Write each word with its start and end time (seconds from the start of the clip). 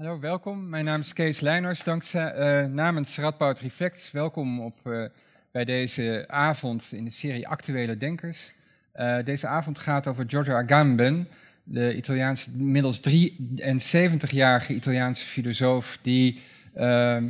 Hallo, 0.00 0.20
welkom. 0.20 0.68
Mijn 0.68 0.84
naam 0.84 1.00
is 1.00 1.12
Kees 1.12 1.40
Leijners. 1.40 1.82
Dankzij, 1.82 2.32
eh, 2.32 2.66
namens 2.66 3.18
Radboud 3.18 3.60
Reflects, 3.60 4.10
welkom 4.10 4.60
op, 4.60 4.74
eh, 4.84 5.04
bij 5.52 5.64
deze 5.64 6.24
avond 6.26 6.92
in 6.92 7.04
de 7.04 7.10
serie 7.10 7.48
Actuele 7.48 7.96
Denkers. 7.96 8.52
Eh, 8.92 9.16
deze 9.24 9.46
avond 9.46 9.78
gaat 9.78 10.06
over 10.06 10.24
Giorgio 10.26 10.54
Agamben, 10.54 11.28
de 11.64 11.96
Italiaanse, 11.96 12.50
inmiddels 12.58 13.00
73-jarige 13.00 14.74
Italiaanse 14.74 15.24
filosoof 15.24 15.98
die, 16.02 16.42
ehm, 16.74 17.24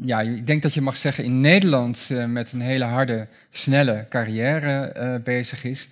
ja, 0.00 0.20
ik 0.20 0.46
denk 0.46 0.62
dat 0.62 0.74
je 0.74 0.80
mag 0.80 0.96
zeggen, 0.96 1.24
in 1.24 1.40
Nederland 1.40 2.08
met 2.26 2.52
een 2.52 2.60
hele 2.60 2.84
harde, 2.84 3.26
snelle 3.48 4.06
carrière 4.08 5.20
bezig 5.24 5.64
is. 5.64 5.88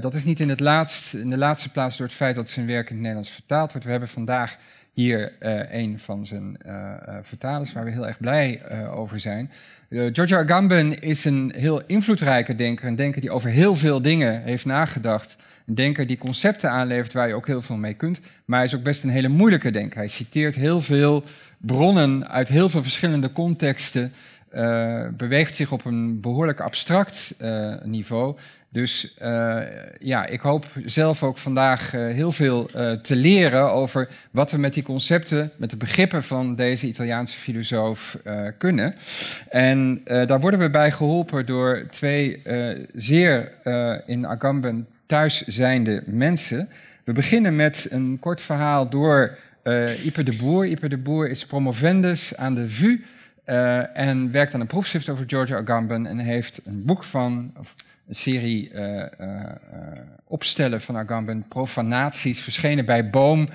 dat 0.00 0.14
is 0.14 0.24
niet 0.24 0.40
in, 0.40 0.48
het 0.48 0.60
laatst, 0.60 1.14
in 1.14 1.30
de 1.30 1.38
laatste 1.38 1.68
plaats 1.68 1.96
door 1.96 2.06
het 2.06 2.16
feit 2.16 2.34
dat 2.34 2.50
zijn 2.50 2.66
werk 2.66 2.86
in 2.86 2.92
het 2.92 3.00
Nederlands 3.00 3.30
vertaald 3.30 3.70
wordt. 3.70 3.84
We 3.84 3.90
hebben 3.90 4.08
vandaag 4.08 4.56
hier 4.92 5.32
uh, 5.40 5.72
een 5.72 5.98
van 5.98 6.26
zijn 6.26 6.56
uh, 6.66 6.94
vertalers, 7.22 7.72
waar 7.72 7.84
we 7.84 7.90
heel 7.90 8.06
erg 8.06 8.18
blij 8.18 8.62
over 8.90 9.20
zijn. 9.20 9.50
Giorgio 9.88 10.36
Agamben 10.36 11.00
is 11.00 11.24
een 11.24 11.52
heel 11.56 11.82
invloedrijke 11.86 12.54
denker, 12.54 12.86
een 12.86 12.96
denker 12.96 13.20
die 13.20 13.30
over 13.30 13.50
heel 13.50 13.76
veel 13.76 14.02
dingen 14.02 14.42
heeft 14.42 14.64
nagedacht. 14.64 15.36
Een 15.66 15.74
denker 15.74 16.06
die 16.06 16.18
concepten 16.18 16.70
aanlevert 16.70 17.12
waar 17.12 17.28
je 17.28 17.34
ook 17.34 17.46
heel 17.46 17.62
veel 17.62 17.76
mee 17.76 17.94
kunt, 17.94 18.20
maar 18.44 18.58
hij 18.58 18.66
is 18.66 18.74
ook 18.74 18.82
best 18.82 19.04
een 19.04 19.10
hele 19.10 19.28
moeilijke 19.28 19.70
denker. 19.70 19.98
Hij 19.98 20.08
citeert 20.08 20.54
heel 20.54 20.82
veel 20.82 21.24
bronnen 21.58 22.28
uit 22.28 22.48
heel 22.48 22.68
veel 22.68 22.82
verschillende 22.82 23.32
contexten, 23.32 24.12
beweegt 25.16 25.54
zich 25.54 25.72
op 25.72 25.84
een 25.84 26.20
behoorlijk 26.20 26.60
abstract 26.60 27.34
niveau. 27.82 28.36
Dus 28.72 29.14
uh, 29.22 29.60
ja, 29.98 30.26
ik 30.26 30.40
hoop 30.40 30.66
zelf 30.84 31.22
ook 31.22 31.38
vandaag 31.38 31.94
uh, 31.94 32.00
heel 32.00 32.32
veel 32.32 32.70
uh, 32.76 32.92
te 32.92 33.16
leren 33.16 33.70
over 33.72 34.08
wat 34.30 34.50
we 34.50 34.58
met 34.58 34.74
die 34.74 34.82
concepten, 34.82 35.50
met 35.56 35.70
de 35.70 35.76
begrippen 35.76 36.22
van 36.22 36.54
deze 36.54 36.86
Italiaanse 36.86 37.38
filosoof 37.38 38.18
kunnen. 38.58 38.94
En 39.48 40.00
daar 40.04 40.40
worden 40.40 40.60
we 40.60 40.70
bij 40.70 40.90
geholpen 40.90 41.46
door 41.46 41.86
twee 41.90 42.42
zeer 42.94 43.52
in 44.06 44.26
Agamben 44.26 44.86
thuis 45.06 45.40
zijnde 45.46 46.02
mensen. 46.06 46.68
We 47.04 47.12
beginnen 47.12 47.56
met 47.56 47.86
een 47.90 48.16
kort 48.20 48.40
verhaal 48.40 48.88
door 48.88 49.38
Iper 50.04 50.24
de 50.24 50.36
Boer. 50.36 50.66
Iper 50.66 50.88
de 50.88 50.98
Boer 50.98 51.28
is 51.30 51.46
promovendus 51.46 52.36
aan 52.36 52.54
de 52.54 52.68
VU 52.68 53.04
en 53.94 54.30
werkt 54.30 54.54
aan 54.54 54.60
een 54.60 54.66
proefschrift 54.66 55.08
over 55.08 55.24
Giorgio 55.26 55.56
Agamben 55.56 56.06
en 56.06 56.18
heeft 56.18 56.60
een 56.64 56.82
boek 56.86 57.04
van... 57.04 57.52
Of, 57.58 57.74
een 58.12 58.18
serie 58.18 58.70
uh, 58.72 59.04
uh, 59.20 59.40
opstellen 60.24 60.80
van 60.80 60.96
Agamben, 60.96 61.44
Profanaties, 61.48 62.40
verschenen 62.40 62.84
bij 62.84 63.10
Boom. 63.10 63.48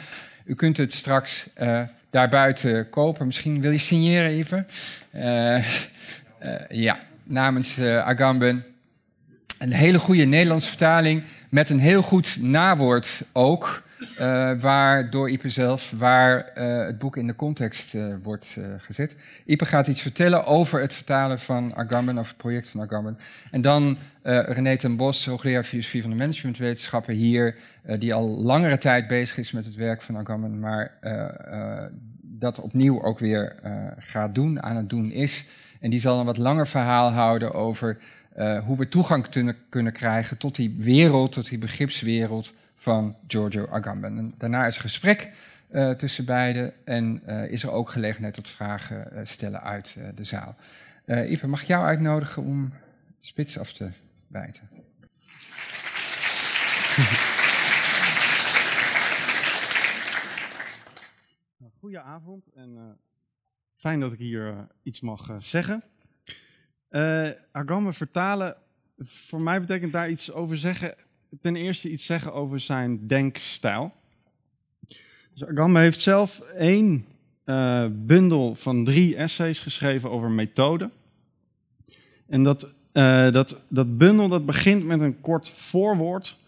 U 0.46 0.54
kunt 0.54 0.78
het 0.78 0.94
straks 0.94 1.50
daarbuiten 2.10 2.90
kopen. 2.90 3.26
Misschien 3.26 3.62
wil 3.62 3.72
je 3.72 3.78
signeren 3.78 4.30
even. 4.30 4.68
ja, 6.70 7.00
namens 7.24 7.80
Agamben. 7.82 8.66
Een 9.60 9.74
hele 9.74 10.00
goede 10.00 10.26
Nederlandse 10.26 10.68
vertaling 10.68 11.24
met 11.50 11.70
een 11.70 11.80
heel 11.80 12.02
goed 12.02 12.38
nawoord 12.42 13.24
ook. 13.34 13.86
Uh, 14.20 14.52
waar 14.62 15.10
door 15.10 15.30
Ipe 15.30 15.50
zelf, 15.50 15.94
waar 15.98 16.52
uh, 16.58 16.86
het 16.86 16.98
boek 17.00 17.18
in 17.18 17.28
de 17.28 17.36
context 17.36 17.94
uh, 17.94 18.16
wordt 18.24 18.58
gezet. 18.78 19.16
Ipe 19.46 19.66
gaat 19.66 19.88
iets 19.88 20.02
vertellen 20.02 20.46
over 20.46 20.82
het 20.82 20.94
vertalen 20.94 21.40
van 21.40 21.76
Agamben, 21.76 22.18
of 22.18 22.28
het 22.28 22.38
project 22.38 22.70
van 22.70 22.82
Agamben. 22.82 23.18
En 23.52 23.62
dan 23.62 23.98
René 24.22 24.78
ten 24.78 24.96
Bos, 24.96 25.26
hoogleraar 25.26 25.64
filosofie 25.64 26.02
van 26.02 26.10
de 26.10 26.16
managementwetenschappen 26.16 27.14
hier, 27.14 27.56
die 28.00 28.14
al 28.14 28.28
langere 28.28 28.78
tijd 28.78 29.08
bezig 29.08 29.38
is 29.38 29.52
met 29.52 29.66
het 29.66 29.76
werk 29.76 30.02
van 30.02 30.18
Agamben, 30.18 30.60
maar 30.60 30.92
dat 32.22 32.60
opnieuw 32.60 33.04
ook 33.04 33.20
weer 33.20 33.56
gaat 34.00 34.36
doen, 34.36 34.64
aan 34.64 34.76
het 34.76 34.90
doen 34.90 35.12
is. 35.12 35.46
En 35.80 35.90
die 35.90 36.00
zal 36.00 36.20
een 36.20 36.26
wat 36.26 36.38
langer 36.38 36.68
verhaal 36.68 37.12
houden 37.12 37.54
over 37.54 37.98
hoe 38.38 38.78
we 38.78 38.88
toegang 38.90 39.30
kunnen, 39.70 39.94
krijgen 39.94 40.38
tot 40.38 40.56
die 40.56 40.76
wereld, 40.78 41.32
tot 41.32 41.50
die 41.50 41.58
begripswereld 41.58 42.54
van 42.76 43.16
Giorgio 43.28 43.68
Agamben. 43.68 44.18
En 44.18 44.34
daarna 44.38 44.66
is 44.66 44.76
er 44.76 44.82
gesprek 44.82 45.32
uh, 45.72 45.92
tussen 45.92 46.26
beiden 46.26 46.74
en 46.86 47.22
uh, 47.28 47.52
is 47.52 47.64
er 47.64 47.72
ook 47.72 47.90
gelegenheid 47.90 48.34
tot 48.34 48.48
vragen 48.48 49.28
stellen 49.28 49.62
uit 49.62 49.98
de 50.16 50.24
zaal. 50.24 50.56
Ipe, 51.06 51.48
mag 51.48 51.62
ik 51.62 51.68
jou 51.68 51.86
uitnodigen 51.86 52.44
om 52.44 52.74
spits 53.20 53.60
af 53.60 53.74
te 53.74 53.90
bijten? 54.28 54.70
Goedenavond 61.80 62.48
en 62.56 62.98
fijn 63.76 64.00
dat 64.00 64.14
ik 64.14 64.20
hier 64.20 64.68
iets 64.84 65.02
mag 65.02 65.36
zeggen. 65.38 65.84
Agamben 67.52 67.94
vertalen, 67.94 68.56
voor 68.98 69.44
mij 69.44 69.60
betekent 69.60 69.92
daar 69.92 70.10
iets 70.10 70.32
over 70.32 70.58
zeggen 70.58 70.96
ten 71.42 71.56
eerste 71.56 71.90
iets 71.90 72.06
zeggen 72.06 72.34
over 72.34 72.60
zijn 72.60 73.08
denkstijl. 73.08 73.94
Dus 75.34 75.46
Agamben 75.46 75.82
heeft 75.82 76.00
zelf 76.00 76.40
één 76.40 77.06
uh, 77.46 77.86
bundel 77.92 78.56
van 78.56 78.84
drie 78.84 79.16
essays 79.16 79.60
geschreven 79.60 80.12
over 80.12 80.30
methode. 80.30 80.90
En 82.28 82.44
dat, 82.44 82.64
uh, 82.94 83.32
dat, 83.32 83.56
dat 83.68 83.98
bundel 83.98 84.28
dat 84.28 84.46
begint 84.46 84.86
met 84.86 85.02
een 85.02 85.22
kort 85.22 85.50
voorwoord, 85.50 86.40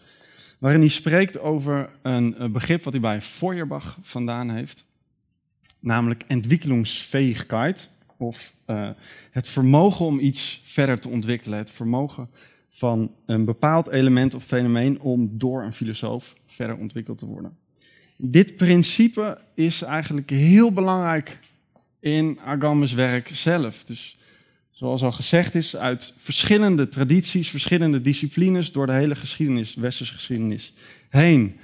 waarin 0.58 0.80
hij 0.80 0.88
spreekt 0.88 1.38
over 1.38 1.90
een, 2.02 2.42
een 2.42 2.52
begrip 2.52 2.82
wat 2.82 2.92
hij 2.92 3.02
bij 3.02 3.20
Feuerbach 3.20 3.98
vandaan 4.02 4.50
heeft, 4.50 4.84
namelijk 5.78 6.22
Entwicklungsfähigkeit, 6.22 7.88
of 8.20 8.54
uh, 8.66 8.90
het 9.30 9.48
vermogen 9.48 10.06
om 10.06 10.18
iets 10.18 10.60
verder 10.64 10.98
te 10.98 11.08
ontwikkelen, 11.08 11.58
het 11.58 11.70
vermogen 11.70 12.28
van 12.68 13.16
een 13.26 13.44
bepaald 13.44 13.88
element 13.88 14.34
of 14.34 14.44
fenomeen 14.44 15.00
om 15.00 15.30
door 15.32 15.62
een 15.62 15.72
filosoof 15.72 16.34
verder 16.46 16.76
ontwikkeld 16.76 17.18
te 17.18 17.26
worden. 17.26 17.56
Dit 18.16 18.56
principe 18.56 19.40
is 19.54 19.82
eigenlijk 19.82 20.30
heel 20.30 20.72
belangrijk 20.72 21.38
in 22.00 22.38
Agamben's 22.44 22.92
werk 22.92 23.30
zelf. 23.32 23.84
Dus 23.84 24.18
zoals 24.70 25.02
al 25.02 25.12
gezegd 25.12 25.54
is, 25.54 25.76
uit 25.76 26.14
verschillende 26.16 26.88
tradities, 26.88 27.50
verschillende 27.50 28.00
disciplines 28.00 28.72
door 28.72 28.86
de 28.86 28.92
hele 28.92 29.14
geschiedenis, 29.14 29.74
westerse 29.74 30.14
geschiedenis 30.14 30.72
heen, 31.08 31.60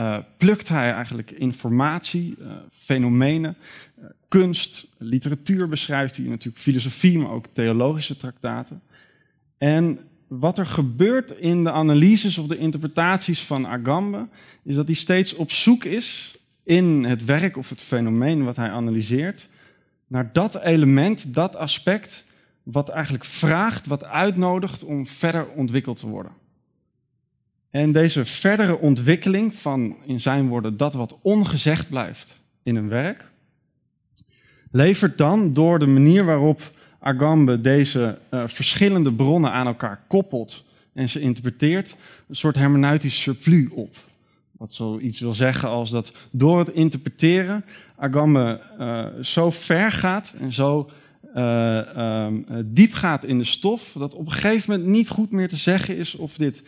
uh, 0.00 0.18
plukt 0.36 0.68
hij 0.68 0.92
eigenlijk 0.92 1.30
informatie, 1.30 2.34
uh, 2.40 2.52
fenomenen, 2.72 3.56
uh, 3.98 4.04
kunst, 4.28 4.88
literatuur 4.98 5.68
beschrijft 5.68 6.16
hij 6.16 6.26
natuurlijk, 6.26 6.62
filosofie, 6.62 7.18
maar 7.18 7.30
ook 7.30 7.46
theologische 7.52 8.16
traktaten. 8.16 8.82
En 9.58 9.98
wat 10.26 10.58
er 10.58 10.66
gebeurt 10.66 11.30
in 11.30 11.64
de 11.64 11.72
analyses 11.72 12.38
of 12.38 12.46
de 12.46 12.58
interpretaties 12.58 13.40
van 13.40 13.66
Agamben, 13.66 14.30
is 14.62 14.74
dat 14.74 14.86
hij 14.86 14.94
steeds 14.94 15.34
op 15.34 15.50
zoek 15.50 15.84
is 15.84 16.38
in 16.62 17.04
het 17.04 17.24
werk 17.24 17.56
of 17.56 17.68
het 17.68 17.82
fenomeen 17.82 18.44
wat 18.44 18.56
hij 18.56 18.70
analyseert, 18.70 19.48
naar 20.06 20.32
dat 20.32 20.60
element, 20.60 21.34
dat 21.34 21.56
aspect, 21.56 22.24
wat 22.62 22.88
eigenlijk 22.88 23.24
vraagt, 23.24 23.86
wat 23.86 24.04
uitnodigt 24.04 24.84
om 24.84 25.06
verder 25.06 25.48
ontwikkeld 25.48 25.96
te 25.96 26.06
worden. 26.06 26.32
En 27.70 27.92
deze 27.92 28.24
verdere 28.24 28.78
ontwikkeling 28.78 29.54
van, 29.54 29.96
in 30.06 30.20
zijn 30.20 30.48
woorden, 30.48 30.76
dat 30.76 30.94
wat 30.94 31.18
ongezegd 31.22 31.88
blijft 31.88 32.40
in 32.62 32.76
een 32.76 32.88
werk, 32.88 33.30
levert 34.70 35.18
dan 35.18 35.52
door 35.52 35.78
de 35.78 35.86
manier 35.86 36.24
waarop 36.24 36.60
Agambe 37.00 37.60
deze 37.60 38.18
uh, 38.30 38.42
verschillende 38.46 39.12
bronnen 39.12 39.52
aan 39.52 39.66
elkaar 39.66 40.04
koppelt 40.06 40.64
en 40.94 41.08
ze 41.08 41.20
interpreteert, 41.20 41.96
een 42.28 42.36
soort 42.36 42.56
hermeneutisch 42.56 43.22
surplus 43.22 43.68
op. 43.70 43.96
Wat 44.52 44.72
zoiets 44.72 45.20
wil 45.20 45.34
zeggen 45.34 45.68
als 45.68 45.90
dat 45.90 46.12
door 46.30 46.58
het 46.58 46.68
interpreteren 46.68 47.64
Agambe 47.96 48.60
uh, 48.78 49.06
zo 49.22 49.50
ver 49.50 49.92
gaat 49.92 50.32
en 50.40 50.52
zo 50.52 50.90
uh, 51.34 52.24
um, 52.26 52.44
diep 52.64 52.92
gaat 52.92 53.24
in 53.24 53.38
de 53.38 53.44
stof, 53.44 53.94
dat 53.98 54.14
op 54.14 54.26
een 54.26 54.32
gegeven 54.32 54.70
moment 54.70 54.90
niet 54.90 55.08
goed 55.08 55.30
meer 55.30 55.48
te 55.48 55.56
zeggen 55.56 55.96
is 55.96 56.14
of 56.14 56.36
dit 56.36 56.62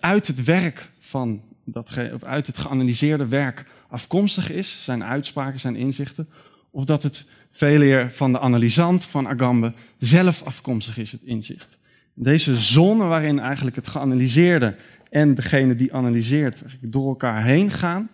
uit 0.00 0.26
het 0.26 0.44
werk 0.44 0.90
van 0.98 1.42
dat, 1.64 1.90
of 2.12 2.24
uit 2.24 2.46
het 2.46 2.58
geanalyseerde 2.58 3.28
werk 3.28 3.66
afkomstig 3.88 4.50
is, 4.50 4.84
zijn 4.84 5.04
uitspraken, 5.04 5.60
zijn 5.60 5.76
inzichten, 5.76 6.28
of 6.70 6.84
dat 6.84 7.02
het 7.02 7.28
veel 7.50 7.80
eer 7.80 8.10
van 8.10 8.32
de 8.32 8.40
analysant 8.40 9.04
van 9.04 9.28
Agambe 9.28 9.72
zelf 9.98 10.42
afkomstig 10.42 10.98
is, 10.98 11.12
het 11.12 11.22
inzicht. 11.24 11.78
Deze 12.14 12.56
zone 12.56 13.04
waarin 13.04 13.38
eigenlijk 13.38 13.76
het 13.76 13.88
geanalyseerde 13.88 14.76
en 15.10 15.34
degene 15.34 15.74
die 15.74 15.94
analyseert 15.94 16.64
door 16.80 17.08
elkaar 17.08 17.44
heen 17.44 17.70
gaan, 17.70 18.08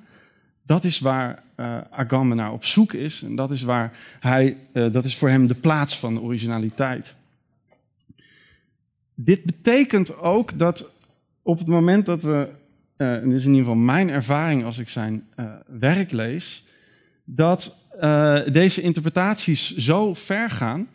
dat 0.62 0.84
is 0.84 0.98
waar 0.98 1.42
uh, 1.56 1.78
Agambe 1.90 2.34
naar 2.34 2.52
op 2.52 2.64
zoek 2.64 2.92
is. 2.92 3.22
En 3.22 3.36
dat 3.36 3.50
is, 3.50 3.62
waar 3.62 3.92
hij, 4.20 4.56
uh, 4.72 4.92
dat 4.92 5.04
is 5.04 5.16
voor 5.16 5.28
hem 5.28 5.46
de 5.46 5.54
plaats 5.54 5.98
van 5.98 6.14
de 6.14 6.20
originaliteit. 6.20 7.14
Dit 9.14 9.44
betekent 9.44 10.18
ook 10.18 10.58
dat 10.58 10.90
op 11.42 11.58
het 11.58 11.66
moment 11.66 12.06
dat 12.06 12.22
we, 12.22 12.48
uh, 12.96 13.14
en 13.14 13.28
dit 13.28 13.38
is 13.38 13.44
in 13.44 13.50
ieder 13.50 13.64
geval 13.64 13.80
mijn 13.80 14.08
ervaring 14.08 14.64
als 14.64 14.78
ik 14.78 14.88
zijn 14.88 15.28
werk 15.66 16.10
lees, 16.10 16.64
dat 17.24 17.86
uh, 18.00 18.40
deze 18.52 18.80
interpretaties 18.80 19.76
zo 19.76 20.14
ver 20.14 20.50
gaan 20.50 20.88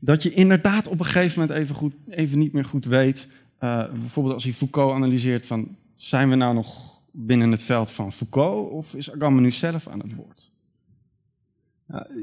dat 0.00 0.22
je 0.22 0.32
inderdaad 0.32 0.88
op 0.88 0.98
een 0.98 1.04
gegeven 1.04 1.40
moment 1.40 1.58
even, 1.58 1.74
goed, 1.74 1.94
even 2.08 2.38
niet 2.38 2.52
meer 2.52 2.64
goed 2.64 2.84
weet. 2.84 3.28
Bijvoorbeeld 3.58 4.34
als 4.34 4.44
hij 4.44 4.52
Foucault 4.52 4.94
analyseert 4.94 5.46
van 5.46 5.76
zijn 5.94 6.28
we 6.28 6.34
nou 6.34 6.54
nog 6.54 7.00
binnen 7.10 7.50
het 7.50 7.62
veld 7.62 7.90
van 7.90 8.12
Foucault 8.12 8.70
of 8.70 8.94
is 8.94 9.12
Agamben 9.12 9.42
nu 9.42 9.50
zelf 9.50 9.88
aan 9.88 10.00
het 10.00 10.14
woord? 10.14 10.50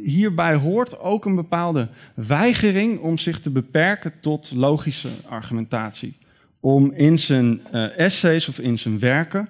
hierbij 0.03 0.55
hoort 0.55 0.99
ook 0.99 1.25
een 1.25 1.35
bepaalde 1.35 1.89
weigering 2.15 2.99
om 2.99 3.17
zich 3.17 3.39
te 3.39 3.49
beperken 3.49 4.13
tot 4.19 4.51
logische 4.55 5.09
argumentatie. 5.29 6.17
Om 6.67 6.91
in 6.91 7.19
zijn 7.19 7.61
uh, 7.73 7.99
essays 7.99 8.47
of 8.47 8.59
in 8.59 8.77
zijn 8.77 8.99
werken 8.99 9.49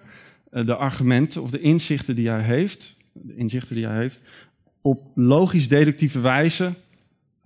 uh, 0.51 0.65
de 0.65 0.75
argumenten 0.75 1.41
of 1.41 1.51
de 1.51 1.59
inzichten 1.59 2.15
die 2.15 2.29
hij 2.29 2.41
heeft, 2.41 2.95
de 3.13 3.35
inzichten 3.35 3.75
die 3.75 3.85
hij 3.85 3.97
heeft, 3.97 4.21
op 4.81 5.11
logisch-deductieve 5.15 6.19
wijze 6.19 6.73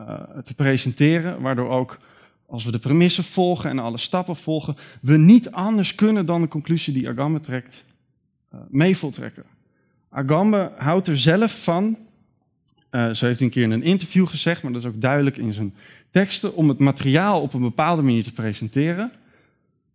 uh, 0.02 0.22
te 0.44 0.54
presenteren, 0.56 1.42
waardoor 1.42 1.70
ook 1.70 2.00
als 2.46 2.66
we 2.66 2.72
de 2.72 2.80
premissen 2.80 3.24
volgen 3.24 3.70
en 3.70 3.80
alle 3.80 3.98
stappen 3.98 4.36
volgen, 4.36 4.76
we 5.02 5.18
niet 5.18 5.52
anders 5.52 5.96
kunnen 5.96 6.26
dan 6.26 6.42
de 6.42 6.48
conclusie 6.48 6.94
die 6.94 7.10
Agambe 7.10 7.40
trekt, 7.40 7.84
mee 8.70 8.98
voltrekken. 8.98 9.44
Agambe 10.10 10.72
houdt 10.78 11.08
er 11.08 11.18
zelf 11.18 11.64
van 11.64 11.98
zo 12.92 12.98
heeft 13.00 13.22
hij 13.22 13.36
een 13.40 13.50
keer 13.50 13.64
in 13.64 13.72
een 13.72 13.84
interview 13.84 14.28
gezegd, 14.28 14.64
maar 14.64 14.72
dat 14.72 14.82
is 14.82 14.88
ook 14.88 15.02
duidelijk 15.02 15.38
in 15.38 15.54
zijn 15.54 15.74
teksten, 16.10 16.56
om 16.56 16.70
het 16.70 16.80
materiaal 16.80 17.42
op 17.42 17.54
een 17.54 17.62
bepaalde 17.62 18.02
manier 18.02 18.24
te 18.24 18.34
presenteren, 18.34 19.12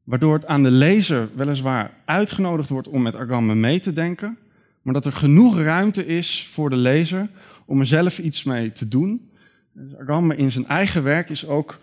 waardoor 0.06 0.35
het 0.35 0.47
aan 0.47 0.62
de 0.62 0.70
lezer 0.70 1.29
weliswaar 1.35 1.91
uitgenodigd 2.05 2.69
wordt 2.69 2.88
om 2.88 3.03
met 3.03 3.14
Agambe 3.14 3.55
mee 3.55 3.81
te 3.81 3.93
denken, 3.93 4.38
maar 4.82 4.94
dat 4.94 5.06
er 5.06 5.12
genoeg 5.12 5.58
ruimte 5.58 6.06
is 6.06 6.47
voor 6.53 6.70
de 6.70 6.76
lezer 6.76 7.29
om 7.64 7.81
er 7.81 7.87
zelf 7.87 8.19
iets 8.19 8.44
mee 8.44 8.73
te 8.73 8.88
doen. 8.88 9.31
Dus 9.73 9.97
Agambe 9.97 10.37
in 10.37 10.50
zijn 10.50 10.67
eigen 10.67 11.03
werk 11.03 11.29
is 11.29 11.47
ook, 11.47 11.79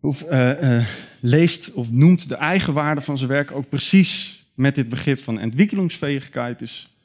of, 0.00 0.22
uh, 0.30 0.62
uh, 0.62 0.86
leest 1.20 1.72
of 1.72 1.92
noemt 1.92 2.28
de 2.28 2.34
eigenwaarde 2.34 3.00
van 3.00 3.18
zijn 3.18 3.30
werk 3.30 3.50
ook 3.50 3.68
precies 3.68 4.44
met 4.54 4.74
dit 4.74 4.88
begrip 4.88 5.18
van 5.18 5.38
entwicklungsfähigkeit, 5.38 6.58
dus 6.58 6.96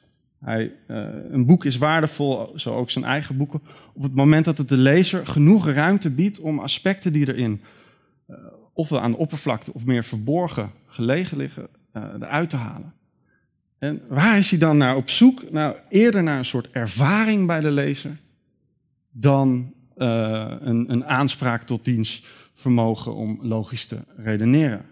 hij, 0.44 0.72
uh, 0.88 1.04
een 1.30 1.46
boek 1.46 1.64
is 1.64 1.78
waardevol, 1.78 2.52
zo 2.56 2.74
ook 2.74 2.90
zijn 2.90 3.04
eigen 3.04 3.36
boeken, 3.36 3.60
op 3.92 4.02
het 4.02 4.14
moment 4.14 4.44
dat 4.44 4.58
het 4.58 4.68
de 4.68 4.76
lezer 4.76 5.26
genoeg 5.26 5.68
ruimte 5.68 6.10
biedt 6.10 6.40
om 6.40 6.58
aspecten 6.58 7.12
die 7.12 7.28
erin, 7.28 7.60
ofwel 8.72 9.00
aan 9.00 9.10
de 9.10 9.16
oppervlakte 9.16 9.72
of 9.72 9.86
meer 9.86 10.04
verborgen 10.04 10.70
gelegen 10.86 11.36
liggen, 11.36 11.68
uh, 11.96 12.02
eruit 12.20 12.50
te 12.50 12.56
halen. 12.56 12.92
En 13.78 14.02
waar 14.08 14.38
is 14.38 14.50
hij 14.50 14.58
dan 14.58 14.76
naar 14.76 14.96
op 14.96 15.10
zoek? 15.10 15.50
Nou, 15.50 15.76
eerder 15.88 16.22
naar 16.22 16.38
een 16.38 16.44
soort 16.44 16.70
ervaring 16.70 17.46
bij 17.46 17.60
de 17.60 17.70
lezer 17.70 18.16
dan 19.10 19.72
een, 19.96 20.92
een 20.92 21.04
aanspraak 21.04 21.62
tot 21.62 21.84
diens 21.84 22.24
vermogen 22.54 23.14
om 23.14 23.38
logisch 23.42 23.86
te 23.86 23.98
redeneren. 24.16 24.84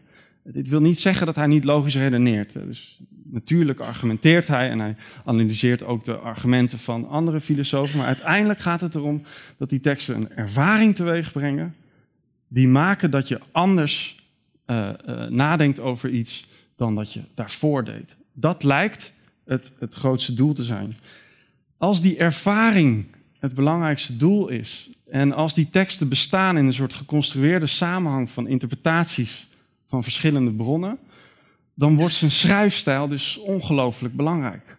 Dit 0.42 0.68
wil 0.68 0.80
niet 0.80 1.00
zeggen 1.00 1.26
dat 1.26 1.36
hij 1.36 1.46
niet 1.46 1.64
logisch 1.64 1.96
redeneert. 1.96 2.52
Dus 2.52 3.00
natuurlijk 3.24 3.80
argumenteert 3.80 4.46
hij 4.46 4.70
en 4.70 4.78
hij 4.78 4.96
analyseert 5.24 5.84
ook 5.84 6.04
de 6.04 6.16
argumenten 6.16 6.78
van 6.78 7.08
andere 7.08 7.40
filosofen. 7.40 7.98
Maar 7.98 8.06
uiteindelijk 8.06 8.58
gaat 8.58 8.80
het 8.80 8.94
erom 8.94 9.22
dat 9.56 9.68
die 9.68 9.80
teksten 9.80 10.16
een 10.16 10.30
ervaring 10.34 10.94
teweeg 10.94 11.32
brengen. 11.32 11.74
Die 12.48 12.68
maken 12.68 13.10
dat 13.10 13.28
je 13.28 13.40
anders 13.52 14.26
uh, 14.66 14.88
uh, 15.06 15.26
nadenkt 15.26 15.80
over 15.80 16.10
iets 16.10 16.46
dan 16.76 16.94
dat 16.94 17.12
je 17.12 17.22
daarvoor 17.34 17.84
deed. 17.84 18.16
Dat 18.32 18.62
lijkt 18.62 19.12
het, 19.44 19.72
het 19.78 19.94
grootste 19.94 20.34
doel 20.34 20.52
te 20.52 20.64
zijn. 20.64 20.96
Als 21.76 22.00
die 22.00 22.16
ervaring 22.16 23.06
het 23.38 23.54
belangrijkste 23.54 24.16
doel 24.16 24.48
is. 24.48 24.90
En 25.10 25.32
als 25.32 25.54
die 25.54 25.68
teksten 25.70 26.08
bestaan 26.08 26.56
in 26.56 26.66
een 26.66 26.72
soort 26.72 26.94
geconstrueerde 26.94 27.66
samenhang 27.66 28.30
van 28.30 28.48
interpretaties 28.48 29.46
van 29.86 30.02
verschillende 30.02 30.50
bronnen, 30.50 30.98
dan 31.74 31.96
wordt 31.96 32.14
zijn 32.14 32.30
schrijfstijl 32.30 33.08
dus 33.08 33.38
ongelooflijk 33.38 34.16
belangrijk. 34.16 34.76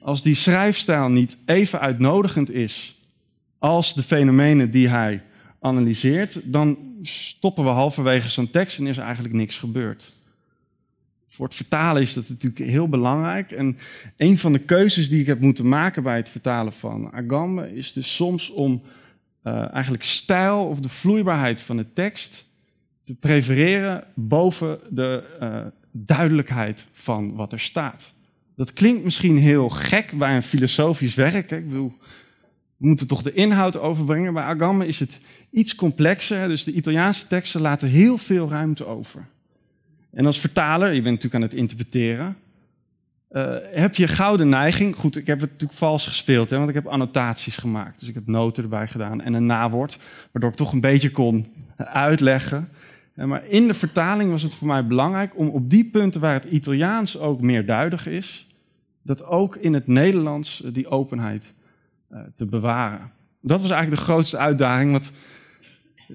Als 0.00 0.22
die 0.22 0.34
schrijfstijl 0.34 1.08
niet 1.08 1.36
even 1.44 1.80
uitnodigend 1.80 2.50
is 2.50 2.96
als 3.58 3.94
de 3.94 4.02
fenomenen 4.02 4.70
die 4.70 4.88
hij 4.88 5.22
analyseert, 5.66 6.40
dan 6.52 6.78
stoppen 7.02 7.64
we 7.64 7.70
halverwege 7.70 8.28
zo'n 8.28 8.50
tekst 8.50 8.78
en 8.78 8.86
is 8.86 8.98
eigenlijk 8.98 9.34
niks 9.34 9.58
gebeurd. 9.58 10.12
Voor 11.26 11.46
het 11.46 11.54
vertalen 11.54 12.02
is 12.02 12.12
dat 12.12 12.28
natuurlijk 12.28 12.70
heel 12.70 12.88
belangrijk. 12.88 13.52
En 13.52 13.76
een 14.16 14.38
van 14.38 14.52
de 14.52 14.58
keuzes 14.58 15.08
die 15.08 15.20
ik 15.20 15.26
heb 15.26 15.40
moeten 15.40 15.68
maken 15.68 16.02
bij 16.02 16.16
het 16.16 16.28
vertalen 16.28 16.72
van 16.72 17.12
Agambe 17.12 17.74
is 17.74 17.92
dus 17.92 18.14
soms 18.14 18.50
om 18.50 18.82
uh, 19.44 19.72
eigenlijk 19.74 20.04
stijl 20.04 20.66
of 20.66 20.80
de 20.80 20.88
vloeibaarheid 20.88 21.62
van 21.62 21.76
de 21.76 21.92
tekst 21.92 22.44
te 23.04 23.14
prefereren 23.14 24.04
boven 24.14 24.78
de 24.90 25.36
uh, 25.42 25.58
duidelijkheid 25.90 26.86
van 26.92 27.34
wat 27.34 27.52
er 27.52 27.60
staat. 27.60 28.12
Dat 28.56 28.72
klinkt 28.72 29.04
misschien 29.04 29.36
heel 29.36 29.68
gek 29.68 30.12
bij 30.18 30.36
een 30.36 30.42
filosofisch 30.42 31.14
werk. 31.14 31.50
Ik 31.50 31.68
bedoel, 31.68 31.92
we 32.76 32.86
moeten 32.86 33.06
toch 33.06 33.22
de 33.22 33.32
inhoud 33.32 33.76
overbrengen. 33.76 34.34
Bij 34.34 34.42
Agamben 34.42 34.86
is 34.86 35.00
het 35.00 35.20
iets 35.50 35.74
complexer. 35.74 36.48
Dus 36.48 36.64
de 36.64 36.72
Italiaanse 36.72 37.26
teksten 37.26 37.60
laten 37.60 37.88
heel 37.88 38.18
veel 38.18 38.48
ruimte 38.48 38.86
over. 38.86 39.26
En 40.10 40.26
als 40.26 40.40
vertaler, 40.40 40.88
je 40.92 41.02
bent 41.02 41.14
natuurlijk 41.14 41.34
aan 41.34 41.48
het 41.50 41.58
interpreteren, 41.58 42.36
uh, 43.30 43.56
heb 43.72 43.94
je 43.94 44.06
gouden 44.06 44.48
neiging. 44.48 44.96
Goed, 44.96 45.16
ik 45.16 45.26
heb 45.26 45.40
het 45.40 45.50
natuurlijk 45.50 45.78
vals 45.78 46.06
gespeeld, 46.06 46.50
hè, 46.50 46.56
want 46.56 46.68
ik 46.68 46.74
heb 46.74 46.86
annotaties 46.86 47.56
gemaakt. 47.56 48.00
Dus 48.00 48.08
ik 48.08 48.14
heb 48.14 48.26
noten 48.26 48.62
erbij 48.62 48.88
gedaan 48.88 49.20
en 49.20 49.34
een 49.34 49.46
nawoord, 49.46 49.98
waardoor 50.32 50.50
ik 50.50 50.56
toch 50.56 50.72
een 50.72 50.80
beetje 50.80 51.10
kon 51.10 51.46
uitleggen. 51.76 52.68
Maar 53.14 53.46
in 53.46 53.66
de 53.66 53.74
vertaling 53.74 54.30
was 54.30 54.42
het 54.42 54.54
voor 54.54 54.66
mij 54.66 54.86
belangrijk 54.86 55.38
om 55.38 55.48
op 55.48 55.70
die 55.70 55.84
punten 55.84 56.20
waar 56.20 56.34
het 56.34 56.44
Italiaans 56.44 57.18
ook 57.18 57.40
meer 57.40 57.66
duidelijk 57.66 58.04
is, 58.04 58.46
dat 59.02 59.24
ook 59.24 59.56
in 59.56 59.74
het 59.74 59.86
Nederlands 59.86 60.62
eh, 60.62 60.72
die 60.72 60.88
openheid 60.88 61.52
te 62.34 62.46
bewaren. 62.46 63.10
Dat 63.40 63.60
was 63.60 63.70
eigenlijk 63.70 64.00
de 64.00 64.06
grootste 64.06 64.38
uitdaging, 64.38 64.92
wat 64.92 65.10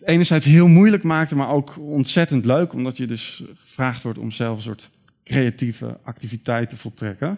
enerzijds 0.01 0.45
heel 0.45 0.67
moeilijk 0.67 1.03
maakte, 1.03 1.35
maar 1.35 1.49
ook 1.49 1.77
ontzettend 1.77 2.45
leuk, 2.45 2.73
omdat 2.73 2.97
je 2.97 3.07
dus 3.07 3.43
gevraagd 3.55 4.03
wordt 4.03 4.17
om 4.17 4.31
zelf 4.31 4.57
een 4.57 4.63
soort 4.63 4.89
creatieve 5.23 5.99
activiteit 6.03 6.69
te 6.69 6.77
voltrekken. 6.77 7.38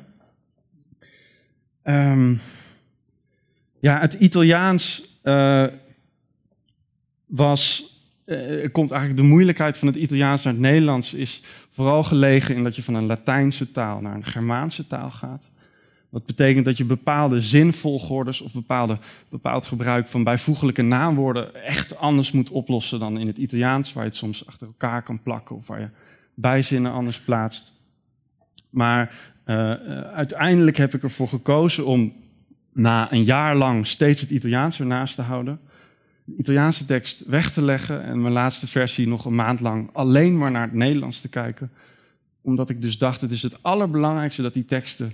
Um, 1.84 2.40
ja, 3.80 4.00
het 4.00 4.14
Italiaans 4.14 5.04
uh, 5.24 5.68
was 7.26 7.92
uh, 8.26 8.72
komt 8.72 8.92
eigenlijk 8.92 9.22
de 9.22 9.28
moeilijkheid 9.28 9.78
van 9.78 9.88
het 9.88 9.98
Italiaans 9.98 10.44
naar 10.44 10.54
het 10.54 10.62
Nederlands 10.62 11.14
is 11.14 11.42
vooral 11.70 12.04
gelegen 12.04 12.56
in 12.56 12.64
dat 12.64 12.76
je 12.76 12.84
van 12.84 12.94
een 12.94 13.06
Latijnse 13.06 13.72
taal 13.72 14.02
naar 14.02 14.16
een 14.16 14.26
Germaanse 14.26 14.88
taal 14.88 15.10
gaat. 15.10 15.44
Dat 16.14 16.26
betekent 16.26 16.66
dat 16.66 16.78
je 16.78 16.86
bepaalde 16.86 17.40
zinvolgordes 17.40 18.42
of 18.42 18.54
bepaalde, 18.54 18.98
bepaald 19.30 19.66
gebruik 19.66 20.08
van 20.08 20.24
bijvoeglijke 20.24 20.82
naamwoorden 20.82 21.66
echt 21.66 21.98
anders 21.98 22.32
moet 22.32 22.50
oplossen 22.50 23.00
dan 23.00 23.20
in 23.20 23.28
het 23.28 23.38
Italiaans, 23.38 23.94
waar 23.94 24.04
je 24.04 24.10
het 24.10 24.18
soms 24.18 24.48
achter 24.48 24.68
elkaar 24.68 25.04
kan 25.04 25.22
plakken 25.22 25.56
of 25.56 25.68
waar 25.68 25.80
je 25.80 25.90
bijzinnen 26.34 26.92
anders 26.92 27.20
plaatst. 27.20 27.74
Maar 28.70 29.16
uh, 29.46 29.74
uiteindelijk 30.14 30.78
heb 30.78 30.94
ik 30.94 31.04
ervoor 31.04 31.28
gekozen 31.28 31.86
om 31.86 32.14
na 32.74 33.12
een 33.12 33.24
jaar 33.24 33.56
lang 33.56 33.88
steeds 33.88 34.22
het 34.22 34.30
Italiaans 34.30 34.80
ernaast 34.80 35.16
te 35.16 35.22
houden 35.22 35.60
de 36.26 36.36
Italiaanse 36.38 36.86
tekst 36.86 37.26
weg 37.26 37.52
te 37.52 37.62
leggen 37.62 38.04
en 38.04 38.22
mijn 38.22 38.34
laatste 38.34 38.68
versie 38.68 39.08
nog 39.08 39.26
een 39.26 39.36
maand 39.36 39.60
lang 39.60 39.90
alleen 39.94 40.38
maar 40.38 40.52
naar 40.52 40.62
het 40.62 40.74
Nederlands 40.74 41.22
te 41.22 41.30
kijken. 41.30 41.72
Omdat 42.42 42.70
ik 42.70 42.82
dus 42.82 42.98
dacht, 42.98 43.22
het 43.22 43.32
is 43.32 43.44
het 43.44 43.64
allerbelangrijkste 43.64 44.42
dat 44.42 44.54
die 44.54 44.66
teksten 44.66 45.14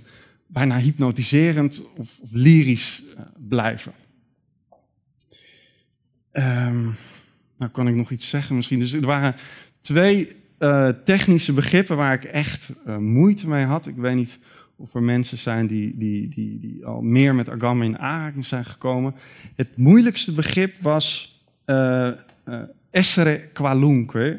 bijna 0.52 0.78
hypnotiserend 0.78 1.90
of, 1.96 2.18
of 2.20 2.30
lyrisch 2.32 3.02
uh, 3.02 3.20
blijven. 3.48 3.92
Um, 6.32 6.96
nou 7.56 7.72
kan 7.72 7.88
ik 7.88 7.94
nog 7.94 8.10
iets 8.10 8.28
zeggen 8.28 8.56
misschien. 8.56 8.78
Dus 8.78 8.92
er 8.92 9.06
waren 9.06 9.34
twee 9.80 10.36
uh, 10.58 10.88
technische 10.88 11.52
begrippen 11.52 11.96
waar 11.96 12.14
ik 12.14 12.24
echt 12.24 12.70
uh, 12.86 12.96
moeite 12.96 13.48
mee 13.48 13.64
had. 13.64 13.86
Ik 13.86 13.96
weet 13.96 14.14
niet 14.14 14.38
of 14.76 14.94
er 14.94 15.02
mensen 15.02 15.38
zijn 15.38 15.66
die, 15.66 15.96
die, 15.96 16.28
die, 16.28 16.58
die 16.60 16.84
al 16.86 17.00
meer 17.00 17.34
met 17.34 17.48
Agamben 17.48 17.86
in 17.86 17.98
aanraking 17.98 18.46
zijn 18.46 18.64
gekomen. 18.64 19.14
Het 19.56 19.76
moeilijkste 19.76 20.32
begrip 20.32 20.74
was 20.80 21.38
uh, 21.66 22.10
uh, 22.48 22.62
essere 22.90 23.48
qualunque, 23.52 24.38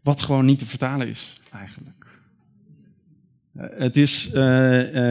wat 0.00 0.22
gewoon 0.22 0.44
niet 0.44 0.58
te 0.58 0.66
vertalen 0.66 1.08
is 1.08 1.40
eigenlijk. 1.52 2.01
Uh, 3.56 3.64
het 3.78 3.96
is 3.96 4.24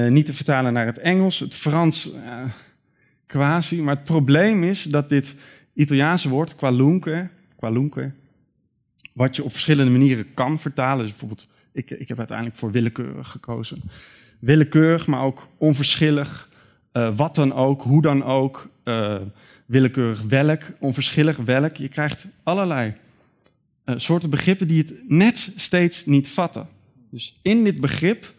niet 0.10 0.26
te 0.26 0.34
vertalen 0.34 0.74
naar 0.74 0.86
het 0.86 0.98
Engels, 0.98 1.40
het 1.40 1.54
Frans 1.54 2.10
quasi, 3.26 3.82
maar 3.82 3.96
het 3.96 4.04
probleem 4.04 4.64
is 4.64 4.84
dat 4.84 5.10
dit 5.10 5.36
Italiaanse 5.74 6.30
woord 6.30 6.56
qualunque, 6.56 7.30
qualunque 7.56 8.12
wat 9.14 9.36
je 9.36 9.44
op 9.44 9.52
verschillende 9.52 9.92
manieren 9.92 10.34
kan 10.34 10.60
vertalen, 10.60 11.00
dus 11.00 11.10
bijvoorbeeld 11.10 11.48
ik, 11.72 11.90
ik 11.90 12.08
heb 12.08 12.18
uiteindelijk 12.18 12.58
voor 12.58 12.72
willekeurig 12.72 13.32
gekozen. 13.32 13.82
willekeurig, 14.40 15.08
maar 15.08 15.22
ook 15.24 15.48
onverschillig. 15.58 16.50
Wat 17.16 17.36
dan 17.36 17.54
ook, 17.54 17.82
hoe 17.82 18.02
dan 18.02 18.24
ook, 18.24 18.70
willekeurig 19.66 20.22
welk, 20.22 20.64
onverschillig 20.80 21.38
welk. 21.38 21.76
Je 21.76 21.88
krijgt 21.88 22.26
allerlei 22.44 22.94
soorten 23.86 24.30
begrippen 24.30 24.68
die 24.68 24.78
het 24.78 24.94
net 25.08 25.54
steeds 25.56 26.06
niet 26.06 26.30
vatten. 26.30 26.68
Dus 27.12 27.40
in 27.42 27.64
dit 27.64 27.80
begrip 27.80 28.34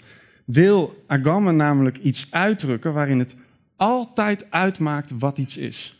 wil 0.45 1.05
Agamben 1.07 1.57
namelijk 1.57 1.99
iets 1.99 2.27
uitdrukken 2.31 2.93
waarin 2.93 3.19
het 3.19 3.35
altijd 3.77 4.51
uitmaakt 4.51 5.11
wat 5.19 5.39
iets 5.39 5.57
is. 5.57 5.97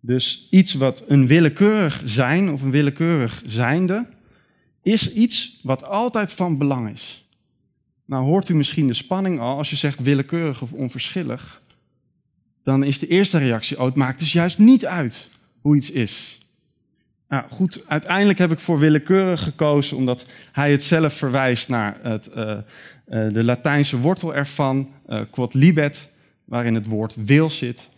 Dus 0.00 0.46
iets 0.50 0.74
wat 0.74 1.02
een 1.06 1.26
willekeurig 1.26 2.02
zijn 2.04 2.50
of 2.50 2.62
een 2.62 2.70
willekeurig 2.70 3.42
zijnde, 3.46 4.06
is 4.82 5.12
iets 5.12 5.60
wat 5.62 5.84
altijd 5.84 6.32
van 6.32 6.58
belang 6.58 6.90
is. 6.90 7.28
Nou 8.04 8.24
hoort 8.24 8.48
u 8.48 8.54
misschien 8.54 8.86
de 8.86 8.92
spanning 8.92 9.40
al 9.40 9.56
als 9.56 9.70
je 9.70 9.76
zegt 9.76 10.02
willekeurig 10.02 10.62
of 10.62 10.72
onverschillig. 10.72 11.62
Dan 12.64 12.84
is 12.84 12.98
de 12.98 13.06
eerste 13.06 13.38
reactie, 13.38 13.78
oh 13.78 13.84
het 13.84 13.94
maakt 13.94 14.18
dus 14.18 14.32
juist 14.32 14.58
niet 14.58 14.86
uit 14.86 15.28
hoe 15.60 15.76
iets 15.76 15.90
is. 15.90 16.39
Nou 17.30 17.44
goed, 17.50 17.84
uiteindelijk 17.86 18.38
heb 18.38 18.52
ik 18.52 18.58
voor 18.58 18.78
willekeurig 18.78 19.42
gekozen 19.42 19.96
omdat 19.96 20.26
hij 20.52 20.70
het 20.70 20.82
zelf 20.82 21.14
verwijst 21.14 21.68
naar 21.68 21.98
het, 22.02 22.30
uh, 22.36 22.44
uh, 22.44 22.62
de 23.06 23.44
Latijnse 23.44 23.98
wortel 23.98 24.34
ervan, 24.34 24.88
uh, 25.08 25.20
quod 25.30 25.54
libet, 25.54 26.08
waarin 26.44 26.74
het 26.74 26.86
woord 26.86 27.24
wil 27.24 27.50
zit 27.50 27.88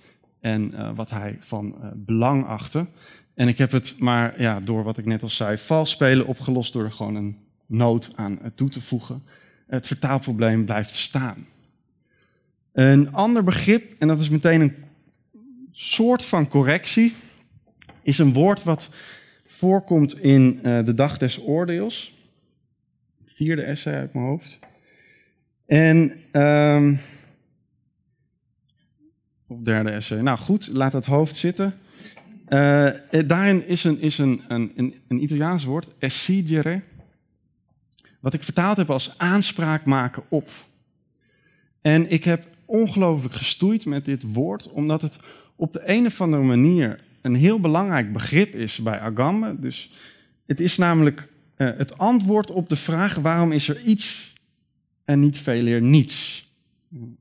en 0.40 0.94
wat 0.94 1.10
hij 1.10 1.36
van 1.40 1.76
belang 1.94 2.46
achtte. 2.46 2.86
En 3.34 3.48
ik 3.48 3.58
heb 3.58 3.70
het 3.70 3.94
maar 3.98 4.40
ja, 4.40 4.60
door 4.60 4.82
wat 4.82 4.98
ik 4.98 5.04
net 5.04 5.22
al 5.22 5.28
zei, 5.28 5.58
vals 5.58 5.90
spelen 5.90 6.26
opgelost 6.26 6.72
door 6.72 6.84
er 6.84 6.92
gewoon 6.92 7.14
een 7.14 7.36
noot 7.66 8.10
aan 8.14 8.38
toe 8.54 8.68
te 8.68 8.80
voegen. 8.80 9.22
Het 9.66 9.86
vertaalprobleem 9.86 10.64
blijft 10.64 10.94
staan. 10.94 11.46
Een 12.72 13.12
ander 13.12 13.44
begrip, 13.44 13.94
en 13.98 14.08
dat 14.08 14.20
is 14.20 14.28
meteen 14.28 14.60
een 14.60 14.74
soort 15.70 16.24
van 16.24 16.48
correctie, 16.48 17.14
is 18.02 18.18
een 18.18 18.32
woord 18.32 18.62
wat 18.62 18.88
voorkomt 19.62 20.20
in 20.20 20.60
uh, 20.62 20.84
de 20.84 20.94
Dag 20.94 21.18
des 21.18 21.40
Oordeels. 21.40 22.12
Vierde 23.24 23.62
essay 23.62 23.94
uit 23.94 24.12
mijn 24.12 24.26
hoofd. 24.26 24.58
En. 25.66 26.20
Um, 26.32 26.98
of 29.46 29.58
derde 29.58 29.90
essay. 29.90 30.20
Nou 30.20 30.38
goed, 30.38 30.68
laat 30.72 30.92
het 30.92 31.06
hoofd 31.06 31.36
zitten. 31.36 31.74
Uh, 32.48 32.90
daarin 33.26 33.66
is 33.66 33.84
een, 33.84 34.00
is 34.00 34.18
een, 34.18 34.42
een, 34.48 34.72
een, 34.76 34.94
een 35.08 35.22
Italiaans 35.22 35.64
woord, 35.64 35.88
essigere, 35.98 36.80
wat 38.20 38.34
ik 38.34 38.42
vertaald 38.42 38.76
heb 38.76 38.90
als 38.90 39.18
aanspraak 39.18 39.84
maken 39.84 40.22
op. 40.28 40.50
En 41.80 42.10
ik 42.10 42.24
heb 42.24 42.44
ongelooflijk 42.64 43.34
gestoeid 43.34 43.86
met 43.86 44.04
dit 44.04 44.22
woord, 44.32 44.72
omdat 44.72 45.02
het 45.02 45.18
op 45.56 45.72
de 45.72 45.82
een 45.84 46.06
of 46.06 46.20
andere 46.20 46.42
manier 46.42 47.10
een 47.22 47.34
heel 47.34 47.60
belangrijk 47.60 48.12
begrip 48.12 48.54
is 48.54 48.78
bij 48.78 49.00
Agamben. 49.00 49.60
Dus 49.60 49.90
het 50.46 50.60
is 50.60 50.76
namelijk 50.76 51.28
uh, 51.56 51.70
het 51.76 51.98
antwoord 51.98 52.50
op 52.50 52.68
de 52.68 52.76
vraag 52.76 53.14
waarom 53.14 53.52
is 53.52 53.68
er 53.68 53.80
iets 53.80 54.32
en 55.04 55.20
niet 55.20 55.38
veel 55.38 55.66
eer 55.66 55.82
niets. 55.82 56.50
Een 56.92 57.18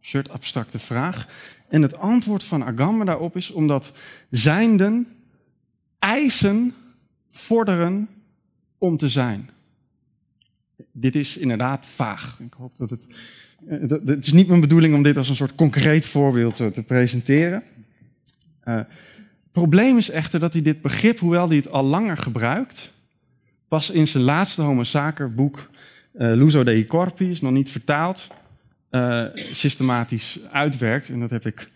soort 0.00 0.28
abstracte 0.28 0.78
vraag. 0.78 1.28
En 1.68 1.82
het 1.82 1.96
antwoord 1.96 2.44
van 2.44 2.64
Agamben 2.64 3.06
daarop 3.06 3.36
is 3.36 3.50
omdat 3.50 3.92
zijnden 4.30 5.06
eisen 5.98 6.74
vorderen 7.28 8.08
om 8.78 8.96
te 8.96 9.08
zijn. 9.08 9.50
Dit 10.92 11.14
is 11.14 11.36
inderdaad 11.36 11.86
vaag. 11.86 12.38
Ik 12.40 12.52
hoop 12.52 12.76
dat 12.76 12.90
het. 12.90 13.06
Het 13.66 14.26
is 14.26 14.32
niet 14.32 14.48
mijn 14.48 14.60
bedoeling 14.60 14.94
om 14.94 15.02
dit 15.02 15.16
als 15.16 15.28
een 15.28 15.36
soort 15.36 15.54
concreet 15.54 16.06
voorbeeld 16.06 16.56
te, 16.56 16.70
te 16.70 16.82
presenteren. 16.82 17.62
Uh, 18.64 18.80
probleem 19.52 19.96
is 19.96 20.10
echter 20.10 20.40
dat 20.40 20.52
hij 20.52 20.62
dit 20.62 20.82
begrip, 20.82 21.18
hoewel 21.18 21.48
hij 21.48 21.56
het 21.56 21.70
al 21.70 21.84
langer 21.84 22.16
gebruikt, 22.16 22.92
pas 23.68 23.90
in 23.90 24.06
zijn 24.06 24.24
laatste 24.24 24.62
Homo 24.62 24.82
Sacer 24.82 25.34
boek, 25.34 25.70
uh, 26.14 26.34
L'uso 26.34 26.64
dei 26.64 26.86
corpi, 26.86 27.30
is 27.30 27.40
nog 27.40 27.52
niet 27.52 27.70
vertaald, 27.70 28.28
uh, 28.90 29.24
systematisch 29.34 30.38
uitwerkt. 30.50 31.08
En 31.08 31.20
dat 31.20 31.30
heb 31.30 31.46
ik 31.46 31.70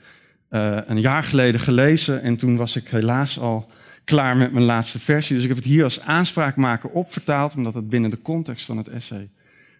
uh, 0.50 0.78
een 0.86 1.00
jaar 1.00 1.22
geleden 1.22 1.60
gelezen 1.60 2.22
en 2.22 2.36
toen 2.36 2.56
was 2.56 2.76
ik 2.76 2.88
helaas 2.88 3.38
al 3.38 3.70
klaar 4.04 4.36
met 4.36 4.52
mijn 4.52 4.64
laatste 4.64 4.98
versie. 4.98 5.34
Dus 5.34 5.42
ik 5.42 5.48
heb 5.48 5.58
het 5.58 5.66
hier 5.66 5.84
als 5.84 6.00
aanspraak 6.00 6.56
maken 6.56 6.92
op 6.92 7.12
vertaald, 7.12 7.54
omdat 7.54 7.74
het 7.74 7.88
binnen 7.88 8.10
de 8.10 8.22
context 8.22 8.66
van 8.66 8.76
het 8.76 8.88
essay 8.88 9.28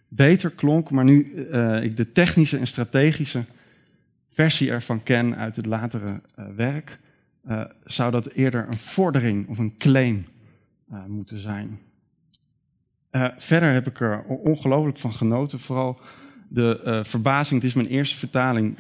beter 0.09 0.51
klonk. 0.51 0.91
Maar 0.91 1.05
nu 1.05 1.47
ik 1.83 1.97
de 1.97 2.13
technische 2.13 2.59
en 2.59 2.67
strategische 2.67 3.45
versie 4.33 4.71
ervan 4.71 5.03
ken 5.03 5.37
uit 5.37 5.57
het 5.57 5.67
latere 5.67 6.21
werk, 7.45 7.75
zou 7.85 8.11
dat 8.11 8.27
eerder 8.27 8.67
een 8.67 8.79
vordering 8.79 9.49
of 9.49 9.59
een 9.59 9.77
claim 9.77 10.27
moeten 11.07 11.39
zijn. 11.39 11.81
verder 13.37 13.73
heb 13.73 13.87
ik 13.87 14.01
er 14.01 14.23
ongelooflijk 14.25 14.99
van 14.99 15.13
genoten, 15.13 15.59
vooral 15.59 16.01
de 16.49 17.01
verbazing, 17.05 17.61
het 17.61 17.71
is 17.71 17.77
mijn 17.77 17.89
eerste 17.89 18.17
vertaling, 18.17 18.79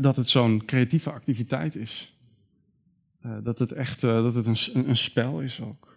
dat 0.00 0.16
het 0.16 0.28
zo'n 0.28 0.62
creatieve 0.66 1.10
activiteit 1.10 1.74
is. 1.74 2.18
Dat 3.42 3.58
het 3.58 3.72
echt 3.72 4.00
dat 4.00 4.34
het 4.34 4.46
een, 4.46 4.56
een, 4.88 4.96
spel 4.96 5.40
is 5.40 5.60
ook. 5.60 5.96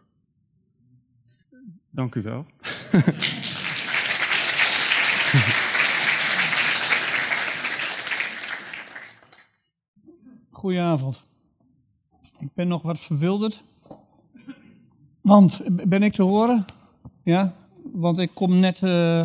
Dank 1.89 2.15
u 2.15 2.21
wel. 2.21 2.45
Goedenavond. 10.59 11.28
Ik 12.39 12.53
ben 12.53 12.67
nog 12.67 12.81
wat 12.81 12.99
verwilderd. 12.99 13.63
Want, 15.21 15.61
ben 15.89 16.03
ik 16.03 16.13
te 16.13 16.23
horen? 16.23 16.65
Ja, 17.23 17.53
want 17.93 18.19
ik 18.19 18.31
kom 18.33 18.59
net 18.59 18.81
uh, 18.81 19.23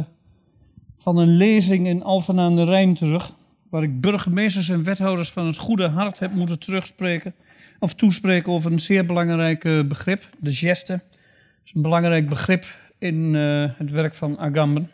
van 0.97 1.16
een 1.16 1.37
lezing 1.37 1.87
in 1.87 2.02
Alphen 2.02 2.40
aan 2.40 2.56
de 2.56 2.64
Rijn 2.64 2.94
terug. 2.94 3.33
Waar 3.71 3.83
ik 3.83 4.00
burgemeesters 4.00 4.68
en 4.68 4.85
wethouders 4.85 5.30
van 5.30 5.47
het 5.47 5.56
goede 5.56 5.88
hart 5.88 6.18
heb 6.18 6.35
moeten 6.35 6.59
terugspreken 6.59 7.35
of 7.78 7.94
toespreken 7.94 8.52
over 8.52 8.73
een 8.73 8.80
zeer 8.80 9.06
belangrijk 9.06 9.64
uh, 9.64 9.85
begrip, 9.85 10.28
de 10.38 10.54
geste. 10.54 10.92
Dat 10.92 11.64
is 11.64 11.73
een 11.75 11.83
belangrijk 11.83 12.28
begrip 12.28 12.64
in 12.99 13.35
uh, 13.35 13.71
het 13.76 13.90
werk 13.90 14.14
van 14.14 14.38
Agamben. 14.38 14.90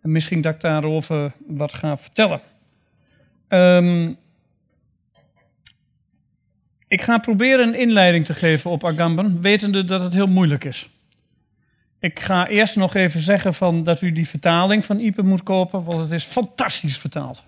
En 0.00 0.12
misschien 0.12 0.40
dat 0.40 0.54
ik 0.54 0.60
daarover 0.60 1.32
wat 1.46 1.72
ga 1.72 1.96
vertellen. 1.96 2.40
Um, 3.48 4.16
ik 6.88 7.02
ga 7.02 7.18
proberen 7.18 7.68
een 7.68 7.78
inleiding 7.80 8.24
te 8.24 8.34
geven 8.34 8.70
op 8.70 8.84
Agamben, 8.84 9.40
wetende 9.40 9.84
dat 9.84 10.00
het 10.00 10.14
heel 10.14 10.26
moeilijk 10.26 10.64
is. 10.64 10.88
Ik 12.00 12.20
ga 12.20 12.48
eerst 12.48 12.76
nog 12.76 12.94
even 12.94 13.20
zeggen 13.20 13.54
van 13.54 13.84
dat 13.84 14.02
u 14.02 14.12
die 14.12 14.28
vertaling 14.28 14.84
van 14.84 15.00
Ipe 15.00 15.22
moet 15.22 15.42
kopen, 15.42 15.84
want 15.84 16.00
het 16.00 16.12
is 16.12 16.24
fantastisch 16.24 16.98
vertaald. 16.98 17.44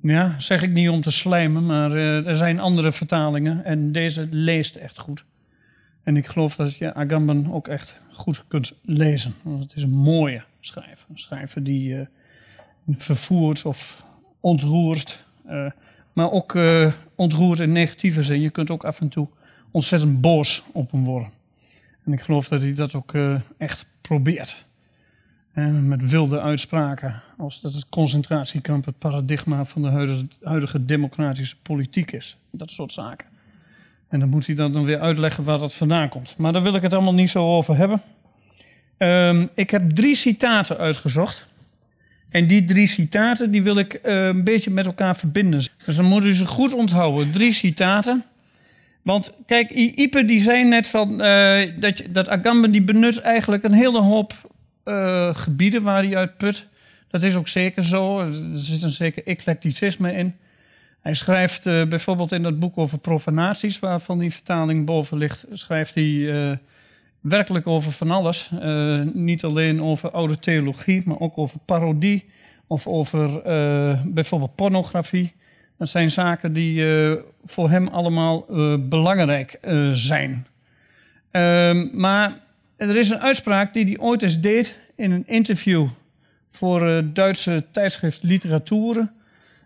Ja, 0.00 0.34
zeg 0.38 0.62
ik 0.62 0.70
niet 0.70 0.88
om 0.88 1.00
te 1.00 1.10
slijmen, 1.10 1.66
maar 1.66 1.90
uh, 1.90 2.26
er 2.26 2.36
zijn 2.36 2.60
andere 2.60 2.92
vertalingen 2.92 3.64
en 3.64 3.92
deze 3.92 4.28
leest 4.30 4.76
echt 4.76 4.98
goed. 4.98 5.24
En 6.02 6.16
ik 6.16 6.26
geloof 6.26 6.56
dat 6.56 6.76
je 6.76 6.94
Agamben 6.94 7.52
ook 7.52 7.68
echt 7.68 7.96
goed 8.12 8.44
kunt 8.48 8.72
lezen. 8.82 9.34
Want 9.42 9.62
het 9.62 9.76
is 9.76 9.82
een 9.82 9.90
mooie 9.90 10.42
schrijver. 10.60 11.06
Een 11.10 11.18
schrijver 11.18 11.62
die 11.62 11.94
uh, 11.94 12.00
vervoert 12.88 13.64
of 13.64 14.04
ontroert. 14.40 15.24
Uh, 15.50 15.70
maar 16.14 16.30
ook 16.30 16.58
ontroert 17.14 17.58
in 17.58 17.72
negatieve 17.72 18.22
zin. 18.22 18.40
Je 18.40 18.50
kunt 18.50 18.70
ook 18.70 18.84
af 18.84 19.00
en 19.00 19.08
toe 19.08 19.28
ontzettend 19.70 20.20
boos 20.20 20.62
op 20.72 20.90
hem 20.90 21.04
worden. 21.04 21.30
En 22.04 22.12
ik 22.12 22.20
geloof 22.20 22.48
dat 22.48 22.60
hij 22.60 22.74
dat 22.74 22.94
ook 22.94 23.12
echt 23.58 23.86
probeert. 24.00 24.64
En 25.52 25.88
met 25.88 26.10
wilde 26.10 26.40
uitspraken 26.40 27.22
als 27.38 27.60
dat 27.60 27.74
het 27.74 27.88
concentratiekamp 27.88 28.84
het 28.84 28.98
paradigma 28.98 29.64
van 29.64 29.82
de 29.82 30.28
huidige, 30.42 30.84
democratische 30.84 31.56
politiek 31.62 32.12
is. 32.12 32.36
Dat 32.50 32.70
soort 32.70 32.92
zaken. 32.92 33.26
En 34.08 34.20
dan 34.20 34.28
moet 34.28 34.46
hij 34.46 34.54
dan, 34.54 34.72
dan 34.72 34.84
weer 34.84 35.00
uitleggen 35.00 35.44
waar 35.44 35.58
dat 35.58 35.74
vandaan 35.74 36.08
komt. 36.08 36.34
Maar 36.36 36.52
daar 36.52 36.62
wil 36.62 36.74
ik 36.74 36.82
het 36.82 36.94
allemaal 36.94 37.14
niet 37.14 37.30
zo 37.30 37.56
over 37.56 37.76
hebben. 37.76 38.02
Um, 38.98 39.48
ik 39.54 39.70
heb 39.70 39.90
drie 39.90 40.14
citaten 40.14 40.78
uitgezocht. 40.78 41.46
En 42.34 42.46
die 42.46 42.64
drie 42.64 42.86
citaten 42.86 43.50
die 43.50 43.62
wil 43.62 43.78
ik 43.78 44.00
uh, 44.04 44.26
een 44.26 44.44
beetje 44.44 44.70
met 44.70 44.86
elkaar 44.86 45.16
verbinden. 45.16 45.66
Dus 45.84 45.96
dan 45.96 46.04
moet 46.04 46.24
u 46.24 46.32
ze 46.32 46.46
goed 46.46 46.72
onthouden. 46.72 47.32
Drie 47.32 47.52
citaten. 47.52 48.24
Want 49.02 49.32
kijk, 49.46 49.70
Ipe 49.70 50.24
die 50.24 50.40
zei 50.40 50.64
net 50.64 50.88
van, 50.88 51.26
uh, 51.26 51.70
dat, 52.08 52.28
Agamben 52.28 52.70
die 52.70 52.82
benut 52.82 53.20
eigenlijk 53.20 53.64
een 53.64 53.72
hele 53.72 54.00
hoop 54.00 54.32
uh, 54.84 55.34
gebieden 55.34 55.82
waar 55.82 56.02
hij 56.02 56.16
uit 56.16 56.36
put. 56.36 56.68
Dat 57.08 57.22
is 57.22 57.34
ook 57.34 57.48
zeker 57.48 57.82
zo. 57.82 58.20
Er 58.20 58.34
zit 58.52 58.82
een 58.82 58.92
zeker 58.92 59.26
eclecticisme 59.26 60.12
in. 60.12 60.34
Hij 61.00 61.14
schrijft 61.14 61.64
bijvoorbeeld 61.64 62.32
in 62.32 62.42
dat 62.42 62.58
boek 62.58 62.78
over 62.78 62.98
profanaties, 62.98 63.78
waarvan 63.78 64.18
die 64.18 64.32
vertaling 64.32 64.86
boven 64.86 65.18
ligt, 65.18 65.44
schrijft 65.52 65.94
hij 65.94 66.58
werkelijk 67.24 67.66
over 67.66 67.92
van 67.92 68.10
alles. 68.10 68.50
niet 69.12 69.44
alleen 69.44 69.82
over 69.82 70.10
oude 70.10 70.38
theologie, 70.38 71.02
maar 71.04 71.20
ook 71.20 71.38
over 71.38 71.58
parodie, 71.64 72.24
of 72.66 72.86
over 72.86 73.42
eh, 73.42 74.02
bijvoorbeeld 74.04 74.54
pornografie. 74.54 75.34
Dat 75.78 75.88
zijn 75.88 76.10
zaken 76.10 76.52
die 76.52 76.86
eh, 76.86 77.16
voor 77.44 77.70
hem 77.70 77.88
allemaal 77.88 78.46
eh, 78.48 78.74
belangrijk 78.80 79.58
eh, 79.60 79.90
zijn. 79.92 80.46
Ehm, 81.30 81.86
maar 81.92 82.40
er 82.76 82.96
is 82.96 83.10
een 83.10 83.20
uitspraak 83.20 83.72
die 83.72 83.84
hij 83.84 83.98
ooit 83.98 84.22
eens 84.22 84.40
deed 84.40 84.78
in 84.96 85.10
een 85.10 85.26
interview 85.26 85.88
voor 86.50 86.86
het 86.86 87.14
Duitse 87.14 87.64
tijdschrift 87.70 88.22
Literatuur. 88.22 89.12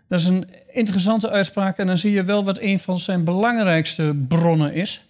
Dat 0.07 0.19
is 0.19 0.25
een 0.25 0.49
interessante 0.71 1.29
uitspraak 1.29 1.77
en 1.77 1.87
dan 1.87 1.97
zie 1.97 2.11
je 2.11 2.23
wel 2.23 2.43
wat 2.43 2.59
een 2.59 2.79
van 2.79 2.99
zijn 2.99 3.23
belangrijkste 3.23 4.15
bronnen 4.27 4.73
is. 4.73 5.08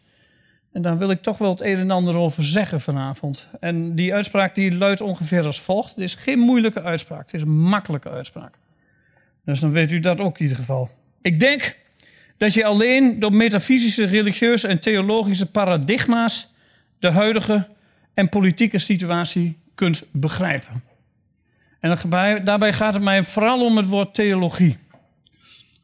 En 0.71 0.81
daar 0.81 0.97
wil 0.97 1.09
ik 1.09 1.21
toch 1.21 1.37
wel 1.37 1.49
het 1.49 1.61
een 1.61 1.77
en 1.77 1.91
ander 1.91 2.17
over 2.17 2.43
zeggen 2.43 2.81
vanavond. 2.81 3.47
En 3.59 3.95
die 3.95 4.13
uitspraak 4.13 4.55
die 4.55 4.75
luidt 4.75 5.01
ongeveer 5.01 5.45
als 5.45 5.61
volgt. 5.61 5.89
Het 5.89 5.99
is 5.99 6.15
geen 6.15 6.39
moeilijke 6.39 6.81
uitspraak, 6.81 7.25
het 7.25 7.33
is 7.33 7.41
een 7.41 7.59
makkelijke 7.59 8.09
uitspraak. 8.09 8.53
Dus 9.45 9.59
dan 9.59 9.71
weet 9.71 9.91
u 9.91 9.99
dat 9.99 10.21
ook 10.21 10.37
in 10.37 10.41
ieder 10.41 10.57
geval. 10.57 10.89
Ik 11.21 11.39
denk 11.39 11.75
dat 12.37 12.53
je 12.53 12.65
alleen 12.65 13.19
door 13.19 13.33
metafysische, 13.33 14.05
religieuze 14.05 14.67
en 14.67 14.79
theologische 14.79 15.51
paradigma's 15.51 16.53
de 16.99 17.09
huidige 17.09 17.67
en 18.13 18.29
politieke 18.29 18.77
situatie 18.77 19.57
kunt 19.75 20.03
begrijpen. 20.11 20.83
En 21.79 21.97
daarbij, 22.43 22.73
gaat 22.73 22.93
het 22.93 23.03
mij 23.03 23.23
vooral 23.23 23.65
om 23.65 23.77
het 23.77 23.87
woord 23.87 24.13
theologie. 24.13 24.77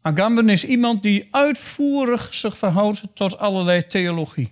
Agamben 0.02 0.50
is 0.50 0.66
iemand 0.66 1.04
die 1.04 1.28
uitvoerig 1.32 2.34
zich 2.34 2.58
verhoudt 2.58 3.04
tot 3.14 3.38
allerlei 3.38 3.88
theologie. 3.88 4.52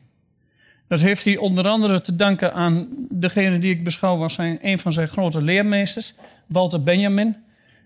Dat 0.94 1.02
heeft 1.02 1.26
hij 1.26 1.38
onder 1.38 1.68
andere 1.68 2.02
te 2.02 2.16
danken 2.16 2.54
aan 2.54 2.88
degene 3.10 3.60
die 3.60 3.72
ik 3.72 3.84
beschouw 3.84 4.22
als 4.22 4.34
zijn, 4.34 4.60
een 4.62 4.80
van 4.80 4.94
zijn 4.94 5.08
grote 5.08 5.42
leermeesters, 5.42 6.14
Walter 6.48 6.84
Benjamin, 6.84 7.36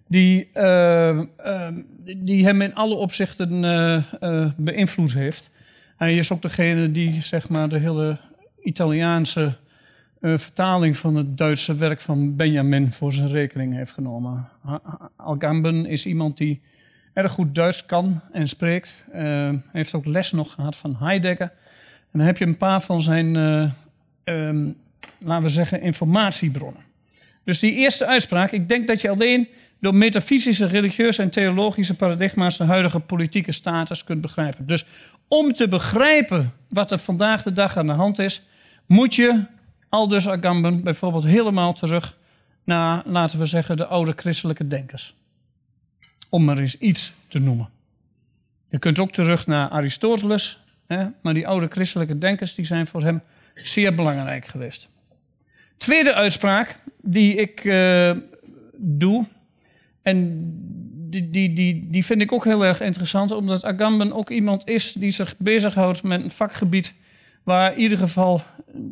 die, 0.08 0.50
uh, 0.54 1.20
uh, 1.46 1.68
die 2.18 2.46
hem 2.46 2.62
in 2.62 2.76
alle 2.76 2.96
opzichten 2.96 3.64
uh, 3.64 4.52
beïnvloed 4.58 5.14
heeft. 5.14 5.50
Hij 5.98 6.16
is 6.16 6.32
ook 6.32 6.42
degene 6.42 6.92
die 6.92 7.22
zeg 7.22 7.50
maar, 7.50 7.70
de 7.70 7.78
hele 7.78 8.18
Italiaanse 8.64 9.56
vertaling 10.22 10.98
van 10.98 11.16
het 11.16 11.38
Duitse 11.38 11.76
werk 11.76 12.02
van 12.02 12.36
Benjamin 12.36 12.92
voor 12.92 13.14
zijn 13.14 13.30
rekening 13.30 13.76
heeft 13.76 13.92
genomen. 13.92 14.50
Algamben 15.16 15.86
is 15.86 16.06
iemand 16.06 16.38
die 16.38 16.62
erg 17.14 17.32
goed 17.32 17.56
Duits 17.56 17.86
kan 17.86 18.22
en 18.32 18.48
spreekt. 18.48 19.06
Heeft 19.72 19.94
ook 19.94 20.06
les 20.06 20.32
nog 20.32 20.54
gehad 20.54 20.76
van 20.76 20.96
Heidegger. 21.00 21.52
En 22.12 22.20
dan 22.20 22.28
heb 22.28 22.38
je 22.38 22.46
een 22.46 22.58
paar 22.58 22.82
van 22.82 23.02
zijn, 23.02 23.36
uh, 23.36 23.72
um, 24.24 24.76
laten 25.18 25.44
we 25.44 25.50
zeggen, 25.50 25.82
informatiebronnen. 25.82 26.82
Dus 27.44 27.60
die 27.60 27.74
eerste 27.74 28.06
uitspraak, 28.06 28.52
ik 28.52 28.70
denk 28.70 28.88
dat 28.88 29.02
je 29.02 29.10
alleen 29.10 29.48
door 29.80 29.96
metafysische, 29.96 30.66
religieuze 30.66 31.22
en 31.22 31.30
theologische 31.30 31.96
paradigma's 31.96 32.58
de 32.58 32.64
huidige 32.64 33.00
politieke 33.00 33.52
status 33.52 34.04
kunt 34.04 34.22
begrijpen. 34.22 34.68
Dus 34.68 34.86
om 35.28 35.54
te 35.54 35.68
begrijpen 35.68 36.54
wat 36.70 36.92
er 36.92 36.98
vandaag 36.98 37.44
de 37.44 37.54
dag 37.54 37.78
aan 37.78 37.88
de 37.88 37.94
hand 37.94 38.20
is, 38.20 38.42
moet 38.86 39.16
je 39.16 39.44
Aldus 39.90 40.28
Agamben 40.28 40.84
bijvoorbeeld 40.84 41.24
helemaal 41.24 41.74
terug 41.74 42.18
naar, 42.64 43.02
laten 43.06 43.40
we 43.40 43.46
zeggen, 43.46 43.78
de 43.78 43.86
oude 43.86 44.14
christelijke 44.16 44.68
denkers. 44.68 45.16
Om 46.30 46.44
maar 46.44 46.58
eens 46.58 46.78
iets 46.78 47.14
te 47.28 47.40
noemen. 47.40 47.70
Je 48.70 48.80
kunt 48.80 49.00
ook 49.00 49.12
terug 49.12 49.48
naar 49.48 49.70
Aristoteles, 49.70 50.60
maar 51.22 51.34
die 51.34 51.48
oude 51.48 51.67
christelijke 51.70 52.17
denkers 52.17 52.56
die 52.56 52.65
zijn 52.65 52.88
voor 52.88 53.03
hem 53.03 53.22
zeer 53.53 53.96
belangrijk 53.96 54.48
geweest. 54.48 54.89
Tweede 55.77 56.13
uitspraak 56.13 56.79
die 57.01 57.36
ik 57.36 57.63
uh, 57.63 58.12
doe, 58.77 59.25
en 60.01 60.44
die, 61.10 61.29
die, 61.29 61.53
die, 61.53 61.88
die 61.89 62.06
vind 62.06 62.22
ik 62.22 62.32
ook 62.32 62.44
heel 62.44 62.65
erg 62.65 62.82
interessant, 62.82 63.32
omdat 63.32 63.63
Agamben 63.63 64.13
ook 64.13 64.30
iemand 64.30 64.67
is 64.67 64.93
die 64.93 65.12
zich 65.12 65.36
bezighoudt 65.38 66.04
met 66.04 66.23
een 66.23 66.32
vakgebied 66.32 66.93
waar 67.43 67.73
in 67.73 67.80
ieder 67.80 67.97
geval 67.97 68.41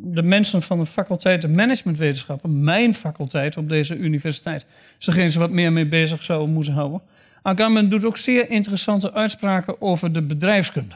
de 0.04 0.24
mensen 0.24 0.62
van 0.62 0.80
de 0.80 0.86
faculteit 0.86 1.42
de 1.42 1.48
managementwetenschappen, 1.48 2.64
mijn 2.64 2.94
faculteit 2.94 3.58
op 3.58 3.70
deze 3.70 3.98
universiteit, 3.98 4.66
zich 4.98 5.18
eens 5.18 5.36
wat 5.36 5.50
meer 5.50 5.72
mee 5.72 5.88
bezig 5.88 6.24
zouden 6.24 6.54
moeten 6.54 6.74
houden. 6.74 7.02
Agamben 7.42 7.90
doet 7.90 8.06
ook 8.06 8.18
zeer 8.18 8.50
interessante 8.50 9.14
uitspraken 9.14 9.82
over 9.82 10.14
de 10.14 10.22
bedrijfskunde. 10.22 10.96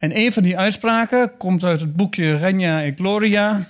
En 0.00 0.16
een 0.16 0.32
van 0.32 0.42
die 0.42 0.58
uitspraken 0.58 1.36
komt 1.36 1.64
uit 1.64 1.80
het 1.80 1.96
boekje 1.96 2.36
Regna 2.36 2.84
e 2.84 2.92
Gloria. 2.96 3.68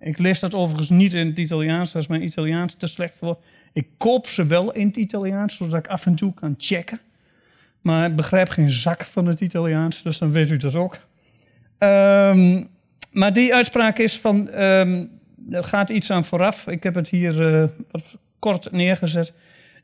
Ik 0.00 0.18
lees 0.18 0.40
dat 0.40 0.54
overigens 0.54 0.90
niet 0.90 1.14
in 1.14 1.26
het 1.26 1.38
Italiaans, 1.38 1.92
daar 1.92 2.02
is 2.02 2.08
mijn 2.08 2.24
Italiaans 2.24 2.74
te 2.74 2.86
slecht 2.86 3.18
voor. 3.18 3.38
Ik 3.72 3.86
koop 3.98 4.26
ze 4.26 4.46
wel 4.46 4.72
in 4.72 4.86
het 4.86 4.96
Italiaans, 4.96 5.56
zodat 5.56 5.78
ik 5.78 5.86
af 5.86 6.06
en 6.06 6.14
toe 6.14 6.34
kan 6.34 6.54
checken. 6.58 7.00
Maar 7.80 8.08
ik 8.08 8.16
begrijp 8.16 8.48
geen 8.48 8.70
zak 8.70 9.04
van 9.04 9.26
het 9.26 9.40
Italiaans, 9.40 10.02
dus 10.02 10.18
dan 10.18 10.32
weet 10.32 10.50
u 10.50 10.56
dat 10.56 10.74
ook. 10.74 10.98
Um, 11.78 12.68
maar 13.12 13.32
die 13.32 13.54
uitspraak 13.54 13.98
is 13.98 14.18
van, 14.18 14.60
um, 14.60 15.10
er 15.50 15.64
gaat 15.64 15.90
iets 15.90 16.10
aan 16.10 16.24
vooraf. 16.24 16.66
Ik 16.66 16.82
heb 16.82 16.94
het 16.94 17.08
hier 17.08 17.40
uh, 17.40 17.68
wat 17.90 18.18
kort 18.38 18.72
neergezet. 18.72 19.32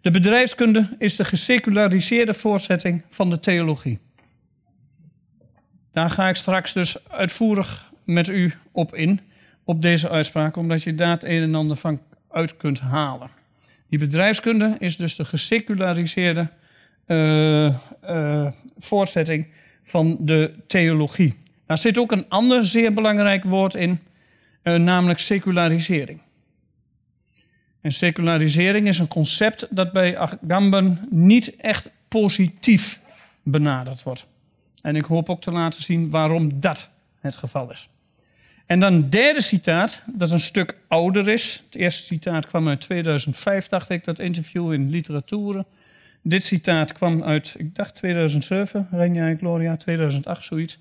De 0.01 0.11
bedrijfskunde 0.11 0.89
is 0.99 1.17
de 1.17 1.25
geseculariseerde 1.25 2.35
voortzetting 2.35 3.03
van 3.09 3.31
de 3.31 3.41
theologie. 3.41 3.99
Daar 5.99 6.11
ga 6.11 6.29
ik 6.29 6.37
straks 6.37 6.73
dus 6.73 7.09
uitvoerig 7.09 7.93
met 8.05 8.29
u 8.29 8.53
op 8.73 8.95
in, 8.95 9.21
op 9.65 9.83
deze 9.83 10.09
uitspraak, 10.09 10.57
omdat 10.57 10.83
je 10.83 10.95
daar 10.95 11.11
het 11.11 11.25
een 11.25 11.43
en 11.43 11.55
ander 11.55 11.77
van 11.77 12.01
uit 12.31 12.57
kunt 12.57 12.81
halen. 12.81 13.31
Die 13.89 13.99
bedrijfskunde 13.99 14.77
is 14.79 14.97
dus 14.97 15.17
de 15.17 15.25
geseculariseerde 15.25 16.49
uh, 17.07 17.75
uh, 18.05 18.51
voortzetting 18.79 19.47
van 19.83 20.17
de 20.21 20.55
theologie. 20.67 21.35
Daar 21.67 21.79
zit 21.79 21.99
ook 21.99 22.13
een 22.13 22.29
ander 22.29 22.67
zeer 22.67 22.93
belangrijk 22.93 23.45
woord 23.45 23.75
in, 23.75 24.01
uh, 24.63 24.75
namelijk 24.75 25.19
secularisering. 25.19 26.21
En 27.81 27.93
secularisering 27.93 28.87
is 28.87 28.99
een 28.99 29.09
concept 29.09 29.67
dat 29.71 29.93
bij 29.93 30.19
Agamben 30.19 31.07
niet 31.11 31.57
echt 31.57 31.91
positief 32.09 33.01
benaderd 33.43 34.03
wordt. 34.03 34.27
En 34.83 34.97
ik 34.97 35.05
hoop 35.05 35.29
ook 35.29 35.41
te 35.41 35.51
laten 35.51 35.83
zien 35.83 36.11
waarom 36.11 36.61
dat 36.61 36.91
het 37.21 37.37
geval 37.37 37.71
is. 37.71 37.89
En 38.67 38.81
dan 38.81 39.09
derde 39.09 39.43
citaat, 39.43 40.03
dat 40.07 40.31
een 40.31 40.41
stuk 40.41 40.77
ouder 40.89 41.29
is. 41.29 41.63
Het 41.65 41.75
eerste 41.75 42.03
citaat 42.03 42.47
kwam 42.47 42.69
uit 42.69 42.81
2005, 42.81 43.69
dacht 43.69 43.91
ik, 43.91 44.05
dat 44.05 44.19
interview 44.19 44.73
in 44.73 44.91
literatuur. 44.91 45.65
Dit 46.23 46.45
citaat 46.45 46.93
kwam 46.93 47.23
uit, 47.23 47.55
ik 47.59 47.75
dacht 47.75 47.95
2007, 47.95 48.89
Renja 48.91 49.35
Gloria, 49.37 49.77
2008, 49.77 50.45
zoiets. 50.45 50.79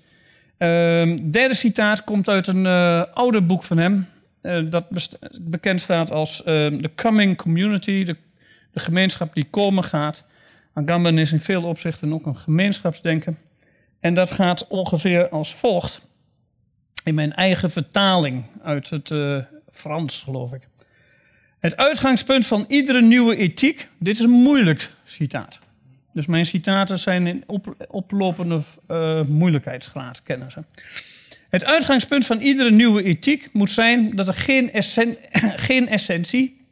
Um, 0.58 1.30
derde 1.30 1.54
citaat 1.54 2.04
komt 2.04 2.28
uit 2.28 2.46
een 2.46 2.64
uh, 2.64 3.04
ouder 3.14 3.46
boek 3.46 3.62
van 3.62 3.78
hem. 3.78 4.06
Uh, 4.42 4.70
dat 4.70 5.18
bekend 5.40 5.80
staat 5.80 6.10
als 6.10 6.40
uh, 6.40 6.44
The 6.66 6.90
Coming 6.94 7.36
Community, 7.36 8.04
de, 8.04 8.16
de, 8.72 8.80
gemeenschap 8.80 9.34
die 9.34 9.46
komen 9.50 9.84
gaat. 9.84 10.24
Agamben 10.72 11.18
is 11.18 11.32
in 11.32 11.40
veel 11.40 11.62
opzichten 11.62 12.12
ook 12.12 12.26
een 12.26 12.36
gemeenschapsdenker. 12.36 13.34
En 14.00 14.14
dat 14.14 14.30
gaat 14.30 14.66
ongeveer 14.66 15.28
als 15.28 15.54
volgt. 15.54 16.00
In 17.04 17.14
mijn 17.14 17.32
eigen 17.32 17.70
vertaling 17.70 18.44
uit 18.62 18.90
het 18.90 19.10
uh, 19.10 19.38
Frans, 19.70 20.22
geloof 20.22 20.52
ik. 20.52 20.68
Het 21.58 21.76
uitgangspunt 21.76 22.46
van 22.46 22.64
iedere 22.68 23.02
nieuwe 23.02 23.36
ethiek. 23.36 23.88
Dit 23.98 24.14
is 24.14 24.20
een 24.20 24.30
moeilijk 24.30 24.90
citaat. 25.04 25.58
Dus 26.12 26.26
mijn 26.26 26.46
citaten 26.46 26.98
zijn 26.98 27.26
in 27.26 27.42
op, 27.46 27.86
oplopende 27.88 28.60
uh, 28.88 29.22
moeilijkheidsgraad, 29.22 30.22
kennen 30.22 30.50
ze. 30.50 30.62
Het 31.48 31.64
uitgangspunt 31.64 32.26
van 32.26 32.40
iedere 32.40 32.70
nieuwe 32.70 33.02
ethiek 33.02 33.48
moet 33.52 33.70
zijn 33.70 34.16
dat 34.16 34.28
er 34.28 34.34
geen, 34.34 34.70
geen 35.68 35.88
essentie, 35.88 36.66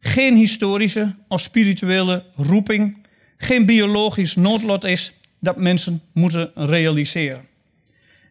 geen 0.00 0.36
historische 0.36 1.14
of 1.28 1.40
spirituele 1.40 2.24
roeping, 2.36 3.06
geen 3.36 3.66
biologisch 3.66 4.36
noodlot 4.36 4.84
is 4.84 5.12
dat 5.44 5.56
mensen 5.56 6.02
moeten 6.12 6.50
realiseren. 6.54 7.46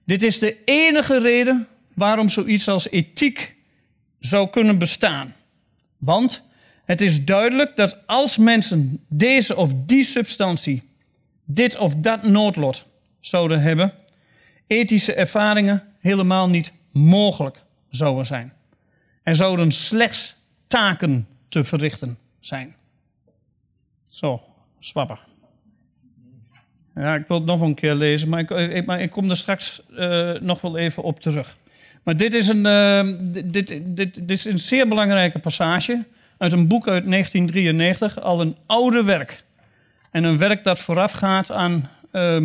Dit 0.06 0.24
is 0.24 0.40
de 0.40 0.58
enige 0.66 1.20
reden 1.20 1.68
waarom 1.94 2.30
zoiets 2.30 2.68
als 2.68 2.90
ethiek 2.90 3.56
zou 4.20 4.50
kunnen 4.50 4.78
bestaan. 4.78 5.36
Want 5.98 6.44
het 6.86 7.02
is 7.02 7.26
duidelijk 7.26 7.76
dat 7.76 8.08
als 8.08 8.38
mensen 8.38 9.06
deze 9.08 9.56
of 9.56 9.74
die 9.86 10.04
substantie, 10.04 10.84
dit 11.46 11.78
of 11.78 11.96
dat 11.96 12.24
noodlot 12.24 12.86
zouden 13.20 13.62
hebben, 13.62 13.94
ethische 14.68 15.14
ervaringen 15.14 15.84
helemaal 16.00 16.50
niet 16.50 16.72
mogelijk 16.92 17.64
zouden 17.90 18.26
zijn. 18.26 18.54
Er 19.24 19.36
zouden 19.36 19.72
slechts 19.72 20.36
taken 20.68 21.28
te 21.50 21.64
verrichten 21.64 22.18
zijn. 22.40 22.76
Zo, 24.08 24.42
swapper. 24.80 25.33
Ja, 26.96 27.16
ik 27.16 27.28
wil 27.28 27.38
het 27.38 27.46
nog 27.46 27.62
een 27.62 27.76
keer 27.76 27.96
lezen, 27.96 28.30
maar 28.30 28.40
ik, 28.40 28.50
ik, 28.50 28.86
maar 28.86 29.02
ik 29.02 29.12
kom 29.12 29.30
er 29.30 29.38
straks 29.38 29.82
uh, 29.92 30.32
nog 30.40 30.62
wel 30.62 30.78
even 30.78 31.04
op 31.04 31.20
terug. 31.20 31.58
Maar 32.04 32.18
dit 32.18 32.34
is, 32.34 32.48
een, 32.48 32.66
uh, 32.66 33.44
dit, 33.46 33.82
dit, 33.84 34.28
dit 34.28 34.30
is 34.30 34.46
een 34.46 34.60
zeer 34.60 34.88
belangrijke 34.88 35.40
passage. 35.40 36.04
uit 36.38 36.52
een 36.52 36.68
boek 36.68 36.88
uit 36.88 37.10
1993, 37.10 38.22
al 38.22 38.42
een 38.42 38.58
oude 38.66 39.04
werk. 39.04 39.44
En 40.12 40.24
een 40.24 40.38
werk 40.38 40.64
dat 40.64 40.80
voorafgaat 40.80 41.52
aan 41.52 41.90
uh, 42.12 42.44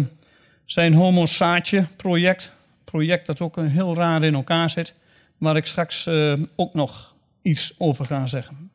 zijn 0.65 0.95
Homo 0.95 1.27
Saatje 1.27 1.87
project. 1.97 2.53
Project 2.85 3.27
dat 3.27 3.41
ook 3.41 3.57
heel 3.57 3.95
raar 3.95 4.23
in 4.23 4.35
elkaar 4.35 4.71
zit, 4.71 4.95
waar 5.39 5.57
ik 5.57 5.67
straks 5.67 6.07
uh, 6.07 6.33
ook 6.57 6.75
nog 6.75 7.15
iets 7.43 7.75
over 7.79 8.05
ga 8.05 8.27
zeggen. 8.27 8.71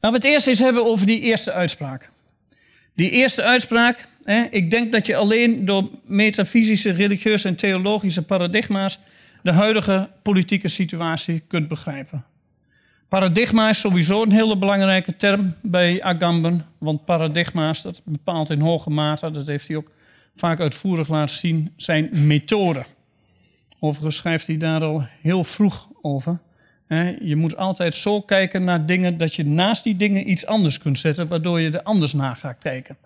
Laten 0.00 0.20
we 0.20 0.26
het 0.26 0.34
eerst 0.34 0.46
eens 0.46 0.58
hebben 0.58 0.86
over 0.86 1.06
die 1.06 1.20
eerste 1.20 1.52
uitspraak. 1.52 2.10
Die 2.94 3.10
eerste 3.10 3.42
uitspraak, 3.42 4.08
hè, 4.24 4.46
ik 4.50 4.70
denk 4.70 4.92
dat 4.92 5.06
je 5.06 5.16
alleen 5.16 5.64
door 5.64 5.90
metafysische, 6.04 6.90
religieuze 6.90 7.48
en 7.48 7.56
theologische 7.56 8.24
paradigma's 8.24 8.98
de 9.42 9.52
huidige 9.52 10.08
politieke 10.22 10.68
situatie 10.68 11.42
kunt 11.46 11.68
begrijpen. 11.68 12.24
Paradigma 13.08 13.68
is 13.68 13.80
sowieso 13.80 14.22
een 14.22 14.32
hele 14.32 14.56
belangrijke 14.56 15.16
term 15.16 15.54
bij 15.62 16.02
Agamben, 16.02 16.66
want 16.78 17.04
paradigma's, 17.04 17.82
dat 17.82 18.02
bepaalt 18.04 18.50
in 18.50 18.60
hoge 18.60 18.90
mate, 18.90 19.30
dat 19.30 19.46
heeft 19.46 19.68
hij 19.68 19.76
ook 19.76 19.90
vaak 20.36 20.60
uitvoerig 20.60 21.08
laten 21.08 21.36
zien, 21.36 21.72
zijn 21.76 22.26
methoden. 22.26 22.84
Overigens 23.78 24.16
schrijft 24.16 24.46
hij 24.46 24.56
daar 24.56 24.82
al 24.82 25.06
heel 25.20 25.44
vroeg 25.44 25.88
over. 26.02 26.38
Je 27.20 27.36
moet 27.36 27.56
altijd 27.56 27.94
zo 27.94 28.20
kijken 28.20 28.64
naar 28.64 28.86
dingen 28.86 29.16
dat 29.16 29.34
je 29.34 29.46
naast 29.46 29.84
die 29.84 29.96
dingen 29.96 30.30
iets 30.30 30.46
anders 30.46 30.78
kunt 30.78 30.98
zetten, 30.98 31.28
waardoor 31.28 31.60
je 31.60 31.70
er 31.70 31.82
anders 31.82 32.12
naar 32.12 32.36
gaat 32.36 32.58
kijken. 32.58 32.96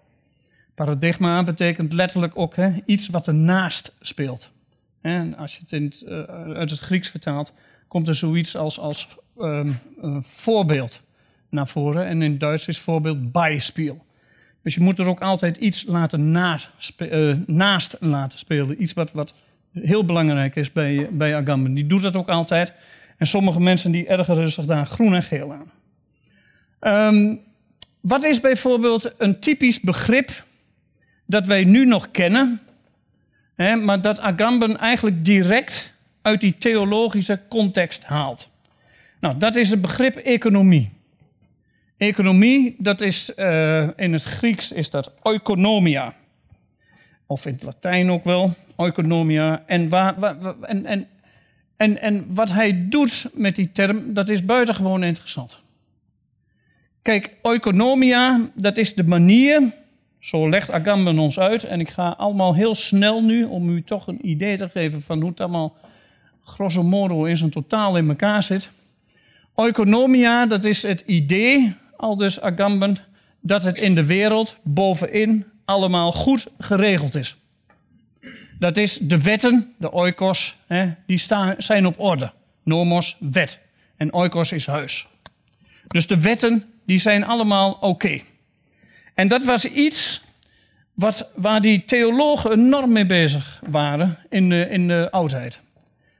Paradigma 0.74 1.44
betekent 1.44 1.92
letterlijk 1.92 2.38
ook 2.38 2.54
iets 2.86 3.08
wat 3.08 3.28
ernaast 3.28 3.94
speelt. 4.00 4.50
En 5.00 5.36
als 5.36 5.54
je 5.54 5.60
het, 5.60 5.72
in 5.72 5.84
het 5.84 6.04
uh, 6.06 6.22
uit 6.54 6.70
het 6.70 6.78
Grieks 6.78 7.08
vertaalt, 7.08 7.52
komt 7.88 8.08
er 8.08 8.14
zoiets 8.14 8.56
als, 8.56 8.78
als 8.78 9.16
um, 9.38 9.78
voorbeeld 10.20 11.02
naar 11.48 11.68
voren. 11.68 12.06
En 12.06 12.22
in 12.22 12.38
Duits 12.38 12.68
is 12.68 12.78
voorbeeld 12.78 13.32
bijspiel. 13.32 14.04
Dus 14.62 14.74
je 14.74 14.80
moet 14.80 14.98
er 14.98 15.08
ook 15.08 15.20
altijd 15.20 15.56
iets 15.56 15.84
laten 15.86 16.30
naast, 16.30 16.70
uh, 16.98 17.36
naast 17.46 17.96
laten 18.00 18.38
spelen. 18.38 18.82
Iets 18.82 18.92
wat, 18.92 19.12
wat 19.12 19.34
heel 19.72 20.04
belangrijk 20.04 20.56
is 20.56 20.72
bij, 20.72 21.08
bij 21.12 21.36
Agamben. 21.36 21.74
Die 21.74 21.86
doet 21.86 22.02
dat 22.02 22.16
ook 22.16 22.28
altijd. 22.28 22.72
En 23.16 23.26
sommige 23.26 23.60
mensen 23.60 23.90
die 23.90 24.06
ergeren 24.06 24.50
zich 24.50 24.64
daar 24.64 24.86
groen 24.86 25.14
en 25.14 25.22
geel 25.22 25.52
aan. 25.52 25.70
Um, 27.14 27.40
wat 28.00 28.24
is 28.24 28.40
bijvoorbeeld 28.40 29.14
een 29.18 29.40
typisch 29.40 29.80
begrip 29.80 30.44
dat 31.26 31.46
wij 31.46 31.64
nu 31.64 31.86
nog 31.86 32.10
kennen, 32.10 32.60
hè, 33.54 33.76
maar 33.76 34.00
dat 34.00 34.20
Agamben 34.20 34.78
eigenlijk 34.78 35.24
direct 35.24 35.94
uit 36.22 36.40
die 36.40 36.58
theologische 36.58 37.40
context 37.48 38.04
haalt? 38.04 38.48
Nou, 39.20 39.38
dat 39.38 39.56
is 39.56 39.70
het 39.70 39.80
begrip 39.80 40.16
economie. 40.16 40.90
Economie, 41.96 42.74
dat 42.78 43.00
is 43.00 43.32
uh, 43.36 43.88
in 43.96 44.12
het 44.12 44.22
Grieks 44.22 44.72
is 44.72 44.90
dat 44.90 45.12
oikonomia. 45.22 46.14
Of 47.26 47.46
in 47.46 47.52
het 47.52 47.62
Latijn 47.62 48.10
ook 48.10 48.24
wel, 48.24 48.54
oikonomia. 48.76 49.62
En, 49.66 49.88
waar, 49.88 50.18
waar, 50.18 50.60
en, 50.60 50.86
en 50.86 51.08
en, 51.84 52.00
en 52.00 52.24
wat 52.28 52.52
hij 52.52 52.88
doet 52.88 53.30
met 53.34 53.56
die 53.56 53.72
term, 53.72 54.14
dat 54.14 54.28
is 54.28 54.44
buitengewoon 54.44 55.02
interessant. 55.02 55.62
Kijk, 57.02 57.30
oikonomia, 57.42 58.50
dat 58.54 58.78
is 58.78 58.94
de 58.94 59.04
manier, 59.04 59.72
zo 60.18 60.48
legt 60.48 60.70
Agamben 60.70 61.18
ons 61.18 61.38
uit, 61.38 61.64
en 61.64 61.80
ik 61.80 61.90
ga 61.90 62.08
allemaal 62.08 62.54
heel 62.54 62.74
snel 62.74 63.22
nu, 63.22 63.44
om 63.44 63.68
u 63.68 63.82
toch 63.82 64.06
een 64.06 64.28
idee 64.28 64.56
te 64.56 64.68
geven 64.68 65.02
van 65.02 65.20
hoe 65.20 65.30
het 65.30 65.40
allemaal 65.40 65.76
grosso 66.44 66.82
modo 66.82 67.24
in 67.24 67.36
zijn 67.36 67.50
totaal 67.50 67.96
in 67.96 68.08
elkaar 68.08 68.42
zit. 68.42 68.70
Oikonomia, 69.54 70.46
dat 70.46 70.64
is 70.64 70.82
het 70.82 71.00
idee, 71.00 71.74
al 71.96 72.16
dus 72.16 72.40
Agamben, 72.40 72.96
dat 73.40 73.62
het 73.62 73.76
in 73.76 73.94
de 73.94 74.06
wereld 74.06 74.56
bovenin 74.62 75.44
allemaal 75.64 76.12
goed 76.12 76.46
geregeld 76.58 77.14
is. 77.14 77.36
Dat 78.58 78.76
is 78.76 78.98
de 78.98 79.22
wetten, 79.22 79.74
de 79.78 79.92
oikos, 79.92 80.56
hè, 80.66 80.92
die 81.06 81.18
staan, 81.18 81.54
zijn 81.58 81.86
op 81.86 82.00
orde. 82.00 82.32
Nomos, 82.62 83.16
wet. 83.20 83.58
En 83.96 84.12
oikos 84.12 84.52
is 84.52 84.66
huis. 84.66 85.06
Dus 85.86 86.06
de 86.06 86.20
wetten, 86.20 86.64
die 86.86 86.98
zijn 86.98 87.24
allemaal 87.24 87.72
oké. 87.72 88.20
En 89.14 89.28
dat 89.28 89.44
was 89.44 89.64
iets 89.64 90.22
wat, 90.94 91.30
waar 91.34 91.60
die 91.60 91.84
theologen 91.84 92.52
enorm 92.52 92.92
mee 92.92 93.06
bezig 93.06 93.60
waren 93.66 94.18
in 94.30 94.48
de, 94.48 94.68
in 94.70 94.88
de 94.88 95.08
oudheid. 95.10 95.60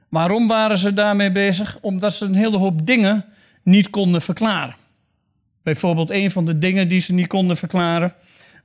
Waarom 0.09 0.47
waren 0.47 0.77
ze 0.77 0.93
daarmee 0.93 1.31
bezig? 1.31 1.77
Omdat 1.81 2.13
ze 2.13 2.25
een 2.25 2.35
hele 2.35 2.57
hoop 2.57 2.85
dingen 2.85 3.25
niet 3.63 3.89
konden 3.89 4.21
verklaren. 4.21 4.75
Bijvoorbeeld 5.63 6.09
een 6.09 6.31
van 6.31 6.45
de 6.45 6.57
dingen 6.57 6.87
die 6.87 6.99
ze 6.99 7.13
niet 7.13 7.27
konden 7.27 7.57
verklaren 7.57 8.13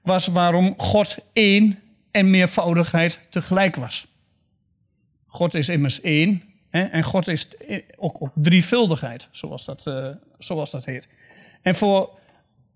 was 0.03 0.27
waarom 0.27 0.75
God 0.77 1.17
één 1.33 1.79
en 2.11 2.31
meervoudigheid 2.31 3.21
tegelijk 3.29 3.77
was. 3.77 4.07
God 5.27 5.55
is 5.55 5.69
immers 5.69 6.01
één 6.01 6.43
hè, 6.71 6.83
en 6.83 7.03
God 7.03 7.29
is 7.29 7.49
ook, 7.97 8.17
ook 8.23 8.33
drievuldigheid, 8.35 9.29
zoals 9.31 9.65
dat, 9.65 9.87
uh, 9.89 10.09
zoals 10.39 10.71
dat 10.71 10.85
heet. 10.85 11.09
En 11.63 11.75
voor 11.75 12.11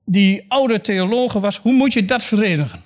die 0.05 0.45
oude 0.49 0.81
theologen 0.81 1.41
was, 1.41 1.59
hoe 1.59 1.73
moet 1.73 1.93
je 1.93 2.05
dat 2.05 2.25
verenigen? 2.25 2.83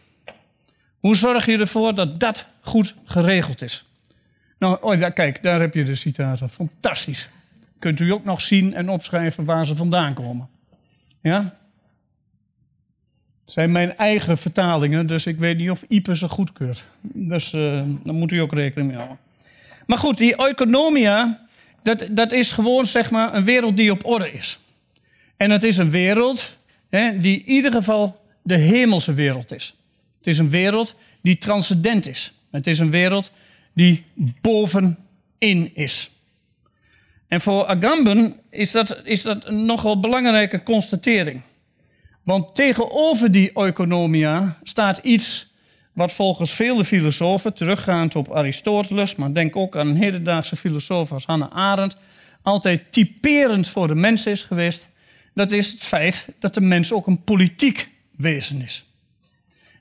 Hoe 0.99 1.17
zorg 1.17 1.47
je 1.47 1.59
ervoor 1.59 1.95
dat 1.95 2.21
dat 2.21 2.47
goed 2.61 2.95
geregeld 3.05 3.63
is? 3.63 3.85
Nou, 4.59 4.79
oh 4.81 5.13
kijk, 5.15 5.43
daar 5.43 5.61
heb 5.61 5.75
je 5.75 5.83
de 5.83 5.95
citaten. 5.95 6.49
Fantastisch. 6.49 7.29
Kunt 7.79 8.01
u 8.01 8.11
ook 8.11 8.25
nog 8.25 8.41
zien 8.41 8.75
en 8.75 8.89
opschrijven 8.89 9.45
waar 9.45 9.67
ze 9.67 9.77
vandaan 9.77 10.15
komen. 10.15 10.49
Ja? 11.21 11.58
Zijn 13.51 13.73
mijn 13.73 13.97
eigen 13.97 14.39
vertalingen, 14.39 15.07
dus 15.07 15.27
ik 15.27 15.39
weet 15.39 15.57
niet 15.57 15.71
of 15.71 15.85
Ipe 15.89 16.17
ze 16.17 16.29
goedkeurt. 16.29 16.85
Dus 17.03 17.53
uh, 17.53 17.83
daar 18.05 18.15
moet 18.15 18.33
u 18.33 18.39
ook 18.39 18.53
rekening 18.53 18.89
mee 18.89 18.97
houden. 18.97 19.19
Maar 19.87 19.99
goed, 19.99 20.19
die 20.19 20.37
economia, 20.37 21.41
dat, 21.83 22.07
dat 22.11 22.33
is 22.33 22.53
gewoon 22.53 22.87
zeg 22.87 23.11
maar 23.11 23.35
een 23.35 23.45
wereld 23.45 23.77
die 23.77 23.91
op 23.91 24.07
orde 24.07 24.33
is. 24.33 24.59
En 25.37 25.51
het 25.51 25.65
is 25.65 25.77
een 25.77 25.91
wereld 25.91 26.57
hè, 26.91 27.19
die 27.21 27.39
in 27.39 27.49
ieder 27.49 27.73
geval 27.73 28.21
de 28.43 28.57
hemelse 28.57 29.15
wereld 29.15 29.53
is. 29.53 29.75
Het 30.19 30.27
is 30.27 30.39
een 30.39 30.51
wereld 30.51 30.95
die 31.21 31.39
transcendent 31.39 32.09
is. 32.09 32.33
Het 32.51 32.67
is 32.67 32.79
een 32.79 32.91
wereld 32.91 33.31
die 33.73 34.05
bovenin 34.41 35.71
is. 35.75 36.11
En 37.29 37.41
voor 37.41 37.67
Agamben 37.67 38.35
is 38.51 38.71
dat, 38.71 39.01
is 39.05 39.23
dat 39.23 39.47
een 39.47 39.65
nogal 39.65 40.01
belangrijke 40.01 40.63
constatering. 40.63 41.41
Want 42.29 42.55
tegenover 42.55 43.33
die 43.33 43.57
oikonomia 43.57 44.59
staat 44.63 44.99
iets 44.99 45.53
wat 45.93 46.13
volgens 46.13 46.53
vele 46.53 46.85
filosofen, 46.85 47.55
teruggaand 47.55 48.17
op 48.17 48.33
Aristoteles, 48.33 49.17
maar 49.17 49.33
denk 49.33 49.57
ook 49.57 49.77
aan 49.77 49.89
een 49.89 49.97
hedendaagse 49.97 50.57
filosoof 50.57 51.13
als 51.13 51.27
Hannah 51.27 51.53
Arendt, 51.53 51.97
altijd 52.43 52.93
typerend 52.93 53.69
voor 53.69 53.89
de 53.89 53.95
mens 53.95 54.27
is 54.27 54.43
geweest. 54.43 54.89
Dat 55.35 55.53
is 55.53 55.71
het 55.71 55.81
feit 55.81 56.29
dat 56.39 56.55
de 56.55 56.61
mens 56.61 56.93
ook 56.93 57.07
een 57.07 57.23
politiek 57.23 57.91
wezen 58.17 58.63
is. 58.63 58.85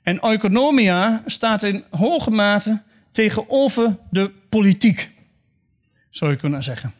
En 0.02 0.22
oikonomia 0.22 1.22
staat 1.26 1.62
in 1.62 1.84
hoge 1.90 2.30
mate 2.30 2.82
tegenover 3.12 3.96
de 4.10 4.30
politiek, 4.48 5.10
zou 6.10 6.30
je 6.30 6.36
kunnen 6.36 6.62
zeggen. 6.62 6.92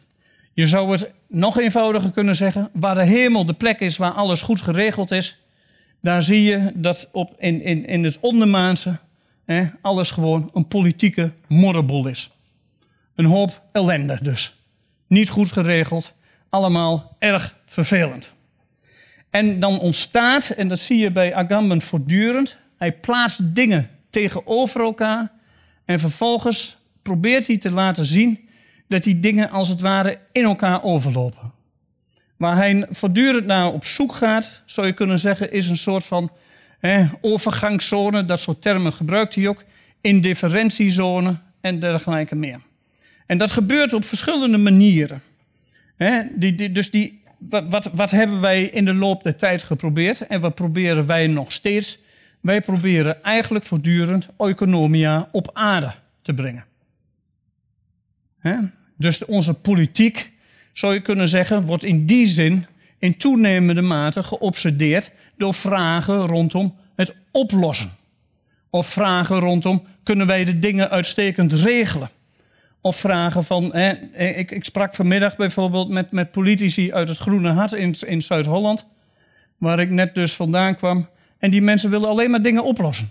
Je 0.59 0.67
zou 0.67 0.91
het 0.91 1.13
nog 1.27 1.59
eenvoudiger 1.59 2.11
kunnen 2.11 2.35
zeggen. 2.35 2.69
Waar 2.73 2.95
de 2.95 3.05
hemel 3.05 3.45
de 3.45 3.53
plek 3.53 3.79
is 3.79 3.97
waar 3.97 4.11
alles 4.11 4.41
goed 4.41 4.61
geregeld 4.61 5.11
is, 5.11 5.43
daar 6.01 6.23
zie 6.23 6.43
je 6.43 6.71
dat 6.73 7.09
op, 7.11 7.35
in, 7.37 7.61
in, 7.61 7.85
in 7.85 8.03
het 8.03 8.19
ondermaanse 8.19 8.97
hè, 9.45 9.67
alles 9.81 10.11
gewoon 10.11 10.49
een 10.53 10.67
politieke 10.67 11.31
modderbol 11.47 12.07
is. 12.07 12.29
Een 13.15 13.25
hoop 13.25 13.61
ellende 13.71 14.19
dus. 14.21 14.55
Niet 15.07 15.29
goed 15.29 15.51
geregeld, 15.51 16.13
allemaal 16.49 17.15
erg 17.19 17.55
vervelend. 17.65 18.33
En 19.29 19.59
dan 19.59 19.79
ontstaat, 19.79 20.49
en 20.49 20.67
dat 20.67 20.79
zie 20.79 20.97
je 20.97 21.11
bij 21.11 21.35
Agamben 21.35 21.81
voortdurend, 21.81 22.57
hij 22.77 22.91
plaatst 22.91 23.55
dingen 23.55 23.89
tegenover 24.09 24.81
elkaar 24.81 25.31
en 25.85 25.99
vervolgens 25.99 26.77
probeert 27.01 27.47
hij 27.47 27.57
te 27.57 27.71
laten 27.71 28.05
zien 28.05 28.48
dat 28.89 29.03
die 29.03 29.19
dingen 29.19 29.49
als 29.49 29.67
het 29.67 29.81
ware 29.81 30.19
in 30.31 30.43
elkaar 30.43 30.83
overlopen. 30.83 31.51
Waar 32.37 32.55
hij 32.55 32.87
voortdurend 32.89 33.45
naar 33.45 33.73
op 33.73 33.85
zoek 33.85 34.13
gaat, 34.13 34.63
zou 34.65 34.87
je 34.87 34.93
kunnen 34.93 35.19
zeggen, 35.19 35.51
is 35.51 35.67
een 35.67 35.77
soort 35.77 36.05
van 36.05 36.31
overgangszone. 37.21 38.25
Dat 38.25 38.39
soort 38.39 38.61
termen 38.61 38.93
gebruikt 38.93 39.35
hij 39.35 39.47
ook. 39.47 39.63
Indifferentiezone 40.01 41.37
en 41.61 41.79
dergelijke 41.79 42.35
meer. 42.35 42.61
En 43.25 43.37
dat 43.37 43.51
gebeurt 43.51 43.93
op 43.93 44.03
verschillende 44.03 44.57
manieren. 44.57 45.21
die, 46.35 46.55
die, 46.55 46.71
dus 46.71 46.91
die, 46.91 47.21
wat, 47.69 47.89
wat 47.93 48.11
hebben 48.11 48.41
wij 48.41 48.63
in 48.63 48.85
de 48.85 48.93
loop 48.93 49.23
der 49.23 49.35
tijd 49.35 49.63
geprobeerd 49.63 50.27
en 50.27 50.41
wat 50.41 50.55
proberen 50.55 51.05
wij 51.05 51.27
nog 51.27 51.51
steeds? 51.51 51.99
Wij 52.41 52.61
proberen 52.61 53.23
eigenlijk 53.23 53.65
voortdurend 53.65 54.29
economia 54.37 55.29
op 55.31 55.49
aarde 55.53 55.93
te 56.21 56.33
brengen. 56.33 56.65
Dus 58.99 59.25
onze 59.25 59.53
politiek, 59.53 60.31
zou 60.73 60.93
je 60.93 60.99
kunnen 60.99 61.27
zeggen, 61.27 61.65
wordt 61.65 61.83
in 61.83 62.05
die 62.05 62.25
zin 62.25 62.65
in 62.97 63.17
toenemende 63.17 63.81
mate 63.81 64.23
geobsedeerd 64.23 65.11
door 65.37 65.53
vragen 65.53 66.25
rondom 66.25 66.75
het 66.95 67.15
oplossen. 67.31 67.91
Of 68.69 68.87
vragen 68.87 69.39
rondom, 69.39 69.83
kunnen 70.03 70.27
wij 70.27 70.43
de 70.43 70.59
dingen 70.59 70.89
uitstekend 70.89 71.53
regelen? 71.53 72.09
Of 72.81 72.95
vragen 72.95 73.43
van, 73.43 73.73
hè, 73.73 73.93
ik, 74.35 74.51
ik 74.51 74.65
sprak 74.65 74.95
vanmiddag 74.95 75.35
bijvoorbeeld 75.35 75.89
met, 75.89 76.11
met 76.11 76.31
politici 76.31 76.93
uit 76.93 77.09
het 77.09 77.17
Groene 77.17 77.51
Hart 77.51 77.73
in, 77.73 77.95
in 78.05 78.21
Zuid-Holland, 78.21 78.85
waar 79.57 79.79
ik 79.79 79.89
net 79.89 80.15
dus 80.15 80.33
vandaan 80.33 80.75
kwam. 80.75 81.07
En 81.37 81.51
die 81.51 81.61
mensen 81.61 81.89
willen 81.89 82.09
alleen 82.09 82.31
maar 82.31 82.41
dingen 82.41 82.63
oplossen. 82.63 83.09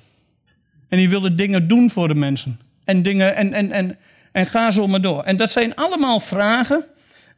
En 0.89 0.99
die 0.99 1.09
willen 1.09 1.37
dingen 1.37 1.69
doen 1.69 1.91
voor 1.91 2.09
de 2.09 2.15
mensen. 2.15 2.61
En 2.85 3.03
dingen, 3.03 3.37
en, 3.37 3.53
en, 3.53 3.73
en, 3.73 3.97
en 4.33 4.47
ga 4.47 4.71
zo 4.71 4.87
maar 4.87 5.01
door. 5.01 5.23
En 5.23 5.37
dat 5.37 5.51
zijn 5.51 5.75
allemaal 5.75 6.21
vragen, 6.21 6.85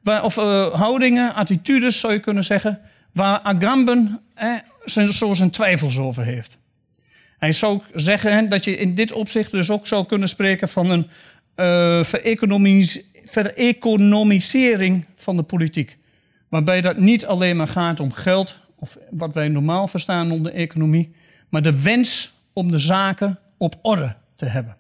waar, 0.03 0.24
of 0.24 0.37
uh, 0.37 0.74
houdingen, 0.74 1.35
attitudes 1.35 2.00
zou 2.00 2.12
je 2.12 2.20
kunnen 2.20 2.44
zeggen, 2.44 2.81
waar 3.12 3.40
Agamben 3.40 4.20
eh, 4.35 4.55
zijn, 4.85 5.12
zo 5.12 5.35
zijn 5.35 5.50
twijfels 5.50 5.98
over 5.98 6.24
heeft. 6.24 6.59
Hij 7.38 7.53
zou 7.53 7.81
zeggen 7.94 8.48
dat 8.48 8.64
je 8.64 8.76
in 8.76 8.94
dit 8.94 9.12
opzicht 9.12 9.50
dus 9.50 9.70
ook 9.70 9.87
zou 9.87 10.07
kunnen 10.07 10.29
spreken 10.29 10.68
van 10.68 10.90
een 10.90 11.07
uh, 11.57 12.05
vereconomisering 13.24 15.05
van 15.16 15.37
de 15.37 15.42
politiek. 15.42 15.98
Waarbij 16.48 16.81
dat 16.81 16.96
niet 16.96 17.26
alleen 17.26 17.57
maar 17.57 17.68
gaat 17.68 18.00
om 18.00 18.12
geld, 18.12 18.59
of 18.76 18.98
wat 19.11 19.35
wij 19.35 19.48
normaal 19.48 19.88
verstaan 19.88 20.31
onder 20.31 20.53
economie, 20.53 21.14
maar 21.48 21.62
de 21.62 21.83
wens 21.83 22.33
om 22.53 22.70
de 22.70 22.79
zaken 22.79 23.38
op 23.59 23.74
orde 23.83 24.16
te 24.37 24.46
hebben. 24.46 24.76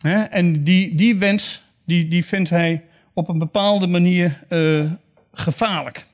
En 0.00 0.64
die, 0.64 1.18
wens 1.18 1.62
die, 1.84 2.24
vindt 2.24 2.50
hij 2.50 2.84
op 3.12 3.28
een 3.28 3.38
bepaalde 3.38 3.86
manier 3.86 4.42
uh, 4.48 4.90
gevaarlijk. 5.32 6.06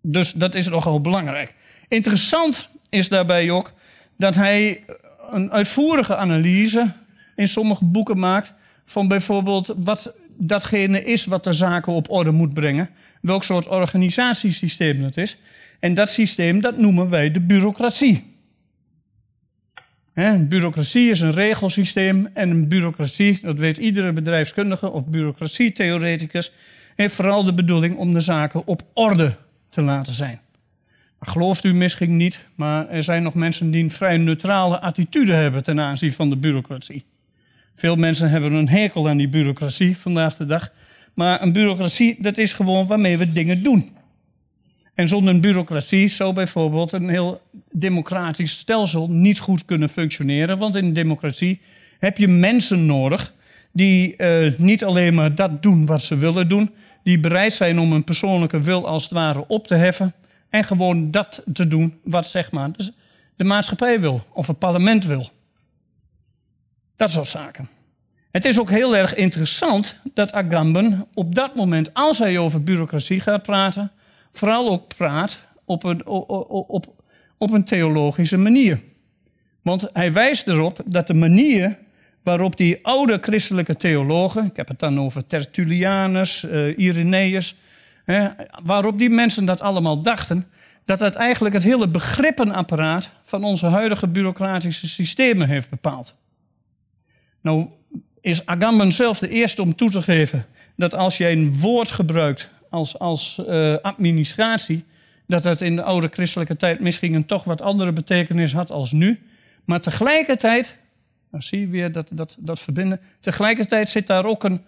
Dus 0.00 0.32
dat 0.32 0.54
is 0.54 0.68
nogal 0.68 1.00
belangrijk. 1.00 1.54
Interessant 1.88 2.68
is 2.88 3.08
daarbij 3.08 3.50
ook 3.50 3.72
dat 4.16 4.34
hij 4.34 4.84
een 5.30 5.52
uitvoerige 5.52 6.16
analyse 6.16 6.92
in 7.36 7.48
sommige 7.48 7.84
boeken 7.84 8.18
maakt 8.18 8.54
van 8.84 9.08
bijvoorbeeld 9.08 9.74
wat 9.76 10.14
datgene 10.36 11.04
is 11.04 11.24
wat 11.24 11.44
de 11.44 11.52
zaken 11.52 11.92
op 11.92 12.10
orde 12.10 12.30
moet 12.30 12.54
brengen, 12.54 12.90
welk 13.20 13.44
soort 13.44 13.68
organisatiesysteem 13.68 15.04
het 15.04 15.16
is. 15.16 15.36
En 15.80 15.94
dat 15.94 16.08
systeem, 16.08 16.60
dat 16.60 16.76
noemen 16.76 17.10
wij 17.10 17.30
de 17.30 17.40
bureaucratie. 17.40 18.31
He, 20.12 20.38
bureaucratie 20.38 21.10
is 21.10 21.20
een 21.20 21.32
regelsysteem 21.32 22.28
en 22.34 22.50
een 22.50 22.68
bureaucratie, 22.68 23.38
dat 23.42 23.58
weet 23.58 23.76
iedere 23.76 24.12
bedrijfskundige 24.12 24.90
of 24.90 25.06
bureaucratietheoreticus, 25.06 26.52
heeft 26.96 27.14
vooral 27.14 27.44
de 27.44 27.54
bedoeling 27.54 27.96
om 27.96 28.12
de 28.12 28.20
zaken 28.20 28.66
op 28.66 28.82
orde 28.94 29.36
te 29.68 29.82
laten 29.82 30.12
zijn. 30.12 30.40
Gelooft 31.20 31.64
u 31.64 31.74
misschien 31.74 32.16
niet, 32.16 32.46
maar 32.54 32.88
er 32.88 33.02
zijn 33.02 33.22
nog 33.22 33.34
mensen 33.34 33.70
die 33.70 33.82
een 33.82 33.90
vrij 33.90 34.16
neutrale 34.16 34.80
attitude 34.80 35.32
hebben 35.32 35.64
ten 35.64 35.80
aanzien 35.80 36.12
van 36.12 36.30
de 36.30 36.36
bureaucratie. 36.36 37.04
Veel 37.74 37.96
mensen 37.96 38.30
hebben 38.30 38.52
een 38.52 38.68
hekel 38.68 39.08
aan 39.08 39.16
die 39.16 39.28
bureaucratie 39.28 39.96
vandaag 39.96 40.36
de 40.36 40.46
dag. 40.46 40.72
Maar 41.14 41.42
een 41.42 41.52
bureaucratie, 41.52 42.16
dat 42.18 42.38
is 42.38 42.52
gewoon 42.52 42.86
waarmee 42.86 43.18
we 43.18 43.32
dingen 43.32 43.62
doen. 43.62 43.96
En 44.94 45.08
zonder 45.08 45.34
een 45.34 45.40
bureaucratie 45.40 46.08
zou 46.08 46.32
bijvoorbeeld 46.32 46.92
een 46.92 47.08
heel 47.08 47.40
democratisch 47.70 48.58
stelsel 48.58 49.10
niet 49.10 49.38
goed 49.38 49.64
kunnen 49.64 49.88
functioneren. 49.88 50.58
Want 50.58 50.74
in 50.74 50.84
een 50.84 50.92
democratie 50.92 51.60
heb 51.98 52.18
je 52.18 52.28
mensen 52.28 52.86
nodig 52.86 53.34
die 53.72 54.14
uh, 54.18 54.52
niet 54.58 54.84
alleen 54.84 55.14
maar 55.14 55.34
dat 55.34 55.62
doen 55.62 55.86
wat 55.86 56.02
ze 56.02 56.16
willen 56.16 56.48
doen, 56.48 56.70
die 57.02 57.20
bereid 57.20 57.54
zijn 57.54 57.78
om 57.78 57.92
een 57.92 58.04
persoonlijke 58.04 58.60
wil 58.60 58.86
als 58.86 59.02
het 59.02 59.12
ware 59.12 59.44
op 59.48 59.66
te 59.66 59.74
heffen 59.74 60.14
en 60.50 60.64
gewoon 60.64 61.10
dat 61.10 61.42
te 61.52 61.68
doen 61.68 61.98
wat 62.04 62.26
zeg 62.26 62.50
maar 62.50 62.70
de 63.36 63.44
maatschappij 63.44 64.00
wil 64.00 64.24
of 64.32 64.46
het 64.46 64.58
parlement 64.58 65.06
wil. 65.06 65.30
Dat 66.96 67.10
soort 67.10 67.26
zaken. 67.26 67.68
Het 68.30 68.44
is 68.44 68.60
ook 68.60 68.70
heel 68.70 68.96
erg 68.96 69.14
interessant 69.14 70.00
dat 70.14 70.32
Agamben 70.32 71.06
op 71.14 71.34
dat 71.34 71.54
moment, 71.54 71.94
als 71.94 72.18
hij 72.18 72.38
over 72.38 72.62
bureaucratie 72.62 73.20
gaat 73.20 73.42
praten, 73.42 73.92
vooral 74.32 74.68
ook 74.68 74.96
praat 74.96 75.46
op 75.64 75.84
een, 75.84 76.06
op, 76.06 76.86
op, 77.38 77.52
een 77.52 77.64
theologische 77.64 78.36
manier. 78.36 78.80
Want 79.62 79.88
hij 79.92 80.12
wijst 80.12 80.48
erop 80.48 80.80
dat 80.84 81.06
de 81.06 81.14
manier 81.14 81.78
waarop 82.22 82.56
die 82.56 82.84
oude 82.84 83.18
christelijke 83.20 83.76
theologen, 83.76 84.44
ik 84.44 84.56
heb 84.56 84.68
het 84.68 84.78
dan 84.78 85.00
over 85.00 85.26
Tertullianus, 85.26 86.42
uh, 86.42 86.78
Irenaeus, 86.78 87.56
hè, 88.04 88.28
waarop 88.62 88.98
die 88.98 89.10
mensen 89.10 89.44
dat 89.44 89.60
allemaal 89.60 90.02
dachten, 90.02 90.46
dat 90.84 91.00
het 91.00 91.14
eigenlijk 91.14 91.54
het 91.54 91.62
hele 91.62 91.88
begrippenapparaat 91.88 93.10
van 93.24 93.44
onze 93.44 93.66
huidige 93.66 94.08
bureaucratische 94.08 94.88
systemen 94.88 95.48
heeft 95.48 95.70
bepaald. 95.70 96.14
Nou 97.40 97.68
is 98.20 98.46
Agamben 98.46 98.92
zelf 98.92 99.18
de 99.18 99.28
eerste 99.28 99.62
om 99.62 99.74
toe 99.74 99.90
te 99.90 100.02
geven 100.02 100.46
dat 100.76 100.94
als 100.94 101.16
je 101.16 101.28
een 101.28 101.58
woord 101.58 101.90
gebruikt 101.90 102.50
als, 102.72 102.98
als 102.98 103.40
uh, 103.48 103.76
administratie, 103.82 104.84
dat 105.26 105.44
het 105.44 105.60
in 105.60 105.76
de 105.76 105.82
oude 105.82 106.08
christelijke 106.10 106.56
tijd 106.56 106.80
misschien 106.80 107.14
een 107.14 107.26
toch 107.26 107.44
wat 107.44 107.60
andere 107.60 107.92
betekenis 107.92 108.52
had 108.52 108.70
als 108.70 108.92
nu. 108.92 109.20
Maar 109.64 109.80
tegelijkertijd, 109.80 110.78
dan 111.30 111.42
zie 111.42 111.60
je 111.60 111.66
weer 111.66 111.92
dat, 111.92 112.06
dat, 112.10 112.36
dat 112.38 112.60
verbinden, 112.60 113.00
tegelijkertijd 113.20 113.88
zit 113.88 114.06
daar 114.06 114.24
ook 114.24 114.44
een, 114.44 114.60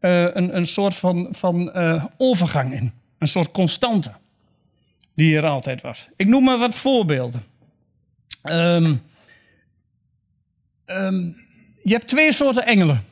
uh, 0.00 0.22
een, 0.22 0.56
een 0.56 0.66
soort 0.66 0.94
van, 0.94 1.28
van 1.30 1.70
uh, 1.76 2.04
overgang 2.16 2.72
in. 2.72 2.92
Een 3.18 3.28
soort 3.28 3.50
constante 3.50 4.12
die 5.14 5.36
er 5.36 5.46
altijd 5.46 5.82
was. 5.82 6.08
Ik 6.16 6.26
noem 6.26 6.44
maar 6.44 6.58
wat 6.58 6.74
voorbeelden. 6.74 7.44
Um, 8.42 9.02
um, 10.86 11.36
je 11.82 11.92
hebt 11.92 12.08
twee 12.08 12.32
soorten 12.32 12.66
engelen 12.66 13.04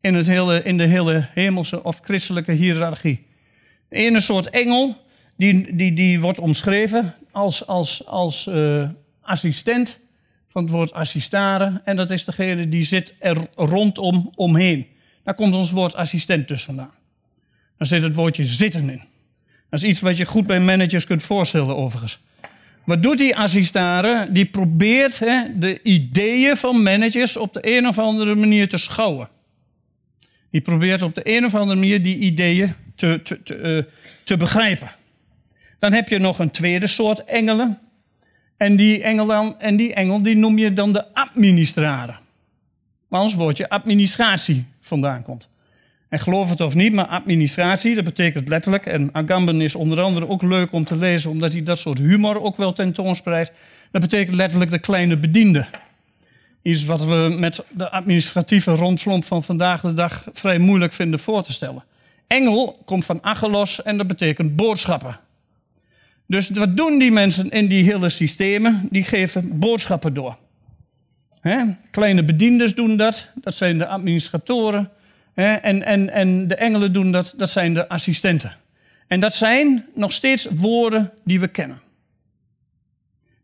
in, 0.00 0.14
het 0.14 0.26
hele, 0.26 0.62
in 0.62 0.76
de 0.76 0.86
hele 0.86 1.28
hemelse 1.34 1.84
of 1.84 2.00
christelijke 2.02 2.52
hiërarchie. 2.52 3.28
De 3.90 3.96
ene 3.96 4.20
soort 4.20 4.50
engel, 4.50 4.96
die, 5.36 5.76
die, 5.76 5.92
die 5.92 6.20
wordt 6.20 6.38
omschreven 6.38 7.14
als, 7.30 7.66
als, 7.66 8.06
als 8.06 8.46
uh, 8.46 8.88
assistent 9.20 9.98
van 10.46 10.62
het 10.62 10.72
woord 10.72 10.92
assistare. 10.92 11.80
En 11.84 11.96
dat 11.96 12.10
is 12.10 12.24
degene 12.24 12.68
die 12.68 12.82
zit 12.82 13.14
er 13.18 13.46
rondom 13.54 14.32
omheen. 14.34 14.86
Daar 15.22 15.34
komt 15.34 15.54
ons 15.54 15.70
woord 15.70 15.94
assistent 15.94 16.48
dus 16.48 16.64
vandaan. 16.64 16.94
Daar 17.78 17.86
zit 17.86 18.02
het 18.02 18.14
woordje 18.14 18.44
zitten 18.44 18.90
in. 18.90 19.02
Dat 19.70 19.82
is 19.82 19.88
iets 19.88 20.00
wat 20.00 20.16
je 20.16 20.24
goed 20.24 20.46
bij 20.46 20.60
managers 20.60 21.06
kunt 21.06 21.22
voorstellen 21.22 21.76
overigens. 21.76 22.20
Wat 22.84 23.02
doet 23.02 23.18
die 23.18 23.36
assistare? 23.36 24.28
Die 24.32 24.46
probeert 24.46 25.18
hè, 25.18 25.58
de 25.58 25.82
ideeën 25.82 26.56
van 26.56 26.82
managers 26.82 27.36
op 27.36 27.52
de 27.52 27.76
een 27.76 27.86
of 27.86 27.98
andere 27.98 28.34
manier 28.34 28.68
te 28.68 28.78
schouwen. 28.78 29.28
Die 30.50 30.60
probeert 30.60 31.02
op 31.02 31.14
de 31.14 31.36
een 31.36 31.44
of 31.44 31.54
andere 31.54 31.78
manier 31.78 32.02
die 32.02 32.16
ideeën 32.16 32.74
te, 33.00 33.20
te, 33.22 33.42
te, 33.42 33.58
uh, 33.58 33.82
te 34.24 34.36
begrijpen. 34.36 34.90
Dan 35.78 35.92
heb 35.92 36.08
je 36.08 36.18
nog 36.18 36.38
een 36.38 36.50
tweede 36.50 36.86
soort 36.86 37.24
engelen. 37.24 37.78
En 38.56 38.76
die, 38.76 39.02
engel, 39.02 39.58
en 39.58 39.76
die 39.76 39.94
engel 39.94 40.22
die 40.22 40.36
noem 40.36 40.58
je 40.58 40.72
dan 40.72 40.92
de 40.92 41.14
administrator. 41.14 42.20
Waar 43.08 43.20
ons 43.20 43.34
woordje 43.34 43.68
administratie 43.68 44.64
vandaan 44.80 45.22
komt. 45.22 45.48
En 46.08 46.18
geloof 46.18 46.50
het 46.50 46.60
of 46.60 46.74
niet, 46.74 46.92
maar 46.92 47.06
administratie, 47.06 47.94
dat 47.94 48.04
betekent 48.04 48.48
letterlijk, 48.48 48.86
en 48.86 49.08
Agamben 49.12 49.60
is 49.60 49.74
onder 49.74 50.00
andere 50.00 50.28
ook 50.28 50.42
leuk 50.42 50.72
om 50.72 50.84
te 50.84 50.96
lezen, 50.96 51.30
omdat 51.30 51.52
hij 51.52 51.62
dat 51.62 51.78
soort 51.78 51.98
humor 51.98 52.42
ook 52.42 52.56
wel 52.56 52.72
tentoonspreidt, 52.72 53.52
dat 53.90 54.00
betekent 54.00 54.36
letterlijk 54.36 54.70
de 54.70 54.78
kleine 54.78 55.16
bediende. 55.16 55.66
Iets 56.62 56.84
wat 56.84 57.04
we 57.04 57.36
met 57.38 57.64
de 57.70 57.90
administratieve 57.90 58.70
rondslomp 58.70 59.24
van 59.24 59.42
vandaag 59.42 59.80
de 59.80 59.94
dag 59.94 60.24
vrij 60.32 60.58
moeilijk 60.58 60.92
vinden 60.92 61.20
voor 61.20 61.42
te 61.42 61.52
stellen. 61.52 61.84
Engel 62.30 62.82
komt 62.84 63.04
van 63.04 63.22
achelos 63.22 63.82
en 63.82 63.96
dat 63.96 64.06
betekent 64.06 64.56
boodschappen. 64.56 65.18
Dus 66.26 66.50
wat 66.50 66.76
doen 66.76 66.98
die 66.98 67.12
mensen 67.12 67.50
in 67.50 67.68
die 67.68 67.84
hele 67.84 68.08
systemen? 68.08 68.88
Die 68.90 69.02
geven 69.02 69.58
boodschappen 69.58 70.14
door. 70.14 70.36
Kleine 71.90 72.24
bediendes 72.24 72.74
doen 72.74 72.96
dat, 72.96 73.30
dat 73.34 73.54
zijn 73.54 73.78
de 73.78 73.86
administratoren. 73.86 74.90
En, 75.34 75.82
en, 75.84 76.10
en 76.10 76.48
de 76.48 76.54
engelen 76.54 76.92
doen 76.92 77.12
dat, 77.12 77.34
dat 77.36 77.50
zijn 77.50 77.74
de 77.74 77.88
assistenten. 77.88 78.56
En 79.06 79.20
dat 79.20 79.34
zijn 79.34 79.86
nog 79.94 80.12
steeds 80.12 80.48
woorden 80.50 81.10
die 81.24 81.40
we 81.40 81.48
kennen. 81.48 81.80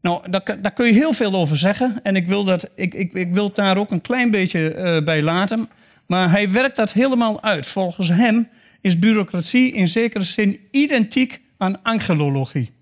Nou, 0.01 0.31
daar, 0.31 0.63
daar 0.63 0.73
kun 0.73 0.87
je 0.87 0.93
heel 0.93 1.13
veel 1.13 1.35
over 1.35 1.57
zeggen. 1.57 2.01
En 2.03 2.17
ik 2.17 2.27
wil, 2.27 2.45
dat, 2.45 2.71
ik, 2.75 2.95
ik, 2.95 3.13
ik 3.13 3.33
wil 3.33 3.45
het 3.45 3.57
daar 3.57 3.77
ook 3.77 3.91
een 3.91 4.01
klein 4.01 4.31
beetje 4.31 4.75
uh, 4.75 5.05
bij 5.05 5.23
laten. 5.23 5.69
Maar 6.07 6.31
hij 6.31 6.51
werkt 6.51 6.77
dat 6.77 6.93
helemaal 6.93 7.43
uit. 7.43 7.67
Volgens 7.67 8.09
hem 8.09 8.49
is 8.87 8.99
bureaucratie 8.99 9.73
in 9.73 9.89
zekere 9.89 10.25
zin 10.25 10.61
identiek 10.71 11.41
aan 11.57 11.83
angelologie. 11.83 12.73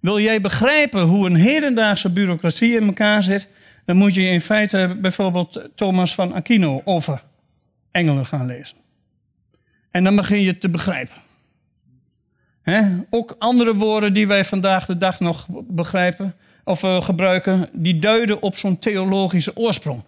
Wil 0.00 0.20
jij 0.20 0.40
begrijpen 0.40 1.02
hoe 1.02 1.26
een 1.26 1.34
hedendaagse 1.34 2.12
bureaucratie 2.12 2.76
in 2.76 2.86
elkaar 2.86 3.22
zit, 3.22 3.48
dan 3.84 3.96
moet 3.96 4.14
je 4.14 4.22
in 4.22 4.40
feite 4.40 4.96
bijvoorbeeld 5.00 5.68
Thomas 5.74 6.14
van 6.14 6.32
Aquino 6.34 6.82
over 6.84 7.22
engelen 7.90 8.26
gaan 8.26 8.46
lezen. 8.46 8.76
En 9.90 10.04
dan 10.04 10.16
begin 10.16 10.40
je 10.40 10.58
te 10.58 10.68
begrijpen. 10.68 11.16
Ook 13.10 13.36
andere 13.38 13.74
woorden 13.74 14.12
die 14.12 14.26
wij 14.26 14.44
vandaag 14.44 14.86
de 14.86 14.98
dag 14.98 15.20
nog 15.20 15.46
begrijpen 15.68 16.34
of 16.64 16.82
uh, 16.82 17.02
gebruiken, 17.02 17.68
die 17.72 17.98
duiden 17.98 18.42
op 18.42 18.56
zo'n 18.56 18.78
theologische 18.78 19.56
oorsprong. 19.56 20.02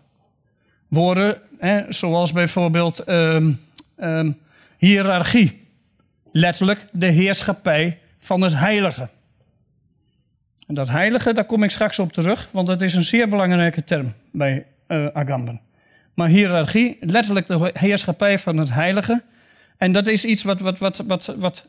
Woorden 0.88 1.40
zoals 1.88 2.33
bijvoorbeeld 2.33 3.09
um, 3.09 3.61
um, 4.00 4.38
hiërarchie, 4.79 5.67
letterlijk 6.33 6.87
de 6.93 7.07
heerschappij 7.07 7.99
van 8.19 8.41
het 8.41 8.55
heilige. 8.55 9.09
En 10.67 10.75
dat 10.75 10.88
heilige, 10.88 11.33
daar 11.33 11.45
kom 11.45 11.62
ik 11.62 11.71
straks 11.71 11.99
op 11.99 12.12
terug, 12.12 12.49
want 12.53 12.67
dat 12.67 12.83
is 12.83 12.95
een 12.95 13.05
zeer 13.05 13.29
belangrijke 13.29 13.85
term 13.85 14.14
bij 14.33 14.67
uh, 14.88 15.07
Agamben. 15.07 15.61
Maar 16.14 16.29
hiërarchie, 16.29 16.97
letterlijk 17.01 17.47
de 17.47 17.71
heerschappij 17.75 18.38
van 18.38 18.57
het 18.57 18.73
heilige. 18.73 19.23
En 19.77 19.93
dat 19.93 20.07
is 20.07 20.25
iets 20.25 20.43
wat, 20.43 20.61
wat, 20.61 20.79
wat, 20.79 20.97
wat, 21.07 21.35
wat, 21.38 21.67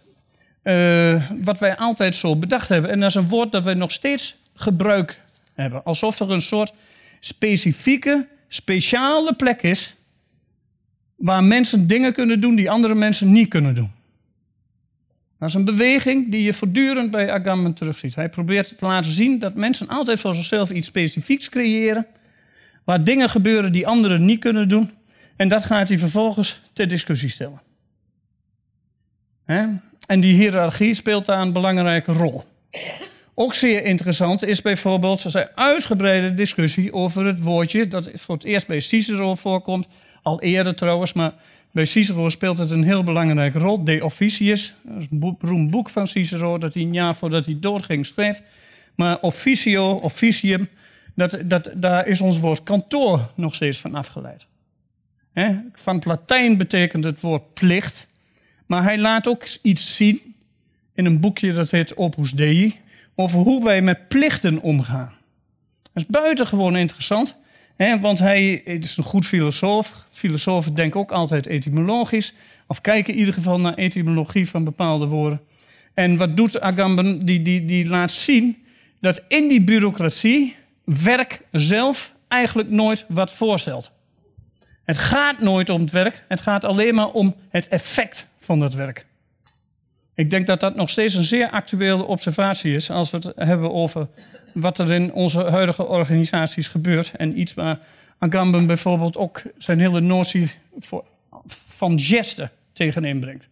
uh, 0.63 1.30
wat 1.41 1.60
wij 1.60 1.78
altijd 1.78 2.15
zo 2.15 2.36
bedacht 2.36 2.69
hebben. 2.69 2.91
En 2.91 3.00
dat 3.00 3.10
is 3.10 3.15
een 3.15 3.28
woord 3.28 3.52
dat 3.52 3.63
wij 3.63 3.74
nog 3.74 3.91
steeds 3.91 4.36
gebruik 4.54 5.19
hebben. 5.54 5.84
Alsof 5.84 6.19
er 6.19 6.32
een 6.32 6.41
soort 6.41 6.74
specifieke, 7.19 8.28
speciale 8.48 9.34
plek 9.34 9.62
is 9.62 9.95
waar 11.19 11.43
mensen 11.43 11.88
dingen 11.88 12.13
kunnen 12.13 12.41
doen 12.41 12.55
die 12.55 12.69
andere 12.69 12.95
mensen 12.95 13.32
niet 13.32 13.49
kunnen 13.49 13.75
doen. 13.75 13.91
Dat 15.39 15.49
is 15.49 15.55
een 15.55 15.65
beweging 15.65 16.32
die 16.32 16.43
je 16.43 16.53
voortdurend 16.53 17.12
bij 17.12 17.32
Agamben 17.32 17.73
terugziet. 17.73 18.15
Hij 18.15 18.29
probeert 18.29 18.77
te 18.77 18.86
laten 18.86 19.12
zien 19.12 19.39
dat 19.39 19.55
mensen 19.55 19.88
altijd 19.88 20.19
voor 20.19 20.36
zichzelf 20.36 20.71
iets 20.71 20.88
specifieks 20.88 21.49
creëren, 21.49 22.05
waar 22.84 23.03
dingen 23.03 23.29
gebeuren 23.29 23.71
die 23.71 23.88
anderen 23.88 24.25
niet 24.25 24.39
kunnen 24.39 24.69
doen, 24.69 24.91
en 25.36 25.47
dat 25.47 25.65
gaat 25.65 25.88
hij 25.89 25.97
vervolgens 25.97 26.62
ter 26.73 26.88
discussie 26.88 27.29
stellen. 27.29 27.62
En 30.08 30.19
die 30.19 30.34
hiërarchie 30.34 30.93
speelt 30.93 31.25
daar 31.25 31.41
een 31.41 31.53
belangrijke 31.53 32.12
rol. 32.12 32.43
Ook 33.34 33.53
zeer 33.53 33.84
interessant 33.84 34.43
is 34.43 34.62
bijvoorbeeld 34.62 35.19
zijn 35.19 35.47
uitgebreide 35.55 36.34
discussie 36.34 36.93
over 36.93 37.25
het 37.25 37.39
woordje 37.39 37.88
dat 37.88 38.12
voor 38.13 38.36
het 38.36 38.43
eerst 38.43 38.67
bij 38.67 38.79
Cicero 38.79 39.36
voorkomt, 39.36 39.88
al 40.21 40.41
eerder 40.41 40.75
trouwens, 40.75 41.13
maar 41.13 41.34
bij 41.71 41.86
Cicero 41.86 42.29
speelt 42.29 42.58
het 42.58 42.71
een 42.71 42.84
heel 42.84 43.03
belangrijke 43.03 43.60
rol. 43.60 43.84
De 43.84 44.03
Officius, 44.03 44.73
een 45.10 45.36
beroemd 45.39 45.71
boek 45.71 45.89
van 45.89 46.08
Cicero 46.08 46.58
dat 46.58 46.73
hij 46.73 46.84
een 46.84 46.93
jaar 46.93 47.15
voordat 47.15 47.45
hij 47.45 47.58
doodging 47.60 48.05
schreef. 48.05 48.41
Maar 48.95 49.19
officio, 49.19 49.93
officium, 49.93 50.69
dat, 51.15 51.39
dat, 51.45 51.71
daar 51.75 52.08
is 52.08 52.21
ons 52.21 52.39
woord 52.39 52.63
kantoor 52.63 53.32
nog 53.36 53.55
steeds 53.55 53.77
van 53.77 53.95
afgeleid. 53.95 54.45
Van 55.73 55.95
het 55.95 56.05
Latijn 56.05 56.58
betekent 56.58 57.03
het 57.03 57.21
woord 57.21 57.53
plicht. 57.53 58.08
Maar 58.65 58.84
hij 58.84 58.97
laat 58.97 59.27
ook 59.27 59.43
iets 59.62 59.95
zien 59.95 60.36
in 60.93 61.05
een 61.05 61.19
boekje 61.19 61.53
dat 61.53 61.71
heet 61.71 61.97
Opus 61.97 62.32
Dei 62.32 62.79
over 63.15 63.39
hoe 63.39 63.63
wij 63.63 63.82
met 63.82 64.08
plichten 64.08 64.62
omgaan. 64.62 65.13
Dat 65.84 66.03
is 66.03 66.05
buitengewoon 66.05 66.75
interessant, 66.75 67.36
want 67.88 68.20
hij 68.20 68.54
is 68.54 68.98
een 68.98 69.04
goed 69.04 69.26
filosoof. 69.26 70.06
Filosofen 70.10 70.74
denken 70.74 71.00
ook 71.00 71.12
altijd 71.12 71.48
etymologisch, 71.48 72.34
of 72.68 72.82
kijken 72.82 73.13
in 73.13 73.20
ieder 73.20 73.34
geval 73.34 73.60
naar 73.60 73.74
etymologie 73.74 74.50
van 74.50 74.63
bepaalde 74.63 75.06
woorden. 75.06 75.42
En 75.94 76.18
wat 76.18 76.38
doet 76.38 76.60
Agamben? 76.60 77.26
Die, 77.26 77.42
die, 77.42 77.65
die 77.65 77.88
laat 77.88 78.12
zien 78.12 78.58
dat 79.02 79.24
in 79.28 79.48
die 79.48 79.62
bureaucratie 79.62 80.56
werk 80.84 81.42
zelf 81.52 82.15
eigenlijk 82.28 82.70
nooit 82.70 83.06
wat 83.08 83.32
voorstelt. 83.32 83.92
Het 84.84 84.98
gaat 84.98 85.39
nooit 85.39 85.70
om 85.70 85.82
het 85.82 85.92
werk, 85.92 86.24
het 86.28 86.42
gaat 86.42 86.63
alleen 86.63 86.96
maar 86.96 87.12
om 87.12 87.36
het 87.50 87.68
effect 87.68 88.28
van 88.39 88.62
het 88.62 88.74
werk. 88.74 89.06
Ik 90.15 90.30
denk 90.30 90.48
dat 90.48 90.60
dat 90.60 90.76
nog 90.76 90.89
steeds 90.89 91.13
een 91.13 91.24
zeer 91.24 91.50
actuele 91.50 92.04
observatie 92.04 92.76
is 92.76 92.92
als 92.92 93.12
we 93.12 93.18
het 93.18 93.32
hebben 93.36 93.74
over 93.74 94.08
wat 94.53 94.79
er 94.79 94.91
in 94.91 95.13
onze 95.13 95.43
huidige 95.43 95.85
organisaties 95.85 96.67
gebeurt. 96.67 97.12
En 97.15 97.39
iets 97.39 97.53
waar 97.53 97.79
Agamben 98.17 98.67
bijvoorbeeld 98.67 99.17
ook 99.17 99.41
zijn 99.57 99.79
hele 99.79 99.99
notie 99.99 100.51
van 101.47 101.99
gesten 101.99 102.51
tegen 102.73 103.05
inbrengt. 103.05 103.47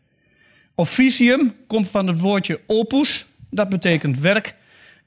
Officium 0.75 1.55
komt 1.67 1.89
van 1.89 2.07
het 2.07 2.19
woordje 2.19 2.59
opus, 2.67 3.25
dat 3.49 3.69
betekent 3.69 4.19
werk. 4.19 4.55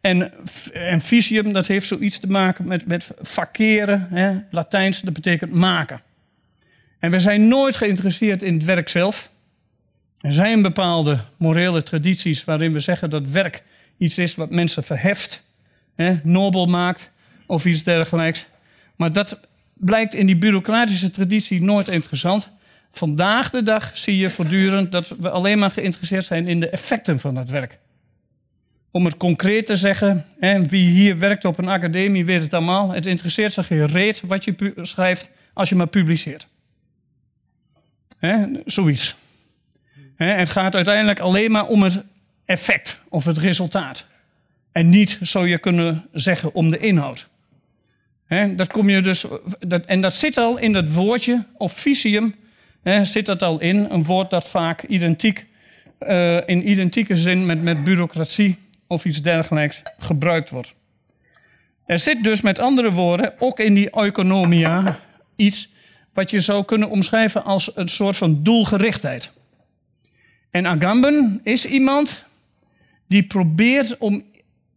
En, 0.01 0.33
en 0.73 1.01
visium, 1.01 1.53
dat 1.53 1.67
heeft 1.67 1.87
zoiets 1.87 2.19
te 2.19 2.31
maken 2.31 2.67
met, 2.67 2.87
met 2.87 3.11
fakeren, 3.23 4.07
hè, 4.11 4.39
Latijns, 4.51 5.01
dat 5.01 5.13
betekent 5.13 5.53
maken. 5.53 6.03
En 6.99 7.11
we 7.11 7.19
zijn 7.19 7.49
nooit 7.49 7.77
geïnteresseerd 7.77 8.43
in 8.43 8.55
het 8.55 8.65
werk 8.65 8.89
zelf. 8.89 9.31
Er 10.21 10.33
zijn 10.33 10.63
bepaalde 10.63 11.21
morele 11.37 11.83
tradities 11.83 12.45
waarin 12.45 12.73
we 12.73 12.81
zeggen 12.81 13.11
dat 13.11 13.31
werk 13.31 13.63
iets 13.99 14.19
is 14.19 14.35
wat 14.35 14.51
mensen 14.51 14.85
verheft, 14.85 15.43
hè, 16.03 16.21
nobel 16.23 16.67
maakt 16.67 17.11
of 17.47 17.65
iets 17.65 17.85
dergelijks. 17.85 18.47
Maar 18.97 19.13
dat 19.13 19.41
blijkt 19.75 20.15
in 20.15 20.27
die 20.27 20.37
bureaucratische 20.37 21.11
traditie 21.11 21.63
nooit 21.63 21.89
interessant. 21.89 22.49
Vandaag 22.91 23.51
de 23.51 23.63
dag 23.63 23.99
zie 23.99 24.17
je 24.17 24.31
voortdurend 24.31 24.93
dat 24.93 25.09
we 25.19 25.31
alleen 25.31 25.59
maar 25.59 25.71
geïnteresseerd 25.71 26.25
zijn 26.25 26.49
in 26.49 26.61
de 26.61 26.69
effecten 26.69 27.19
van 27.19 27.37
het 27.37 27.51
werk. 27.51 27.79
Om 28.91 29.05
het 29.05 29.17
concreet 29.17 29.67
te 29.67 29.77
zeggen, 29.77 30.27
hè, 30.39 30.67
wie 30.67 30.89
hier 30.89 31.19
werkt 31.19 31.45
op 31.45 31.59
een 31.59 31.69
academie 31.69 32.25
weet 32.25 32.43
het 32.43 32.55
allemaal. 32.55 32.91
Het 32.91 33.07
interesseert 33.07 33.53
zich 33.53 33.67
geen 33.67 33.87
reet 33.87 34.21
wat 34.25 34.45
je 34.45 34.73
schrijft 34.77 35.31
als 35.53 35.69
je 35.69 35.75
maar 35.75 35.87
publiceert. 35.87 36.47
Hè, 38.19 38.47
zoiets 38.65 39.17
het 40.27 40.51
gaat 40.51 40.75
uiteindelijk 40.75 41.21
alleen 41.21 41.51
maar 41.51 41.67
om 41.67 41.83
het 41.83 42.05
effect 42.45 43.01
of 43.09 43.25
het 43.25 43.39
resultaat. 43.39 44.07
En 44.73 44.89
niet, 44.89 45.19
zou 45.23 45.49
je 45.49 45.59
kunnen 45.59 46.07
zeggen, 46.13 46.55
om 46.55 46.71
de 46.71 46.79
inhoud. 46.79 47.29
dat 48.57 48.67
kom 48.67 48.89
je 48.89 49.01
dus, 49.01 49.25
dat, 49.59 49.85
en 49.85 50.01
dat 50.01 50.15
zit 50.15 50.37
al 50.37 50.59
in 50.59 50.73
dat 50.73 50.93
woordje, 50.93 51.47
officium, 51.57 52.35
zit 53.03 53.27
dat 53.27 53.43
al 53.43 53.61
in. 53.61 53.91
Een 53.91 54.05
woord 54.05 54.31
dat 54.31 54.49
vaak 54.49 54.83
identiek, 54.83 55.47
uh, 56.01 56.49
in 56.49 56.71
identieke 56.71 57.17
zin 57.17 57.47
met, 57.47 57.63
met 57.63 57.85
bureaucratie 57.85 58.57
of 58.87 59.05
iets 59.05 59.23
dergelijks 59.23 59.83
gebruikt 59.99 60.51
wordt. 60.51 60.75
Er 61.87 61.99
zit 61.99 62.25
dus 62.25 62.41
met 62.41 62.59
andere 62.59 62.93
woorden 62.93 63.33
ook 63.39 63.61
in 63.61 63.75
die 63.75 63.91
economia 63.91 64.99
iets 65.37 65.69
wat 66.13 66.31
je 66.31 66.41
zou 66.41 66.65
kunnen 66.65 66.91
omschrijven 66.91 67.45
als 67.45 67.77
een 67.77 67.89
soort 67.89 68.17
van 68.17 68.43
doelgerichtheid. 68.43 69.33
En 70.51 70.67
Agamben 70.67 71.41
is 71.43 71.67
iemand 71.67 72.25
die 73.07 73.23
probeert 73.23 73.99
om 73.99 74.25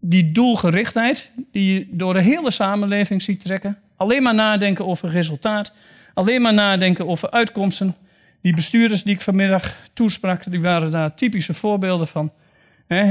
die 0.05 0.31
doelgerichtheid, 0.31 1.31
die 1.51 1.73
je 1.73 1.87
door 1.91 2.13
de 2.13 2.21
hele 2.21 2.51
samenleving 2.51 3.21
ziet 3.21 3.43
trekken, 3.43 3.77
alleen 3.95 4.23
maar 4.23 4.33
nadenken 4.33 4.85
over 4.85 5.09
resultaat, 5.09 5.73
alleen 6.13 6.41
maar 6.41 6.53
nadenken 6.53 7.07
over 7.07 7.31
uitkomsten. 7.31 7.95
Die 8.41 8.55
bestuurders 8.55 9.03
die 9.03 9.13
ik 9.13 9.21
vanmiddag 9.21 9.75
toesprak, 9.93 10.51
die 10.51 10.61
waren 10.61 10.91
daar 10.91 11.15
typische 11.15 11.53
voorbeelden 11.53 12.07
van. 12.07 12.31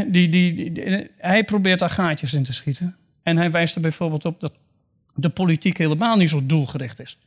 die, 0.06 0.28
die, 0.28 0.72
hij 1.18 1.44
probeert 1.44 1.78
daar 1.78 1.90
gaatjes 1.90 2.32
in 2.32 2.42
te 2.42 2.52
schieten. 2.52 2.96
En 3.22 3.36
hij 3.36 3.50
wijst 3.50 3.74
er 3.74 3.80
bijvoorbeeld 3.80 4.24
op 4.24 4.40
dat 4.40 4.52
de 5.14 5.28
politiek 5.28 5.78
helemaal 5.78 6.16
niet 6.16 6.28
zo 6.28 6.46
doelgericht 6.46 7.00
is. 7.00 7.18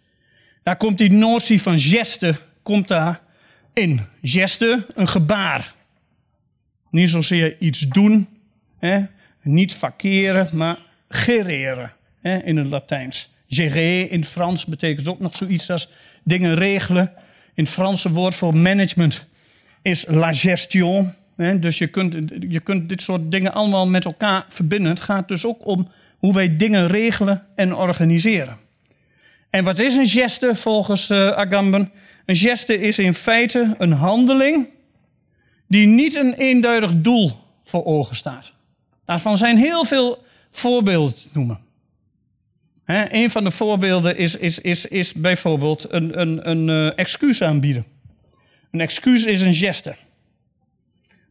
Daar 0.64 0.78
komt 0.78 0.98
die 0.98 1.12
notie 1.12 1.62
van 1.62 1.80
geste 1.80 2.36
komt 2.62 2.88
daar 2.88 3.22
in. 3.74 4.02
Geste, 4.22 4.86
een 4.94 5.08
gebaar. 5.08 5.74
Niet 6.90 7.10
zozeer 7.10 7.56
iets 7.60 7.80
doen, 7.80 8.28
hè? 8.80 9.06
Niet 9.46 9.74
fakeren, 9.74 10.50
maar 10.54 10.78
gereren 11.10 11.94
hè? 12.22 12.38
in 12.38 12.58
het 12.58 12.68
Latijns. 12.68 13.34
Gérer 13.48 14.12
in 14.12 14.26
Frans 14.26 14.66
betekent 14.66 15.08
ook 15.08 15.20
nog 15.20 15.36
zoiets 15.36 15.70
als 15.70 15.90
dingen 16.24 16.56
regelen. 16.56 17.12
In 17.54 17.64
het 17.64 17.74
Franse 17.74 18.12
woord 18.12 18.36
voor 18.36 18.56
management 18.56 19.28
is 19.82 20.06
la 20.08 20.32
gestion. 20.32 21.14
Hè? 21.36 21.60
Dus 21.60 21.78
je 21.78 21.88
kunt, 21.88 22.16
je 22.50 22.60
kunt 22.60 22.90
dit 22.90 23.02
soort 23.02 23.32
dingen 23.32 23.54
allemaal 23.54 23.88
met 23.88 24.06
elkaar 24.06 24.46
verbinden. 24.50 24.90
Het 24.90 25.02
gaat 25.02 25.28
dus 25.28 25.46
ook 25.46 25.66
om 25.66 25.88
hoe 26.18 26.34
wij 26.34 26.58
dingen 26.58 26.88
regelen 26.88 27.44
en 27.56 27.76
organiseren. 27.76 28.58
En 29.50 29.64
wat 29.64 29.80
is 29.80 29.96
een 29.96 30.08
geste 30.08 30.56
volgens 30.56 31.10
uh, 31.10 31.30
Agamben? 31.30 31.92
Een 32.26 32.36
geste 32.36 32.80
is 32.80 33.00
in 33.00 33.14
feite 33.14 33.76
een 33.78 33.92
handeling 33.92 34.70
die 35.68 35.88
niet 35.88 36.16
een 36.16 36.34
eenduidig 36.34 36.92
doel 36.96 37.32
voor 37.64 37.86
ogen 37.86 38.16
staat. 38.16 38.54
Daarvan 39.06 39.38
zijn 39.38 39.58
heel 39.58 39.86
veel 39.86 40.24
voorbeelden 40.52 41.16
te 41.16 41.28
noemen. 41.34 41.60
He, 42.84 43.14
een 43.14 43.30
van 43.30 43.44
de 43.44 43.52
voorbeelden 43.52 44.18
is, 44.18 44.36
is, 44.38 44.60
is, 44.60 44.86
is 44.86 45.14
bijvoorbeeld 45.14 45.92
een, 45.92 46.22
een, 46.22 46.50
een 46.50 46.68
uh, 46.68 47.00
excuus 47.00 47.42
aanbieden. 47.42 47.86
Een 48.72 48.82
excuus 48.82 49.26
is 49.26 49.42
een 49.42 49.54
geste. 49.54 49.96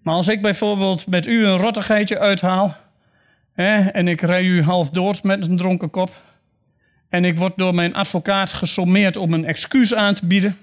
Maar 0.02 0.14
als 0.14 0.28
ik 0.28 0.42
bijvoorbeeld 0.42 1.06
met 1.06 1.26
u 1.26 1.46
een 1.46 1.56
rottigheidje 1.56 2.18
uithaal 2.18 2.76
en 3.54 4.08
ik 4.08 4.20
rij 4.20 4.42
u 4.42 4.62
half 4.62 4.90
dood 4.90 5.22
met 5.22 5.46
een 5.46 5.56
dronken 5.56 5.90
kop 5.90 6.22
en 7.08 7.24
ik 7.24 7.36
word 7.38 7.56
door 7.56 7.74
mijn 7.74 7.94
advocaat 7.94 8.52
gesommeerd 8.52 9.16
om 9.16 9.32
een 9.32 9.44
excuus 9.44 9.94
aan 9.94 10.14
te 10.14 10.26
bieden, 10.26 10.58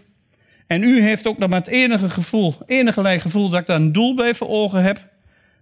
en 0.72 0.84
u 0.84 1.02
heeft 1.02 1.28
ook 1.28 1.38
nog 1.38 1.50
maar 1.50 1.60
het 1.60 1.68
enige 1.68 2.10
gevoel, 2.10 2.56
enige 2.66 3.20
gevoel 3.20 3.50
dat 3.50 3.60
ik 3.60 3.66
daar 3.66 3.76
een 3.76 3.92
doel 3.92 4.16
bij 4.16 4.34
voor 4.34 4.48
ogen 4.48 4.84
heb. 4.84 5.10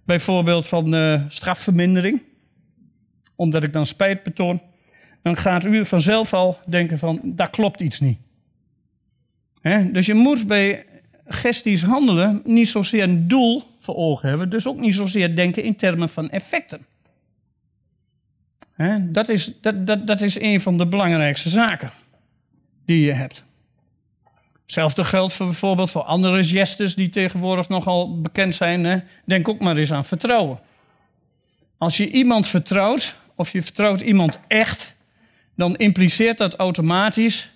Bijvoorbeeld 0.10 0.68
van 0.68 0.96
uh, 0.96 1.22
strafvermindering, 1.28 2.22
omdat 3.36 3.64
ik 3.64 3.74
dan 3.74 3.86
spijt 3.86 4.24
betoon, 4.24 4.62
dan 5.22 5.38
gaat 5.38 5.66
u 5.66 5.86
vanzelf 5.86 6.34
al 6.34 6.58
denken 6.66 7.00
van, 7.00 7.20
daar 7.24 7.50
klopt 7.50 7.82
iets 7.82 8.00
niet. 8.00 8.20
Dus 9.92 10.06
je 10.06 10.14
moet 10.14 10.48
bij 10.48 10.86
gestisch 11.28 11.82
handelen 11.82 12.42
niet 12.46 12.68
zozeer 12.68 13.04
een 13.04 13.28
doel 13.28 13.64
voor 13.80 13.96
ogen 13.96 14.30
hebben, 14.30 14.50
dus 14.50 14.68
ook 14.68 14.80
niet 14.80 14.94
zozeer 14.94 15.36
denken 15.36 15.64
in 15.64 15.76
termen 15.76 16.10
van 16.10 16.30
effecten. 16.30 16.86
Dat 19.02 19.30
is, 19.30 19.62
dat, 19.62 19.88
dat, 19.88 20.08
dat 20.08 20.22
is 20.22 20.40
een 20.40 20.62
van 20.62 20.78
de 20.78 20.86
belangrijkste 20.86 21.50
zaken 21.50 21.92
die 22.86 23.06
je 23.06 23.14
hebt. 23.14 23.44
Hetzelfde 24.70 25.04
geldt 25.04 25.34
voor 25.34 25.46
bijvoorbeeld 25.46 25.92
voor 25.92 26.02
andere 26.02 26.44
gestes 26.44 26.96
die 26.96 27.10
tegenwoordig 27.10 27.68
nogal 27.68 28.22
bekend 28.22 28.56
zijn. 28.56 28.84
Hè? 28.84 28.98
Denk 29.26 29.48
ook 29.48 29.60
maar 29.60 29.78
eens 29.78 29.92
aan 29.92 30.06
vertrouwen. 30.06 30.60
Als 31.78 31.98
je 31.98 32.10
iemand 32.10 32.48
vertrouwt, 32.48 33.16
of 33.36 33.52
je 33.52 33.62
vertrouwt 33.62 34.02
iemand 34.02 34.40
echt, 34.48 34.96
dan 35.56 35.76
impliceert 35.76 36.38
dat 36.38 36.56
automatisch 36.56 37.52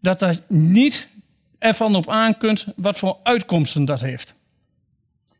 dat 0.00 0.22
er 0.22 0.38
niet 0.48 1.08
ervan 1.58 1.94
op 1.94 2.10
aan 2.10 2.38
kunt 2.38 2.66
wat 2.76 2.98
voor 2.98 3.18
uitkomsten 3.22 3.84
dat 3.84 4.00
heeft. 4.00 4.34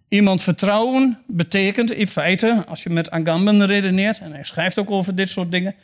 Iemand 0.09 0.43
vertrouwen 0.43 1.18
betekent 1.27 1.93
in 1.93 2.09
feite, 2.09 2.64
als 2.68 2.83
je 2.83 2.91
met 2.91 3.11
Agamben 3.11 3.66
redeneert, 3.66 4.18
en 4.18 4.33
hij 4.33 4.45
schrijft 4.45 4.79
ook 4.79 4.91
over 4.91 5.14
dit 5.14 5.29
soort 5.29 5.51
dingen, 5.51 5.74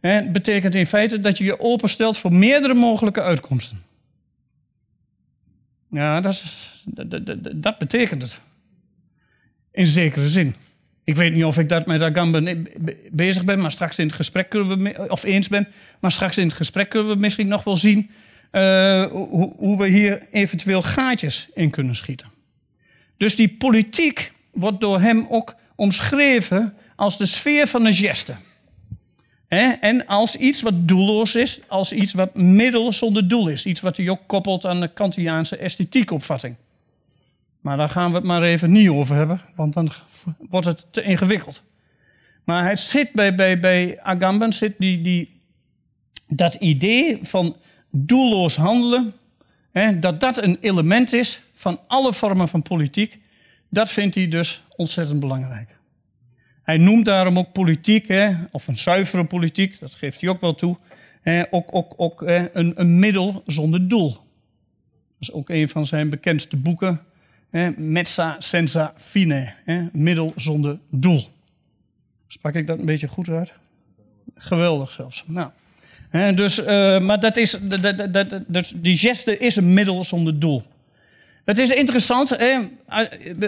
hè, 0.00 0.30
betekent 0.30 0.74
in 0.74 0.86
feite 0.86 1.18
dat 1.18 1.38
je 1.38 1.44
je 1.44 1.60
openstelt 1.60 2.18
voor 2.18 2.32
meerdere 2.32 2.74
mogelijke 2.74 3.22
uitkomsten. 3.22 3.92
Ja, 5.94 6.20
dat, 6.20 6.44
dat, 6.84 7.36
dat, 7.62 7.78
betekent 7.78 8.22
het. 8.22 8.40
In 9.72 9.86
zekere 9.86 10.28
zin. 10.28 10.54
Ik 11.04 11.16
weet 11.16 11.32
niet 11.32 11.44
of 11.44 11.58
ik 11.58 11.68
dat 11.68 11.86
met 11.86 12.02
Agamben 12.02 12.68
bezig 13.10 13.44
ben, 13.44 13.58
maar 13.58 13.70
straks 13.70 13.98
in 13.98 14.06
het 14.06 14.14
gesprek 14.14 14.48
kunnen 14.48 14.82
we, 14.82 15.06
of 15.08 15.24
eens 15.24 15.48
ben, 15.48 15.68
maar 16.00 16.12
straks 16.12 16.38
in 16.38 16.46
het 16.46 16.56
gesprek 16.56 16.88
kunnen 16.88 17.12
we 17.12 17.18
misschien 17.18 17.48
nog 17.48 17.64
wel 17.64 17.76
zien 17.76 18.10
uh, 18.52 19.06
hoe, 19.06 19.52
hoe 19.56 19.78
we 19.78 19.86
hier 19.86 20.26
eventueel 20.30 20.82
gaatjes 20.82 21.48
in 21.54 21.70
kunnen 21.70 21.94
schieten. 21.94 22.28
Dus 23.16 23.36
die 23.36 23.48
politiek 23.48 24.32
wordt 24.52 24.80
door 24.80 25.00
hem 25.00 25.26
ook 25.28 25.54
omschreven 25.74 26.74
als 26.96 27.18
de 27.18 27.26
sfeer 27.26 27.66
van 27.66 27.84
de 27.84 27.92
geste. 27.92 28.34
En 29.60 30.06
als 30.06 30.36
iets 30.36 30.62
wat 30.62 30.88
doelloos 30.88 31.34
is, 31.34 31.60
als 31.68 31.92
iets 31.92 32.12
wat 32.12 32.34
middel 32.34 32.92
zonder 32.92 33.28
doel 33.28 33.48
is. 33.48 33.66
Iets 33.66 33.80
wat 33.80 33.96
hij 33.96 34.08
ook 34.08 34.20
koppelt 34.26 34.66
aan 34.66 34.80
de 34.80 34.88
Kantiaanse 34.88 35.56
esthetiekopvatting. 35.56 36.56
Maar 37.60 37.76
daar 37.76 37.88
gaan 37.88 38.10
we 38.10 38.16
het 38.16 38.24
maar 38.24 38.42
even 38.42 38.70
niet 38.70 38.88
over 38.88 39.16
hebben, 39.16 39.40
want 39.54 39.74
dan 39.74 39.92
wordt 40.38 40.66
het 40.66 40.86
te 40.90 41.02
ingewikkeld. 41.02 41.62
Maar 42.44 42.68
het 42.68 42.80
zit 42.80 43.12
bij, 43.12 43.34
bij, 43.34 43.60
bij 43.60 44.00
Agamben 44.02 44.52
zit 44.52 44.74
die, 44.78 45.00
die, 45.00 45.40
dat 46.28 46.54
idee 46.54 47.18
van 47.22 47.56
doelloos 47.90 48.56
handelen, 48.56 49.12
hè, 49.72 49.98
dat 49.98 50.20
dat 50.20 50.42
een 50.42 50.58
element 50.60 51.12
is 51.12 51.40
van 51.52 51.80
alle 51.86 52.12
vormen 52.12 52.48
van 52.48 52.62
politiek, 52.62 53.18
dat 53.68 53.90
vindt 53.90 54.14
hij 54.14 54.28
dus 54.28 54.62
ontzettend 54.76 55.20
belangrijk. 55.20 55.68
Hij 56.64 56.76
noemt 56.76 57.04
daarom 57.04 57.38
ook 57.38 57.52
politiek, 57.52 58.08
hè, 58.08 58.34
of 58.50 58.66
een 58.66 58.76
zuivere 58.76 59.24
politiek, 59.24 59.80
dat 59.80 59.94
geeft 59.94 60.20
hij 60.20 60.30
ook 60.30 60.40
wel 60.40 60.54
toe, 60.54 60.76
ook, 61.50 61.74
ook, 61.74 61.94
ook 61.96 62.22
een, 62.22 62.72
een, 62.80 62.98
middel 62.98 63.42
zonder 63.46 63.88
doel. 63.88 64.10
Dat 64.10 64.20
is 65.18 65.32
ook 65.32 65.48
een 65.48 65.68
van 65.68 65.86
zijn 65.86 66.10
bekendste 66.10 66.56
boeken, 66.56 67.00
hè, 67.50 67.70
Mezza 67.70 68.36
senza 68.38 68.92
fine, 68.96 69.52
hè, 69.64 69.86
middel 69.92 70.32
zonder 70.36 70.78
doel. 70.90 71.28
Sprak 72.28 72.54
ik 72.54 72.66
dat 72.66 72.78
een 72.78 72.84
beetje 72.84 73.08
goed 73.08 73.28
uit? 73.28 73.52
Geweldig 74.34 74.92
zelfs. 74.92 75.24
Nou, 75.26 75.50
hè, 76.08 76.34
dus, 76.34 76.58
uh, 76.58 76.66
maar 77.00 77.20
dat 77.20 77.36
is, 77.36 77.58
dat, 77.62 78.12
dat, 78.12 78.40
dat, 78.46 78.72
die 78.76 78.96
geste 78.96 79.38
is 79.38 79.56
een 79.56 79.74
middel 79.74 80.04
zonder 80.04 80.38
doel. 80.38 80.62
Het 81.44 81.58
is 81.58 81.70
interessant. 81.70 82.28
Hè? 82.28 82.58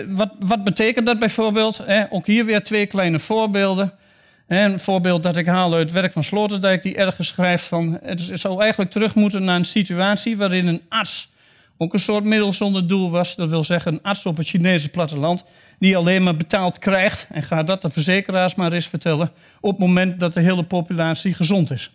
Wat, 0.09 0.31
wat, 0.39 0.65
betekent 0.65 1.07
dat 1.07 1.19
bijvoorbeeld? 1.19 1.77
Hè? 1.77 2.13
Ook 2.13 2.27
hier 2.27 2.45
weer 2.45 2.63
twee 2.63 2.87
kleine 2.87 3.19
voorbeelden. 3.19 3.93
Een 4.47 4.81
voorbeeld 4.81 5.23
dat 5.23 5.37
ik 5.37 5.47
haal 5.47 5.75
uit 5.75 5.83
het 5.83 5.93
werk 5.93 6.13
van 6.13 6.25
Sloterdijk, 6.25 6.83
die 6.83 6.97
ergens 6.97 7.29
schrijft 7.29 7.65
van... 7.65 7.99
het 8.03 8.31
zou 8.35 8.61
eigenlijk 8.61 8.91
terug 8.91 9.15
moeten 9.15 9.45
naar 9.45 9.57
een 9.57 9.65
situatie 9.65 10.37
waarin 10.37 10.67
een 10.67 10.83
arts 10.89 11.35
ook 11.79 11.93
een 11.93 11.99
soort 12.01 12.25
middel 12.25 12.53
zonder 12.53 12.89
doel 12.89 13.11
was. 13.11 13.37
Dat 13.37 13.49
wil 13.49 13.65
zeggen 13.65 13.93
een 13.93 14.03
arts 14.03 14.27
op 14.27 14.37
het 14.37 14.47
Chinese 14.47 14.89
platteland 14.89 15.45
die 15.79 15.97
alleen 15.97 16.23
maar 16.23 16.37
betaald 16.37 16.79
krijgt... 16.79 17.29
en 17.33 17.43
gaat 17.43 17.67
dat 17.67 17.83
de 17.83 17.91
verzekeraars 17.91 18.55
maar 18.55 18.73
eens 18.73 18.89
vertellen... 18.89 19.31
op 19.61 19.71
het 19.71 19.81
moment 19.81 20.21
dat 20.21 20.35
de 20.35 20.41
hele 20.41 20.65
populatie 20.65 21.35
gezond 21.35 21.71
is. 21.71 21.91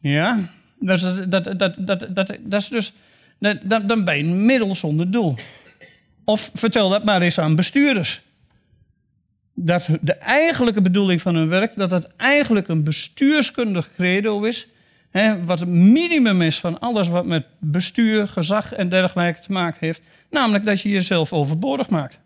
Ja, 0.00 0.38
dat, 0.78 1.24
dat, 1.28 1.44
dat, 1.44 1.76
dat, 1.78 2.06
dat, 2.10 2.38
dat 2.40 2.60
is 2.60 2.68
dus 2.68 2.92
dan, 3.42 3.86
dan 3.86 4.04
ben 4.04 4.16
je 4.16 4.60
een 4.60 4.76
zonder 4.76 5.10
doel. 5.10 5.34
Of 6.24 6.50
vertel 6.54 6.88
dat 6.88 7.04
maar 7.04 7.22
eens 7.22 7.38
aan 7.38 7.56
bestuurders. 7.56 8.22
Dat 9.54 9.88
de 10.00 10.14
eigenlijke 10.14 10.80
bedoeling 10.80 11.20
van 11.20 11.34
hun 11.34 11.48
werk, 11.48 11.72
dat 11.76 11.90
het 11.90 12.16
eigenlijk 12.16 12.68
een 12.68 12.84
bestuurskundig 12.84 13.94
credo 13.94 14.42
is. 14.42 14.68
Wat 15.44 15.60
het 15.60 15.68
minimum 15.68 16.42
is 16.42 16.60
van 16.60 16.80
alles 16.80 17.08
wat 17.08 17.26
met 17.26 17.46
bestuur, 17.58 18.28
gezag 18.28 18.72
en 18.72 18.88
dergelijke 18.88 19.40
te 19.40 19.52
maken 19.52 19.78
heeft. 19.80 20.02
Namelijk 20.30 20.64
dat 20.64 20.80
je 20.80 20.88
jezelf 20.88 21.32
overbodig 21.32 21.88
maakt. 21.88 22.18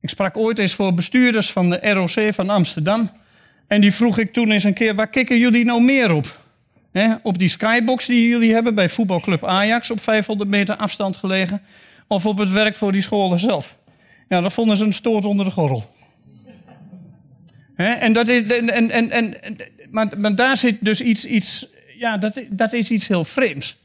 Ik 0.00 0.08
sprak 0.08 0.36
ooit 0.36 0.58
eens 0.58 0.74
voor 0.74 0.94
bestuurders 0.94 1.52
van 1.52 1.70
de 1.70 1.90
ROC 1.92 2.34
van 2.34 2.50
Amsterdam. 2.50 3.10
En 3.66 3.80
die 3.80 3.92
vroeg 3.92 4.18
ik 4.18 4.32
toen 4.32 4.50
eens 4.50 4.64
een 4.64 4.74
keer, 4.74 4.94
waar 4.94 5.08
kikken 5.08 5.38
jullie 5.38 5.64
nou 5.64 5.82
meer 5.82 6.12
op? 6.12 6.45
Op 7.22 7.38
die 7.38 7.48
skybox 7.48 8.06
die 8.06 8.28
jullie 8.28 8.52
hebben 8.52 8.74
bij 8.74 8.88
voetbalclub 8.88 9.44
Ajax 9.44 9.90
op 9.90 10.00
500 10.00 10.50
meter 10.50 10.76
afstand 10.76 11.16
gelegen. 11.16 11.62
Of 12.06 12.26
op 12.26 12.38
het 12.38 12.50
werk 12.50 12.74
voor 12.74 12.92
die 12.92 13.00
scholen 13.00 13.38
zelf. 13.38 13.76
Ja, 14.28 14.40
dat 14.40 14.52
vonden 14.52 14.76
ze 14.76 14.84
een 14.84 14.92
stoot 14.92 15.24
onder 15.24 15.44
de 15.44 15.50
gorrel. 15.50 15.94
en 17.76 18.12
dat 18.12 18.28
is, 18.28 18.42
en, 18.42 18.90
en, 18.90 19.10
en, 19.10 19.56
maar, 19.90 20.18
maar 20.18 20.34
daar 20.34 20.56
zit 20.56 20.76
dus 20.80 21.00
iets, 21.00 21.24
iets 21.24 21.66
ja, 21.98 22.18
dat, 22.18 22.42
dat 22.50 22.72
is 22.72 22.90
iets 22.90 23.08
heel 23.08 23.24
vreemds. 23.24 23.84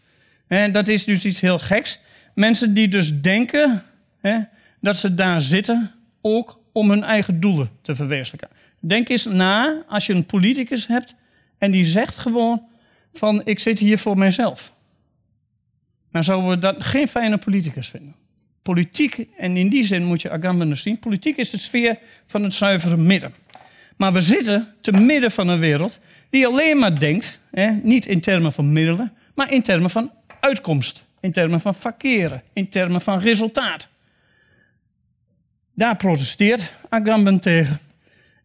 Dat 0.71 0.87
is 0.87 1.05
dus 1.05 1.25
iets 1.25 1.41
heel 1.41 1.59
geks. 1.59 1.99
Mensen 2.35 2.73
die 2.73 2.87
dus 2.87 3.21
denken 3.21 3.83
dat 4.79 4.95
ze 4.95 5.15
daar 5.15 5.41
zitten 5.41 5.91
ook 6.21 6.59
om 6.71 6.89
hun 6.89 7.03
eigen 7.03 7.39
doelen 7.39 7.69
te 7.81 7.95
verwezenlijken. 7.95 8.49
Denk 8.79 9.09
eens 9.09 9.25
na 9.25 9.83
als 9.87 10.05
je 10.05 10.13
een 10.13 10.25
politicus 10.25 10.87
hebt 10.87 11.15
en 11.57 11.71
die 11.71 11.83
zegt 11.83 12.17
gewoon: 12.17 12.61
van 13.13 13.41
ik 13.45 13.59
zit 13.59 13.79
hier 13.79 13.97
voor 13.97 14.17
mijzelf. 14.17 14.71
Maar 16.11 16.23
zouden 16.23 16.49
we 16.49 16.59
dat 16.59 16.83
geen 16.83 17.07
fijne 17.07 17.37
politicus 17.37 17.89
vinden. 17.89 18.15
Politiek, 18.61 19.27
en 19.37 19.57
in 19.57 19.69
die 19.69 19.83
zin 19.83 20.03
moet 20.03 20.21
je 20.21 20.31
Agamben 20.31 20.77
zien, 20.77 20.99
politiek 20.99 21.37
is 21.37 21.49
de 21.49 21.57
sfeer 21.57 21.99
van 22.25 22.43
het 22.43 22.53
zuivere 22.53 22.97
midden. 22.97 23.33
Maar 23.97 24.13
we 24.13 24.21
zitten 24.21 24.67
te 24.81 24.91
midden 24.91 25.31
van 25.31 25.47
een 25.47 25.59
wereld 25.59 25.99
die 26.29 26.47
alleen 26.47 26.77
maar 26.77 26.99
denkt, 26.99 27.39
hè, 27.51 27.71
niet 27.71 28.05
in 28.05 28.21
termen 28.21 28.53
van 28.53 28.73
middelen, 28.73 29.13
maar 29.35 29.51
in 29.51 29.61
termen 29.61 29.89
van 29.89 30.11
uitkomst, 30.39 31.03
in 31.19 31.31
termen 31.31 31.61
van 31.61 31.75
verkeren, 31.75 32.43
in 32.53 32.69
termen 32.69 33.01
van 33.01 33.19
resultaat. 33.19 33.87
Daar 35.73 35.95
protesteert 35.95 36.73
Agamben 36.89 37.39
tegen. 37.39 37.79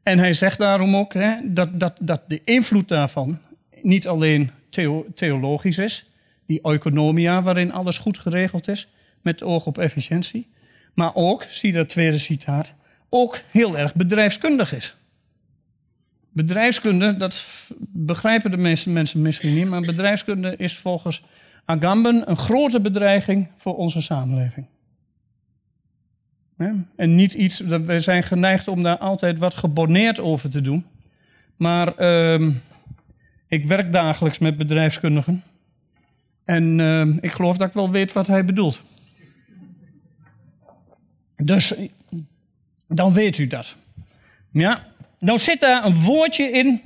En 0.03 0.19
hij 0.19 0.33
zegt 0.33 0.59
daarom 0.59 0.97
ook 0.97 1.15
hè, 1.15 1.35
dat, 1.43 1.81
dat, 1.81 1.97
dat 2.01 2.23
de 2.29 2.41
invloed 2.45 2.89
daarvan 2.89 3.39
niet 3.87 4.09
alleen 4.09 4.51
theologisch 5.15 5.79
is, 5.79 6.11
die 6.47 6.63
economia 6.63 7.43
waarin 7.43 7.73
alles 7.73 7.99
goed 7.99 8.19
geregeld 8.19 8.69
is, 8.69 8.89
met 9.23 9.43
oog 9.43 9.67
op 9.67 9.79
efficiëntie, 9.79 10.49
maar 10.95 11.15
ook, 11.15 11.47
zie 11.49 11.73
dat 11.73 11.89
tweede 11.89 12.19
citaat, 12.19 12.75
ook 13.09 13.41
heel 13.51 13.79
erg 13.79 13.95
bedrijfskundig 13.95 14.75
is. 14.75 14.97
Bedrijfskunde, 16.31 17.17
dat 17.17 17.47
begrijpen 17.79 18.51
de 18.51 18.57
meeste 18.57 18.91
mensen 18.91 19.23
misschien 19.23 19.55
niet, 19.55 19.69
maar 19.69 19.81
bedrijfskunde 19.81 20.55
is 20.57 20.77
volgens 20.77 21.23
Agamben 21.65 22.31
een 22.31 22.37
grote 22.37 22.81
bedreiging 22.81 23.49
voor 23.57 23.77
onze 23.77 24.01
samenleving. 24.01 24.67
En 26.97 27.15
niet 27.15 27.33
iets, 27.33 27.61
we 27.61 27.99
zijn 27.99 28.23
geneigd 28.23 28.69
om 28.69 28.83
daar 28.83 28.99
altijd 28.99 29.39
wat 29.39 29.55
gebonneerd 29.55 30.21
over 30.21 30.51
te 30.51 30.61
doen. 30.61 30.87
Maar 31.57 32.01
uh, 32.01 32.55
ik 33.49 33.65
werk 33.65 33.93
dagelijks 33.93 34.39
met 34.39 34.57
bedrijfskundigen. 34.57 35.43
En 36.45 36.79
uh, 36.79 37.07
ik 37.21 37.33
geloof 37.33 37.57
dat 37.57 37.69
ik 37.69 37.75
wel 37.75 37.91
weet 37.91 38.13
wat 38.13 38.27
hij 38.27 38.45
bedoelt. 38.45 38.83
Dus 41.37 41.75
dan 42.89 43.13
weet 43.13 43.39
u 43.39 43.47
dat. 43.47 43.77
Ja, 44.51 44.87
nou 45.19 45.39
zit 45.39 45.61
daar 45.61 45.85
een 45.85 45.95
woordje 45.95 46.51
in 46.51 46.81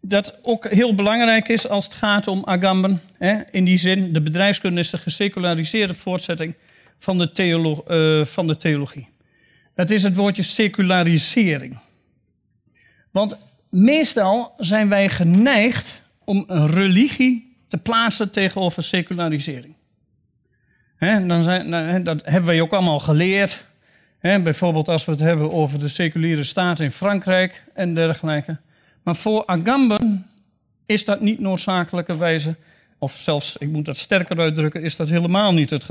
dat 0.00 0.38
ook 0.42 0.68
heel 0.68 0.94
belangrijk 0.94 1.48
is 1.48 1.68
als 1.68 1.84
het 1.84 1.94
gaat 1.94 2.26
om 2.26 2.44
Agamben. 2.44 3.00
Hè? 3.18 3.40
In 3.50 3.64
die 3.64 3.78
zin, 3.78 4.12
de 4.12 4.20
bedrijfskunde 4.20 4.80
is 4.80 4.90
de 4.90 4.98
geseculariseerde 4.98 5.94
voortzetting 5.94 6.54
van 6.98 7.18
de, 7.18 7.82
uh, 7.88 8.26
van 8.26 8.46
de 8.46 8.56
theologie. 8.56 9.08
Dat 9.74 9.90
is 9.90 10.02
het 10.02 10.16
woordje 10.16 10.42
secularisering. 10.42 11.78
Want 13.10 13.36
meestal 13.76 14.54
zijn 14.56 14.88
wij 14.88 15.08
geneigd 15.08 16.02
om 16.24 16.44
een 16.46 16.66
religie 16.66 17.56
te 17.68 17.78
plaatsen 17.78 18.30
tegenover 18.30 18.82
secularisering. 18.82 19.74
dan 21.28 21.42
zijn, 21.42 21.68
nou, 21.68 22.02
dat 22.02 22.20
hebben 22.24 22.46
wij 22.50 22.60
ook 22.60 22.72
allemaal 22.72 23.00
geleerd. 23.00 23.64
bijvoorbeeld 24.20 24.88
als 24.88 25.04
we 25.04 25.12
het 25.12 25.20
hebben 25.20 25.52
over 25.52 25.78
de 25.78 25.88
seculiere 25.88 26.44
staat 26.44 26.80
in 26.80 26.90
Frankrijk 26.90 27.64
en 27.74 27.94
dergelijke. 27.94 28.56
Maar 29.02 29.16
voor 29.16 29.46
Agamben 29.46 30.26
is 30.86 31.04
dat 31.04 31.20
niet 31.20 31.40
noodzakelijkerwijze, 31.40 32.56
of 32.98 33.12
zelfs, 33.12 33.56
ik 33.56 33.68
moet 33.68 33.84
dat 33.84 33.96
sterker 33.96 34.38
uitdrukken, 34.38 34.82
is 34.82 34.96
dat 34.96 35.08
helemaal 35.08 35.52
niet 35.52 35.70
het 35.70 35.86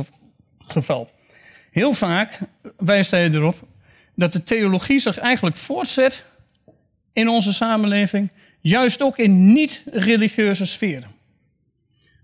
geval. 0.67 1.09
Heel 1.71 1.93
vaak 1.93 2.39
wijst 2.77 3.11
hij 3.11 3.29
erop 3.29 3.67
dat 4.15 4.33
de 4.33 4.43
theologie 4.43 4.99
zich 4.99 5.17
eigenlijk 5.17 5.55
voortzet 5.55 6.25
in 7.15 7.27
onze 7.27 7.53
samenleving, 7.53 8.29
juist 8.59 9.01
ook 9.01 9.17
in 9.17 9.53
niet-religieuze 9.53 10.65
sferen. 10.65 11.11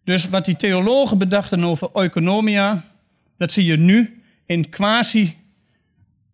Dus 0.03 0.29
wat 0.29 0.45
die 0.45 0.55
theologen 0.55 1.17
bedachten 1.17 1.63
over 1.63 1.89
economia, 1.93 2.85
dat 3.37 3.51
zie 3.51 3.65
je 3.65 3.77
nu 3.77 4.21
in 4.45 4.69
quasi 4.69 5.37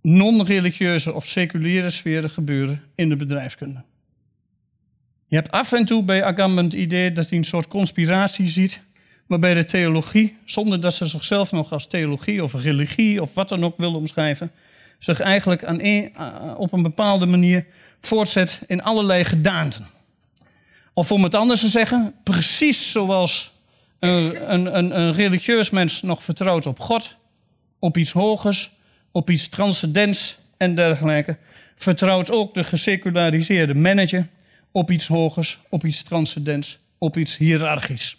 non-religieuze 0.02 1.14
of 1.14 1.26
seculiere 1.26 1.90
sferen 1.90 2.30
gebeuren 2.30 2.82
in 2.96 3.10
de 3.10 3.16
bedrijfskunde. 3.16 3.84
Je 5.28 5.36
hebt 5.36 5.52
af 5.52 5.72
en 5.72 5.86
toe 5.86 6.04
bij 6.04 6.24
Agamben 6.24 6.64
het 6.64 6.74
idee 6.74 7.12
dat 7.12 7.30
hij 7.30 7.38
een 7.38 7.44
soort 7.44 7.68
conspiratie 7.68 8.48
ziet, 8.48 8.82
waarbij 9.28 9.54
de 9.54 9.66
theologie, 9.66 10.38
zonder 10.46 10.82
dat 10.82 10.94
ze 10.94 11.06
zichzelf 11.06 11.52
nog 11.52 11.72
als 11.72 11.88
theologie 11.88 12.44
of 12.44 12.54
religie 12.54 13.22
of 13.22 13.34
wat 13.34 13.50
dan 13.50 13.64
ook 13.64 13.78
willen 13.78 13.96
omschrijven, 13.96 14.52
zich 15.00 15.20
eigenlijk 15.20 15.64
aan 15.64 15.80
een, 15.82 16.14
eh, 16.16 16.54
op 16.58 16.74
een 16.74 16.82
bepaalde 16.82 17.26
manier 17.26 17.66
voortzet 18.02 18.62
in 18.68 18.84
allerlei 18.84 19.26
gedaanten. 19.26 19.88
Of 20.94 21.12
om 21.12 21.24
het 21.24 21.36
anders 21.36 21.60
te 21.60 21.70
zeggen, 21.70 22.16
precies 22.24 22.92
zoals 22.92 23.52
een, 24.00 24.54
een, 24.54 24.78
een, 24.78 25.00
een 25.00 25.14
religieus 25.14 25.70
mens 25.70 26.02
nog 26.02 26.24
vertrouwt 26.24 26.66
op 26.66 26.80
God, 26.80 27.16
op 27.80 27.98
iets 27.98 28.12
hogers, 28.12 28.72
op 29.12 29.30
iets 29.30 29.50
transcendents 29.50 30.38
en 30.58 30.76
dergelijke, 30.76 31.38
vertrouwt 31.76 32.32
ook 32.32 32.54
de 32.54 32.64
geseculariseerde 32.64 33.76
manager 33.76 34.28
op 34.72 34.92
iets 34.92 35.08
hogers, 35.08 35.60
op 35.70 35.86
iets 35.86 36.04
transcendents, 36.04 36.80
op 36.98 37.18
iets 37.18 37.38
hiërarchisch. 37.38 38.18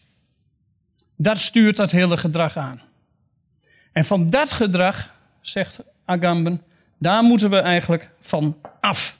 Dat 1.17 1.39
stuurt 1.39 1.77
dat 1.77 1.91
hele 1.91 2.17
gedrag 2.17 2.57
aan. 2.57 2.81
En 3.93 4.05
van 4.05 4.31
dat 4.31 4.53
gedrag, 4.53 5.15
zegt 5.41 5.79
Agamben, 6.05 6.63
daar 6.99 7.23
moeten 7.23 7.51
we 7.51 7.59
eigenlijk 7.59 8.11
van 8.21 8.57
af. 8.81 9.19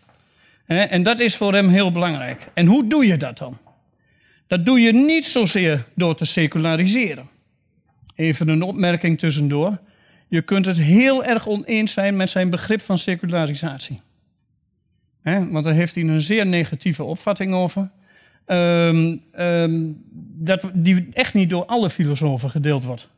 En 0.69 1.03
dat 1.03 1.21
is 1.21 1.37
voor 1.37 1.55
hem 1.55 1.69
heel 1.69 1.93
belangrijk. 1.93 2.49
En 2.55 2.67
hoe 2.67 2.87
doe 2.87 3.07
je 3.07 3.17
dat 3.17 3.39
dan? 3.39 3.59
Dat 4.47 4.65
doe 4.65 4.81
je 4.81 4.93
niet 4.93 5.25
zozeer 5.25 5.85
door 5.95 6.17
te 6.17 6.25
seculariseren. 6.25 7.29
Even 8.15 8.49
een 8.49 8.63
opmerking 8.63 9.19
tussendoor. 9.19 9.79
Je 10.29 10.43
kunt 10.43 10.67
het 10.67 10.79
heel 10.79 11.25
erg 11.25 11.47
oneens 11.47 11.93
zijn 11.93 12.17
met 12.17 12.31
zijn 12.31 12.51
begrip 12.51 12.81
van 12.81 12.99
secularisatie. 12.99 14.01
want 15.23 15.65
daar 15.65 15.75
heeft 15.75 15.95
hij 15.95 16.05
een 16.05 16.21
zeer 16.21 16.47
negatieve 16.47 17.05
opvatting 17.05 17.55
over. 17.55 17.91
Um, 18.47 19.23
um, 19.39 20.03
dat, 20.39 20.71
die 20.75 21.09
echt 21.13 21.35
niet 21.35 21.51
door 21.51 21.67
alle 21.67 21.91
filosofen 21.91 22.51
gedeeld 22.51 22.85
wordt. 22.85 23.09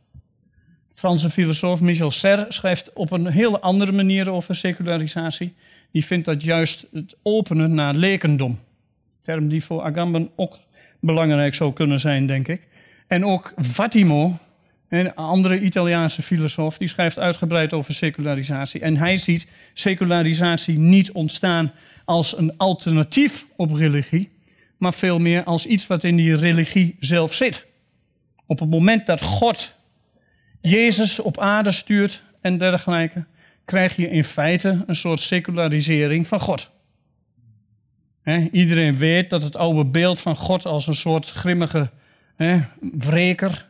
Franse 0.92 1.30
filosoof 1.30 1.80
Michel 1.80 2.10
Serre 2.10 2.46
schrijft 2.48 2.92
op 2.92 3.10
een 3.10 3.26
hele 3.26 3.60
andere 3.60 3.92
manier 3.92 4.30
over 4.30 4.54
secularisatie. 4.54 5.54
Die 5.92 6.04
vindt 6.04 6.24
dat 6.24 6.42
juist 6.42 6.86
het 6.92 7.16
openen 7.22 7.74
naar 7.74 7.94
lekendom. 7.94 8.58
Term 9.20 9.48
die 9.48 9.64
voor 9.64 9.82
Agamben 9.82 10.30
ook 10.36 10.58
belangrijk 11.00 11.54
zou 11.54 11.72
kunnen 11.72 12.00
zijn, 12.00 12.26
denk 12.26 12.48
ik. 12.48 12.68
En 13.06 13.24
ook 13.24 13.52
Vattimo, 13.56 14.38
een 14.88 15.14
andere 15.14 15.60
Italiaanse 15.60 16.22
filosoof, 16.22 16.78
die 16.78 16.88
schrijft 16.88 17.18
uitgebreid 17.18 17.72
over 17.72 17.94
secularisatie. 17.94 18.80
En 18.80 18.96
hij 18.96 19.16
ziet 19.16 19.46
secularisatie 19.74 20.78
niet 20.78 21.12
ontstaan 21.12 21.72
als 22.04 22.38
een 22.38 22.56
alternatief 22.56 23.46
op 23.56 23.72
religie, 23.72 24.28
maar 24.76 24.94
veel 24.94 25.18
meer 25.18 25.44
als 25.44 25.66
iets 25.66 25.86
wat 25.86 26.04
in 26.04 26.16
die 26.16 26.36
religie 26.36 26.96
zelf 27.00 27.34
zit. 27.34 27.66
Op 28.46 28.58
het 28.60 28.70
moment 28.70 29.06
dat 29.06 29.22
God 29.22 29.74
Jezus 30.60 31.18
op 31.18 31.38
aarde 31.38 31.72
stuurt 31.72 32.22
en 32.40 32.58
dergelijke, 32.58 33.24
krijg 33.70 33.96
je 33.96 34.10
in 34.10 34.24
feite 34.24 34.84
een 34.86 34.96
soort 34.96 35.20
secularisering 35.20 36.26
van 36.26 36.40
God. 36.40 36.70
iedereen 38.52 38.96
weet 38.96 39.30
dat 39.30 39.42
het 39.42 39.56
oude 39.56 39.84
beeld 39.84 40.20
van 40.20 40.36
God 40.36 40.66
als 40.66 40.86
een 40.86 40.94
soort 40.94 41.30
grimmige 41.30 41.90
he, 42.36 42.60
wreker, 42.98 43.66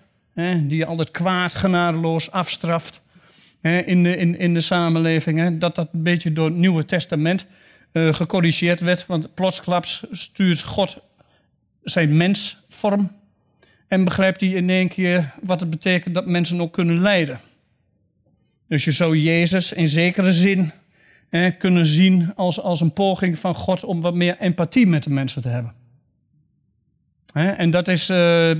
die 0.62 0.86
altijd 0.86 1.10
kwaad 1.10 1.54
genadeloos 1.54 2.30
afstraft 2.30 3.02
in, 3.62 4.02
de, 4.02 4.16
in, 4.16 4.38
in 4.38 4.54
de 4.54 4.60
samenleving, 4.60 5.58
dat 5.58 5.74
dat 5.74 5.88
een 5.92 6.02
beetje 6.02 6.32
door 6.32 6.46
het 6.46 6.56
Nieuwe 6.56 6.84
Testament 6.84 7.46
uh, 7.92 8.14
gecorrigeerd 8.14 8.80
werd. 8.80 9.06
Want 9.06 9.34
plotsklaps 9.34 10.04
stuurt 10.10 10.62
God 10.62 10.98
zijn 11.82 12.16
mensvorm 12.16 13.12
en 13.88 14.04
begrijpt 14.04 14.40
hij 14.40 14.50
in 14.50 14.70
één 14.70 14.88
keer 14.88 15.34
wat 15.42 15.60
het 15.60 15.70
betekent 15.70 16.14
dat 16.14 16.26
mensen 16.26 16.60
ook 16.60 16.72
kunnen 16.72 17.00
lijden. 17.00 17.40
Dus 18.70 18.84
je 18.84 18.90
zou 18.90 19.16
Jezus 19.16 19.72
in 19.72 19.88
zekere 19.88 20.32
zin 20.32 20.72
kunnen 21.58 21.86
zien 21.86 22.32
als, 22.34 22.60
als 22.60 22.80
een 22.80 22.92
poging 22.92 23.38
van 23.38 23.54
God 23.54 23.84
om 23.84 24.00
wat 24.00 24.14
meer 24.14 24.36
empathie 24.38 24.86
met 24.86 25.02
de 25.02 25.10
mensen 25.10 25.42
te 25.42 25.48
hebben. 25.48 25.74
En 27.32 27.70
dat 27.70 27.88
is, 27.88 28.10
uh, 28.10 28.52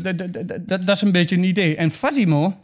dat 0.65 0.89
is 0.89 1.03
een 1.03 1.13
beetje 1.13 1.37
een 1.37 1.45
idee. 1.45 1.77
En 1.77 1.91
Fatimo, 1.91 2.57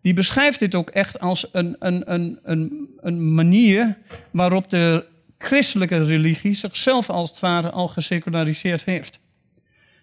die 0.00 0.12
beschrijft 0.12 0.58
dit 0.58 0.74
ook 0.74 0.90
echt 0.90 1.20
als 1.20 1.48
een, 1.52 1.76
een, 1.78 2.12
een, 2.12 2.38
een, 2.42 2.88
een 3.00 3.34
manier 3.34 3.96
waarop 4.30 4.70
de 4.70 5.04
christelijke 5.38 6.02
religie 6.02 6.54
zichzelf 6.54 7.10
als 7.10 7.30
het 7.30 7.40
ware 7.40 7.70
al 7.70 7.88
geseculariseerd 7.88 8.84
heeft. 8.84 9.18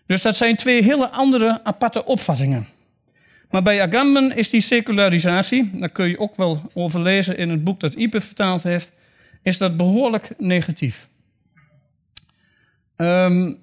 Dus 0.06 0.22
dat 0.22 0.36
zijn 0.36 0.56
twee 0.56 0.84
hele 0.84 1.10
andere 1.10 1.64
aparte 1.64 2.06
opvattingen. 2.06 2.68
Maar 3.52 3.62
bij 3.62 3.82
Agamben 3.82 4.36
is 4.36 4.49
die 4.49 4.62
secularisatie, 4.62 5.70
daar 5.74 5.89
kun 5.89 6.10
je 6.10 6.20
ook 6.20 6.36
wel 6.36 6.72
over 6.74 7.02
lezen 7.02 7.38
in 7.38 7.49
het 7.49 7.64
boek 7.64 7.80
dat 7.80 7.93
Ipe 7.93 8.22
vertaald 8.22 8.64
heeft, 8.64 8.91
is 9.43 9.58
dat 9.58 9.78
behoorlijk 9.78 10.30
negatief. 10.38 11.10
Um, 12.97 13.58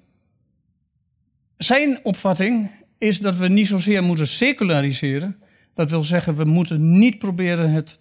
zijn 1.57 1.99
opvatting 2.03 2.71
is 2.97 3.19
dat 3.19 3.37
we 3.37 3.47
niet 3.47 3.67
zozeer 3.67 4.03
moeten 4.03 4.27
seculariseren. 4.27 5.37
Dat 5.75 5.89
wil 5.89 6.03
zeggen, 6.03 6.35
we 6.35 6.43
moeten 6.43 6.99
niet 6.99 7.19
proberen 7.19 7.71
het 7.71 7.99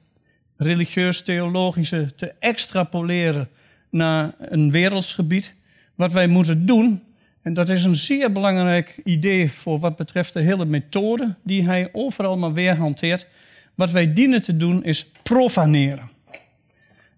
religieus-theologische 0.57 2.14
te 2.14 2.34
extrapoleren 2.39 3.49
naar 3.91 4.34
een 4.39 4.70
wereldsgebied. 4.70 5.55
Wat 5.95 6.12
wij 6.12 6.26
moeten 6.26 6.66
doen, 6.66 7.03
en 7.49 7.55
dat 7.55 7.68
is 7.68 7.84
een 7.84 7.96
zeer 7.96 8.32
belangrijk 8.32 9.01
idee 9.05 9.53
voor 9.53 9.78
wat 9.78 9.96
betreft 9.96 10.32
de 10.32 10.40
hele 10.40 10.64
methode 10.64 11.34
die 11.42 11.64
hij 11.64 11.88
overal 11.92 12.36
maar 12.36 12.53
weer 12.53 12.76
hanteert. 12.76 13.26
Wat 13.74 13.90
wij 13.90 14.12
dienen 14.12 14.42
te 14.42 14.57
doen 14.57 14.84
is 14.84 15.07
profaneren. 15.22 16.11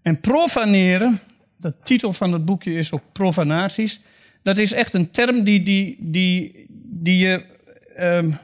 En 0.01 0.19
profaneren, 0.19 1.19
de 1.57 1.73
titel 1.83 2.13
van 2.13 2.33
het 2.33 2.45
boekje 2.45 2.73
is 2.73 2.91
ook 2.91 3.01
profanaties. 3.11 3.99
Dat 4.43 4.57
is 4.57 4.71
echt 4.71 4.93
een 4.93 5.11
term 5.11 5.43
die, 5.43 5.63
die, 5.63 5.97
die, 5.99 6.65
die 6.83 7.17
je 7.17 7.43
um, 7.99 8.37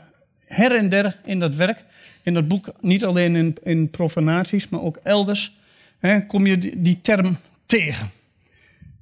her 0.46 0.76
en 0.76 0.90
der 0.90 1.20
in 1.26 1.40
dat 1.40 1.56
werk, 1.56 1.84
in 2.24 2.34
dat 2.34 2.48
boek, 2.48 2.72
niet 2.82 3.06
alleen 3.06 3.36
in, 3.36 3.58
in 3.64 3.90
profanaties, 3.90 4.70
maar 4.70 4.82
ook 4.82 5.00
elders, 5.04 5.58
hè, 6.00 6.26
kom 6.26 6.46
je 6.46 6.58
die, 6.58 6.82
die 6.82 7.02
term 7.02 7.38
tegen. 7.66 8.10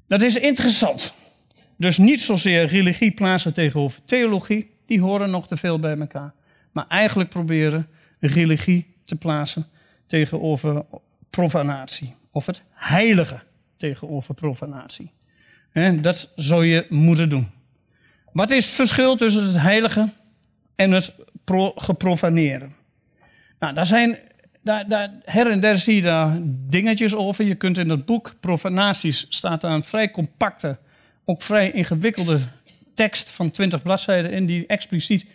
Dat 0.08 0.22
is 0.22 0.36
interessant. 0.36 1.14
Dus 1.78 1.98
niet 1.98 2.22
zozeer 2.22 2.66
religie 2.66 3.12
plaatsen 3.12 3.54
tegenover 3.54 4.00
theologie, 4.06 4.72
die 4.86 5.02
horen 5.02 5.30
nog 5.30 5.48
te 5.48 5.58
veel 5.58 5.80
bij 5.80 5.98
elkaar. 5.98 6.34
Maar 6.72 6.88
eigenlijk 6.88 7.30
proberen 7.30 7.88
religie 8.20 8.96
te 9.06 9.16
plaatsen 9.16 9.66
tegenover 10.08 10.86
profanatie. 11.30 12.16
Of 12.32 12.46
het 12.46 12.62
heilige 12.72 13.40
tegenover 13.78 14.34
profanatie. 14.34 15.12
Dat 16.02 16.32
zou 16.36 16.66
je 16.66 16.86
moeten 16.90 17.30
doen. 17.30 17.50
Wat 18.32 18.52
is 18.52 18.66
het 18.66 18.76
verschil 18.76 19.16
tussen 19.16 19.44
het 19.44 19.60
heilige 19.60 20.10
en 20.76 20.92
het 20.92 21.16
geprofaneren? 21.76 22.76
Nou, 23.60 23.74
daar 23.74 23.86
zijn, 23.86 24.18
daar, 24.64 24.88
daar, 24.88 25.12
her 25.24 25.52
en 25.52 25.60
der 25.60 25.78
zie 25.78 25.96
je 25.96 26.02
daar 26.02 26.38
dingetjes 26.46 27.16
over. 27.16 27.46
Je 27.46 27.56
kunt 27.56 27.78
in 27.78 27.88
dat 27.88 28.06
boek 28.06 28.34
Profanaties, 28.40 29.26
staat 29.30 29.62
daar 29.62 29.72
een 29.72 29.84
vrij 29.84 30.12
compacte 30.12 30.78
ook 31.26 31.42
vrij 31.42 31.72
ingewikkelde 31.72 32.40
tekst 32.94 33.30
van 33.30 33.52
20 33.52 33.82
bladzijden 33.82 34.32
in 34.32 34.46
die 34.46 34.66
expliciet 34.68 35.26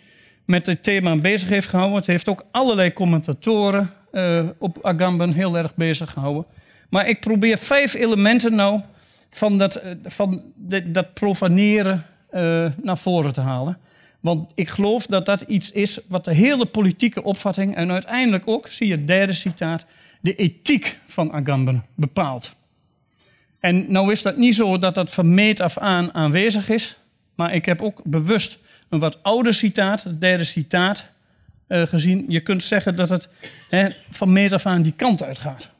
met 0.44 0.66
het 0.66 0.82
thema 0.82 1.16
bezig 1.16 1.48
heeft 1.48 1.68
gehouden. 1.68 1.98
Het 1.98 2.06
heeft 2.06 2.28
ook 2.28 2.44
allerlei 2.50 2.92
commentatoren 2.92 3.90
eh, 4.12 4.48
op 4.58 4.78
Agamben 4.82 5.32
heel 5.32 5.56
erg 5.56 5.74
bezig 5.74 6.10
gehouden. 6.10 6.44
Maar 6.88 7.08
ik 7.08 7.20
probeer 7.20 7.58
vijf 7.58 7.94
elementen 7.94 8.54
nou 8.54 8.80
van 9.30 9.58
dat, 9.58 9.74
eh, 9.74 9.90
van 10.04 10.42
dat 10.84 11.14
profaneren 11.14 12.06
eh, 12.30 12.66
naar 12.82 12.98
voren 12.98 13.32
te 13.32 13.40
halen. 13.40 13.78
Want 14.20 14.50
ik 14.54 14.68
geloof 14.68 15.06
dat 15.06 15.26
dat 15.26 15.40
iets 15.40 15.70
is 15.70 15.98
wat 16.08 16.24
de 16.24 16.34
hele 16.34 16.66
politieke 16.66 17.22
opvatting 17.22 17.76
en 17.76 17.90
uiteindelijk 17.90 18.48
ook, 18.48 18.66
zie 18.68 18.86
je 18.86 18.92
het 18.92 19.06
derde 19.06 19.32
citaat, 19.32 19.86
de 20.20 20.34
ethiek 20.34 20.98
van 21.06 21.32
Agamben 21.32 21.84
bepaalt. 21.94 22.56
En 23.60 23.92
nou 23.92 24.12
is 24.12 24.22
dat 24.22 24.36
niet 24.36 24.54
zo 24.54 24.78
dat 24.78 24.94
dat 24.94 25.10
van 25.10 25.34
meet 25.34 25.60
af 25.60 25.78
aan 25.78 26.14
aanwezig 26.14 26.68
is, 26.68 26.98
maar 27.34 27.54
ik 27.54 27.64
heb 27.64 27.82
ook 27.82 28.00
bewust 28.04 28.58
een 28.88 28.98
wat 28.98 29.22
ouder 29.22 29.54
citaat, 29.54 30.02
het 30.02 30.20
derde 30.20 30.44
citaat, 30.44 31.10
eh, 31.66 31.82
gezien. 31.82 32.24
Je 32.28 32.40
kunt 32.40 32.62
zeggen 32.62 32.96
dat 32.96 33.08
het 33.08 33.28
hè, 33.68 33.88
van 34.10 34.32
meet 34.32 34.52
af 34.52 34.66
aan 34.66 34.82
die 34.82 34.92
kant 34.92 35.22
uitgaat. 35.22 35.70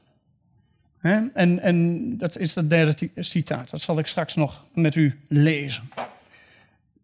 Hè? 0.98 1.20
En, 1.34 1.60
en 1.60 2.18
dat 2.18 2.38
is 2.38 2.54
het 2.54 2.70
derde 2.70 3.10
citaat. 3.16 3.70
Dat 3.70 3.80
zal 3.80 3.98
ik 3.98 4.06
straks 4.06 4.34
nog 4.34 4.64
met 4.74 4.94
u 4.94 5.18
lezen. 5.28 5.90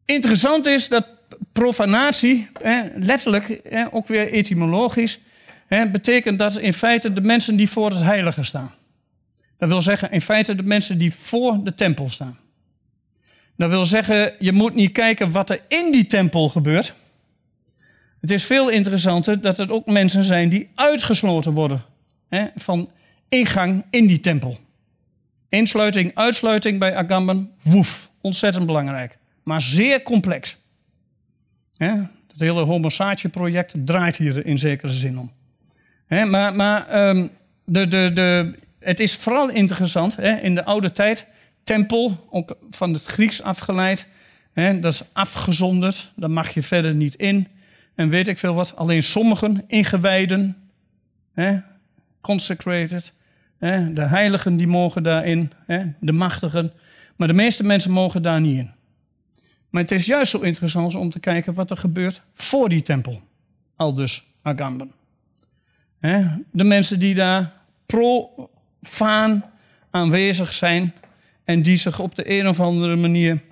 Interessant 0.05 0.67
is 0.67 0.89
dat 0.89 1.07
profanatie, 1.53 2.49
hè, 2.63 2.83
letterlijk, 2.97 3.61
hè, 3.69 3.93
ook 3.95 4.07
weer 4.07 4.33
etymologisch, 4.33 5.19
hè, 5.67 5.89
betekent 5.89 6.39
dat 6.39 6.57
in 6.57 6.73
feite 6.73 7.13
de 7.13 7.21
mensen 7.21 7.57
die 7.57 7.71
voor 7.71 7.91
het 7.91 8.03
heilige 8.03 8.43
staan. 8.43 8.71
Dat 9.59 9.69
wil 9.69 9.83
zeggen, 9.83 10.11
in 10.11 10.21
feite 10.21 10.55
de 10.55 10.63
mensen 10.63 10.99
die 10.99 11.15
voor 11.15 11.65
de 11.65 11.75
tempel 11.75 12.11
staan. 12.11 12.39
Dat 13.57 13.71
wil 13.71 13.85
zeggen, 13.85 14.33
je 14.39 14.53
moet 14.53 14.75
niet 14.75 14.93
kijken 14.93 15.31
wat 15.31 15.51
er 15.51 15.61
in 15.69 15.93
die 15.93 16.07
tempel 16.07 16.49
gebeurt. 16.49 16.95
Het 18.21 18.31
is 18.31 18.45
veel 18.45 18.69
interessanter 18.69 19.41
dat 19.41 19.57
het 19.57 19.71
ook 19.71 19.87
mensen 19.87 20.25
zijn 20.25 20.49
die 20.49 20.71
uitgesloten 20.75 21.53
worden 21.53 21.85
hè, 22.29 22.47
van 22.57 22.91
ingang 23.29 23.85
in 23.91 24.07
die 24.07 24.21
tempel. 24.21 24.59
Insluiting, 25.49 26.15
uitsluiting 26.15 26.79
bij 26.79 26.97
Agamben, 26.97 27.51
woef, 27.63 28.11
ontzettend 28.21 28.67
belangrijk. 28.67 29.19
Maar 29.43 29.63
zeer 29.63 30.03
complex. 30.03 30.57
Hè, 31.77 31.89
het 32.33 32.41
hele 32.41 32.65
homosaatje-project 32.65 33.75
draait 33.85 34.17
hier 34.17 34.47
in 34.47 34.59
zekere 34.59 34.93
zin 34.93 35.19
om. 35.19 35.33
Hè, 36.07 36.25
maar 36.25 36.55
maar 36.55 36.89
ehm, 36.89 37.27
de, 37.65 37.89
de, 37.89 38.11
de, 38.15 38.55
het 38.79 39.01
is 39.01 39.17
vooral 39.17 39.51
interessant 39.51 40.17
hè, 40.17 40.37
in 40.37 40.55
de 40.55 40.65
oude 40.65 40.93
tijd. 40.93 41.27
Tempel, 41.65 42.27
ook 42.31 42.57
van 42.71 42.93
het 42.93 43.05
Grieks 43.05 43.43
afgeleid. 43.43 44.09
Hè, 44.53 44.81
dat 44.81 44.93
is 44.93 45.03
afgezonderd, 45.13 46.13
daar 46.17 46.31
mag 46.31 46.55
je 46.55 46.63
verder 46.63 46.95
niet 46.95 47.15
in. 47.15 47.49
En 47.95 48.09
weet 48.09 48.29
ik 48.29 48.39
veel 48.39 48.55
wat. 48.55 48.77
Alleen 48.77 49.03
sommigen, 49.03 49.65
ingewijden, 49.67 50.57
hè, 51.33 51.59
consecrated. 52.21 53.13
Hè, 53.59 53.93
de 53.93 54.05
heiligen 54.07 54.57
die 54.57 54.67
mogen 54.67 55.03
daarin, 55.03 55.53
hè, 55.67 55.85
de 56.01 56.13
machtigen. 56.13 56.73
Maar 57.17 57.29
de 57.29 57.35
meeste 57.35 57.65
mensen 57.65 57.91
mogen 57.91 58.23
daar 58.23 58.41
niet 58.41 58.59
in. 58.59 58.71
Maar 59.71 59.83
het 59.83 59.93
is 59.93 60.07
juist 60.07 60.31
zo 60.31 60.41
interessant 60.41 60.95
om 60.95 61.11
te 61.11 61.21
kijken 61.21 61.55
wat 61.55 61.71
er 61.71 61.77
gebeurt 61.77 62.23
voor 62.35 62.69
die 62.69 62.83
tempel. 62.83 63.21
Al 63.77 63.95
dus 63.95 64.25
Agamben. 64.43 64.93
De 66.53 66.65
mensen 66.65 66.99
die 66.99 67.15
daar 67.15 67.53
profaan 68.87 69.45
aanwezig 69.91 70.53
zijn 70.53 70.95
en 71.45 71.63
die 71.63 71.77
zich 71.77 72.01
op 72.01 72.15
de 72.15 72.31
een 72.31 72.49
of 72.49 72.61
andere 72.61 72.97
manier 72.97 73.43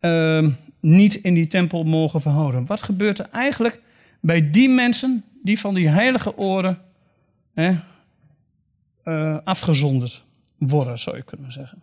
ehm, 0.00 0.50
niet 0.80 1.14
in 1.14 1.34
die 1.34 1.46
tempel 1.46 1.84
mogen 1.84 2.20
verhouden. 2.20 2.66
Wat 2.66 2.82
gebeurt 2.82 3.18
er 3.18 3.28
eigenlijk 3.32 3.80
bij 4.20 4.50
die 4.50 4.68
mensen 4.68 5.24
die 5.42 5.60
van 5.60 5.74
die 5.74 5.88
heilige 5.88 6.36
oren 6.36 6.78
hè, 7.54 7.76
eh, 9.04 9.38
afgezonderd 9.44 10.24
worden, 10.58 10.98
zou 10.98 11.16
je 11.16 11.22
kunnen 11.22 11.52
zeggen? 11.52 11.82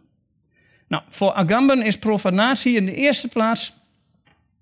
Nou, 0.87 1.03
voor 1.09 1.33
Agamben 1.33 1.81
is 1.81 1.99
profanatie 1.99 2.75
in 2.75 2.85
de 2.85 2.95
eerste 2.95 3.27
plaats, 3.27 3.73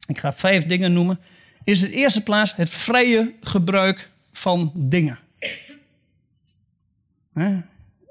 ik 0.07 0.17
ga 0.17 0.33
vijf 0.33 0.65
dingen 0.65 0.93
noemen, 0.93 1.19
is 1.63 1.83
in 1.83 1.89
de 1.89 1.95
eerste 1.95 2.23
plaats 2.23 2.55
het 2.55 2.69
vrije 2.69 3.33
gebruik 3.41 4.09
van 4.31 4.71
dingen. 4.75 5.19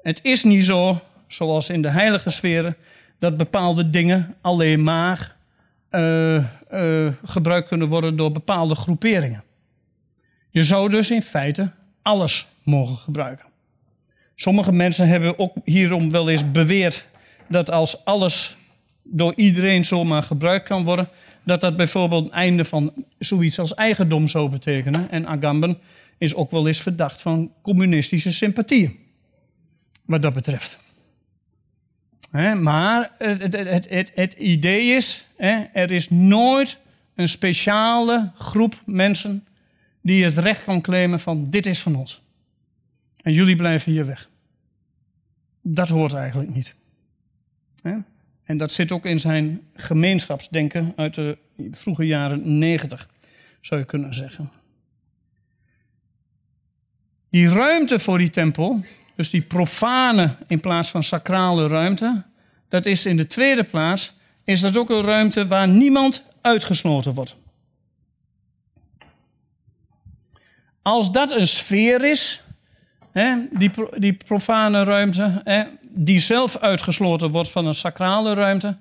Het 0.03 0.19
is 0.23 0.43
niet 0.43 0.65
zo, 0.65 1.01
zoals 1.27 1.69
in 1.69 1.81
de 1.81 1.89
heilige 1.89 2.29
sferen, 2.29 2.75
dat 3.19 3.37
bepaalde 3.37 3.89
dingen 3.89 4.35
alleen 4.41 4.83
maar 4.83 5.35
eh, 5.89 6.43
gebruikt 7.25 7.67
kunnen 7.67 7.87
worden 7.87 8.15
door 8.15 8.31
bepaalde 8.31 8.75
groeperingen. 8.75 9.43
Je 10.49 10.63
zou 10.63 10.89
dus 10.89 11.11
in 11.11 11.21
feite 11.21 11.71
alles 12.01 12.47
mogen 12.63 12.97
gebruiken. 12.97 13.45
Sommige 14.35 14.71
mensen 14.71 15.07
hebben 15.07 15.39
ook 15.39 15.55
hierom 15.63 16.11
wel 16.11 16.29
eens 16.29 16.51
beweerd 16.51 17.07
dat 17.49 17.71
als 17.71 18.05
alles 18.05 18.57
door 19.03 19.33
iedereen 19.35 19.85
zomaar 19.85 20.23
gebruikt 20.23 20.67
kan 20.67 20.83
worden, 20.83 21.09
dat 21.43 21.61
dat 21.61 21.77
bijvoorbeeld 21.77 22.23
het 22.23 22.33
einde 22.33 22.65
van 22.65 22.93
zoiets 23.19 23.59
als 23.59 23.73
eigendom 23.73 24.27
zou 24.27 24.49
betekenen. 24.49 25.11
En 25.11 25.27
Agamben 25.27 25.77
is 26.17 26.35
ook 26.35 26.51
wel 26.51 26.67
eens 26.67 26.81
verdacht 26.81 27.21
van 27.21 27.51
communistische 27.61 28.33
sympathieën, 28.33 28.99
wat 30.05 30.21
dat 30.21 30.33
betreft. 30.33 30.77
Maar 32.61 33.11
het, 33.17 33.53
het, 33.53 33.89
het, 33.89 34.11
het, 34.15 34.33
idee 34.33 34.95
is, 34.95 35.27
er 35.73 35.91
is 35.91 36.09
nooit 36.09 36.79
een 37.15 37.29
speciale 37.29 38.31
groep 38.37 38.81
mensen 38.85 39.47
die 40.01 40.23
het 40.23 40.37
recht 40.37 40.63
kan 40.63 40.81
claimen 40.81 41.19
van 41.19 41.49
dit 41.49 41.65
is 41.65 41.81
van 41.81 41.95
ons. 41.95 42.21
En 43.21 43.33
jullie 43.33 43.55
blijven 43.55 43.91
hier 43.91 44.05
weg. 44.05 44.29
Dat 45.61 45.89
hoort 45.89 46.13
eigenlijk 46.13 46.55
niet. 46.55 46.75
En 48.43 48.57
dat 48.57 48.71
zit 48.71 48.91
ook 48.91 49.05
in 49.05 49.19
zijn 49.19 49.61
gemeenschapsdenken 49.75 50.93
uit 50.95 51.13
de 51.13 51.37
vroege 51.71 52.05
jaren 52.05 52.57
negentig, 52.57 53.09
zou 53.61 53.79
je 53.79 53.85
kunnen 53.85 54.13
zeggen. 54.13 54.51
Die 57.33 57.49
ruimte 57.49 57.99
voor 57.99 58.17
die 58.17 58.29
tempel, 58.29 58.79
dus 59.15 59.29
die 59.29 59.41
profane 59.41 60.35
in 60.47 60.59
plaats 60.59 60.89
van 60.89 61.03
sacrale 61.03 61.67
ruimte, 61.67 62.23
dat 62.69 62.85
is 62.85 63.05
in 63.05 63.17
de 63.17 63.27
tweede 63.27 63.63
plaats, 63.63 64.13
is 64.43 64.61
dat 64.61 64.77
ook 64.77 64.89
een 64.89 65.01
ruimte 65.01 65.47
waar 65.47 65.67
niemand 65.67 66.23
uitgesloten 66.41 67.13
wordt. 67.13 67.35
Als 70.81 71.11
dat 71.11 71.31
een 71.31 71.47
sfeer 71.47 72.09
is, 72.09 72.41
hè, 73.11 73.35
die, 73.51 73.71
die 73.97 74.13
profane 74.13 74.83
ruimte, 74.83 75.41
hè, 75.43 75.63
die 75.81 76.19
zelf 76.19 76.57
uitgesloten 76.57 77.31
wordt 77.31 77.51
van 77.51 77.65
een 77.65 77.75
sacrale 77.75 78.33
ruimte, 78.33 78.77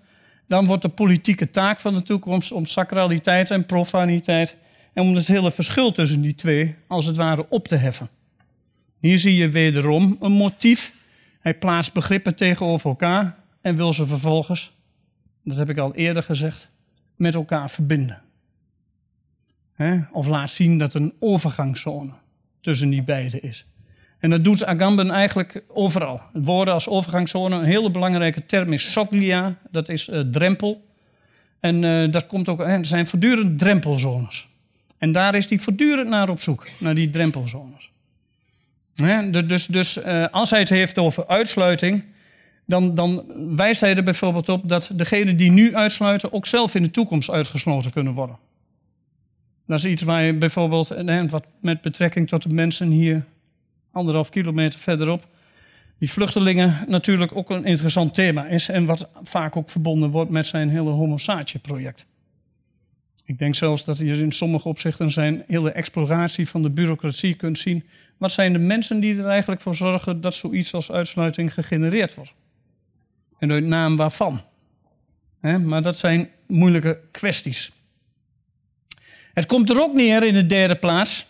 dan 0.49 0.67
wordt 0.67 0.83
de 0.83 0.89
politieke 0.89 1.51
taak 1.51 1.81
van 1.81 1.95
de 1.95 2.03
toekomst 2.03 2.53
om 2.53 2.67
sacraliteit 2.67 3.51
en 3.51 3.67
profaniteit 3.67 4.57
en 4.93 5.03
om 5.03 5.15
het 5.15 5.27
hele 5.27 5.53
verschil 5.53 5.93
tussen 5.93 6.21
die 6.21 6.35
twee 6.35 6.75
als 6.87 7.07
het 7.07 7.17
ware 7.17 7.47
op 7.49 7.69
te 7.69 7.77
heffen. 7.77 8.09
Hier 9.03 9.19
zie 9.19 9.37
je 9.37 9.49
wederom 9.49 10.17
een 10.21 10.33
motief. 10.33 10.95
Hij 11.41 11.55
plaatst 11.55 11.93
begrippen 11.93 12.35
tegenover 12.35 12.91
elkaar 12.91 13.37
en 13.61 13.77
wil 13.77 13.93
ze 13.93 14.07
vervolgens, 14.07 14.73
dat 15.45 15.57
heb 15.57 15.71
ik 15.71 15.79
al 15.79 15.95
eerder 15.95 16.23
gezegd, 16.23 16.69
met 17.17 17.35
elkaar 17.35 17.71
verbinden. 17.71 18.23
Of 20.13 20.27
laat 20.27 20.51
zien 20.51 20.79
dat 20.79 20.95
een 20.95 21.13
overgangszone 21.19 22.13
tussen 22.61 22.91
die 22.91 23.03
beiden 23.03 23.43
is. 23.43 23.67
En 24.19 24.31
dat 24.31 24.45
doet 24.45 24.65
Agamben 24.65 25.11
eigenlijk 25.11 25.63
overal. 25.69 26.21
Woorden 26.33 26.75
als 26.75 26.89
overgangszone, 26.89 27.57
een 27.57 27.65
hele 27.65 27.91
belangrijke 27.91 28.47
term 28.47 28.73
is 28.73 28.93
soglia, 28.93 29.59
dat 29.71 29.89
is 29.89 30.09
eh, 30.09 30.21
drempel. 30.21 30.85
En 31.61 31.85
eh, 31.85 32.13
dat 32.13 32.27
komt 32.27 32.49
ook, 32.49 32.61
er 32.61 32.87
zijn 32.87 33.07
voortdurend 33.07 33.59
drempelzones. 33.59 34.49
En 34.99 35.13
daar 35.13 35.35
is 35.35 35.49
hij 35.49 35.59
voortdurend 35.59 36.09
naar 36.09 36.29
op 36.29 36.41
zoek, 36.41 36.69
naar 36.79 36.95
die 36.95 37.11
drempelzones. 37.11 37.93
Dus 38.95 39.67
dus 39.67 39.97
eh, 39.97 40.27
als 40.31 40.51
hij 40.51 40.59
het 40.59 40.69
heeft 40.69 40.99
over 40.99 41.27
uitsluiting, 41.27 42.05
dan, 42.67 42.95
dan 42.95 43.25
wijst 43.57 43.81
hij 43.81 43.97
er 43.97 44.03
bijvoorbeeld 44.03 44.49
op 44.49 44.69
dat 44.69 44.91
degenen 44.93 45.37
die 45.37 45.51
nu 45.51 45.75
uitsluiten 45.75 46.33
ook 46.33 46.47
zelf 46.47 46.75
in 46.75 46.83
de 46.83 46.91
toekomst 46.91 47.31
uitgesloten 47.31 47.93
kunnen 47.93 48.13
worden. 48.13 48.39
Dat 49.67 49.79
is 49.79 49.85
iets 49.85 50.03
waar 50.03 50.23
je 50.23 50.33
bijvoorbeeld, 50.33 50.89
wat 51.31 51.47
met 51.61 51.81
betrekking 51.81 52.29
tot 52.29 52.43
de 52.43 52.55
mensen 52.55 52.89
hier 52.89 53.25
anderhalf 53.93 54.31
kilometer 54.31 54.79
verderop, 54.79 55.27
die 55.99 56.11
vluchtelingen 56.11 56.85
natuurlijk 56.89 57.37
ook 57.37 57.51
een 57.51 57.65
interessant 57.65 58.15
thema 58.15 58.47
is 58.47 58.69
en 58.69 58.85
wat 58.85 59.09
vaak 59.23 59.57
ook 59.57 59.71
verbonden 59.71 60.11
wordt 60.11 60.31
met 60.31 60.47
zijn 60.47 60.69
hele 60.69 60.91
homosaatje-project. 60.91 62.05
Ik 63.25 63.39
denk 63.39 63.55
zelfs 63.55 63.85
dat 63.85 63.99
je 63.99 64.19
in 64.19 64.33
sommige 64.33 64.69
opzichten 64.69 65.11
zijn 65.11 65.45
hele 65.47 65.71
exploratie 65.71 66.49
van 66.49 66.63
de 66.63 66.71
bureaucratie 66.71 67.35
kunt 67.35 67.59
zien. 67.59 67.85
Wat 68.23 68.33
zijn 68.33 68.53
de 68.53 68.59
mensen 68.59 69.01
die 69.01 69.19
er 69.19 69.27
eigenlijk 69.27 69.61
voor 69.61 69.75
zorgen 69.75 70.21
dat 70.21 70.35
zoiets 70.35 70.75
als 70.75 70.93
uitsluiting 70.93 71.55
gegenereerd 71.55 72.15
wordt? 72.15 72.33
En 73.39 73.53
uit 73.53 73.65
naam 73.65 73.97
waarvan? 73.97 74.41
Maar 75.41 75.83
dat 75.83 75.97
zijn 75.97 76.31
moeilijke 76.47 77.01
kwesties. 77.11 77.73
Het 79.35 79.47
komt 79.47 79.71
er 79.71 79.81
ook 79.81 79.95
neer 79.95 80.23
in 80.23 80.35
de 80.35 80.47
derde 80.47 80.75
plaats 80.75 81.27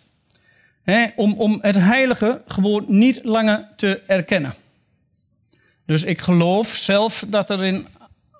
om, 1.17 1.33
om 1.33 1.59
het 1.63 1.79
heilige 1.79 2.43
gewoon 2.47 2.85
niet 2.89 3.25
langer 3.25 3.69
te 3.77 4.03
erkennen. 4.07 4.55
Dus 5.87 6.03
ik 6.03 6.21
geloof 6.21 6.69
zelf 6.69 7.25
dat 7.29 7.51
er 7.51 7.65
in, 7.65 7.87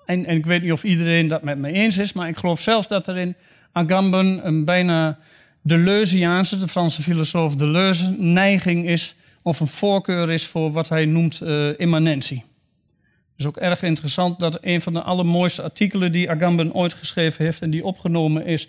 en, 0.05 0.25
en 0.25 0.35
ik 0.35 0.45
weet 0.45 0.61
niet 0.61 0.71
of 0.71 0.83
iedereen 0.83 1.27
dat 1.27 1.43
met 1.43 1.57
me 1.57 1.71
eens 1.71 1.97
is, 1.97 2.13
maar 2.13 2.27
ik 2.27 2.37
geloof 2.37 2.61
zelf 2.61 2.87
dat 2.87 3.07
er 3.07 3.17
in 3.17 3.35
Agamben 3.71 4.47
een 4.47 4.65
bijna 4.65 5.19
Deleuziaanse, 5.63 6.59
de 6.59 6.67
Franse 6.67 7.01
filosoof 7.01 7.55
Deleuze, 7.55 8.15
neiging 8.17 8.87
is 8.87 9.15
of 9.41 9.59
een 9.59 9.67
voorkeur 9.67 10.31
is 10.31 10.45
voor 10.45 10.71
wat 10.71 10.89
hij 10.89 11.05
noemt 11.05 11.41
uh, 11.43 11.79
immanentie. 11.79 12.37
Het 12.37 13.41
is 13.41 13.45
ook 13.45 13.57
erg 13.57 13.81
interessant 13.81 14.39
dat 14.39 14.57
een 14.61 14.81
van 14.81 14.93
de 14.93 15.01
allermooiste 15.01 15.61
artikelen 15.61 16.11
die 16.11 16.29
Agamben 16.29 16.73
ooit 16.73 16.93
geschreven 16.93 17.45
heeft 17.45 17.61
en 17.61 17.69
die 17.69 17.83
opgenomen 17.83 18.45
is 18.45 18.67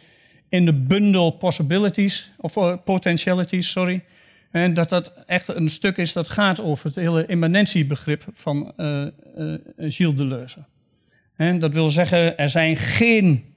in 0.49 0.65
de 0.65 0.73
bundle 0.73 1.33
Possibilities, 1.33 2.31
of 2.37 2.57
uh, 2.57 2.75
Potentialities, 2.85 3.71
sorry. 3.71 4.05
En 4.51 4.75
dat 4.75 4.89
dat 4.89 5.13
echt 5.27 5.49
een 5.49 5.69
stuk 5.69 5.97
is 5.97 6.13
dat 6.13 6.29
gaat 6.29 6.61
over 6.61 6.87
het 6.87 6.97
hele 6.97 7.27
immanentiebegrip 7.27 8.25
van 8.35 8.73
uh, 8.77 9.07
Gilles 9.77 10.17
Deleuze. 10.17 10.65
En 11.37 11.59
dat 11.59 11.73
wil 11.73 11.91
zeggen, 11.91 12.39
er 12.39 12.49
zijn 12.49 12.77
geen. 12.77 13.54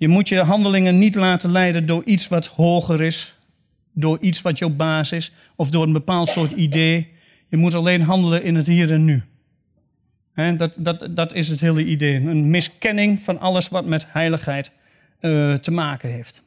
Je 0.00 0.08
moet 0.08 0.28
je 0.28 0.40
handelingen 0.40 0.98
niet 0.98 1.14
laten 1.14 1.50
leiden 1.50 1.86
door 1.86 2.04
iets 2.04 2.28
wat 2.28 2.46
hoger 2.46 3.00
is, 3.00 3.34
door 3.92 4.18
iets 4.20 4.42
wat 4.42 4.58
jouw 4.58 4.70
baas 4.70 5.12
is, 5.12 5.32
of 5.56 5.70
door 5.70 5.82
een 5.82 5.92
bepaald 5.92 6.28
soort 6.28 6.52
idee. 6.52 7.08
Je 7.48 7.56
moet 7.56 7.74
alleen 7.74 8.02
handelen 8.02 8.42
in 8.42 8.54
het 8.54 8.66
hier 8.66 8.92
en 8.92 9.04
nu. 9.04 9.22
Dat, 10.56 10.74
dat, 10.78 11.08
dat 11.10 11.34
is 11.34 11.48
het 11.48 11.60
hele 11.60 11.84
idee. 11.84 12.14
Een 12.14 12.50
miskenning 12.50 13.22
van 13.22 13.38
alles 13.38 13.68
wat 13.68 13.86
met 13.86 14.06
heiligheid 14.08 14.70
uh, 15.20 15.54
te 15.54 15.70
maken 15.70 16.10
heeft. 16.10 16.42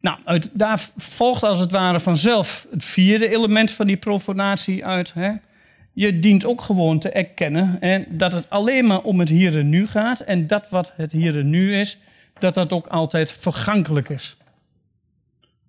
Nou, 0.00 0.18
uit, 0.24 0.50
daar 0.52 0.78
volgt 0.96 1.42
als 1.42 1.58
het 1.58 1.70
ware 1.70 2.00
vanzelf 2.00 2.66
het 2.70 2.84
vierde 2.84 3.28
element 3.28 3.70
van 3.70 3.86
die 3.86 3.96
profanatie 3.96 4.84
uit. 4.84 5.14
Je 5.98 6.18
dient 6.18 6.44
ook 6.44 6.60
gewoon 6.60 6.98
te 6.98 7.10
erkennen 7.10 7.78
dat 8.08 8.32
het 8.32 8.50
alleen 8.50 8.86
maar 8.86 9.02
om 9.02 9.20
het 9.20 9.28
hier 9.28 9.58
en 9.58 9.68
nu 9.68 9.86
gaat. 9.86 10.20
En 10.20 10.46
dat 10.46 10.70
wat 10.70 10.92
het 10.96 11.12
hier 11.12 11.38
en 11.38 11.50
nu 11.50 11.74
is, 11.74 11.98
dat 12.38 12.54
dat 12.54 12.72
ook 12.72 12.86
altijd 12.86 13.32
vergankelijk 13.32 14.08
is. 14.08 14.36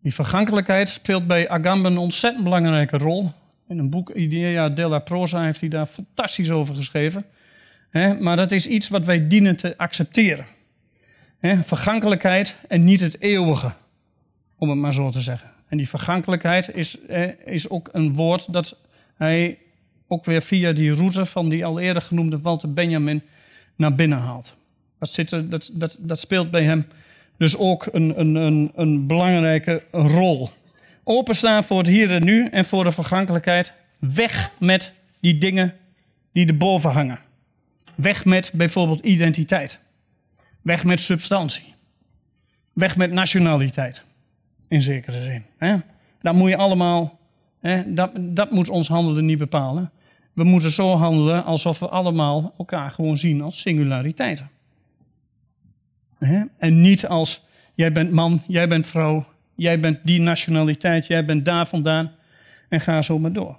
Die 0.01 0.13
vergankelijkheid 0.13 0.89
speelt 0.89 1.27
bij 1.27 1.49
Agamben 1.49 1.91
een 1.91 1.97
ontzettend 1.97 2.43
belangrijke 2.43 2.97
rol. 2.97 3.31
In 3.67 3.79
een 3.79 3.89
boek 3.89 4.09
Idea 4.09 4.69
della 4.69 4.99
Prosa 4.99 5.43
heeft 5.43 5.59
hij 5.59 5.69
daar 5.69 5.85
fantastisch 5.85 6.51
over 6.51 6.75
geschreven. 6.75 7.25
maar 8.19 8.35
dat 8.35 8.51
is 8.51 8.67
iets 8.67 8.87
wat 8.87 9.05
wij 9.05 9.27
dienen 9.27 9.55
te 9.55 9.77
accepteren. 9.77 10.45
vergankelijkheid 11.41 12.55
en 12.67 12.83
niet 12.83 12.99
het 12.99 13.21
eeuwige, 13.21 13.73
om 14.57 14.69
het 14.69 14.79
maar 14.79 14.93
zo 14.93 15.09
te 15.09 15.21
zeggen. 15.21 15.51
En 15.67 15.77
die 15.77 15.89
vergankelijkheid 15.89 16.75
is, 16.75 16.97
is 17.45 17.69
ook 17.69 17.89
een 17.91 18.13
woord 18.13 18.53
dat 18.53 18.81
hij 19.15 19.57
ook 20.07 20.25
weer 20.25 20.41
via 20.41 20.71
die 20.71 20.93
route 20.93 21.25
van 21.25 21.49
die 21.49 21.65
al 21.65 21.79
eerder 21.79 22.01
genoemde 22.01 22.39
Walter 22.39 22.73
Benjamin 22.73 23.21
naar 23.75 23.95
binnen 23.95 24.17
haalt. 24.17 24.55
Dat, 24.99 25.09
zit 25.09 25.29
dat, 25.29 25.71
dat, 25.73 25.97
dat 25.99 26.19
speelt 26.19 26.51
bij 26.51 26.63
hem 26.63 26.87
dus 27.37 27.57
ook 27.57 27.87
een, 27.91 28.19
een, 28.19 28.35
een, 28.35 28.71
een 28.75 29.07
belangrijke 29.07 29.83
rol. 29.91 30.49
Openstaan 31.03 31.63
voor 31.63 31.77
het 31.77 31.87
hier 31.87 32.11
en 32.11 32.23
nu 32.23 32.47
en 32.47 32.65
voor 32.65 32.83
de 32.83 32.91
vergankelijkheid. 32.91 33.73
Weg 33.99 34.51
met 34.59 34.93
die 35.19 35.37
dingen 35.37 35.73
die 36.31 36.47
erboven 36.47 36.91
hangen. 36.91 37.19
Weg 37.95 38.25
met 38.25 38.51
bijvoorbeeld 38.53 38.99
identiteit. 38.99 39.79
Weg 40.61 40.83
met 40.83 40.99
substantie. 40.99 41.73
Weg 42.73 42.97
met 42.97 43.11
nationaliteit. 43.11 44.03
In 44.67 44.81
zekere 44.81 45.23
zin. 45.23 45.83
Dat 46.21 46.33
moet 46.33 46.49
je 46.49 46.57
allemaal, 46.57 47.19
dat, 47.85 48.11
dat 48.15 48.51
moet 48.51 48.69
ons 48.69 48.87
handelen 48.87 49.25
niet 49.25 49.37
bepalen. 49.37 49.91
We 50.37 50.43
moeten 50.43 50.71
zo 50.71 50.95
handelen 50.95 51.43
alsof 51.43 51.79
we 51.79 51.87
allemaal 51.87 52.53
elkaar 52.57 52.91
gewoon 52.91 53.17
zien 53.17 53.41
als 53.41 53.59
singulariteiten. 53.59 54.49
En 56.57 56.81
niet 56.81 57.07
als 57.07 57.43
jij 57.75 57.91
bent 57.91 58.11
man, 58.11 58.41
jij 58.47 58.67
bent 58.67 58.87
vrouw, 58.87 59.25
jij 59.55 59.79
bent 59.79 59.99
die 60.03 60.19
nationaliteit, 60.19 61.07
jij 61.07 61.25
bent 61.25 61.45
daar 61.45 61.67
vandaan 61.67 62.11
en 62.69 62.81
ga 62.81 63.01
zo 63.01 63.19
maar 63.19 63.33
door. 63.33 63.57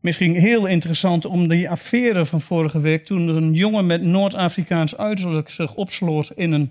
Misschien 0.00 0.34
heel 0.34 0.66
interessant 0.66 1.24
om 1.24 1.48
die 1.48 1.70
affaire 1.70 2.26
van 2.26 2.40
vorige 2.40 2.80
week, 2.80 3.04
toen 3.04 3.28
een 3.28 3.54
jongen 3.54 3.86
met 3.86 4.02
Noord-Afrikaans 4.02 4.96
uiterlijk 4.96 5.50
zich 5.50 5.74
opsloot 5.74 6.32
in 6.34 6.52
een, 6.52 6.70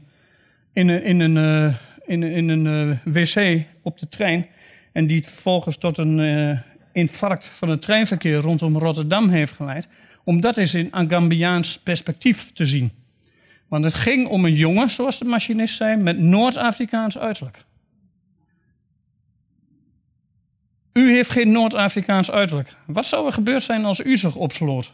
in 0.73 0.87
een, 0.87 1.03
in 1.03 1.19
een, 1.19 1.75
in, 2.05 2.23
in 2.23 2.49
een 2.49 2.65
uh, 2.65 2.97
wc 3.13 3.65
op 3.81 3.99
de 3.99 4.07
trein. 4.07 4.47
En 4.91 5.07
die 5.07 5.23
vervolgens 5.23 5.77
tot 5.77 5.97
een 5.97 6.17
uh, 6.17 6.59
infarct 6.91 7.45
van 7.45 7.69
het 7.69 7.81
treinverkeer 7.81 8.37
rondom 8.37 8.77
Rotterdam 8.77 9.29
heeft 9.29 9.53
geleid. 9.53 9.87
Om 10.23 10.41
dat 10.41 10.57
eens 10.57 10.73
in 10.73 10.93
Agambiaans 10.93 11.79
perspectief 11.79 12.51
te 12.51 12.65
zien. 12.65 12.91
Want 13.67 13.83
het 13.83 13.93
ging 13.93 14.27
om 14.27 14.45
een 14.45 14.53
jongen, 14.53 14.89
zoals 14.89 15.19
de 15.19 15.25
machinist 15.25 15.75
zei, 15.75 15.95
met 15.95 16.19
Noord-Afrikaans 16.19 17.17
uiterlijk. 17.17 17.65
U 20.93 21.11
heeft 21.11 21.29
geen 21.29 21.51
Noord-Afrikaans 21.51 22.31
uiterlijk. 22.31 22.75
Wat 22.85 23.05
zou 23.05 23.25
er 23.25 23.33
gebeurd 23.33 23.63
zijn 23.63 23.85
als 23.85 23.99
u 23.99 24.17
zich 24.17 24.35
opsloot 24.35 24.93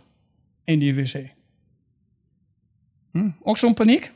in 0.64 0.80
die 0.80 0.96
wc? 0.96 1.30
Hm? 3.12 3.30
Ook 3.42 3.58
zo'n 3.58 3.74
paniek? 3.74 4.12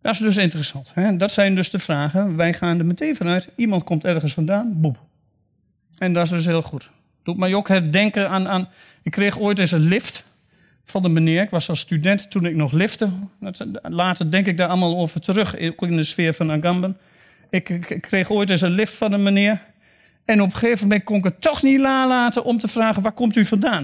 Dat 0.00 0.12
is 0.12 0.18
dus 0.18 0.36
interessant. 0.36 0.90
Hè? 0.94 1.16
Dat 1.16 1.32
zijn 1.32 1.54
dus 1.54 1.70
de 1.70 1.78
vragen. 1.78 2.36
Wij 2.36 2.54
gaan 2.54 2.78
er 2.78 2.86
meteen 2.86 3.16
vanuit. 3.16 3.48
Iemand 3.56 3.84
komt 3.84 4.04
ergens 4.04 4.34
vandaan, 4.34 4.80
boep. 4.80 5.07
En 5.98 6.12
dat 6.12 6.24
is 6.24 6.30
dus 6.30 6.46
heel 6.46 6.62
goed. 6.62 6.90
Doet 7.22 7.36
mij 7.36 7.54
ook 7.54 7.68
het 7.68 7.92
denken 7.92 8.28
aan, 8.28 8.48
aan... 8.48 8.68
Ik 9.02 9.10
kreeg 9.10 9.38
ooit 9.38 9.58
eens 9.58 9.70
een 9.70 9.88
lift 9.88 10.24
van 10.84 11.02
de 11.02 11.08
meneer. 11.08 11.42
Ik 11.42 11.50
was 11.50 11.68
als 11.68 11.80
student 11.80 12.30
toen 12.30 12.46
ik 12.46 12.54
nog 12.54 12.72
lifte. 12.72 13.08
Later 13.82 14.30
denk 14.30 14.46
ik 14.46 14.56
daar 14.56 14.68
allemaal 14.68 14.98
over 14.98 15.20
terug, 15.20 15.56
in 15.56 15.96
de 15.96 16.04
sfeer 16.04 16.32
van 16.32 16.52
Agamben. 16.52 16.96
Ik, 17.50 17.68
ik, 17.68 18.00
kreeg 18.00 18.30
ooit 18.30 18.50
eens 18.50 18.60
een 18.60 18.70
lift 18.70 18.94
van 18.94 19.12
een 19.12 19.22
meneer. 19.22 19.62
En 20.24 20.42
op 20.42 20.48
een 20.48 20.56
gegeven 20.56 20.82
moment 20.82 21.04
kon 21.04 21.16
ik 21.16 21.24
het 21.24 21.40
toch 21.40 21.62
niet 21.62 21.80
nalaten 21.80 22.44
om 22.44 22.58
te 22.58 22.68
vragen, 22.68 23.02
waar 23.02 23.12
komt 23.12 23.36
u 23.36 23.44
vandaan? 23.44 23.82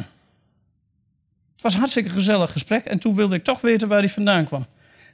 Het 1.52 1.62
was 1.62 1.72
een 1.72 1.78
hartstikke 1.78 2.10
gezellig 2.10 2.52
gesprek 2.52 2.84
en 2.84 2.98
toen 2.98 3.14
wilde 3.14 3.34
ik 3.34 3.44
toch 3.44 3.60
weten 3.60 3.88
waar 3.88 3.98
hij 3.98 4.08
vandaan 4.08 4.44
kwam. 4.44 4.66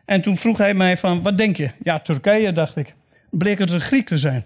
En 0.05 0.20
toen 0.20 0.36
vroeg 0.36 0.59
hij 0.59 0.74
mij 0.74 0.96
van, 0.96 1.22
wat 1.22 1.38
denk 1.38 1.57
je? 1.57 1.70
Ja, 1.82 2.01
Turkije, 2.01 2.53
dacht 2.53 2.76
ik. 2.76 2.94
Bleek 3.30 3.59
het 3.59 3.72
een 3.72 3.80
Griek 3.80 4.07
te 4.07 4.16
zijn. 4.16 4.44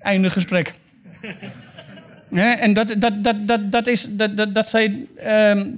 Einde 0.00 0.30
gesprek 0.30 0.74
en 2.64 2.72
dat, 2.72 2.94
dat, 2.98 3.24
dat, 3.24 3.36
dat, 3.48 3.72
dat, 3.72 3.86
is, 3.86 4.06
dat, 4.08 4.36
dat, 4.36 4.54
dat 4.54 4.68
zijn 4.68 5.08
ehm, 5.16 5.70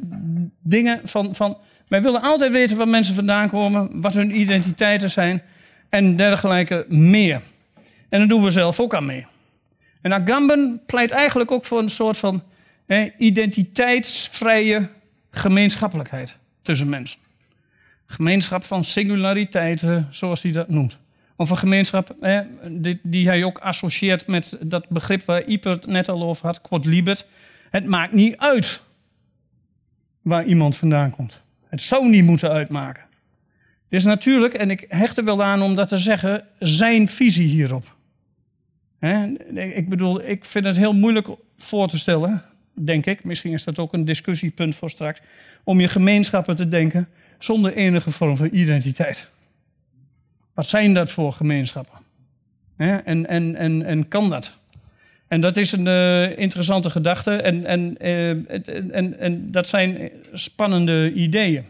dingen 0.63 1.01
van, 1.05 1.35
van. 1.35 1.59
Wij 1.89 2.03
willen 2.03 2.23
altijd 2.23 2.53
weten 2.53 2.77
waar 2.77 2.89
mensen 2.89 3.15
vandaan 3.15 3.49
komen, 3.49 4.01
wat 4.01 4.15
hun 4.15 4.41
identiteiten 4.41 5.11
zijn 5.11 5.43
en 5.89 6.17
dergelijke 6.17 6.85
meer. 6.89 7.41
En 8.09 8.19
daar 8.19 8.29
doen 8.29 8.43
we 8.43 8.51
zelf 8.51 8.81
ook 8.81 8.95
aan 8.95 9.07
mee. 9.07 9.27
En 10.01 10.13
Agamben 10.13 10.81
pleit 10.87 11.11
eigenlijk 11.11 11.51
ook 11.51 11.65
voor 11.65 11.79
een 11.79 11.91
soort 11.91 12.17
van 12.17 12.43
identiteitsvrije 13.19 14.89
gemeenschappelijkheid 15.31 16.39
tussen 16.63 16.89
mensen. 16.89 17.21
Gemeenschap 18.07 18.65
van 18.65 18.85
singulariteiten, 18.85 20.09
zoals 20.11 20.43
hij 20.43 20.53
dat 20.53 20.69
noemt. 20.69 20.99
Of 21.37 21.51
een 21.51 21.57
gemeenschap 21.57 22.17
hè, 22.21 22.43
die, 22.81 23.01
die, 23.03 23.27
hij 23.27 23.45
ook 23.45 23.59
associeert 23.59 24.27
met 24.27 24.59
dat 24.61 24.89
begrip 24.89 25.23
waar 25.23 25.45
Ieper 25.45 25.71
het 25.71 25.87
net 25.87 26.09
al 26.09 26.23
over 26.23 26.47
had, 26.47 26.61
quod 26.61 26.85
libet. 26.85 27.27
Het 27.71 27.87
maakt 27.87 28.13
niet 28.13 28.37
uit 28.37 28.81
waar 30.23 30.45
iemand 30.45 30.77
vandaan 30.77 31.11
komt. 31.11 31.41
Het 31.69 31.81
zou 31.81 32.09
niet 32.09 32.25
moeten 32.25 32.51
uitmaken. 32.51 33.05
Is 33.89 34.05
natuurlijk, 34.05 34.55
en 34.55 34.71
ik 34.71 34.85
hecht 34.89 35.17
er 35.17 35.25
wel 35.25 35.43
aan 35.43 35.63
om 35.63 35.75
dat 35.75 35.89
te 35.89 35.99
zeggen, 35.99 36.45
zijn 36.59 37.09
visie 37.09 37.49
hierop. 37.49 37.95
ik 39.55 39.89
bedoel, 39.89 40.23
ik 40.23 40.45
vind 40.45 40.65
het 40.65 40.77
heel 40.77 40.93
moeilijk 40.93 41.29
voor 41.59 41.89
te 41.89 41.99
stellen, 41.99 42.43
denk 42.75 43.07
ik. 43.07 43.25
Misschien 43.25 43.53
is 43.53 43.65
dat 43.65 43.79
ook 43.79 43.93
een 43.93 44.05
discussiepunt 44.05 44.75
voor 44.75 44.91
straks. 44.91 45.21
Om 45.65 45.81
je 45.81 45.89
gemeenschappen 45.89 46.57
te 46.57 46.69
denken 46.69 47.09
zonder 47.39 47.75
enige 47.75 48.11
vorm 48.11 48.37
van 48.37 48.49
identiteit. 48.53 49.29
Wat 50.57 50.67
zijn 50.67 50.95
dat 50.95 51.11
voor 51.11 51.33
gemeenschappen? 51.33 51.99
En, 52.77 53.27
en, 53.27 53.57
en, 53.57 53.83
en 53.83 54.09
kan 54.09 54.31
dat? 54.31 54.59
En 55.29 55.41
dat 55.41 55.57
is 55.57 55.73
een 55.73 55.87
uh, 55.87 56.39
interessante 56.39 56.91
gedachte 56.91 57.37
en, 57.37 57.65
en, 57.65 57.97
uh, 58.01 58.31
en, 58.95 59.19
en 59.19 59.51
dat 59.51 59.67
zijn 59.67 60.11
spannende 60.33 61.13
ideeën. 61.13 61.65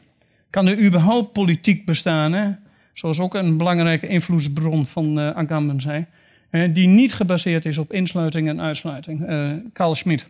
Kan 0.51 0.67
er 0.67 0.85
überhaupt 0.85 1.33
politiek 1.33 1.85
bestaan, 1.85 2.33
hè? 2.33 2.51
zoals 2.93 3.21
ook 3.21 3.35
een 3.35 3.57
belangrijke 3.57 4.07
invloedsbron 4.07 4.87
van 4.87 5.19
uh, 5.19 5.31
Agamben 5.31 5.81
zei, 5.81 6.07
hè, 6.51 6.73
die 6.73 6.87
niet 6.87 7.15
gebaseerd 7.15 7.67
is 7.67 7.79
op 7.79 7.93
insluiting 7.93 8.49
en 8.49 8.61
uitsluiting? 8.61 9.27
Carl 9.73 9.95
Schmitt, 9.95 10.29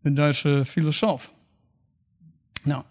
de 0.00 0.12
Duitse 0.12 0.64
filosoof. 0.64 1.32
Nou, 2.62 2.82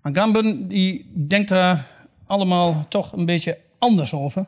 Agamben 0.00 0.68
die 0.68 1.10
denkt 1.28 1.48
daar 1.48 1.86
allemaal 2.26 2.86
toch 2.88 3.12
een 3.12 3.24
beetje 3.24 3.58
anders 3.84 4.12
over. 4.12 4.46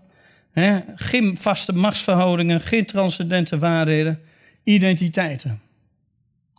Geen 0.94 1.36
vaste 1.36 1.72
machtsverhoudingen, 1.74 2.60
geen 2.60 2.86
transcendente 2.86 3.58
waarheden, 3.58 4.20
identiteiten. 4.62 5.60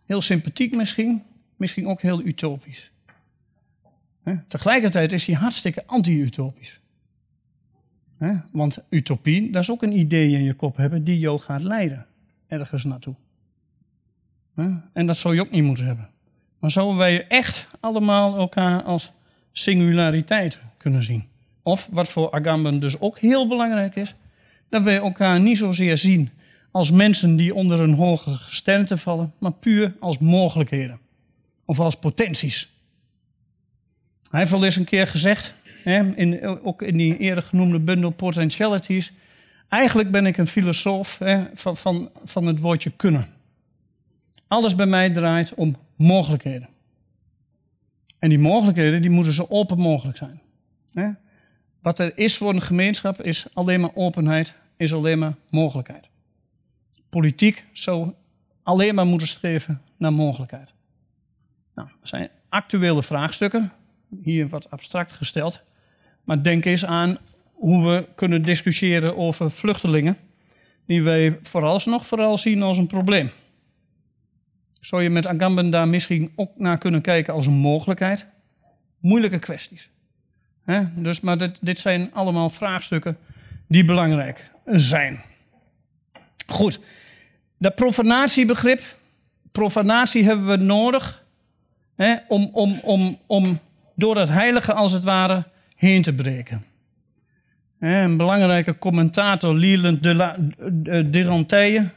Heel 0.05 0.21
sympathiek 0.21 0.75
misschien, 0.75 1.23
misschien 1.55 1.87
ook 1.87 2.01
heel 2.01 2.21
utopisch. 2.21 2.91
Tegelijkertijd 4.47 5.13
is 5.13 5.25
hij 5.25 5.35
hartstikke 5.35 5.83
anti-utopisch. 5.85 6.79
Want 8.51 8.77
utopie, 8.89 9.51
dat 9.51 9.61
is 9.61 9.71
ook 9.71 9.83
een 9.83 9.97
idee 9.99 10.31
in 10.31 10.43
je 10.43 10.53
kop 10.53 10.77
hebben 10.77 11.03
die 11.03 11.19
jou 11.19 11.39
gaat 11.39 11.61
leiden 11.61 12.05
ergens 12.47 12.83
naartoe. 12.83 13.15
En 14.93 15.05
dat 15.05 15.17
zou 15.17 15.35
je 15.35 15.41
ook 15.41 15.51
niet 15.51 15.63
moeten 15.63 15.85
hebben. 15.85 16.09
Maar 16.59 16.71
zouden 16.71 16.97
wij 16.97 17.27
echt 17.27 17.67
allemaal 17.79 18.37
elkaar 18.37 18.83
als 18.83 19.11
singulariteit 19.51 20.59
kunnen 20.77 21.03
zien? 21.03 21.27
Of 21.67 21.89
wat 21.91 22.07
voor 22.07 22.31
Agamben 22.31 22.79
dus 22.79 22.99
ook 22.99 23.19
heel 23.19 23.47
belangrijk 23.47 23.95
is, 23.95 24.15
dat 24.69 24.83
wij 24.83 24.95
elkaar 24.95 25.39
niet 25.41 25.57
zozeer 25.57 25.97
zien 25.97 26.29
als 26.71 26.91
mensen 26.91 27.35
die 27.35 27.53
onder 27.53 27.79
een 27.79 27.93
hoger 27.93 28.35
gesternte 28.35 28.97
vallen, 28.97 29.33
maar 29.37 29.51
puur 29.51 29.95
als 29.99 30.17
mogelijkheden 30.17 30.99
of 31.65 31.79
als 31.79 31.95
potenties. 31.95 32.69
Hij 34.29 34.39
heeft 34.39 34.53
al 34.53 34.63
eens 34.63 34.75
een 34.75 34.83
keer 34.83 35.07
gezegd, 35.07 35.53
hè, 35.83 36.15
in, 36.15 36.61
ook 36.63 36.81
in 36.81 36.97
die 36.97 37.17
eerder 37.17 37.43
genoemde 37.43 37.79
bundel 37.79 38.11
Potentialities, 38.11 39.13
eigenlijk 39.69 40.11
ben 40.11 40.25
ik 40.25 40.37
een 40.37 40.47
filosoof 40.47 41.17
hè, 41.17 41.45
van, 41.53 41.77
van, 41.77 42.09
van 42.23 42.45
het 42.45 42.59
woordje 42.59 42.91
kunnen. 42.91 43.27
Alles 44.47 44.75
bij 44.75 44.85
mij 44.85 45.09
draait 45.09 45.53
om 45.53 45.75
mogelijkheden. 45.95 46.69
En 48.19 48.29
die 48.29 48.39
mogelijkheden 48.39 49.01
die 49.01 49.11
moeten 49.11 49.33
zo 49.33 49.45
open 49.49 49.77
mogelijk 49.77 50.17
zijn. 50.17 50.41
Wat 51.87 51.99
er 51.99 52.17
is 52.17 52.37
voor 52.37 52.53
een 52.53 52.61
gemeenschap 52.61 53.21
is 53.21 53.45
alleen 53.53 53.79
maar 53.79 53.95
openheid, 53.95 54.53
is 54.77 54.93
alleen 54.93 55.19
maar 55.19 55.35
mogelijkheid. 55.49 56.09
Politiek 57.09 57.65
zou 57.71 58.13
alleen 58.63 58.95
maar 58.95 59.05
moeten 59.05 59.27
streven 59.27 59.81
naar 59.97 60.13
mogelijkheid. 60.13 60.73
Nou, 61.75 61.87
dat 61.99 62.09
zijn 62.09 62.29
actuele 62.49 63.03
vraagstukken, 63.03 63.71
hier 64.23 64.47
wat 64.47 64.71
abstract 64.71 65.11
gesteld. 65.11 65.61
Maar 66.23 66.43
denk 66.43 66.65
eens 66.65 66.85
aan 66.85 67.17
hoe 67.53 67.85
we 67.85 68.07
kunnen 68.15 68.43
discussiëren 68.43 69.17
over 69.17 69.51
vluchtelingen, 69.51 70.17
die 70.85 71.03
wij 71.03 71.39
vooralsnog 71.41 72.07
vooral 72.07 72.37
zien 72.37 72.61
als 72.61 72.77
een 72.77 72.87
probleem. 72.87 73.31
Zou 74.79 75.03
je 75.03 75.09
met 75.09 75.27
Agamben 75.27 75.69
daar 75.69 75.87
misschien 75.87 76.31
ook 76.35 76.51
naar 76.57 76.77
kunnen 76.77 77.01
kijken 77.01 77.33
als 77.33 77.45
een 77.45 77.59
mogelijkheid? 77.59 78.25
Moeilijke 78.99 79.39
kwesties. 79.39 79.89
Dus, 80.95 81.19
maar 81.19 81.37
dit, 81.37 81.57
dit 81.61 81.79
zijn 81.79 82.13
allemaal 82.13 82.49
vraagstukken 82.49 83.17
die 83.67 83.83
belangrijk 83.83 84.49
zijn. 84.65 85.21
Goed, 86.47 86.79
dat 87.57 87.75
profanatiebegrip, 87.75 88.81
profanatie 89.51 90.23
hebben 90.23 90.47
we 90.47 90.55
nodig 90.55 91.23
om, 92.27 92.49
om, 92.53 92.79
om, 92.83 93.17
om 93.25 93.59
door 93.95 94.15
dat 94.15 94.29
heilige 94.29 94.73
als 94.73 94.91
het 94.91 95.03
ware 95.03 95.43
heen 95.75 96.01
te 96.01 96.13
breken. 96.13 96.65
Een 97.79 98.17
belangrijke 98.17 98.77
commentator, 98.77 99.55
Leland 99.55 100.03
de, 100.03 100.15
la, 100.15 100.35
de, 100.71 101.89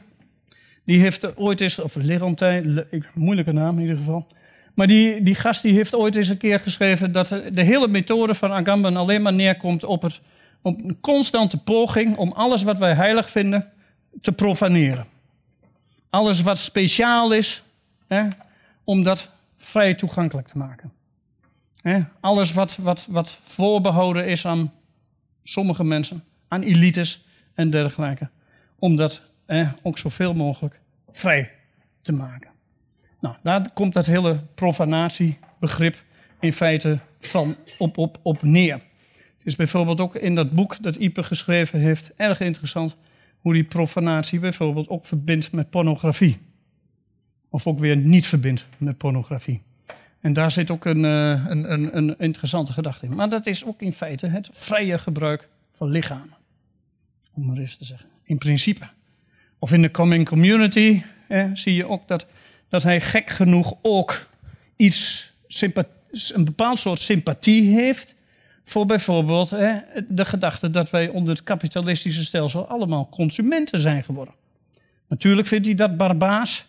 die 0.85 0.99
heeft 0.99 1.37
ooit 1.37 1.61
eens, 1.61 1.79
of 1.79 1.95
Lerantij, 1.95 2.85
moeilijke 3.13 3.51
naam 3.51 3.75
in 3.75 3.81
ieder 3.81 3.97
geval. 3.97 4.27
Maar 4.81 4.89
die, 4.89 5.23
die 5.23 5.35
gast 5.35 5.61
die 5.61 5.73
heeft 5.73 5.95
ooit 5.95 6.15
eens 6.15 6.27
een 6.27 6.37
keer 6.37 6.59
geschreven 6.59 7.11
dat 7.11 7.27
de 7.27 7.61
hele 7.61 7.87
methode 7.87 8.35
van 8.35 8.51
Agamben 8.51 8.95
alleen 8.95 9.21
maar 9.21 9.33
neerkomt 9.33 9.83
op, 9.83 10.03
op 10.61 10.83
een 10.83 10.97
constante 11.01 11.57
poging 11.57 12.17
om 12.17 12.31
alles 12.31 12.63
wat 12.63 12.77
wij 12.77 12.93
heilig 12.93 13.29
vinden 13.29 13.71
te 14.21 14.31
profaneren. 14.31 15.05
Alles 16.09 16.41
wat 16.41 16.57
speciaal 16.57 17.33
is, 17.33 17.63
hè, 18.07 18.27
om 18.83 19.03
dat 19.03 19.31
vrij 19.57 19.93
toegankelijk 19.93 20.47
te 20.47 20.57
maken. 20.57 20.91
Hè, 21.81 21.99
alles 22.19 22.53
wat, 22.53 22.75
wat, 22.75 23.05
wat 23.09 23.39
voorbehouden 23.43 24.27
is 24.27 24.45
aan 24.45 24.73
sommige 25.43 25.83
mensen, 25.83 26.23
aan 26.47 26.61
elites 26.61 27.25
en 27.53 27.69
dergelijke, 27.69 28.29
om 28.79 28.95
dat 28.95 29.21
hè, 29.45 29.67
ook 29.81 29.97
zoveel 29.97 30.33
mogelijk 30.33 30.79
vrij 31.11 31.51
te 32.01 32.11
maken. 32.11 32.50
Nou, 33.21 33.35
daar 33.43 33.71
komt 33.73 33.93
dat 33.93 34.05
hele 34.05 34.39
profanatiebegrip 34.55 36.03
in 36.39 36.53
feite 36.53 36.99
van 37.19 37.55
op, 37.77 37.97
op, 37.97 38.19
op 38.21 38.41
neer. 38.41 38.81
Het 39.37 39.45
is 39.45 39.55
bijvoorbeeld 39.55 39.99
ook 39.99 40.15
in 40.15 40.35
dat 40.35 40.51
boek 40.51 40.83
dat 40.83 40.95
Ipe 40.95 41.23
geschreven 41.23 41.79
heeft 41.79 42.11
erg 42.15 42.39
interessant 42.39 42.95
hoe 43.39 43.53
die 43.53 43.63
profanatie 43.63 44.39
bijvoorbeeld 44.39 44.89
ook 44.89 45.05
verbindt 45.05 45.51
met 45.51 45.69
pornografie. 45.69 46.37
Of 47.49 47.67
ook 47.67 47.79
weer 47.79 47.97
niet 47.97 48.25
verbindt 48.25 48.65
met 48.77 48.97
pornografie. 48.97 49.61
En 50.19 50.33
daar 50.33 50.51
zit 50.51 50.71
ook 50.71 50.85
een, 50.85 51.05
eh, 51.05 51.45
een, 51.47 51.71
een, 51.71 51.97
een 51.97 52.15
interessante 52.17 52.73
gedachte 52.73 53.05
in. 53.05 53.15
Maar 53.15 53.29
dat 53.29 53.45
is 53.45 53.65
ook 53.65 53.81
in 53.81 53.93
feite 53.93 54.27
het 54.27 54.49
vrije 54.51 54.97
gebruik 54.97 55.49
van 55.71 55.89
lichamen. 55.89 56.37
Om 57.33 57.45
maar 57.45 57.57
eens 57.57 57.77
te 57.77 57.85
zeggen. 57.85 58.09
In 58.23 58.37
principe. 58.37 58.87
Of 59.59 59.73
in 59.73 59.81
de 59.81 59.91
coming 59.91 60.25
community 60.25 61.01
zie 61.53 61.75
je 61.75 61.87
ook 61.87 62.07
dat, 62.07 62.25
dat 62.71 62.83
hij 62.83 63.01
gek 63.01 63.29
genoeg 63.29 63.73
ook 63.81 64.27
iets, 64.75 65.31
een 66.33 66.45
bepaald 66.45 66.79
soort 66.79 66.99
sympathie 66.99 67.73
heeft 67.73 68.15
voor 68.63 68.85
bijvoorbeeld 68.85 69.49
de 69.49 70.25
gedachte 70.25 70.69
dat 70.69 70.89
wij 70.89 71.07
onder 71.07 71.33
het 71.33 71.43
kapitalistische 71.43 72.23
stelsel 72.23 72.67
allemaal 72.67 73.09
consumenten 73.09 73.79
zijn 73.79 74.03
geworden. 74.03 74.33
Natuurlijk 75.07 75.47
vindt 75.47 75.65
hij 75.65 75.75
dat 75.75 75.97
barbaas 75.97 76.65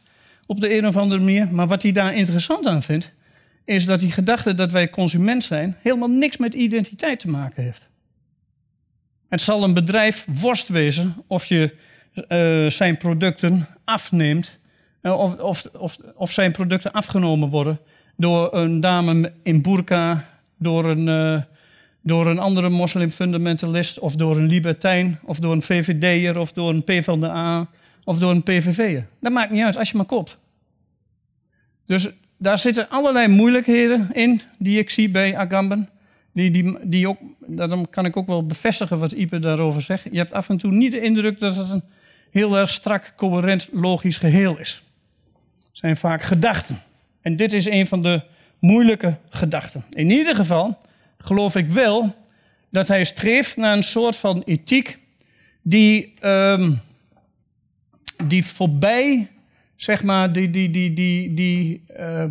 op 0.46 0.60
de 0.60 0.76
een 0.76 0.86
of 0.86 0.96
andere 0.96 1.20
manier, 1.20 1.48
maar 1.52 1.66
wat 1.66 1.82
hij 1.82 1.92
daar 1.92 2.14
interessant 2.14 2.66
aan 2.66 2.82
vindt, 2.82 3.12
is 3.64 3.86
dat 3.86 4.00
die 4.00 4.12
gedachte 4.12 4.54
dat 4.54 4.72
wij 4.72 4.90
consument 4.90 5.44
zijn 5.44 5.76
helemaal 5.80 6.10
niks 6.10 6.36
met 6.36 6.54
identiteit 6.54 7.20
te 7.20 7.28
maken 7.28 7.62
heeft. 7.62 7.88
Het 9.28 9.40
zal 9.40 9.64
een 9.64 9.74
bedrijf 9.74 10.26
worst 10.40 10.68
wezen 10.68 11.14
of 11.26 11.44
je 11.44 11.76
uh, 12.28 12.70
zijn 12.70 12.96
producten 12.96 13.66
afneemt, 13.84 14.60
of, 15.02 15.38
of, 15.38 15.64
of, 15.78 15.96
of, 16.14 16.32
zijn 16.32 16.52
producten 16.52 16.92
afgenomen 16.92 17.48
worden 17.48 17.78
door 18.16 18.54
een 18.54 18.80
dame 18.80 19.32
in 19.42 19.62
burka, 19.62 20.28
door 20.58 20.84
een, 20.84 21.06
uh, 21.06 21.42
door 22.02 22.26
een 22.26 22.38
andere 22.38 22.68
moslimfundamentalist, 22.68 23.98
of 23.98 24.16
door 24.16 24.36
een 24.36 24.46
libertijn, 24.46 25.18
of 25.24 25.38
door 25.38 25.52
een 25.52 25.62
VVD'er, 25.62 26.38
of 26.38 26.52
door 26.52 26.70
een 26.70 26.84
PvdA, 26.84 27.68
of 28.04 28.18
door 28.18 28.30
een 28.30 28.42
PVV'er. 28.42 29.06
Dat 29.20 29.32
maakt 29.32 29.50
niet 29.50 29.62
uit, 29.62 29.76
als 29.76 29.90
je 29.90 29.96
maar 29.96 30.06
koopt. 30.06 30.38
Dus 31.86 32.08
daar 32.38 32.58
zitten 32.58 32.88
allerlei 32.88 33.28
moeilijkheden 33.28 34.08
in 34.12 34.40
die 34.58 34.78
ik 34.78 34.90
zie 34.90 35.10
bij 35.10 35.36
Agamben. 35.36 35.88
Die, 36.32 36.50
die, 36.50 36.76
die 36.82 37.08
ook, 37.08 37.18
dan 37.46 37.90
kan 37.90 38.04
ik 38.04 38.16
ook 38.16 38.26
wel 38.26 38.46
bevestigen 38.46 38.98
wat 38.98 39.12
Ipe 39.12 39.38
daarover 39.38 39.82
zegt. 39.82 40.04
Je 40.10 40.18
hebt 40.18 40.32
af 40.32 40.48
en 40.48 40.56
toe 40.56 40.72
niet 40.72 40.92
de 40.92 41.00
indruk 41.00 41.38
dat 41.38 41.56
het 41.56 41.70
een 41.70 41.82
heel 42.30 42.56
erg 42.56 42.70
strak, 42.70 43.12
coherent, 43.16 43.68
logisch 43.72 44.16
geheel 44.16 44.58
is. 44.58 44.82
Zijn 45.72 45.96
vaak 45.96 46.22
gedachten. 46.22 46.80
En 47.20 47.36
dit 47.36 47.52
is 47.52 47.66
een 47.66 47.86
van 47.86 48.02
de 48.02 48.22
moeilijke 48.58 49.16
gedachten. 49.30 49.84
In 49.90 50.10
ieder 50.10 50.34
geval 50.34 50.78
geloof 51.18 51.56
ik 51.56 51.68
wel 51.68 52.14
dat 52.70 52.88
hij 52.88 53.04
streeft 53.04 53.56
naar 53.56 53.76
een 53.76 53.82
soort 53.82 54.16
van 54.16 54.42
ethiek 54.44 54.98
die, 55.62 56.14
um, 56.20 56.80
die 58.24 58.44
voorbij, 58.44 59.28
zeg 59.76 60.02
maar, 60.02 60.32
die, 60.32 60.50
die, 60.50 60.70
die, 60.70 60.94
die, 60.94 61.34
die 61.34 61.84
uh, 61.98 62.24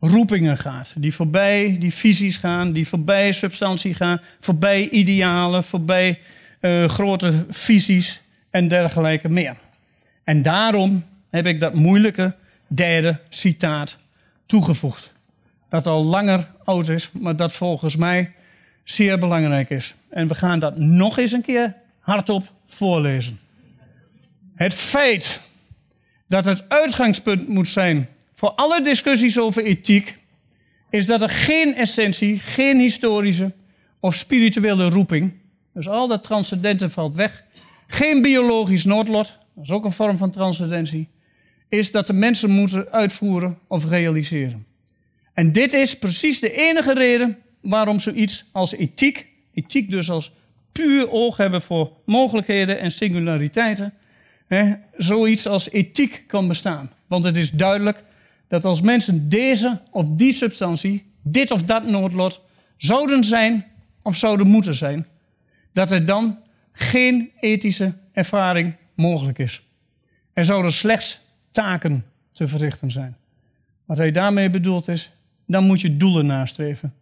roepingen 0.00 0.58
gaat. 0.58 0.94
Die 0.96 1.14
voorbij 1.14 1.76
die 1.78 1.92
visies 1.94 2.36
gaan, 2.36 2.72
die 2.72 2.88
voorbij 2.88 3.32
substantie 3.32 3.94
gaan, 3.94 4.20
voorbij 4.38 4.88
idealen, 4.88 5.64
voorbij 5.64 6.18
uh, 6.60 6.84
grote 6.84 7.44
visies 7.48 8.20
en 8.50 8.68
dergelijke 8.68 9.28
meer. 9.28 9.56
En 10.24 10.42
daarom 10.42 11.04
heb 11.30 11.46
ik 11.46 11.60
dat 11.60 11.74
moeilijke 11.74 12.34
derde 12.66 13.20
citaat 13.28 13.96
toegevoegd. 14.46 15.12
Dat 15.68 15.86
al 15.86 16.04
langer 16.04 16.50
oud 16.64 16.88
is, 16.88 17.10
maar 17.12 17.36
dat 17.36 17.52
volgens 17.52 17.96
mij 17.96 18.32
zeer 18.84 19.18
belangrijk 19.18 19.70
is. 19.70 19.94
En 20.08 20.28
we 20.28 20.34
gaan 20.34 20.58
dat 20.58 20.76
nog 20.76 21.18
eens 21.18 21.32
een 21.32 21.42
keer 21.42 21.74
hardop 21.98 22.52
voorlezen. 22.66 23.38
Het 24.54 24.74
feit 24.74 25.40
dat 26.28 26.44
het 26.44 26.68
uitgangspunt 26.68 27.48
moet 27.48 27.68
zijn 27.68 28.08
voor 28.34 28.50
alle 28.50 28.82
discussies 28.82 29.38
over 29.38 29.64
ethiek, 29.64 30.16
is 30.90 31.06
dat 31.06 31.22
er 31.22 31.30
geen 31.30 31.74
essentie, 31.74 32.38
geen 32.38 32.78
historische 32.78 33.52
of 34.00 34.14
spirituele 34.14 34.88
roeping, 34.88 35.32
dus 35.74 35.88
al 35.88 36.08
dat 36.08 36.22
transcendente 36.22 36.90
valt 36.90 37.14
weg, 37.14 37.44
geen 37.86 38.22
biologisch 38.22 38.84
noodlot, 38.84 39.38
dat 39.54 39.64
is 39.64 39.70
ook 39.70 39.84
een 39.84 39.92
vorm 39.92 40.16
van 40.16 40.30
transcendentie, 40.30 41.08
is 41.68 41.90
dat 41.90 42.06
de 42.06 42.12
mensen 42.12 42.50
moeten 42.50 42.92
uitvoeren 42.92 43.58
of 43.66 43.84
realiseren. 43.84 44.66
En 45.34 45.52
dit 45.52 45.72
is 45.72 45.98
precies 45.98 46.40
de 46.40 46.52
enige 46.52 46.94
reden 46.94 47.38
waarom 47.60 47.98
zoiets 47.98 48.44
als 48.52 48.74
ethiek, 48.74 49.26
ethiek 49.54 49.90
dus 49.90 50.10
als 50.10 50.32
puur 50.72 51.10
oog 51.10 51.36
hebben 51.36 51.62
voor 51.62 51.92
mogelijkheden 52.04 52.80
en 52.80 52.90
singulariteiten, 52.90 53.94
hè, 54.46 54.74
zoiets 54.96 55.46
als 55.46 55.70
ethiek 55.70 56.24
kan 56.26 56.48
bestaan. 56.48 56.90
Want 57.06 57.24
het 57.24 57.36
is 57.36 57.50
duidelijk 57.50 58.02
dat 58.48 58.64
als 58.64 58.80
mensen 58.80 59.28
deze 59.28 59.80
of 59.90 60.06
die 60.10 60.32
substantie, 60.32 61.12
dit 61.22 61.50
of 61.50 61.62
dat 61.62 61.86
noodlot, 61.86 62.40
zouden 62.76 63.24
zijn 63.24 63.66
of 64.02 64.16
zouden 64.16 64.46
moeten 64.46 64.74
zijn, 64.74 65.06
dat 65.72 65.90
er 65.90 66.06
dan 66.06 66.38
geen 66.72 67.30
ethische 67.40 67.94
ervaring 68.12 68.74
mogelijk 68.94 69.38
is. 69.38 69.62
Er 70.32 70.44
zouden 70.44 70.72
slechts 70.72 71.20
taken 71.56 72.04
te 72.32 72.48
verrichten 72.48 72.90
zijn. 72.90 73.16
Wat 73.84 73.98
hij 73.98 74.10
daarmee 74.10 74.50
bedoelt 74.50 74.88
is, 74.88 75.12
dan 75.46 75.64
moet 75.64 75.80
je 75.80 75.96
doelen 75.96 76.26
nastreven. 76.26 76.94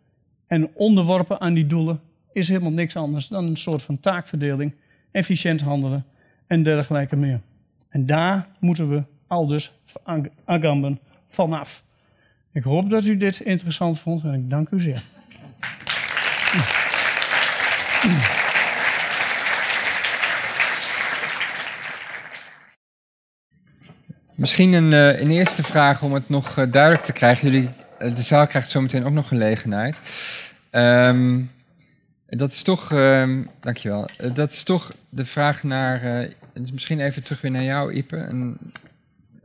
En 0.46 0.70
onderworpen 0.74 1.40
aan 1.40 1.55
die 1.55 1.66
doelen 1.66 2.00
is 2.32 2.48
helemaal 2.48 2.70
niks 2.70 2.96
anders 2.96 3.28
dan 3.28 3.44
een 3.44 3.57
soort 3.57 3.82
van 3.82 4.00
taakverdeling, 4.00 4.74
efficiënt 5.11 5.61
handelen 5.61 6.05
en 6.46 6.62
dergelijke 6.62 7.16
meer. 7.16 7.40
En 7.88 8.07
daar 8.07 8.48
moeten 8.61 8.88
we 8.88 9.02
al 9.26 9.46
dus 9.46 9.72
Agamben 10.44 10.98
vanaf. 11.26 11.84
Ik 12.52 12.62
hoop 12.62 12.90
dat 12.90 13.05
u 13.05 13.16
dit 13.16 13.40
interessant 13.40 13.98
vond 13.98 14.24
en 14.24 14.34
ik 14.34 14.50
dank 14.50 14.68
u 14.70 14.80
zeer. 14.80 15.02
Misschien 24.35 24.72
een, 24.72 24.91
uh, 24.91 25.20
een, 25.20 25.30
eerste 25.30 25.62
vraag 25.62 26.03
om 26.03 26.12
het 26.12 26.28
nog 26.28 26.59
uh, 26.59 26.64
duidelijk 26.70 27.05
te 27.05 27.12
krijgen. 27.12 27.51
Jullie, 27.51 27.68
uh, 27.99 28.14
de 28.14 28.22
zaal 28.22 28.47
krijgt 28.47 28.70
zometeen 28.70 29.05
ook 29.05 29.12
nog 29.12 29.28
gelegenheid. 29.28 30.01
Um, 30.70 31.51
dat 32.26 32.51
is 32.51 32.62
toch, 32.62 32.91
um, 32.93 33.51
dankjewel. 33.61 34.09
dat 34.32 34.53
is 34.53 34.62
toch 34.62 34.95
de 35.09 35.24
vraag 35.24 35.62
naar, 35.62 36.28
misschien 36.72 37.01
even 37.01 37.22
terug 37.22 37.41
weer 37.41 37.51
naar 37.51 37.62
jou, 37.62 37.93
Ipe. 37.93 38.16
En, 38.16 38.59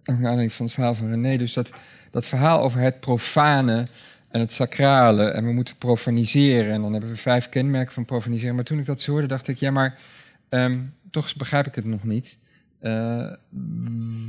aanleiding 0.03 0.53
van 0.53 0.65
het 0.65 0.73
verhaal 0.73 0.95
van 0.95 1.09
René. 1.09 1.37
Dus 1.37 1.53
dat, 1.53 1.71
dat 2.11 2.25
verhaal 2.25 2.61
over 2.61 2.79
het 2.79 2.99
profane 2.99 3.87
en 4.29 4.39
het 4.39 4.53
sacrale. 4.53 5.23
En 5.23 5.45
we 5.45 5.51
moeten 5.51 5.75
profaniseren. 5.77 6.73
En 6.73 6.81
dan 6.81 6.91
hebben 6.91 7.09
we 7.09 7.17
vijf 7.17 7.49
kenmerken 7.49 7.93
van 7.93 8.05
profaniseren. 8.05 8.55
Maar 8.55 8.63
toen 8.63 8.79
ik 8.79 8.85
dat 8.85 9.01
zo 9.01 9.11
hoorde, 9.11 9.27
dacht 9.27 9.47
ik, 9.47 9.57
ja, 9.57 9.71
maar 9.71 9.97
um, 10.49 10.93
toch 11.11 11.35
begrijp 11.35 11.67
ik 11.67 11.75
het 11.75 11.85
nog 11.85 12.03
niet. 12.03 12.37
Uh, 12.81 13.33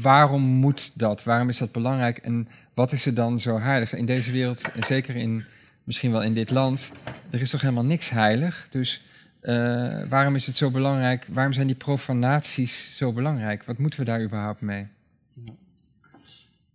waarom 0.01 0.43
moet 0.43 0.99
dat? 0.99 1.25
Waarom 1.25 1.49
is 1.49 1.59
dat 1.59 1.73
belangrijk? 1.73 2.19
En 2.19 2.49
wat 2.75 2.93
is 2.93 3.07
er 3.07 3.15
dan 3.15 3.41
zo 3.41 3.59
heilig? 3.59 3.95
In 3.95 4.07
deze 4.07 4.31
wereld, 4.31 4.73
en 4.73 4.85
zeker 4.85 5.17
in, 5.17 5.45
misschien 5.85 6.11
wel 6.11 6.23
in 6.23 6.35
dit 6.35 6.51
land, 6.51 6.91
er 7.31 7.41
is 7.41 7.51
toch 7.51 7.61
helemaal 7.61 7.85
niks 7.85 8.11
heilig? 8.11 8.69
Dus 8.71 9.03
uh, 9.43 10.03
waarom 10.09 10.35
is 10.35 10.47
het 10.47 10.57
zo 10.57 10.71
belangrijk? 10.71 11.27
Waarom 11.29 11.53
zijn 11.53 11.67
die 11.67 11.77
profanaties 11.77 12.97
zo 12.97 13.13
belangrijk? 13.13 13.65
Wat 13.65 13.79
moeten 13.79 13.99
we 13.99 14.05
daar 14.05 14.23
überhaupt 14.23 14.61
mee? 14.61 14.87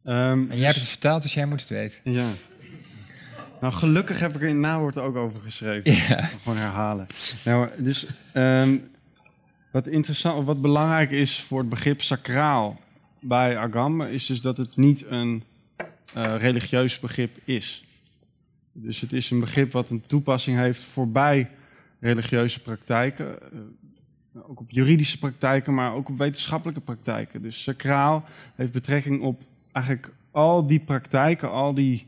Um, 0.04 0.52
en 0.52 0.58
jij 0.58 0.66
hebt 0.66 0.78
het 0.78 0.88
vertaald, 0.88 1.22
dus 1.22 1.34
jij 1.34 1.46
moet 1.46 1.60
het 1.60 1.70
weten. 1.70 2.00
Ja. 2.04 2.28
Nou, 3.62 3.74
gelukkig 3.74 4.20
heb 4.20 4.36
ik 4.36 4.42
er 4.42 4.48
in 4.48 4.54
het 4.54 4.64
nawoord 4.64 4.98
ook 4.98 5.16
over 5.16 5.42
geschreven. 5.42 5.92
Ja. 5.92 6.24
Gewoon 6.24 6.58
herhalen. 6.58 7.08
Nou, 7.46 7.70
dus 7.78 8.08
um, 8.34 8.88
wat 9.76 9.88
interessant, 9.88 10.46
wat 10.46 10.62
belangrijk 10.62 11.12
is 11.12 11.42
voor 11.42 11.60
het 11.60 11.70
begrip 11.70 12.02
sacraal 12.02 12.80
bij 13.20 13.58
Agamben, 13.58 14.12
is 14.12 14.26
dus 14.26 14.42
dat 14.42 14.58
het 14.58 14.76
niet 14.76 15.06
een 15.08 15.44
uh, 16.18 16.36
religieus 16.38 17.00
begrip 17.00 17.38
is. 17.44 17.84
Dus 18.72 19.02
het 19.02 19.14
is 19.14 19.32
een 19.32 19.40
begrip 19.40 19.72
wat 19.72 19.90
een 19.90 20.04
toepassing 20.08 20.58
heeft 20.58 20.84
voorbij 20.84 21.50
religieuze 22.00 22.62
praktijken. 22.62 23.38
Uh, 24.36 24.50
ook 24.50 24.60
op 24.60 24.70
juridische 24.70 25.20
praktijken, 25.20 25.74
maar 25.74 25.94
ook 25.94 26.10
op 26.10 26.18
wetenschappelijke 26.18 26.82
praktijken. 26.82 27.42
Dus 27.42 27.64
sacraal 27.64 28.24
heeft 28.56 28.72
betrekking 28.72 29.22
op 29.22 29.42
eigenlijk 29.72 30.14
al 30.32 30.68
die 30.68 30.80
praktijken, 30.80 31.52
al 31.52 31.74
die 31.74 32.06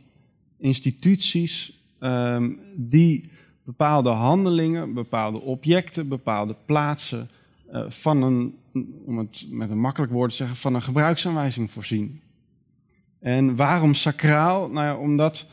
instituties 0.57 1.79
um, 1.99 2.59
die 2.75 3.29
bepaalde 3.63 4.09
handelingen, 4.09 4.93
bepaalde 4.93 5.39
objecten, 5.41 6.07
bepaalde 6.07 6.55
plaatsen 6.65 7.29
uh, 7.71 7.83
van 7.87 8.21
een, 8.21 8.55
om 9.05 9.17
het 9.17 9.47
met 9.49 9.69
een 9.69 9.79
makkelijk 9.79 10.11
woord 10.11 10.29
te 10.29 10.35
zeggen, 10.35 10.55
van 10.55 10.75
een 10.75 10.81
gebruiksaanwijzing 10.81 11.71
voorzien. 11.71 12.21
En 13.19 13.55
waarom 13.55 13.93
sacraal? 13.93 14.69
Nou 14.69 14.85
ja, 14.85 14.97
omdat 14.97 15.49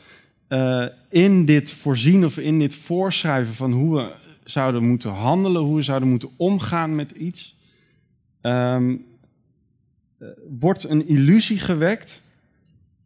uh, 0.49 0.85
in 1.09 1.45
dit 1.45 1.71
voorzien 1.71 2.25
of 2.25 2.37
in 2.37 2.59
dit 2.59 2.75
voorschrijven 2.75 3.53
van 3.53 3.71
hoe 3.71 3.95
we 3.95 4.13
zouden 4.43 4.83
moeten 4.83 5.11
handelen, 5.11 5.61
hoe 5.61 5.75
we 5.75 5.81
zouden 5.81 6.09
moeten 6.09 6.29
omgaan 6.37 6.95
met 6.95 7.11
iets, 7.11 7.57
um, 8.41 9.05
uh, 10.19 10.27
wordt 10.59 10.83
een 10.83 11.07
illusie 11.07 11.59
gewekt, 11.59 12.21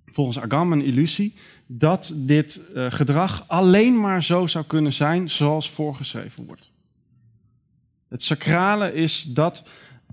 volgens 0.05 0.39
Agam 0.39 0.71
een 0.71 0.83
illusie, 0.83 1.33
dat 1.65 2.13
dit 2.15 2.61
gedrag 2.73 3.45
alleen 3.47 3.99
maar 3.99 4.23
zo 4.23 4.47
zou 4.47 4.65
kunnen 4.65 4.93
zijn 4.93 5.29
zoals 5.29 5.69
voorgeschreven 5.69 6.45
wordt. 6.45 6.71
Het 8.09 8.23
sacrale 8.23 8.93
is 8.93 9.23
dat 9.23 9.63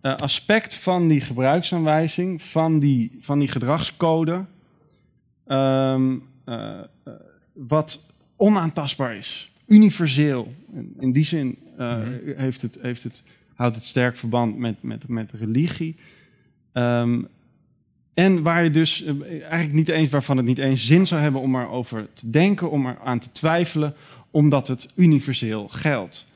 uh, 0.03 0.16
aspect 0.16 0.74
van 0.74 1.09
die 1.09 1.20
gebruiksaanwijzing, 1.20 2.42
van 2.42 2.78
die, 2.78 3.16
van 3.20 3.38
die 3.38 3.49
gedragscode, 3.49 4.44
um, 5.47 6.22
uh, 6.47 6.80
wat 7.53 8.05
onaantastbaar 8.36 9.16
is, 9.16 9.53
universeel. 9.66 10.55
In, 10.72 10.94
in 10.99 11.12
die 11.12 11.24
zin 11.24 11.47
mm 11.47 11.64
heeft 12.36 12.62
het, 12.62 12.78
heeft 12.82 13.03
het, 13.03 13.22
houdt 13.55 13.76
het 13.76 13.84
sterk 13.84 14.16
verband 14.16 14.59
met, 14.59 14.82
met, 14.82 15.09
met 15.09 15.32
religie. 15.32 15.97
Um, 16.72 17.28
en 18.14 18.42
waar 18.42 18.64
je 18.64 18.70
dus 18.70 19.05
eigenlijk 19.30 19.72
niet 19.72 19.88
eens, 19.88 20.11
waarvan 20.11 20.36
het 20.36 20.47
niet 20.47 20.59
eens 20.59 20.86
zin 20.86 21.07
zou 21.07 21.20
hebben 21.20 21.40
om 21.40 21.57
erover 21.57 22.09
te 22.12 22.30
denken, 22.30 22.70
om 22.70 22.86
er 22.86 22.99
aan 23.05 23.18
te 23.18 23.32
twijfelen, 23.32 23.94
omdat 24.30 24.68
het 24.68 24.92
universeel 24.94 25.68
geldt. 25.68 26.26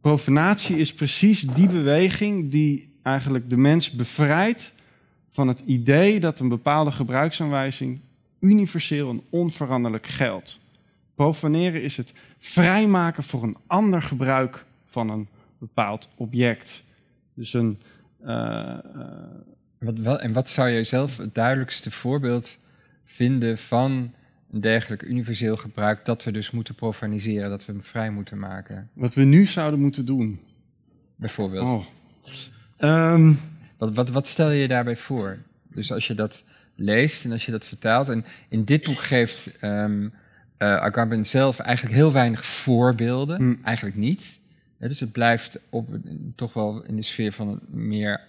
Profanatie 0.00 0.76
is 0.76 0.94
precies 0.94 1.40
die 1.40 1.68
beweging 1.68 2.50
die 2.50 2.98
eigenlijk 3.02 3.50
de 3.50 3.56
mens 3.56 3.90
bevrijdt 3.90 4.74
van 5.28 5.48
het 5.48 5.62
idee 5.66 6.20
dat 6.20 6.40
een 6.40 6.48
bepaalde 6.48 6.92
gebruiksaanwijzing 6.92 8.00
universeel 8.40 9.10
en 9.10 9.22
onveranderlijk 9.30 10.06
geldt. 10.06 10.60
Profaneren 11.14 11.82
is 11.82 11.96
het 11.96 12.12
vrijmaken 12.38 13.22
voor 13.22 13.42
een 13.42 13.56
ander 13.66 14.02
gebruik 14.02 14.64
van 14.86 15.10
een 15.10 15.28
bepaald 15.58 16.08
object. 16.16 16.82
Dus 17.34 17.52
een. 17.54 17.80
Uh, 18.24 18.78
wat, 19.78 19.98
wel, 19.98 20.20
en 20.20 20.32
wat 20.32 20.50
zou 20.50 20.70
jij 20.70 20.84
zelf 20.84 21.16
het 21.16 21.34
duidelijkste 21.34 21.90
voorbeeld 21.90 22.58
vinden 23.04 23.58
van 23.58 24.12
een 24.52 24.60
dergelijk 24.60 25.02
universeel 25.02 25.56
gebruik 25.56 26.04
dat 26.04 26.24
we 26.24 26.32
dus 26.32 26.50
moeten 26.50 26.74
profaniseren, 26.74 27.50
dat 27.50 27.66
we 27.66 27.72
hem 27.72 27.82
vrij 27.82 28.10
moeten 28.10 28.38
maken. 28.38 28.90
Wat 28.92 29.14
we 29.14 29.22
nu 29.22 29.46
zouden 29.46 29.80
moeten 29.80 30.04
doen. 30.04 30.40
Bijvoorbeeld. 31.16 31.66
Oh. 31.66 33.12
Um. 33.12 33.38
Wat, 33.78 33.94
wat, 33.94 34.10
wat 34.10 34.28
stel 34.28 34.50
je 34.50 34.60
je 34.60 34.68
daarbij 34.68 34.96
voor? 34.96 35.38
Dus 35.68 35.92
als 35.92 36.06
je 36.06 36.14
dat 36.14 36.44
leest 36.74 37.24
en 37.24 37.32
als 37.32 37.46
je 37.46 37.52
dat 37.52 37.64
vertaalt. 37.64 38.08
En 38.08 38.24
in 38.48 38.64
dit 38.64 38.82
boek 38.82 38.98
geeft 38.98 39.50
um, 39.62 40.02
uh, 40.02 40.10
Agamben 40.58 41.26
zelf 41.26 41.58
eigenlijk 41.58 41.96
heel 41.96 42.12
weinig 42.12 42.44
voorbeelden. 42.44 43.36
Hmm. 43.36 43.58
Eigenlijk 43.62 43.96
niet. 43.96 44.40
dus 44.78 45.00
het 45.00 45.12
blijft 45.12 45.58
op, 45.70 45.88
toch 46.34 46.52
wel 46.52 46.84
in 46.84 46.96
de 46.96 47.02
sfeer 47.02 47.32
van 47.32 47.48
een 47.48 47.86
meer 47.86 48.20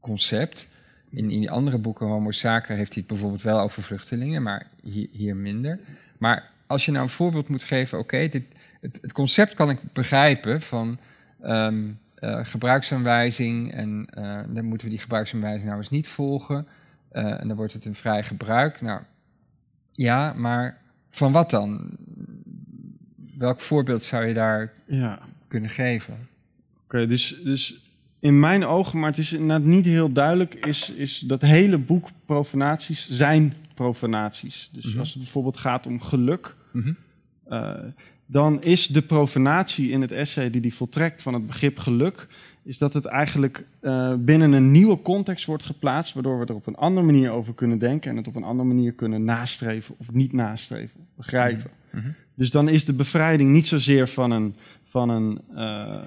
concept. 0.00 0.68
In, 1.10 1.30
in 1.30 1.40
die 1.40 1.50
andere 1.50 1.78
boeken, 1.78 2.06
Homo 2.06 2.30
Sacer, 2.30 2.76
heeft 2.76 2.92
hij 2.92 3.02
het 3.02 3.06
bijvoorbeeld 3.06 3.42
wel 3.42 3.60
over 3.60 3.82
vluchtelingen, 3.82 4.42
maar 4.42 4.66
hier, 4.82 5.08
hier 5.10 5.36
minder. 5.36 5.80
Maar 6.18 6.50
als 6.66 6.84
je 6.84 6.90
nou 6.90 7.02
een 7.02 7.10
voorbeeld 7.10 7.48
moet 7.48 7.64
geven, 7.64 7.98
oké, 7.98 8.16
het, 8.16 8.42
het, 8.80 9.12
concept 9.12 9.54
kan 9.54 9.70
ik 9.70 9.78
begrijpen 9.92 10.60
van 10.60 10.98
um, 11.44 11.98
uh, 12.20 12.38
gebruiksaanwijzing 12.42 13.72
en 13.72 14.08
uh, 14.18 14.40
dan 14.48 14.64
moeten 14.64 14.86
we 14.86 14.92
die 14.92 15.02
gebruiksaanwijzing 15.02 15.64
nou 15.64 15.78
eens 15.78 15.90
niet 15.90 16.08
volgen. 16.08 16.66
Uh, 17.12 17.40
en 17.40 17.48
dan 17.48 17.56
wordt 17.56 17.72
het 17.72 17.84
een 17.84 17.94
vrij 17.94 18.22
gebruik. 18.22 18.80
Nou, 18.80 19.02
ja, 19.92 20.32
maar 20.32 20.80
van 21.08 21.32
wat 21.32 21.50
dan? 21.50 21.96
Welk 23.38 23.60
voorbeeld 23.60 24.02
zou 24.02 24.26
je 24.26 24.34
daar 24.34 24.72
ja. 24.86 25.18
kunnen 25.48 25.70
geven? 25.70 26.28
Oké, 26.84 27.06
dus, 27.06 27.40
dus 27.44 27.87
in 28.20 28.40
mijn 28.40 28.64
ogen, 28.64 28.98
maar 28.98 29.08
het 29.08 29.18
is 29.18 29.32
inderdaad 29.32 29.62
niet 29.62 29.84
heel 29.84 30.12
duidelijk, 30.12 30.54
is, 30.54 30.90
is 30.90 31.18
dat 31.18 31.42
hele 31.42 31.78
boek 31.78 32.08
profanaties 32.26 33.10
zijn 33.10 33.54
profanaties. 33.74 34.70
Dus 34.72 34.84
mhm. 34.84 34.98
als 34.98 35.08
het 35.08 35.18
bijvoorbeeld 35.18 35.56
gaat 35.56 35.86
om 35.86 36.00
geluk, 36.00 36.56
mm 36.72 36.96
dan 38.30 38.62
is 38.62 38.86
de 38.86 39.02
profanatie 39.02 39.90
in 39.90 40.00
het 40.00 40.12
essay 40.12 40.50
die 40.50 40.60
die 40.60 40.74
voltrekt 40.74 41.22
van 41.22 41.34
het 41.34 41.46
begrip 41.46 41.78
geluk, 41.78 42.28
is 42.62 42.78
dat 42.78 42.94
het 42.94 43.04
eigenlijk 43.04 43.64
uh, 43.80 44.14
binnen 44.18 44.52
een 44.52 44.70
nieuwe 44.70 45.02
context 45.02 45.44
wordt 45.44 45.64
geplaatst, 45.64 46.14
waardoor 46.14 46.38
we 46.38 46.46
er 46.46 46.54
op 46.54 46.66
een 46.66 46.76
andere 46.76 47.06
manier 47.06 47.30
over 47.30 47.54
kunnen 47.54 47.78
denken 47.78 48.10
en 48.10 48.16
het 48.16 48.28
op 48.28 48.36
een 48.36 48.44
andere 48.44 48.68
manier 48.68 48.92
kunnen 48.92 49.24
nastreven 49.24 49.94
of 49.98 50.12
niet 50.12 50.32
nastreven 50.32 51.00
of 51.00 51.08
begrijpen. 51.16 51.70
Mm 51.90 52.14
Dus 52.34 52.50
dan 52.50 52.68
is 52.68 52.84
de 52.84 52.92
bevrijding 52.92 53.50
niet 53.50 53.66
zozeer 53.66 54.08
van 54.08 54.30
een, 54.30 54.54
van 54.82 55.08
een 55.08 55.40
uh, 55.54 56.06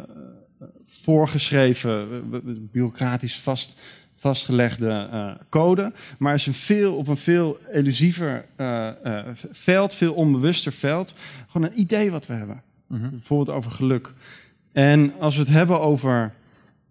voorgeschreven, 0.83 2.23
uh, 2.31 2.39
bureaucratisch 2.71 3.39
vast, 3.39 3.75
vastgelegde 4.15 5.09
uh, 5.13 5.31
code, 5.49 5.91
maar 6.17 6.33
is 6.33 6.47
een 6.47 6.53
veel, 6.53 6.95
op 6.95 7.07
een 7.07 7.17
veel 7.17 7.59
elusiever 7.71 8.45
veld, 9.51 9.93
veel 9.93 10.13
onbewuster 10.13 10.73
veld. 10.73 11.13
Gewoon 11.47 11.67
een 11.67 11.79
idee 11.79 12.11
wat 12.11 12.27
we 12.27 12.33
hebben. 12.33 12.61
Mhm. 12.87 13.09
Bijvoorbeeld 13.09 13.57
over 13.57 13.71
geluk. 13.71 14.13
En 14.71 15.13
als 15.19 15.35
we 15.35 15.41
het 15.41 15.51
hebben 15.51 15.79
over 15.81 16.33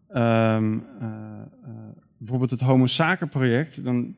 ehm, 0.09 0.79
bijvoorbeeld 2.17 2.51
het 2.51 2.61
Homo 2.61 2.87
Sacer 2.87 3.29
project, 3.29 3.85
dan 3.85 4.15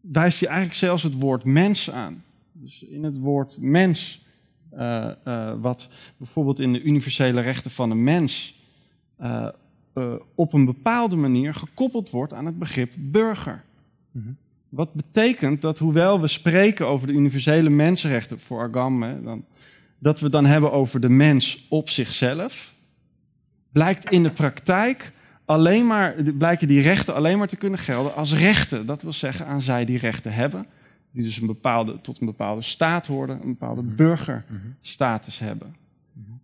wijst 0.00 0.40
hij 0.40 0.48
eigenlijk 0.48 0.78
zelfs 0.78 1.02
het 1.02 1.14
woord 1.14 1.44
mens 1.44 1.90
aan. 1.90 2.22
Dus 2.52 2.82
in 2.82 3.04
het 3.04 3.18
woord 3.18 3.56
mens, 3.60 4.24
uh, 4.78 5.08
uh, 5.24 5.52
wat 5.60 5.88
bijvoorbeeld 6.16 6.60
in 6.60 6.72
de 6.72 6.82
universele 6.82 7.40
rechten 7.40 7.70
van 7.70 7.88
de 7.88 7.94
mens 7.94 8.54
uh, 9.20 9.48
op 10.34 10.52
een 10.52 10.64
bepaalde 10.64 11.16
manier 11.16 11.54
gekoppeld 11.54 12.10
wordt 12.10 12.32
aan 12.32 12.46
het 12.46 12.58
begrip 12.58 12.92
burger. 12.96 13.64
Mhm. 14.10 14.28
Wat 14.68 14.94
betekent 14.94 15.60
dat 15.60 15.78
hoewel 15.78 16.20
we 16.20 16.26
spreken 16.26 16.86
over 16.86 17.06
de 17.06 17.12
universele 17.12 17.70
mensenrechten 17.70 18.38
voor 18.38 18.62
Agam, 18.62 19.02
hè, 19.02 19.22
dan, 19.22 19.44
dat 19.98 20.20
we 20.20 20.30
dan 20.30 20.44
hebben 20.44 20.72
over 20.72 21.00
de 21.00 21.08
mens 21.08 21.66
op 21.68 21.88
zichzelf, 21.88 22.74
blijkt 23.72 24.10
in 24.10 24.22
de 24.22 24.30
praktijk 24.30 25.12
alleen 25.44 25.86
maar, 25.86 26.14
blijken 26.38 26.68
die 26.68 26.80
rechten 26.80 27.14
alleen 27.14 27.38
maar 27.38 27.48
te 27.48 27.56
kunnen 27.56 27.78
gelden 27.78 28.14
als 28.14 28.34
rechten. 28.34 28.86
Dat 28.86 29.02
wil 29.02 29.12
zeggen 29.12 29.46
aan 29.46 29.62
zij 29.62 29.84
die 29.84 29.98
rechten 29.98 30.32
hebben, 30.32 30.66
die 31.12 31.24
dus 31.24 31.40
een 31.40 31.46
bepaalde, 31.46 32.00
tot 32.00 32.20
een 32.20 32.26
bepaalde 32.26 32.62
staat 32.62 33.06
horen, 33.06 33.40
een 33.42 33.48
bepaalde 33.58 33.82
burgerstatus 33.82 35.38
hebben. 35.38 35.74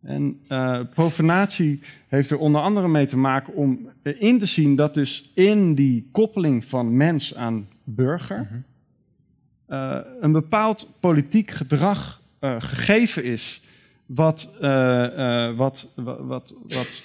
En 0.03 0.41
uh, 0.49 0.81
profanatie 0.95 1.81
heeft 2.09 2.31
er 2.31 2.39
onder 2.39 2.61
andere 2.61 2.89
mee 2.89 3.07
te 3.07 3.17
maken 3.17 3.55
om 3.55 3.89
in 4.03 4.39
te 4.39 4.47
zien 4.47 4.77
dat 4.77 4.95
dus 4.95 5.31
in 5.35 5.75
die 5.75 6.09
koppeling 6.13 6.65
van 6.65 6.97
mens 6.97 7.35
aan 7.35 7.69
burger 7.85 8.65
uh, 9.69 9.99
een 10.21 10.33
bepaald 10.33 10.91
politiek 11.01 11.51
gedrag 11.51 12.21
uh, 12.41 12.57
gegeven 12.59 13.25
is, 13.25 13.63
wat, 14.07 14.57
wat, 15.57 15.89
wat, 15.97 16.21
wat, 16.21 16.55
wat 16.69 17.03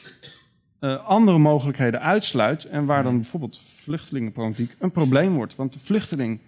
andere 1.05 1.37
mogelijkheden 1.37 2.01
uitsluit 2.01 2.63
en 2.63 2.85
waar 2.85 3.03
dan 3.03 3.15
bijvoorbeeld 3.15 3.61
vluchtelingenproblematiek 3.61 4.75
een 4.79 4.91
probleem 4.91 5.33
wordt. 5.33 5.55
Want 5.55 5.73
de 5.73 5.79
vluchteling 5.79 6.39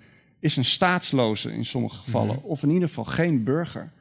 is 0.46 0.58
een 0.58 0.66
staatsloze 0.66 1.54
in 1.54 1.66
sommige 1.66 1.96
gevallen, 1.96 2.44
of 2.44 2.64
in 2.64 2.70
ieder 2.70 2.88
geval 2.88 3.04
geen 3.04 3.44
burger. 3.44 3.92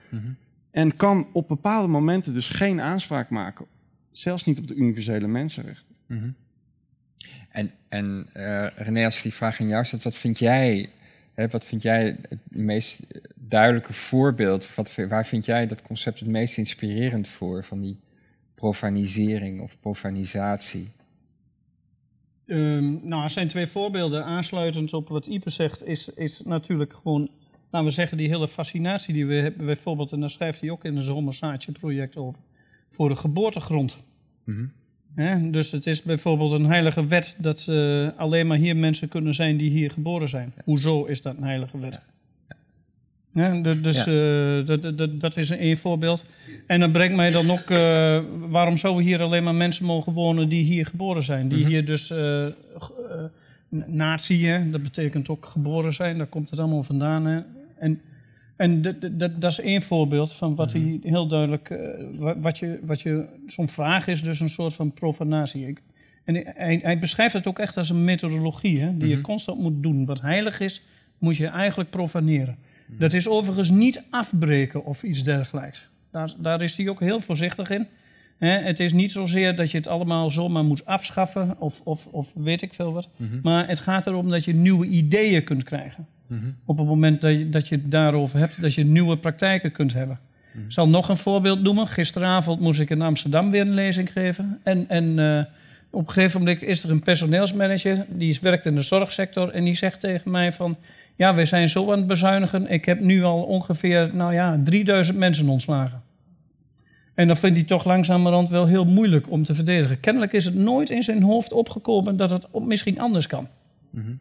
En 0.70 0.96
kan 0.96 1.26
op 1.32 1.48
bepaalde 1.48 1.88
momenten 1.88 2.32
dus 2.34 2.48
geen 2.48 2.80
aanspraak 2.80 3.30
maken, 3.30 3.66
zelfs 4.10 4.44
niet 4.44 4.58
op 4.58 4.68
de 4.68 4.74
universele 4.74 5.26
mensenrechten. 5.26 5.94
En, 7.48 7.70
en 7.88 8.26
uh, 8.36 8.66
René, 8.74 9.04
als 9.04 9.22
die 9.22 9.32
vraag 9.34 9.60
aan 9.60 9.68
jou 9.68 9.84
zit, 9.84 10.02
wat 10.02 10.16
vind 10.16 10.38
jij, 10.38 10.88
hè, 11.34 11.48
wat 11.48 11.64
vind 11.64 11.82
jij 11.82 12.16
het 12.28 12.38
meest 12.48 13.00
duidelijke 13.34 13.92
voorbeeld? 13.92 14.74
Wat, 14.74 14.94
waar 15.08 15.26
vind 15.26 15.44
jij 15.44 15.66
dat 15.66 15.82
concept 15.82 16.18
het 16.18 16.28
meest 16.28 16.56
inspirerend 16.56 17.28
voor 17.28 17.64
van 17.64 17.80
die 17.80 17.96
profanisering 18.54 19.60
of 19.60 19.76
profanisatie? 19.80 20.88
Um, 22.46 23.00
nou, 23.02 23.22
er 23.22 23.30
zijn 23.30 23.48
twee 23.48 23.66
voorbeelden. 23.66 24.24
Aansluitend 24.24 24.92
op 24.92 25.08
wat 25.08 25.26
Ipe 25.26 25.50
zegt, 25.50 25.84
is, 25.84 26.08
is 26.08 26.42
natuurlijk 26.42 26.92
gewoon, 26.92 27.30
laten 27.70 27.88
we 27.88 27.94
zeggen, 27.94 28.16
die 28.16 28.28
hele 28.28 28.48
fascinatie 28.48 29.14
die 29.14 29.26
we 29.26 29.34
hebben. 29.34 29.66
Bijvoorbeeld, 29.66 30.12
en 30.12 30.20
daar 30.20 30.30
schrijft 30.30 30.60
hij 30.60 30.70
ook 30.70 30.84
in 30.84 30.96
het 30.96 31.04
Zomerzaadje-project 31.04 32.16
over, 32.16 32.40
voor 32.90 33.08
de 33.08 33.16
geboortegrond. 33.16 33.98
Mm 34.44 34.72
He, 35.14 35.50
dus 35.50 35.70
het 35.70 35.86
is 35.86 36.02
bijvoorbeeld 36.02 36.52
een 36.52 36.66
heilige 36.66 37.06
wet 37.06 37.36
dat 37.38 37.66
uh, 37.70 38.08
alleen 38.16 38.46
maar 38.46 38.56
hier 38.56 38.76
mensen 38.76 39.08
kunnen 39.08 39.34
zijn 39.34 39.56
die 39.56 39.70
hier 39.70 39.90
geboren 39.90 40.28
zijn. 40.28 40.52
Ja. 40.56 40.62
Hoezo 40.64 41.04
is 41.04 41.22
dat 41.22 41.36
een 41.36 41.42
heilige 41.42 41.78
wet? 41.78 41.92
Ja. 41.92 42.13
Ja, 43.34 43.60
dus 43.60 44.04
ja. 44.04 44.12
Uh, 44.12 44.66
dat, 44.66 44.98
dat, 44.98 45.20
dat 45.20 45.36
is 45.36 45.50
een 45.50 45.76
voorbeeld. 45.76 46.24
En 46.66 46.80
dat 46.80 46.92
brengt 46.92 47.16
mij 47.16 47.30
dan 47.30 47.50
ook, 47.50 47.70
uh, 47.70 48.20
waarom 48.48 48.76
zouden 48.76 49.04
hier 49.04 49.22
alleen 49.22 49.42
maar 49.42 49.54
mensen 49.54 49.84
mogen 49.84 50.12
wonen 50.12 50.48
die 50.48 50.64
hier 50.64 50.86
geboren 50.86 51.22
zijn? 51.22 51.48
Die 51.48 51.58
mm 51.58 51.64
-hmm. 51.64 51.72
hier 51.72 51.84
dus 51.86 52.10
uh, 52.10 52.46
natie, 53.86 54.70
dat 54.70 54.82
betekent 54.82 55.28
ook 55.28 55.46
geboren 55.46 55.94
zijn, 55.94 56.18
daar 56.18 56.26
komt 56.26 56.50
het 56.50 56.58
allemaal 56.58 56.82
vandaan. 56.82 57.26
Hè? 57.26 57.40
En, 57.78 58.00
en 58.56 58.82
dat 59.38 59.50
is 59.50 59.60
één 59.60 59.82
voorbeeld 59.82 60.32
van 60.32 60.54
wat 60.54 60.74
mm 60.74 60.82
-hmm. 60.82 60.98
hij 61.02 61.10
heel 61.10 61.26
duidelijk, 61.26 61.78
wat 62.40 62.58
je, 62.58 62.78
wat 62.82 63.00
je, 63.00 63.24
zo'n 63.46 63.68
vraag 63.68 64.06
is 64.06 64.22
dus 64.22 64.40
een 64.40 64.50
soort 64.50 64.74
van 64.74 64.92
profanatie. 64.92 65.76
En 66.24 66.34
hij, 66.44 66.80
hij 66.82 66.98
beschrijft 66.98 67.34
het 67.34 67.46
ook 67.46 67.58
echt 67.58 67.76
als 67.76 67.90
een 67.90 68.04
methodologie, 68.04 68.80
hè, 68.80 68.86
die 68.86 68.94
mm 68.94 69.00
-hmm. 69.00 69.10
je 69.10 69.20
constant 69.20 69.60
moet 69.60 69.82
doen. 69.82 70.04
Wat 70.04 70.20
heilig 70.20 70.60
is, 70.60 70.82
moet 71.18 71.36
je 71.36 71.46
eigenlijk 71.46 71.90
profaneren. 71.90 72.56
Dat 72.86 73.12
is 73.12 73.28
overigens 73.28 73.70
niet 73.70 74.02
afbreken 74.10 74.84
of 74.84 75.02
iets 75.02 75.22
dergelijks. 75.22 75.88
Daar, 76.10 76.32
daar 76.38 76.62
is 76.62 76.76
hij 76.76 76.88
ook 76.88 77.00
heel 77.00 77.20
voorzichtig 77.20 77.70
in. 77.70 77.86
He, 78.38 78.48
het 78.48 78.80
is 78.80 78.92
niet 78.92 79.12
zozeer 79.12 79.56
dat 79.56 79.70
je 79.70 79.76
het 79.76 79.88
allemaal 79.88 80.30
zomaar 80.30 80.64
moet 80.64 80.86
afschaffen 80.86 81.54
of, 81.58 81.80
of, 81.84 82.06
of 82.06 82.34
weet 82.34 82.62
ik 82.62 82.74
veel 82.74 82.92
wat. 82.92 83.08
Mhm. 83.16 83.38
Maar 83.42 83.68
het 83.68 83.80
gaat 83.80 84.06
erom 84.06 84.30
dat 84.30 84.44
je 84.44 84.54
nieuwe 84.54 84.86
ideeën 84.86 85.44
kunt 85.44 85.62
krijgen. 85.62 86.06
Mhm. 86.26 86.50
Op 86.64 86.78
het 86.78 86.86
moment 86.86 87.20
dat 87.20 87.38
je, 87.38 87.48
dat 87.48 87.68
je 87.68 87.74
het 87.74 87.90
daarover 87.90 88.38
hebt, 88.38 88.62
dat 88.62 88.74
je 88.74 88.84
nieuwe 88.84 89.16
praktijken 89.16 89.72
kunt 89.72 89.92
hebben. 89.92 90.20
Mhm. 90.52 90.64
Ik 90.64 90.72
zal 90.72 90.88
nog 90.88 91.08
een 91.08 91.16
voorbeeld 91.16 91.62
noemen. 91.62 91.86
Gisteravond 91.86 92.60
moest 92.60 92.80
ik 92.80 92.90
in 92.90 93.02
Amsterdam 93.02 93.50
weer 93.50 93.60
een 93.60 93.74
lezing 93.74 94.12
geven. 94.12 94.60
En, 94.62 94.88
en 94.88 95.18
uh, 95.18 95.42
op 95.90 96.06
een 96.06 96.12
gegeven 96.12 96.40
moment 96.40 96.62
is 96.62 96.84
er 96.84 96.90
een 96.90 97.02
personeelsmanager, 97.02 98.06
die 98.08 98.38
werkt 98.40 98.66
in 98.66 98.74
de 98.74 98.80
zorgsector. 98.80 99.50
En 99.50 99.64
die 99.64 99.74
zegt 99.74 100.00
tegen 100.00 100.30
mij 100.30 100.52
van, 100.52 100.76
ja, 101.16 101.34
we 101.34 101.44
zijn 101.44 101.68
zo 101.68 101.92
aan 101.92 101.98
het 101.98 102.06
bezuinigen. 102.06 102.70
Ik 102.70 102.84
heb 102.84 103.00
nu 103.00 103.22
al 103.22 103.42
ongeveer, 103.42 104.10
nou 104.12 104.34
ja, 104.34 104.60
3000 104.64 105.18
mensen 105.18 105.48
ontslagen. 105.48 106.02
En 107.14 107.26
dan 107.26 107.36
vindt 107.36 107.56
hij 107.56 107.66
toch 107.66 107.84
langzamerhand 107.84 108.48
wel 108.48 108.66
heel 108.66 108.84
moeilijk 108.84 109.30
om 109.30 109.44
te 109.44 109.54
verdedigen. 109.54 110.00
Kennelijk 110.00 110.32
is 110.32 110.44
het 110.44 110.54
nooit 110.54 110.90
in 110.90 111.02
zijn 111.02 111.22
hoofd 111.22 111.52
opgekomen 111.52 112.16
dat 112.16 112.30
het 112.30 112.46
misschien 112.64 113.00
anders 113.00 113.26
kan. 113.26 113.48
Mhm. 113.90 114.12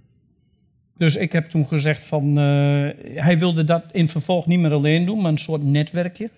Dus 0.97 1.15
ik 1.15 1.31
heb 1.31 1.49
toen 1.49 1.67
gezegd 1.67 2.03
van, 2.03 2.39
uh, 2.39 2.89
hij 3.15 3.39
wilde 3.39 3.63
dat 3.63 3.83
in 3.91 4.09
vervolg 4.09 4.45
niet 4.45 4.59
meer 4.59 4.73
alleen 4.73 5.05
doen, 5.05 5.21
maar 5.21 5.31
een 5.31 5.37
soort 5.37 5.63
netwerkje 5.63 6.29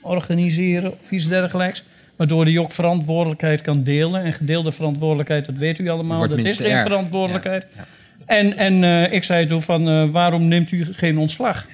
organiseren 0.00 0.92
of 0.92 1.10
iets 1.10 1.28
dergelijks. 1.28 1.84
Waardoor 2.16 2.44
hij 2.44 2.58
ook 2.58 2.72
verantwoordelijkheid 2.72 3.62
kan 3.62 3.82
delen. 3.82 4.24
En 4.24 4.32
gedeelde 4.32 4.72
verantwoordelijkheid, 4.72 5.46
dat 5.46 5.54
weet 5.54 5.78
u 5.78 5.88
allemaal, 5.88 6.18
Wordt 6.18 6.36
dat 6.36 6.44
is 6.44 6.56
geen 6.56 6.70
erg. 6.70 6.82
verantwoordelijkheid. 6.82 7.66
Ja, 7.74 7.80
ja. 7.80 7.86
En, 8.26 8.56
en 8.56 8.82
uh, 8.82 9.12
ik 9.12 9.24
zei 9.24 9.46
toen 9.46 9.62
van, 9.62 9.88
uh, 9.88 10.10
waarom 10.10 10.48
neemt 10.48 10.72
u 10.72 10.86
geen 10.92 11.18
ontslag? 11.18 11.66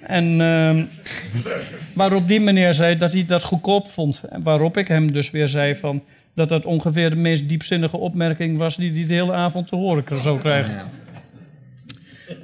En 0.00 0.40
uh, 0.40 0.82
waarop 1.94 2.28
die 2.28 2.40
meneer 2.40 2.74
zei 2.74 2.96
dat 2.96 3.12
hij 3.12 3.26
dat 3.26 3.44
goedkoop 3.44 3.88
vond. 3.88 4.22
En 4.30 4.42
waarop 4.42 4.76
ik 4.76 4.88
hem 4.88 5.12
dus 5.12 5.30
weer 5.30 5.48
zei 5.48 5.74
van, 5.74 6.02
dat 6.34 6.48
dat 6.48 6.66
ongeveer 6.66 7.10
de 7.10 7.16
meest 7.16 7.48
diepzinnige 7.48 7.96
opmerking 7.96 8.58
was 8.58 8.76
die 8.76 8.92
hij 8.92 9.06
de 9.06 9.14
hele 9.14 9.32
avond 9.32 9.68
te 9.68 9.76
horen 9.76 10.20
zou 10.20 10.40
krijgen. 10.40 10.74
Ja. 10.74 10.88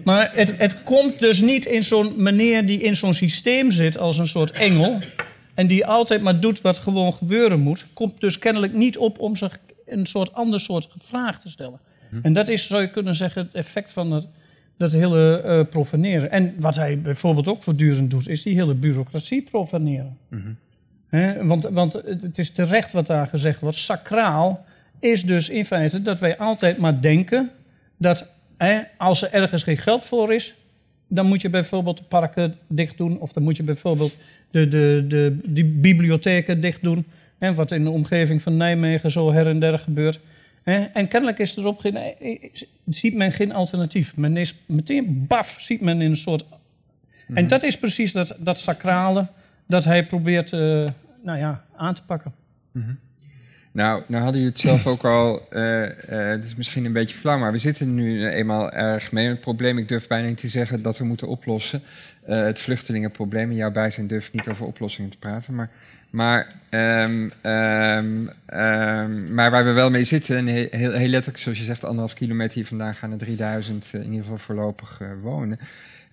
Maar 0.05 0.30
het, 0.34 0.59
het 0.59 0.82
komt 0.82 1.18
dus 1.18 1.40
niet 1.40 1.64
in 1.64 1.84
zo'n 1.84 2.12
meneer 2.16 2.66
die 2.66 2.80
in 2.80 2.96
zo'n 2.96 3.14
systeem 3.14 3.70
zit 3.70 3.98
als 3.98 4.18
een 4.18 4.26
soort 4.26 4.51
engel. 4.51 4.98
En 5.55 5.66
die 5.66 5.86
altijd 5.86 6.22
maar 6.22 6.40
doet 6.40 6.60
wat 6.60 6.78
gewoon 6.78 7.12
gebeuren 7.12 7.60
moet. 7.60 7.86
Komt 7.92 8.20
dus 8.20 8.38
kennelijk 8.38 8.72
niet 8.72 8.98
op 8.98 9.18
om 9.18 9.36
zich 9.36 9.59
een 9.86 10.06
soort 10.06 10.34
ander 10.34 10.60
soort 10.60 10.88
vraag 10.98 11.40
te 11.40 11.51
stellen. 11.51 11.80
En 12.23 12.32
dat 12.32 12.49
is, 12.49 12.66
zou 12.66 12.82
je 12.82 12.91
kunnen 12.91 13.15
zeggen, 13.15 13.43
het 13.43 13.55
effect 13.55 13.93
van 13.93 14.11
het, 14.11 14.27
dat 14.77 14.93
hele 14.93 15.43
uh, 15.45 15.70
profaneren. 15.70 16.31
En 16.31 16.55
wat 16.59 16.77
hij 16.77 17.01
bijvoorbeeld 17.01 17.49
ook 17.49 17.62
voortdurend 17.62 18.11
doet, 18.11 18.28
is 18.28 18.43
die 18.43 18.55
hele 18.55 18.74
bureaucratie 18.74 19.43
profaneren. 19.43 20.16
Mhm. 20.28 20.53
He, 21.09 21.47
want, 21.47 21.65
want 21.65 21.93
het 21.93 22.39
is 22.39 22.51
terecht 22.51 22.93
wat 22.93 23.07
daar 23.07 23.27
gezegd 23.27 23.61
wordt. 23.61 23.77
Sacraal 23.77 24.65
is 25.01 25.23
dus 25.23 25.49
in 25.49 25.65
feite 25.65 26.03
dat 26.03 26.19
wij 26.19 26.39
altijd 26.39 26.78
maar 26.78 27.01
denken 27.01 27.51
dat 27.97 28.28
he, 28.57 28.81
als 28.99 29.23
er 29.23 29.32
ergens 29.32 29.62
geen 29.62 29.78
geld 29.78 30.05
voor 30.05 30.35
is, 30.35 30.55
dan 31.09 31.27
moet 31.27 31.41
je 31.41 31.51
bijvoorbeeld 31.51 31.99
de 31.99 32.05
parken 32.05 32.55
dicht 32.69 32.97
doen. 32.97 33.20
Of 33.20 33.32
dan 33.32 33.43
moet 33.43 33.57
je 33.57 33.62
bijvoorbeeld 33.62 34.19
de, 34.51 34.69
de, 34.69 35.05
de, 35.09 35.39
die 35.45 35.65
bibliotheken 35.65 36.61
dicht 36.61 36.82
doen. 36.82 37.05
He, 37.39 37.55
wat 37.55 37.70
in 37.70 37.85
de 37.85 37.91
omgeving 37.91 38.43
van 38.43 38.57
Nijmegen 38.57 39.11
zo 39.11 39.32
her 39.32 39.47
en 39.47 39.59
der 39.59 39.78
gebeurt. 39.78 40.20
En 40.65 41.09
kennelijk 41.09 41.39
is 41.39 41.57
erop 41.57 41.78
geen, 41.78 41.99
ziet 42.86 43.15
men 43.15 43.32
geen 43.32 43.53
alternatief. 43.53 44.16
Men 44.16 44.36
is 44.36 44.55
meteen 44.66 45.27
baf, 45.27 45.57
ziet 45.61 45.81
men 45.81 46.01
in 46.01 46.11
een 46.11 46.16
soort. 46.16 46.45
Mm. 47.27 47.36
En 47.36 47.49
dat 47.49 47.62
is 47.62 47.78
precies 47.78 48.12
dat, 48.12 48.36
dat 48.39 48.59
sacrale 48.59 49.27
dat 49.66 49.85
hij 49.85 50.07
probeert 50.07 50.53
uh, 50.53 50.91
nou 51.23 51.39
ja, 51.39 51.65
aan 51.77 51.95
te 51.95 52.05
pakken. 52.05 52.32
Mm 52.73 52.82
-hmm. 52.82 52.99
Nou, 53.74 54.02
nou 54.06 54.22
hadden 54.22 54.40
jullie 54.40 54.56
het 54.56 54.66
zelf 54.66 54.86
ook 54.86 55.05
al. 55.05 55.46
Uh, 55.52 55.82
uh, 55.82 55.88
het 56.09 56.44
is 56.44 56.55
misschien 56.55 56.84
een 56.84 56.92
beetje 56.92 57.16
flauw, 57.16 57.38
maar 57.38 57.52
we 57.52 57.59
zitten 57.59 57.94
nu 57.94 58.28
eenmaal 58.28 58.72
erg 58.72 59.12
mee. 59.12 59.28
Het 59.28 59.40
probleem, 59.40 59.78
ik 59.78 59.88
durf 59.88 60.06
bijna 60.06 60.28
niet 60.28 60.40
te 60.40 60.48
zeggen 60.48 60.82
dat 60.82 60.98
we 60.98 61.05
moeten 61.05 61.28
oplossen. 61.28 61.82
eh, 62.26 62.36
het 62.36 62.59
vluchtelingenprobleem. 62.59 63.51
In 63.51 63.56
jouw 63.56 63.70
bijzijn 63.70 64.06
durf 64.06 64.26
ik 64.26 64.32
niet 64.32 64.48
over 64.48 64.66
oplossingen 64.66 65.10
te 65.10 65.18
praten. 65.18 65.55
Maar, 65.55 65.70
maar, 66.10 66.55
ehm, 66.70 67.28
maar 69.34 69.51
waar 69.51 69.64
we 69.64 69.72
wel 69.72 69.90
mee 69.90 70.05
zitten, 70.05 70.36
en 70.36 70.46
heel, 70.46 70.68
heel, 70.70 71.09
letterlijk, 71.09 71.42
zoals 71.42 71.59
je 71.59 71.64
zegt, 71.64 71.84
anderhalf 71.84 72.14
kilometer 72.14 72.55
hier 72.55 72.66
vandaan 72.66 72.94
gaan 72.94 73.12
er 73.12 73.18
3000 73.18 73.90
in 73.92 74.05
ieder 74.05 74.20
geval 74.20 74.38
voorlopig 74.38 75.01
wonen. 75.22 75.59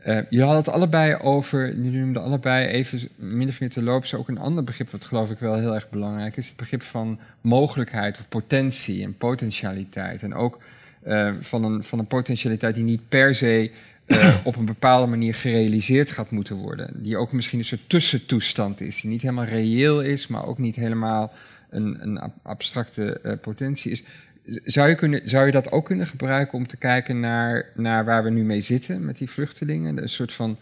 Uh, 0.05 0.15
jullie 0.15 0.45
hadden 0.45 0.63
het 0.63 0.73
allebei 0.73 1.15
over, 1.15 1.75
jullie 1.75 1.99
noemden 1.99 2.23
allebei 2.23 2.67
even 2.67 2.99
min 3.15 3.47
of 3.47 3.59
meer 3.59 3.69
te 3.69 3.81
lopen, 3.81 4.19
ook 4.19 4.27
een 4.27 4.37
ander 4.37 4.63
begrip 4.63 4.89
wat 4.89 5.05
geloof 5.05 5.31
ik 5.31 5.39
wel 5.39 5.55
heel 5.55 5.75
erg 5.75 5.89
belangrijk 5.89 6.37
is. 6.37 6.47
Het 6.47 6.55
begrip 6.55 6.81
van 6.81 7.19
mogelijkheid 7.41 8.19
of 8.19 8.29
potentie 8.29 9.03
en 9.03 9.17
potentialiteit. 9.17 10.23
En 10.23 10.33
ook 10.33 10.59
uh, 11.07 11.33
van, 11.39 11.63
een, 11.63 11.83
van 11.83 11.99
een 11.99 12.07
potentialiteit 12.07 12.75
die 12.75 12.83
niet 12.83 13.09
per 13.09 13.35
se 13.35 13.71
uh, 14.07 14.35
op 14.43 14.55
een 14.55 14.65
bepaalde 14.65 15.07
manier 15.07 15.35
gerealiseerd 15.35 16.11
gaat 16.11 16.31
moeten 16.31 16.55
worden. 16.55 17.03
Die 17.03 17.17
ook 17.17 17.31
misschien 17.31 17.59
een 17.59 17.65
soort 17.65 17.89
tussentoestand 17.89 18.81
is, 18.81 19.01
die 19.01 19.09
niet 19.09 19.21
helemaal 19.21 19.45
reëel 19.45 20.01
is, 20.01 20.27
maar 20.27 20.45
ook 20.45 20.57
niet 20.57 20.75
helemaal 20.75 21.33
een, 21.69 21.97
een 22.01 22.31
abstracte 22.41 23.37
potentie 23.41 23.91
is. 23.91 24.03
Zou 24.45 24.89
je, 24.89 24.95
kunnen, 24.95 25.21
zou 25.29 25.45
je 25.45 25.51
dat 25.51 25.71
ook 25.71 25.85
kunnen 25.85 26.07
gebruiken 26.07 26.57
om 26.57 26.67
te 26.67 26.77
kijken 26.77 27.19
naar, 27.19 27.65
naar 27.75 28.05
waar 28.05 28.23
we 28.23 28.29
nu 28.29 28.43
mee 28.43 28.61
zitten 28.61 29.05
met 29.05 29.17
die 29.17 29.29
vluchtelingen? 29.29 30.01
Een 30.01 30.09
soort 30.09 30.33
van 30.33 30.57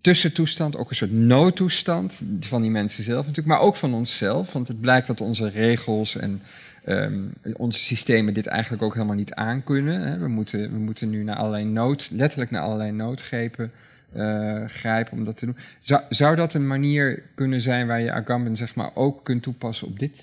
tussentoestand, 0.00 0.76
ook 0.76 0.90
een 0.90 0.96
soort 0.96 1.12
noodtoestand 1.12 2.20
van 2.40 2.62
die 2.62 2.70
mensen 2.70 3.04
zelf 3.04 3.26
natuurlijk, 3.26 3.46
maar 3.46 3.66
ook 3.66 3.76
van 3.76 3.94
onszelf. 3.94 4.52
Want 4.52 4.68
het 4.68 4.80
blijkt 4.80 5.06
dat 5.06 5.20
onze 5.20 5.48
regels 5.48 6.16
en 6.16 6.42
um, 6.88 7.32
onze 7.56 7.80
systemen 7.80 8.34
dit 8.34 8.46
eigenlijk 8.46 8.82
ook 8.82 8.94
helemaal 8.94 9.16
niet 9.16 9.34
aankunnen. 9.34 10.00
Hè. 10.00 10.18
We, 10.18 10.28
moeten, 10.28 10.72
we 10.72 10.78
moeten 10.78 11.10
nu 11.10 11.22
naar 11.22 11.36
allerlei 11.36 11.64
nood, 11.64 12.08
letterlijk 12.12 12.50
naar 12.50 12.62
allerlei 12.62 12.92
noodgrepen 12.92 13.72
uh, 14.16 14.64
grijpen 14.64 15.12
om 15.12 15.24
dat 15.24 15.36
te 15.36 15.46
doen. 15.46 15.56
Zou, 15.80 16.02
zou 16.08 16.36
dat 16.36 16.54
een 16.54 16.66
manier 16.66 17.22
kunnen 17.34 17.60
zijn 17.60 17.86
waar 17.86 18.00
je 18.00 18.12
Agamben 18.12 18.56
zeg 18.56 18.74
maar 18.74 18.90
ook 18.94 19.24
kunt 19.24 19.42
toepassen 19.42 19.86
op 19.86 19.98
dit 19.98 20.22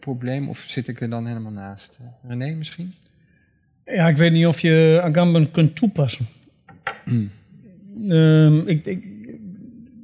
probleem? 0.00 0.48
Of 0.48 0.58
zit 0.58 0.88
ik 0.88 1.00
er 1.00 1.10
dan 1.10 1.26
helemaal 1.26 1.52
naast? 1.52 1.98
Uh, 2.00 2.30
René 2.30 2.54
misschien? 2.54 2.92
Ja, 3.84 4.08
ik 4.08 4.16
weet 4.16 4.32
niet 4.32 4.46
of 4.46 4.60
je 4.60 5.00
Agamben 5.02 5.50
kunt 5.50 5.76
toepassen. 5.76 6.26
um, 8.08 8.68
ik, 8.68 8.86
ik, 8.86 9.04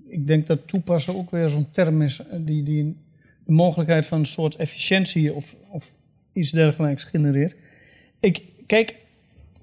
ik, 0.09 0.27
denk 0.27 0.47
dat 0.47 0.69
toepassen 0.69 1.17
ook 1.17 1.31
weer 1.31 1.49
zo'n 1.49 1.71
term 1.71 2.03
is 2.03 2.21
die, 2.39 2.63
die 2.63 2.97
de 3.45 3.53
mogelijkheid 3.53 4.07
van 4.07 4.19
een 4.19 4.27
soort 4.27 4.57
efficiëntie 4.57 5.35
of, 5.35 5.55
of 5.71 5.95
iets 6.33 6.51
dergelijks 6.51 7.05
genereert. 7.05 7.55
Ik, 8.21 8.43
kijk, 8.67 8.95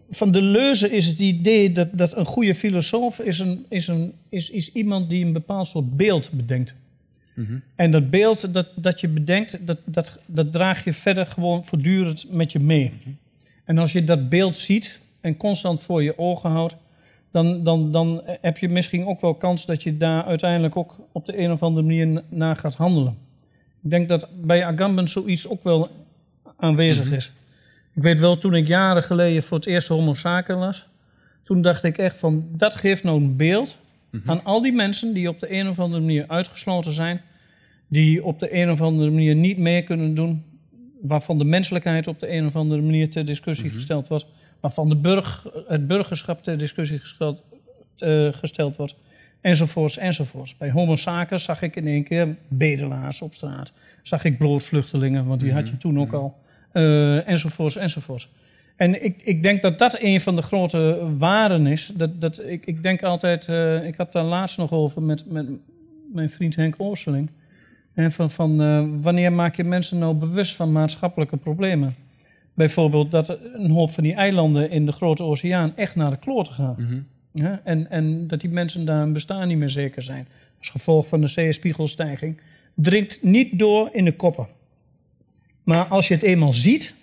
van 0.09 0.31
de 0.31 0.41
leuze 0.41 0.91
is 0.91 1.07
het 1.07 1.19
idee 1.19 1.71
dat, 1.71 1.87
dat 1.91 2.17
een 2.17 2.25
goede 2.25 2.55
filosoof 2.55 3.19
is, 3.19 3.39
een, 3.39 3.65
is, 3.69 3.87
een, 3.87 4.13
is, 4.29 4.49
is 4.49 4.71
iemand 4.71 5.09
die 5.09 5.25
een 5.25 5.33
bepaald 5.33 5.67
soort 5.67 5.97
beeld 5.97 6.31
bedenkt. 6.31 6.75
Mm 7.35 7.63
En 7.75 7.91
dat 7.91 8.09
beeld 8.09 8.53
dat, 8.53 8.67
dat 8.75 8.99
je 8.99 9.07
bedenkt, 9.07 9.67
dat, 9.67 9.77
dat, 9.85 10.19
dat 10.25 10.51
draag 10.51 10.83
je 10.83 10.93
verder 10.93 11.25
gewoon 11.25 11.65
voortdurend 11.65 12.31
met 12.31 12.51
je 12.51 12.59
mee. 12.59 12.93
Mm 13.05 13.17
En 13.63 13.77
als 13.77 13.91
je 13.91 14.03
dat 14.03 14.29
beeld 14.29 14.55
ziet 14.55 14.99
en 15.21 15.37
constant 15.37 15.81
voor 15.81 16.03
je 16.03 16.17
ogen 16.17 16.49
houdt, 16.49 16.75
dan, 17.31 17.63
dan, 17.63 17.91
dan 17.91 18.21
heb 18.41 18.57
je 18.57 18.69
misschien 18.69 19.05
ook 19.05 19.21
wel 19.21 19.33
kans 19.33 19.65
dat 19.65 19.83
je 19.83 19.97
daar 19.97 20.23
uiteindelijk 20.23 20.77
ook 20.77 20.95
op 21.11 21.25
de 21.25 21.39
een 21.39 21.51
of 21.51 21.63
andere 21.63 21.85
manier 21.85 22.23
naar 22.29 22.55
gaat 22.55 22.75
handelen. 22.75 23.17
Ik 23.83 23.89
denk 23.89 24.09
dat 24.09 24.29
bij 24.41 24.65
Agamben 24.65 25.07
zoiets 25.07 25.47
ook 25.47 25.63
wel 25.63 25.89
aanwezig 26.57 27.05
mhm. 27.05 27.13
is. 27.13 27.31
Ik 27.95 28.01
weet 28.03 28.19
wel, 28.19 28.37
toen 28.37 28.55
ik 28.55 28.67
jaren 28.67 29.03
geleden 29.03 29.43
voor 29.43 29.57
het 29.57 29.65
eerst 29.65 29.87
homo 29.87 30.13
zaken 30.13 30.57
las, 30.57 30.87
toen 31.43 31.61
dacht 31.61 31.83
ik 31.83 31.97
echt 31.97 32.17
van, 32.17 32.47
dat 32.51 32.75
geeft 32.75 33.03
nou 33.03 33.21
een 33.21 33.35
beeld 33.35 33.77
mhm. 34.21 34.29
aan 34.29 34.43
al 34.43 34.61
die 34.61 34.73
mensen 34.73 35.13
die 35.13 35.29
op 35.29 35.39
de 35.39 35.51
een 35.51 35.67
of 35.67 35.79
andere 35.79 36.01
manier 36.01 36.27
uitgesloten 36.27 36.93
zijn, 36.93 37.21
die 37.87 38.23
op 38.23 38.39
de 38.39 38.55
een 38.55 38.71
of 38.71 38.81
andere 38.81 39.11
manier 39.11 39.35
niet 39.35 39.57
mee 39.57 39.83
kunnen 39.83 40.15
doen, 40.15 40.43
waarvan 41.01 41.37
de 41.37 41.45
menselijkheid 41.45 42.07
op 42.07 42.19
de 42.19 42.31
een 42.31 42.45
of 42.45 42.55
andere 42.55 42.81
manier 42.81 43.09
ter 43.09 43.25
discussie 43.25 43.65
mhm. 43.65 43.75
gesteld 43.75 44.07
wordt, 44.07 44.25
waarvan 44.59 44.89
de 44.89 44.95
burg, 44.95 45.47
het 45.67 45.87
burgerschap 45.87 46.43
ter 46.43 46.57
discussie 46.57 46.99
gesteld, 46.99 47.43
uh, 47.99 48.33
gesteld 48.33 48.75
wordt, 48.75 48.95
enzovoorts, 49.41 49.97
enzovoorts. 49.97 50.57
Bij 50.57 50.71
homo 50.71 50.95
zaken 50.95 51.39
zag 51.39 51.61
ik 51.61 51.75
in 51.75 51.87
één 51.87 52.03
keer 52.03 52.35
bedelaars 52.47 53.21
op 53.21 53.33
straat, 53.33 53.73
zag 54.03 54.23
ik 54.23 54.37
broodvluchtelingen, 54.37 55.25
want 55.25 55.41
die 55.41 55.53
had 55.53 55.67
je 55.67 55.77
toen 55.77 55.99
ook 55.99 56.13
al 56.13 56.37
uh, 56.73 57.27
enzovoorts, 57.27 57.75
enzovoorts. 57.75 58.29
En 58.75 59.03
ik, 59.03 59.21
ik 59.23 59.43
denk 59.43 59.61
dat 59.61 59.79
dat 59.79 60.01
een 60.01 60.21
van 60.21 60.35
de 60.35 60.41
grote 60.41 61.11
waarden 61.17 61.67
is. 61.67 61.91
Dat, 61.95 62.21
dat, 62.21 62.41
ik, 62.45 62.65
ik 62.65 62.83
denk 62.83 63.03
altijd, 63.03 63.47
uh, 63.47 63.85
ik 63.85 63.95
had 63.95 64.11
daar 64.11 64.23
laatst 64.23 64.57
nog 64.57 64.71
over 64.71 65.01
met, 65.01 65.31
met 65.31 65.47
mijn 66.13 66.29
vriend 66.29 66.55
Henk 66.55 66.75
Oosterling. 66.77 67.29
En 67.93 68.11
van, 68.11 68.31
van 68.31 68.61
uh, 68.61 68.85
wanneer 69.01 69.33
maak 69.33 69.55
je 69.55 69.63
mensen 69.63 69.97
nou 69.97 70.15
bewust 70.15 70.55
van 70.55 70.71
maatschappelijke 70.71 71.37
problemen? 71.37 71.95
Bijvoorbeeld 72.53 73.11
dat 73.11 73.37
een 73.53 73.71
hoop 73.71 73.91
van 73.91 74.03
die 74.03 74.13
eilanden 74.13 74.69
in 74.69 74.85
de 74.85 74.91
grote 74.91 75.23
oceaan 75.23 75.75
echt 75.75 75.95
naar 75.95 76.09
de 76.09 76.17
kloten 76.17 76.53
gaan. 76.53 76.75
Mm 76.77 76.87
-hmm. 76.87 77.05
ja? 77.31 77.61
en, 77.63 77.89
en 77.89 78.27
dat 78.27 78.41
die 78.41 78.49
mensen 78.49 78.85
daar 78.85 78.99
hun 78.99 79.13
bestaan 79.13 79.47
niet 79.47 79.57
meer 79.57 79.69
zeker 79.69 80.03
zijn. 80.03 80.27
Als 80.57 80.69
gevolg 80.69 81.07
van 81.07 81.21
de 81.21 81.27
zeespiegelstijging. 81.27 82.39
Dringt 82.73 83.23
niet 83.23 83.59
door 83.59 83.89
in 83.93 84.05
de 84.05 84.15
koppen. 84.15 84.47
Maar 85.63 85.85
als 85.85 86.07
je 86.07 86.13
het 86.13 86.23
eenmaal 86.23 86.53
ziet, 86.53 86.95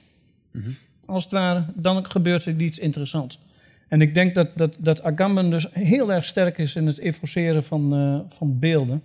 mhm. 0.50 0.70
Als 1.12 1.22
het 1.22 1.32
ware, 1.32 1.64
dan 1.74 2.10
gebeurt 2.10 2.44
er 2.44 2.60
iets 2.60 2.78
interessants. 2.78 3.38
En 3.88 4.00
ik 4.00 4.14
denk 4.14 4.34
dat, 4.34 4.48
dat, 4.56 4.76
dat 4.80 5.02
Agamben 5.02 5.50
dus 5.50 5.66
heel 5.70 6.12
erg 6.12 6.24
sterk 6.24 6.58
is 6.58 6.76
in 6.76 6.86
het 6.86 6.98
evoceren 6.98 7.64
van, 7.64 7.94
uh, 7.94 8.20
van 8.28 8.58
beelden. 8.58 9.02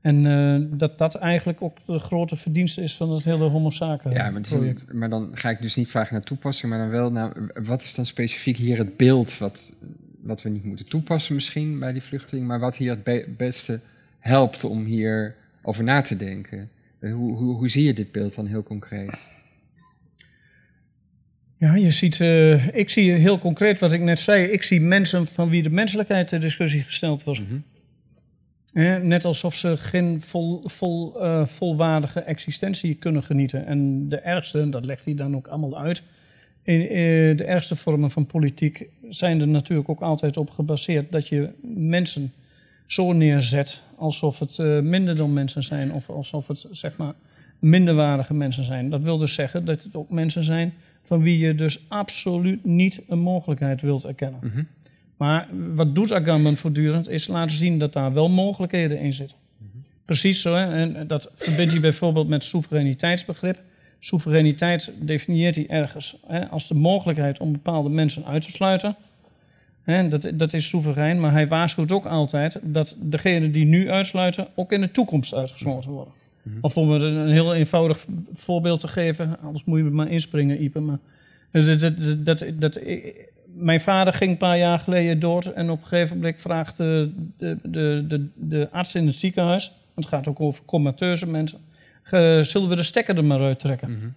En 0.00 0.24
uh, 0.24 0.78
dat 0.78 0.98
dat 0.98 1.14
eigenlijk 1.14 1.62
ook 1.62 1.76
de 1.86 1.98
grote 1.98 2.36
verdienste 2.36 2.82
is 2.82 2.96
van 2.96 3.10
het 3.10 3.24
hele 3.24 3.44
Homo 3.44 3.70
Saken 3.70 4.10
ja, 4.10 4.30
maar, 4.92 5.08
dan 5.08 5.30
ga 5.32 5.50
ik 5.50 5.62
dus 5.62 5.76
niet 5.76 5.90
vragen 5.90 6.14
naar 6.14 6.22
toepassing, 6.22 6.70
maar 6.70 6.80
dan 6.80 6.90
wel 6.90 7.12
naar 7.12 7.32
wat 7.62 7.82
is 7.82 7.94
dan 7.94 8.06
specifiek 8.06 8.56
hier 8.56 8.78
het 8.78 8.96
beeld 8.96 9.38
wat, 9.38 9.72
wat 10.20 10.42
we 10.42 10.48
niet 10.48 10.64
moeten 10.64 10.88
toepassen 10.88 11.34
misschien 11.34 11.78
bij 11.78 11.92
die 11.92 12.02
vluchteling, 12.02 12.46
maar 12.46 12.60
wat 12.60 12.76
hier 12.76 12.90
het 12.90 13.04
be 13.04 13.34
beste 13.36 13.80
helpt 14.18 14.64
om 14.64 14.84
hier 14.84 15.34
over 15.62 15.84
na 15.84 16.00
te 16.00 16.16
denken. 16.16 16.70
Hoe, 17.00 17.36
hoe, 17.36 17.54
hoe 17.54 17.68
zie 17.68 17.84
je 17.84 17.94
dit 17.94 18.12
beeld 18.12 18.34
dan 18.34 18.46
heel 18.46 18.62
concreet? 18.62 19.28
Ja, 21.64 21.74
je 21.74 21.90
ziet, 21.90 22.18
uh, 22.18 22.76
ik 22.76 22.90
zie 22.90 23.12
heel 23.12 23.38
concreet 23.38 23.80
wat 23.80 23.92
ik 23.92 24.00
net 24.00 24.18
zei. 24.18 24.44
Ik 24.44 24.62
zie 24.62 24.80
mensen 24.80 25.26
van 25.26 25.48
wie 25.48 25.62
de 25.62 25.70
menselijkheid 25.70 26.28
ter 26.28 26.40
discussie 26.40 26.82
gesteld 26.82 27.24
was. 27.24 27.40
Mm 27.40 27.46
-hmm. 28.72 29.06
net 29.06 29.24
alsof 29.24 29.54
ze 29.54 29.76
geen 29.76 30.20
vol, 30.20 30.60
vol, 30.64 31.24
uh, 31.24 31.46
volwaardige 31.46 32.20
existentie 32.20 32.94
kunnen 32.94 33.22
genieten. 33.22 33.66
En 33.66 34.08
de 34.08 34.18
ergste, 34.18 34.68
dat 34.68 34.84
legt 34.84 35.04
hij 35.04 35.14
dan 35.14 35.36
ook 35.36 35.46
allemaal 35.46 35.78
uit. 35.78 36.02
In, 36.62 36.80
uh, 36.80 36.88
de 37.36 37.44
ergste 37.44 37.76
vormen 37.76 38.10
van 38.10 38.26
politiek 38.26 38.88
zijn 39.08 39.40
er 39.40 39.48
natuurlijk 39.48 39.88
ook 39.88 40.00
altijd 40.00 40.36
op 40.36 40.50
gebaseerd 40.50 41.12
dat 41.12 41.28
je 41.28 41.50
mensen 41.76 42.32
zo 42.86 43.12
neerzet 43.12 43.82
alsof 43.96 44.38
het 44.38 44.58
uh, 44.58 44.80
minder 44.80 45.16
dan 45.16 45.32
mensen 45.32 45.62
zijn 45.62 45.92
of 45.92 46.10
alsof 46.10 46.48
het 46.48 46.66
zeg 46.70 46.96
maar 46.96 47.14
minderwaardige 47.58 48.34
mensen 48.34 48.64
zijn. 48.64 48.90
Dat 48.90 49.02
wil 49.02 49.18
dus 49.18 49.34
zeggen 49.34 49.64
dat 49.64 49.82
het 49.82 49.96
ook 49.96 50.10
mensen 50.10 50.44
zijn 50.44 50.74
van 51.04 51.22
wie 51.22 51.38
je 51.38 51.54
dus 51.54 51.84
absoluut 51.88 52.64
niet 52.64 53.02
een 53.08 53.18
mogelijkheid 53.18 53.80
wilt 53.80 54.04
erkennen. 54.04 54.40
Mhm. 54.42 54.62
Maar 55.16 55.48
wat 55.74 55.94
doet 55.94 56.12
Agamben 56.12 56.56
voortdurend 56.56 57.08
is 57.08 57.26
laten 57.26 57.56
zien 57.56 57.78
dat 57.78 57.92
daar 57.92 58.12
wel 58.12 58.28
mogelijkheden 58.28 59.00
in 59.00 59.12
zitten. 59.12 59.36
Mhm. 59.58 59.68
Precies 60.04 60.40
zo, 60.40 60.54
hè? 60.54 60.64
en 60.64 61.06
dat 61.06 61.30
verbindt 61.34 61.72
hij 61.72 61.80
bijvoorbeeld 61.80 62.28
met 62.28 62.44
soevereiniteitsbegrip. 62.44 63.60
Soevereiniteit 63.98 64.92
definieert 65.00 65.54
hij 65.54 65.66
ergens 65.68 66.16
hè, 66.26 66.48
als 66.48 66.68
de 66.68 66.74
mogelijkheid 66.74 67.40
om 67.40 67.52
bepaalde 67.52 67.88
mensen 67.88 68.24
uit 68.24 68.42
te 68.42 68.50
sluiten 68.50 68.96
dat, 69.84 70.30
dat 70.34 70.52
is 70.52 70.68
soeverein, 70.68 71.20
maar 71.20 71.32
hij 71.32 71.48
waarschuwt 71.48 71.92
ook 71.92 72.04
altijd 72.04 72.58
dat 72.62 72.96
degenen 73.00 73.52
die 73.52 73.64
nu 73.64 73.90
uitsluiten 73.90 74.48
ook 74.54 74.72
in 74.72 74.80
de 74.80 74.90
toekomst 74.90 75.34
uitgesloten 75.34 75.90
worden. 75.90 76.12
Mhm. 76.44 76.58
Of 76.60 76.76
om 76.76 76.90
een, 76.90 77.02
een 77.02 77.30
heel 77.30 77.54
eenvoudig 77.54 78.06
voorbeeld 78.32 78.80
te 78.80 78.88
geven, 78.88 79.40
anders 79.40 79.64
moet 79.64 79.78
je 79.78 79.84
maar 79.84 80.10
inspringen, 80.10 80.62
Ipe. 80.62 80.80
Maar 80.80 80.98
dat, 81.50 81.80
dat, 81.80 81.92
dat, 82.24 82.44
dat, 82.54 82.80
mijn 83.54 83.80
vader 83.80 84.12
ging 84.12 84.30
een 84.30 84.36
paar 84.36 84.58
jaar 84.58 84.78
geleden 84.78 85.20
dood 85.20 85.46
en 85.46 85.70
op 85.70 85.80
een 85.80 85.86
gegeven 85.86 86.16
moment 86.16 86.40
vraagt 86.40 86.76
de, 86.76 87.12
de, 87.38 87.58
de, 87.62 88.04
de, 88.08 88.28
de 88.34 88.68
arts 88.70 88.94
in 88.94 89.06
het 89.06 89.16
ziekenhuis, 89.16 89.66
want 89.94 90.06
het 90.06 90.14
gaat 90.14 90.28
ook 90.28 90.40
over 90.40 90.64
comateuze 90.64 91.26
mensen, 91.26 91.58
zullen 92.46 92.68
we 92.68 92.76
de 92.76 92.82
stekker 92.82 93.16
er 93.16 93.24
maar 93.24 93.40
uittrekken? 93.40 93.90
Mm 93.90 94.14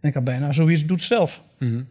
En 0.00 0.08
ik 0.08 0.14
had 0.14 0.24
bijna 0.24 0.52
zoiets 0.52 0.86
doet 0.86 1.02
zelf. 1.02 1.42
Mm 1.58 1.86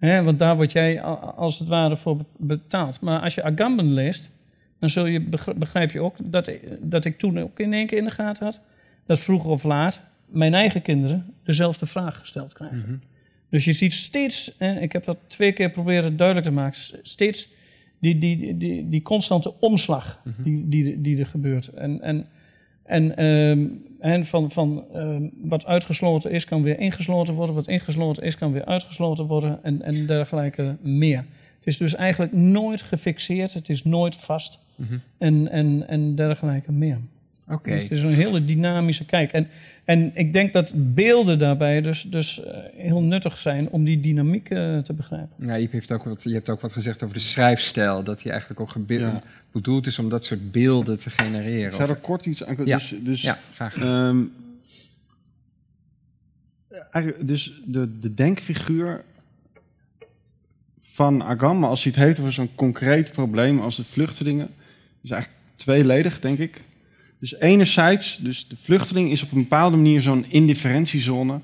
want 0.00 0.38
daar 0.38 0.56
word 0.56 0.72
jij 0.72 1.02
als 1.02 1.58
het 1.58 1.68
ware 1.68 1.96
voor 1.96 2.24
betaald. 2.36 3.00
Maar 3.00 3.20
als 3.20 3.34
je 3.34 3.42
Agamben 3.42 3.92
leest, 3.92 4.30
dan 4.78 4.88
zul 4.88 5.06
je 5.06 5.28
begrijp 5.56 5.90
je 5.90 6.00
ook 6.00 6.16
dat, 6.22 6.52
dat 6.80 7.04
ik 7.04 7.18
toen 7.18 7.40
ook 7.40 7.58
in 7.58 7.72
één 7.72 7.86
keer 7.86 7.98
in 7.98 8.04
de 8.04 8.10
gaten 8.10 8.44
had. 8.44 8.60
Dat 9.06 9.20
vroeger 9.20 9.50
of 9.50 9.62
laat 9.62 10.00
mijn 10.26 10.54
eigen 10.54 10.82
kinderen 10.82 11.34
dezelfde 11.44 11.86
vraag 11.86 12.18
gesteld 12.18 12.52
krijgen. 12.52 12.78
Mhm. 12.78 12.96
Dus 13.48 13.64
je 13.64 13.72
ziet 13.72 13.92
steeds, 13.92 14.56
en 14.56 14.82
ik 14.82 14.92
heb 14.92 15.04
dat 15.04 15.18
twee 15.26 15.52
keer 15.52 15.70
proberen 15.70 16.16
duidelijk 16.16 16.46
te 16.46 16.52
maken, 16.52 16.80
steeds 17.02 17.48
die, 18.00 18.18
die, 18.18 18.56
die, 18.56 18.88
die 18.88 19.02
constante 19.02 19.60
omslag 19.60 20.22
die, 20.36 20.68
die, 20.68 21.00
die 21.00 21.18
er 21.18 21.26
gebeurt. 21.26 21.68
En, 21.68 22.00
en, 22.00 22.26
en, 22.82 23.16
ehm, 23.16 23.66
en 24.00 24.26
van, 24.26 24.50
van 24.50 24.84
ehm, 24.92 25.28
wat 25.42 25.66
uitgesloten 25.66 26.30
is, 26.30 26.44
kan 26.44 26.62
weer 26.62 26.78
ingesloten 26.78 27.34
worden. 27.34 27.54
Wat 27.54 27.68
ingesloten 27.68 28.22
is, 28.22 28.36
kan 28.36 28.52
weer 28.52 28.64
uitgesloten 28.64 29.26
worden. 29.26 29.58
En, 29.62 29.82
en 29.82 30.06
dergelijke 30.06 30.76
meer. 30.80 31.24
Het 31.56 31.66
is 31.66 31.76
dus 31.76 31.94
eigenlijk 31.94 32.32
nooit 32.32 32.82
gefixeerd. 32.82 33.54
Het 33.54 33.68
is 33.68 33.84
nooit 33.84 34.16
vast. 34.16 34.58
Mhm. 34.74 34.98
En, 35.18 35.50
en, 35.50 35.88
en 35.88 36.14
dergelijke 36.14 36.72
meer. 36.72 36.98
Oké. 37.50 37.70
Dus 37.72 37.82
het 37.82 37.90
is 37.92 38.02
een 38.02 38.12
hele 38.14 38.44
dynamische 38.44 39.04
kijk. 39.06 39.32
En, 39.32 39.48
en 39.84 40.10
ik 40.14 40.32
denk 40.32 40.52
dat 40.52 40.72
beelden 40.76 41.38
daarbij 41.38 41.80
dus, 41.80 42.02
dus 42.02 42.42
eh, 42.44 42.58
heel 42.76 43.02
nuttig 43.02 43.38
zijn 43.38 43.68
om 43.70 43.84
die 43.84 44.00
dynamiek 44.00 44.50
eh, 44.50 44.78
te 44.78 44.92
begrijpen. 44.92 45.46
Ja, 45.46 45.58
Iep 45.58 45.72
heeft 45.72 45.92
ook 45.92 46.04
wat, 46.04 46.22
je 46.22 46.32
hebt 46.32 46.48
ook 46.48 46.60
wat 46.60 46.72
gezegd 46.72 47.02
over 47.02 47.14
de 47.14 47.22
schrijfstijl. 47.22 48.02
Dat 48.02 48.22
die 48.22 48.30
eigenlijk 48.30 48.60
ook 48.60 48.74
Ja. 48.88 49.22
bedoeld 49.52 49.86
is 49.86 49.98
om 49.98 50.08
dat 50.08 50.24
soort 50.24 50.52
beelden 50.52 50.98
te 50.98 51.10
genereren. 51.10 51.66
Ik 51.68 51.74
zou 51.74 51.82
Of- 51.82 51.88
er 51.96 51.96
kort 51.96 52.26
iets 52.26 52.44
aan 52.44 52.56
Ja. 52.64 52.76
Dus, 52.76 52.94
dus, 53.00 53.22
ja, 53.22 53.38
graag. 53.54 53.76
ehm, 53.76 54.18
eigenlijk, 56.90 57.28
dus 57.28 57.60
de, 57.64 57.98
de 57.98 58.14
denkfiguur 58.14 59.04
van 60.80 61.22
Agama, 61.22 61.66
als 61.66 61.82
hij 61.84 61.92
het 61.94 62.02
heeft 62.02 62.18
over 62.20 62.32
zo'n 62.32 62.54
concreet 62.54 63.12
probleem 63.12 63.60
als 63.60 63.76
de 63.76 63.84
vluchtelingen, 63.84 64.48
is 65.02 65.10
eigenlijk 65.10 65.42
tweeledig, 65.56 66.20
denk 66.20 66.38
ik. 66.38 66.62
Dus 67.20 67.34
enerzijds, 67.34 68.16
dus 68.16 68.48
de 68.48 68.56
vluchteling 68.56 69.10
is 69.10 69.22
op 69.22 69.32
een 69.32 69.42
bepaalde 69.42 69.76
manier 69.76 70.02
zo'n 70.02 70.24
indifferentiezone 70.28 71.40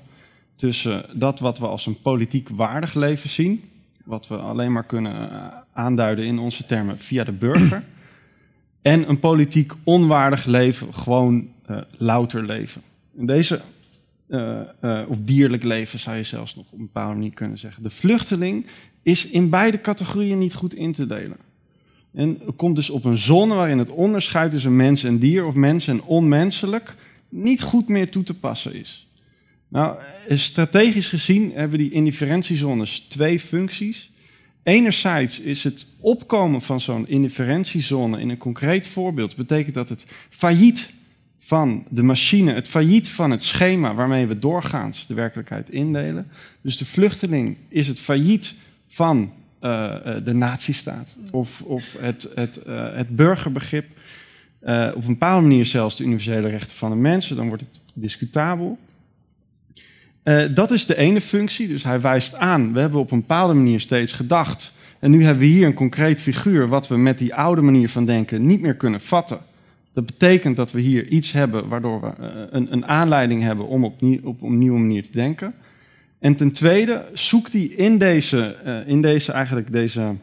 tussen 0.55 1.05
dat 1.13 1.39
wat 1.39 1.59
we 1.59 1.67
als 1.67 1.85
een 1.85 2.01
politiek 2.01 2.49
waardig 2.49 2.93
leven 2.93 3.29
zien, 3.29 3.63
wat 4.03 4.27
we 4.27 4.35
alleen 4.35 4.71
maar 4.71 4.85
kunnen 4.85 5.31
eh, 5.31 5.47
aanduiden 5.73 6.25
in 6.25 6.39
onze 6.39 6.65
termen 6.65 6.97
via 6.97 7.23
de 7.23 7.31
burger, 7.31 7.83
en 8.81 9.09
een 9.09 9.19
politiek 9.19 9.73
onwaardig 9.83 10.45
leven, 10.45 10.93
gewoon 10.93 11.49
eh, 11.65 11.77
louter 11.97 12.45
leven. 12.45 12.81
En 13.17 13.25
deze, 13.25 13.61
eh, 14.27 14.59
eh, 14.79 15.09
of 15.09 15.21
dierlijk 15.21 15.63
leven 15.63 15.99
zou 15.99 16.17
je 16.17 16.23
zelfs 16.23 16.55
nog 16.55 16.65
op 16.65 16.79
een 16.79 16.85
bepaalde 16.85 17.13
manier 17.13 17.33
kunnen 17.33 17.57
zeggen. 17.57 17.83
De 17.83 17.89
vluchteling 17.89 18.65
is 19.03 19.29
in 19.29 19.49
beide 19.49 19.81
categorieën 19.81 20.37
niet 20.37 20.53
goed 20.53 20.73
in 20.73 20.91
te 20.91 21.05
delen. 21.05 21.37
En 22.17 22.39
komt 22.55 22.75
dus 22.75 22.89
op 22.89 23.05
een 23.05 23.17
zone 23.17 23.55
waarin 23.55 23.77
het 23.77 23.89
onderscheid 23.89 24.51
tussen 24.51 24.75
mens 24.75 25.03
en 25.03 25.19
dier 25.19 25.45
of 25.45 25.53
mens 25.53 25.87
en 25.87 26.03
onmenselijk 26.03 26.95
niet 27.29 27.61
goed 27.61 27.87
meer 27.87 28.11
toe 28.11 28.23
te 28.23 28.33
passen 28.33 28.73
is. 28.73 29.07
Nou, 29.67 29.97
eh, 30.27 30.37
strategisch 30.37 31.07
gezien 31.07 31.51
hebben 31.53 31.79
die 31.79 31.91
indifferentiezones 31.91 32.99
twee 32.99 33.39
functies. 33.39 34.11
Enerzijds 34.63 35.39
is 35.39 35.63
het 35.63 35.87
opkomen 35.99 36.61
van 36.61 36.79
zo'n 36.79 37.07
indifferentiezone 37.07 38.19
in 38.19 38.29
een 38.29 38.37
concreet 38.37 38.87
voorbeeld 38.87 39.35
betekent 39.35 39.75
dat 39.75 39.89
het 39.89 40.05
failliet 40.29 40.93
van 41.37 41.85
de 41.89 42.03
machine, 42.03 42.53
het 42.53 42.67
failliet 42.67 43.09
van 43.09 43.31
het 43.31 43.43
schema 43.43 43.93
waarmee 43.93 44.25
we 44.25 44.39
doorgaans 44.39 45.07
de 45.07 45.13
werkelijkheid 45.13 45.69
indelen. 45.69 46.27
Dus 46.61 46.77
de 46.77 46.85
vluchteling 46.85 47.57
is 47.67 47.87
het 47.87 47.99
failliet 47.99 48.55
van 48.87 49.31
eh, 49.59 50.15
eh, 50.15 50.25
de 50.25 50.33
nazistaat 50.33 51.15
of, 51.31 51.61
of 51.61 51.95
het, 51.99 52.29
het, 52.35 52.57
eh, 52.57 52.95
het 52.95 53.15
burgerbegrip. 53.15 53.85
Op 54.95 55.03
een 55.03 55.07
bepaalde 55.07 55.47
manier 55.47 55.65
zelfs 55.65 55.95
de 55.95 56.03
universele 56.03 56.47
rechten 56.47 56.77
van 56.77 56.89
de 56.89 56.95
mensen, 56.95 57.35
dan 57.35 57.47
wordt 57.47 57.63
het 57.63 57.81
discutabel. 57.93 58.77
Dat 60.53 60.71
is 60.71 60.85
de 60.85 60.95
ene 60.95 61.21
functie, 61.21 61.67
dus 61.67 61.83
hij 61.83 62.01
wijst 62.01 62.35
aan, 62.35 62.73
we 62.73 62.79
hebben 62.79 62.99
op 62.99 63.11
een 63.11 63.19
bepaalde 63.19 63.53
manier 63.53 63.79
steeds 63.79 64.11
gedacht. 64.11 64.73
En 64.99 65.11
nu 65.11 65.23
hebben 65.23 65.43
we 65.43 65.49
hier 65.49 65.65
een 65.65 65.73
concreet 65.73 66.21
figuur 66.21 66.67
wat 66.67 66.87
we 66.87 66.97
met 66.97 67.17
die 67.17 67.35
oude 67.35 67.61
manier 67.61 67.89
van 67.89 68.05
denken 68.05 68.45
niet 68.45 68.61
meer 68.61 68.75
kunnen 68.75 69.01
vatten. 69.01 69.39
Dat 69.93 70.05
betekent 70.05 70.55
dat 70.55 70.71
we 70.71 70.81
hier 70.81 71.07
iets 71.07 71.31
hebben 71.31 71.67
waardoor 71.67 72.01
we 72.01 72.11
een, 72.51 72.73
een 72.73 72.85
aanleiding 72.85 73.41
hebben 73.41 73.67
om 73.67 73.83
op, 73.83 74.01
op 74.23 74.41
een 74.41 74.57
nieuwe 74.57 74.79
manier 74.79 75.03
te 75.03 75.11
denken. 75.11 75.53
En 76.19 76.35
ten 76.35 76.51
tweede 76.51 77.05
zoekt 77.13 77.53
hij 77.53 77.61
in 77.61 77.97
deze, 77.97 78.55
eh, 78.63 78.87
in 78.87 79.01
deze, 79.01 79.31
eigenlijk 79.31 79.71
deze 79.71 80.15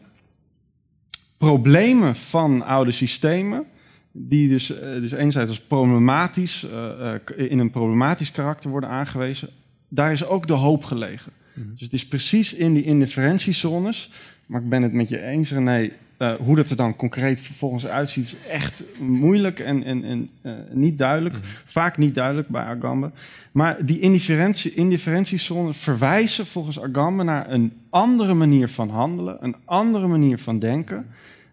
problemen 1.37 2.15
van 2.15 2.65
oude 2.65 2.91
systemen, 2.91 3.65
die 4.11 4.49
dus, 4.49 4.79
eh, 4.79 4.93
dus 4.93 5.11
enerzijds 5.11 5.49
als 5.49 5.61
problematisch, 5.61 6.67
eh, 6.69 7.13
in 7.35 7.59
een 7.59 7.71
problematisch 7.71 8.31
karakter 8.31 8.69
worden 8.69 8.89
aangewezen, 8.89 9.49
daar 9.87 10.11
is 10.11 10.25
ook 10.25 10.47
de 10.47 10.53
hoop 10.53 10.83
gelegen. 10.83 11.31
Mhm. 11.53 11.67
Dus 11.71 11.81
het 11.81 11.93
is 11.93 12.07
precies 12.07 12.53
in 12.53 12.73
die 12.73 12.83
indifferentiezones, 12.83 14.11
maar 14.45 14.61
ik 14.61 14.69
ben 14.69 14.81
het 14.81 14.93
met 14.93 15.09
je 15.09 15.21
eens 15.21 15.51
René, 15.51 15.91
eh, 16.17 16.33
hoe 16.33 16.55
dat 16.55 16.69
er 16.69 16.75
dan 16.75 16.95
concreet 16.95 17.39
vervolgens 17.39 17.87
uitziet, 17.87 18.25
is 18.25 18.47
echt 18.49 18.83
moeilijk 18.99 19.59
en, 19.59 19.83
en, 19.83 20.03
en 20.03 20.29
eh, 20.41 20.53
niet 20.71 20.97
duidelijk. 20.97 21.35
Vaak 21.65 21.97
niet 21.97 22.15
duidelijk 22.15 22.47
bij 22.47 22.63
Agamben. 22.63 23.13
Maar 23.51 23.85
die 23.85 23.99
indifferentie, 23.99 24.73
indifferentiezones 24.73 25.77
verwijzen 25.77 26.45
volgens 26.45 26.81
Agamben 26.81 27.25
naar 27.25 27.51
een 27.51 27.73
andere 27.89 28.33
manier 28.33 28.69
van 28.69 28.89
handelen, 28.89 29.37
een 29.39 29.55
andere 29.65 30.07
manier 30.07 30.37
van 30.37 30.59
denken, 30.59 31.05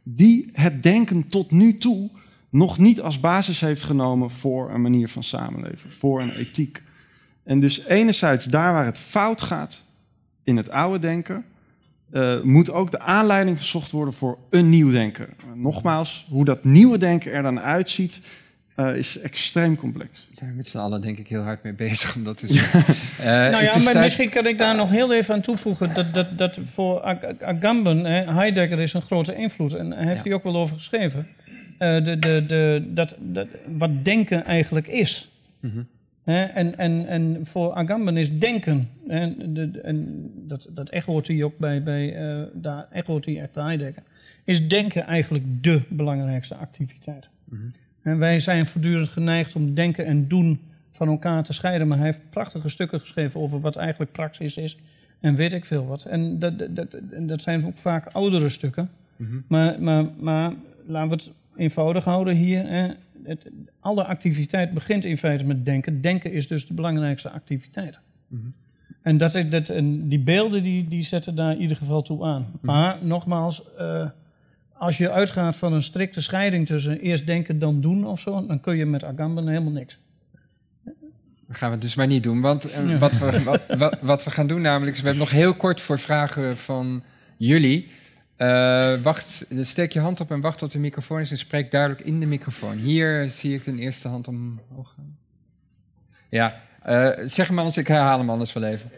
die 0.02 0.50
het 0.52 0.82
denken 0.82 1.28
tot 1.28 1.50
nu 1.50 1.78
toe 1.78 2.10
nog 2.50 2.78
niet 2.78 3.00
als 3.00 3.20
basis 3.20 3.60
heeft 3.60 3.82
genomen 3.82 4.30
voor 4.30 4.70
een 4.70 4.82
manier 4.82 5.08
van 5.08 5.22
samenleven, 5.22 5.90
voor 5.90 6.20
een 6.20 6.34
ethiek. 6.34 6.82
En 7.44 7.60
dus 7.60 7.86
enerzijds 7.86 8.44
daar 8.44 8.72
waar 8.72 8.84
het 8.84 8.98
fout 8.98 9.40
gaat 9.40 9.82
in 10.44 10.56
het 10.56 10.70
oude 10.70 10.98
denken, 10.98 11.44
eh, 12.12 12.40
moet 12.42 12.70
ook 12.70 12.90
de 12.90 12.98
aanleiding 13.00 13.56
gezocht 13.58 13.90
worden 13.90 14.14
voor 14.14 14.38
een 14.50 14.68
nieuw 14.68 14.90
denken. 14.90 15.26
Nogmaals, 15.54 16.26
hoe 16.30 16.44
dat 16.44 16.64
nieuwe 16.64 16.98
denken 16.98 17.32
er 17.32 17.42
dan 17.42 17.60
uitziet, 17.60 18.20
eh, 18.74 18.96
is 18.96 19.18
extreem 19.18 19.76
complex. 19.76 20.10
Daar 20.12 20.36
zijn 20.36 20.50
we 20.50 20.56
met 20.56 20.68
z'n 20.68 20.78
allen 20.78 21.00
denk 21.00 21.18
ik 21.18 21.28
heel 21.28 21.42
hard 21.42 21.62
mee 21.62 21.74
bezig 21.74 22.14
om 22.16 22.24
dat 22.24 22.38
te 22.38 22.46
zien. 22.52 22.58
Eh, 22.62 23.24
nou 23.24 23.50
ja, 23.50 23.58
het 23.58 23.74
is 23.74 23.84
maar 23.92 24.02
misschien 24.02 24.28
kan 24.30 24.46
ik 24.46 24.58
daar 24.58 24.74
nog 24.76 24.90
heel 24.90 25.12
even 25.14 25.34
aan 25.34 25.40
toevoegen. 25.40 25.94
Dat, 25.94 26.14
dat, 26.14 26.38
dat 26.38 26.58
voor 26.64 27.00
Ag- 27.00 27.40
Agamben, 27.40 28.04
hè, 28.04 28.32
Heidegger 28.32 28.80
is 28.80 28.92
een 28.92 29.02
grote 29.02 29.34
invloed. 29.34 29.72
En 29.74 29.90
hij 29.92 30.04
heeft 30.06 30.16
Ja. 30.16 30.22
hij 30.22 30.32
ook 30.32 30.42
wel 30.42 30.56
over 30.56 30.76
geschreven. 30.76 31.26
Eh, 31.78 32.04
de, 32.04 32.18
de, 32.18 32.44
de, 32.46 32.84
dat, 32.94 33.16
dat, 33.18 33.46
wat 33.76 34.04
denken 34.04 34.44
eigenlijk 34.44 34.86
is. 34.86 35.28
Hè, 35.60 35.68
en, 36.24 36.78
en, 36.78 37.06
en 37.06 37.46
voor 37.46 37.74
Agamben 37.74 38.16
is 38.16 38.38
denken, 38.38 38.88
en, 39.08 39.54
de, 39.54 39.80
en 39.82 40.30
dat, 40.42 40.68
dat 40.70 40.88
echoot 40.88 41.26
hij 41.26 41.42
ook 41.42 41.58
bij, 41.58 41.82
bij 41.82 42.16
eh, 42.16 42.42
daar 42.52 42.86
echoot 42.90 43.24
hij 43.24 43.40
echt 43.40 43.54
Heidegger, 43.54 44.02
is 44.44 44.68
denken 44.68 45.06
eigenlijk 45.06 45.44
de 45.62 45.82
belangrijkste 45.88 46.54
activiteit. 46.54 47.28
Mhm. 47.44 47.62
En 48.02 48.18
wij 48.18 48.38
zijn 48.38 48.66
voortdurend 48.66 49.08
geneigd 49.08 49.54
om 49.54 49.74
denken 49.74 50.06
en 50.06 50.28
doen 50.28 50.60
van 50.90 51.08
elkaar 51.08 51.42
te 51.42 51.52
scheiden, 51.52 51.88
maar 51.88 51.98
hij 51.98 52.06
heeft 52.06 52.30
prachtige 52.30 52.68
stukken 52.68 53.00
geschreven 53.00 53.40
over 53.40 53.60
wat 53.60 53.76
eigenlijk 53.76 54.12
praxis 54.12 54.56
is 54.56 54.78
en 55.20 55.34
weet 55.34 55.52
ik 55.52 55.64
veel 55.64 55.86
wat. 55.86 56.04
En 56.04 56.38
dat, 56.38 56.76
dat, 56.76 56.96
dat 57.18 57.42
zijn 57.42 57.66
ook 57.66 57.76
vaak 57.76 58.06
oudere 58.06 58.48
stukken, 58.48 58.90
Mhm. 59.22 59.40
maar, 59.46 59.82
maar, 59.82 60.06
maar 60.18 60.52
laten 60.86 61.08
we 61.08 61.14
het 61.14 61.32
eenvoudig 61.56 62.04
houden 62.04 62.36
hier. 62.36 62.66
Hè. 62.68 62.88
Het, 63.24 63.50
alle 63.80 64.04
activiteit 64.04 64.72
begint 64.72 65.04
in 65.04 65.18
feite 65.18 65.44
met 65.44 65.64
denken. 65.64 66.00
Denken 66.00 66.32
is 66.32 66.46
dus 66.48 66.66
de 66.66 66.74
belangrijkste 66.74 67.30
activiteit. 67.30 67.98
Mhm. 68.28 68.42
En, 69.02 69.16
dat, 69.16 69.34
is- 69.34 69.48
dat, 69.50 69.68
en 69.68 70.08
die 70.08 70.18
beelden 70.18 70.62
die, 70.62 70.88
die 70.88 71.02
zetten 71.02 71.34
daar 71.34 71.52
in 71.52 71.60
ieder 71.60 71.76
geval 71.76 72.02
toe 72.02 72.24
aan. 72.24 72.46
Maar 72.60 72.98
nogmaals, 73.04 73.74
eh, 73.78 74.08
als 74.72 74.98
je 74.98 75.10
uitgaat 75.10 75.56
van 75.56 75.72
een 75.72 75.82
strikte 75.82 76.20
scheiding 76.22 76.66
tussen 76.66 77.00
eerst 77.00 77.26
denken 77.26 77.58
dan 77.58 77.80
doen 77.80 78.06
of 78.06 78.20
zo, 78.20 78.46
dan 78.46 78.60
kun 78.60 78.76
je 78.76 78.86
met 78.86 79.04
Agamben 79.04 79.48
helemaal 79.48 79.72
niks. 79.72 79.98
Dat 81.46 81.56
gaan 81.56 81.70
we 81.70 81.78
dus 81.78 81.94
maar 81.94 82.06
niet 82.06 82.22
doen. 82.22 82.40
Want 82.40 82.72
eh, 82.72 82.88
Ja. 82.90 82.98
wat, 82.98 83.18
we, 83.18 83.42
wat, 83.42 83.62
wat, 83.78 83.98
wat 84.00 84.24
we 84.24 84.30
gaan 84.30 84.46
doen 84.46 84.60
namelijk... 84.60 84.96
is 84.96 85.02
we 85.02 85.08
hebben 85.08 85.24
nog 85.26 85.34
heel 85.34 85.54
kort 85.54 85.80
voor 85.80 85.98
vragen 85.98 86.56
van 86.58 87.02
jullie. 87.36 87.88
Eh, 88.42 88.94
wacht, 89.02 89.44
steek 89.60 89.92
je 89.92 90.00
hand 90.00 90.20
op 90.20 90.30
en 90.30 90.40
wacht 90.40 90.58
tot 90.58 90.72
de 90.72 90.78
microfoon 90.78 91.20
is... 91.20 91.30
en 91.30 91.38
spreek 91.38 91.70
duidelijk 91.70 92.00
in 92.00 92.20
de 92.20 92.26
microfoon. 92.26 92.76
Hier 92.76 93.30
zie 93.30 93.54
ik 93.54 93.66
een 93.66 93.78
eerste 93.78 94.08
hand 94.08 94.28
omhoog 94.28 94.94
gaan. 94.96 95.16
Ja, 96.28 96.60
eh, 96.82 97.08
zeg 97.24 97.48
maar 97.48 97.58
anders, 97.58 97.76
ik 97.76 97.88
herhaal 97.88 98.18
hem 98.18 98.30
anders 98.30 98.52
wel 98.52 98.62
even. 98.62 98.90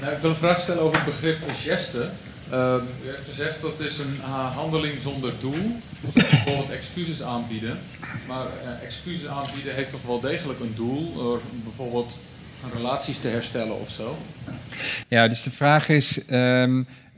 Nou, 0.00 0.12
ik 0.12 0.18
wil 0.18 0.30
een 0.30 0.36
vraag 0.36 0.60
stellen 0.60 0.82
over 0.82 0.96
het 0.96 1.04
begrip 1.04 1.36
geste. 1.52 2.08
Ehm, 2.50 2.76
u 3.04 3.08
heeft 3.08 3.28
gezegd 3.28 3.62
dat 3.62 3.80
is 3.80 3.98
een 3.98 4.20
handeling 4.54 5.00
zonder 5.00 5.32
doel. 5.40 5.76
Dus 6.00 6.12
bijvoorbeeld 6.12 6.70
excuses 6.70 7.22
aanbieden. 7.22 7.78
Maar 8.28 8.46
eh, 8.46 8.84
excuses 8.84 9.26
aanbieden 9.26 9.74
heeft 9.74 9.90
toch 9.90 10.02
wel 10.02 10.20
degelijk 10.20 10.60
een 10.60 10.74
doel. 10.74 11.14
Door 11.14 11.40
bijvoorbeeld 11.64 12.18
relaties 12.74 13.18
te 13.18 13.28
herstellen 13.28 13.80
of 13.80 13.90
zo. 13.90 14.16
Ja, 15.08 15.28
dus 15.28 15.42
de 15.42 15.50
vraag 15.50 15.88
is... 15.88 16.20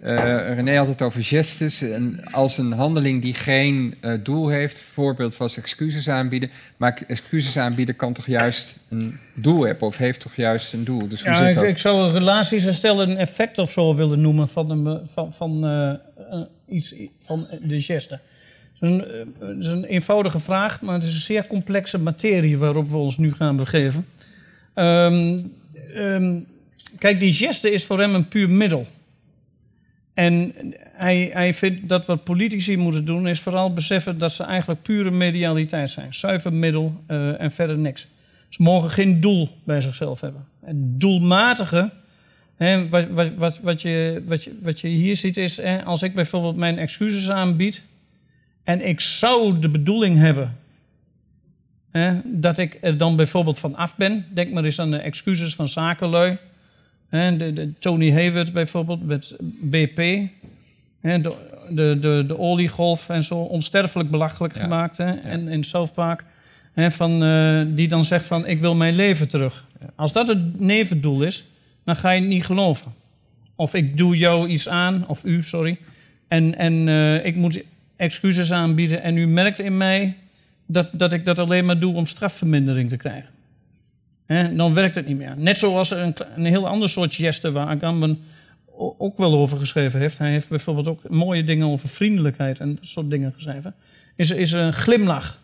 ehm, 0.04 0.54
René 0.54 0.76
had 0.76 0.86
het 0.86 1.02
over 1.02 1.24
gestes 1.24 1.82
en 1.82 2.24
als 2.30 2.58
een 2.58 2.72
handeling 2.72 3.22
die 3.22 3.34
geen 3.34 3.94
uh, 4.00 4.14
doel 4.22 4.48
heeft. 4.48 4.78
Voorbeeld 4.78 5.36
was 5.36 5.56
excuses 5.56 6.08
aanbieden. 6.08 6.50
Maar 6.76 7.02
excuses 7.06 7.56
aanbieden 7.56 7.96
kan 7.96 8.12
toch 8.12 8.26
juist 8.26 8.76
een 8.88 9.18
doel 9.34 9.62
hebben 9.62 9.86
of 9.86 9.96
heeft 9.96 10.20
toch 10.20 10.34
juist 10.34 10.72
een 10.72 10.84
doel. 10.84 11.08
Dus 11.08 11.22
hoe 11.22 11.30
ja, 11.30 11.36
zit 11.36 11.48
ik, 11.48 11.54
dat? 11.54 11.64
ik 11.64 11.78
zou 11.78 12.12
relaties 12.12 12.64
herstellen 12.64 13.10
een 13.10 13.16
effect 13.16 13.58
of 13.58 13.70
zo 13.70 13.94
willen 13.94 14.20
noemen 14.20 14.48
van, 14.48 14.70
een, 14.70 15.00
van, 15.06 15.32
van 15.32 15.66
uh, 15.66 16.40
iets 16.68 16.94
van 17.18 17.48
de 17.62 17.80
geste. 17.80 18.20
Het 18.78 18.82
is, 18.82 18.88
een, 18.88 19.26
het 19.38 19.58
is 19.58 19.66
een 19.66 19.84
eenvoudige 19.84 20.38
vraag, 20.38 20.80
maar 20.80 20.94
het 20.94 21.04
is 21.04 21.14
een 21.14 21.20
zeer 21.20 21.46
complexe 21.46 21.98
materie 21.98 22.58
waarop 22.58 22.90
we 22.90 22.96
ons 22.96 23.18
nu 23.18 23.32
gaan 23.32 23.56
begeven. 23.56 24.06
Um, 24.74 25.52
um, 25.96 26.46
kijk, 26.98 27.20
die 27.20 27.32
geste 27.32 27.70
is 27.70 27.84
voor 27.84 28.00
hem 28.00 28.14
een 28.14 28.28
puur 28.28 28.50
middel. 28.50 28.86
En 30.14 30.54
hij, 30.92 31.30
hij 31.32 31.54
vindt 31.54 31.88
dat 31.88 32.06
wat 32.06 32.24
politici 32.24 32.76
moeten 32.76 33.04
doen, 33.04 33.28
is 33.28 33.40
vooral 33.40 33.72
beseffen 33.72 34.18
dat 34.18 34.32
ze 34.32 34.42
eigenlijk 34.42 34.82
pure 34.82 35.10
medialiteit 35.10 35.90
zijn. 35.90 36.14
Zuiver 36.14 36.52
middel 36.52 37.02
uh, 37.08 37.40
en 37.40 37.52
verder 37.52 37.78
niks. 37.78 38.06
Ze 38.48 38.62
mogen 38.62 38.90
geen 38.90 39.20
doel 39.20 39.48
bij 39.64 39.80
zichzelf 39.80 40.20
hebben. 40.20 40.46
En 40.64 40.98
doelmatige, 40.98 41.90
hè, 42.56 42.88
wat, 42.88 43.08
wat, 43.08 43.30
wat, 43.36 43.60
wat, 43.60 43.82
je, 43.82 44.22
wat, 44.26 44.44
je, 44.44 44.58
wat 44.62 44.80
je 44.80 44.88
hier 44.88 45.16
ziet 45.16 45.36
is, 45.36 45.56
hè, 45.56 45.84
als 45.84 46.02
ik 46.02 46.14
bijvoorbeeld 46.14 46.56
mijn 46.56 46.78
excuses 46.78 47.30
aanbied 47.30 47.82
en 48.64 48.86
ik 48.86 49.00
zou 49.00 49.58
de 49.58 49.68
bedoeling 49.68 50.18
hebben 50.18 50.56
hè, 51.90 52.20
dat 52.24 52.58
ik 52.58 52.78
er 52.80 52.98
dan 52.98 53.16
bijvoorbeeld 53.16 53.58
van 53.58 53.76
af 53.76 53.96
ben, 53.96 54.26
denk 54.34 54.52
maar 54.52 54.64
eens 54.64 54.80
aan 54.80 54.90
de 54.90 54.96
excuses 54.96 55.54
van 55.54 55.68
zakenlui. 55.68 56.36
De, 57.38 57.52
de 57.52 57.72
Tony 57.78 58.12
Hayward 58.12 58.52
bijvoorbeeld 58.52 59.06
met 59.06 59.36
BP. 59.62 59.96
De, 61.00 61.34
de, 61.70 61.98
de, 62.00 62.24
de 62.26 62.38
oliegolf 62.38 63.08
en 63.08 63.22
zo 63.22 63.34
onsterfelijk 63.38 64.10
belachelijk 64.10 64.54
Ja. 64.54 64.60
gemaakt. 64.62 64.96
Hè, 64.96 65.06
Ja. 65.12 65.20
en 65.22 65.48
in 65.48 65.64
South 65.64 65.94
Park. 65.94 66.24
Van, 66.76 67.22
eh, 67.24 67.62
die 67.68 67.88
dan 67.88 68.04
zegt 68.04 68.26
van 68.26 68.46
ik 68.46 68.60
wil 68.60 68.74
mijn 68.74 68.94
leven 68.94 69.28
terug. 69.28 69.66
Ja. 69.80 69.86
Als 69.94 70.12
dat 70.12 70.28
het 70.28 70.60
nevendoel 70.60 71.22
is, 71.22 71.44
dan 71.84 71.96
ga 71.96 72.10
je 72.10 72.20
het 72.20 72.28
niet 72.28 72.44
geloven. 72.44 72.92
Of 73.54 73.74
ik 73.74 73.98
doe 73.98 74.16
jou 74.16 74.48
iets 74.48 74.68
aan, 74.68 75.04
of 75.08 75.24
u, 75.24 75.42
sorry. 75.42 75.78
En, 76.28 76.58
en 76.58 76.88
eh, 76.88 77.24
ik 77.26 77.36
moet 77.36 77.64
excuses 77.96 78.52
aanbieden. 78.52 79.02
En 79.02 79.16
u 79.16 79.26
merkt 79.26 79.58
in 79.58 79.76
mij 79.76 80.16
dat, 80.66 80.88
dat 80.92 81.12
ik 81.12 81.24
dat 81.24 81.38
alleen 81.38 81.64
maar 81.64 81.78
doe 81.78 81.94
om 81.94 82.06
strafvermindering 82.06 82.88
te 82.90 82.96
krijgen. 82.96 83.30
Dan 84.56 84.74
werkt 84.74 84.94
het 84.94 85.06
niet 85.06 85.16
meer. 85.16 85.34
Net 85.36 85.58
zoals 85.58 85.90
een, 85.90 86.14
een 86.36 86.44
heel 86.44 86.68
ander 86.68 86.88
soort 86.88 87.14
geste 87.14 87.52
waar 87.52 87.66
Agamben 87.66 88.18
ook 88.76 89.18
wel 89.18 89.34
over 89.34 89.58
geschreven 89.58 90.00
heeft. 90.00 90.18
Hij 90.18 90.30
heeft 90.30 90.48
bijvoorbeeld 90.48 90.88
ook 90.88 91.08
mooie 91.08 91.44
dingen 91.44 91.66
over 91.66 91.88
vriendelijkheid 91.88 92.60
en 92.60 92.74
dat 92.74 92.86
soort 92.86 93.10
dingen 93.10 93.32
geschreven. 93.32 93.74
Is, 94.16 94.30
is 94.30 94.52
een 94.52 94.72
glimlach. 94.72 95.42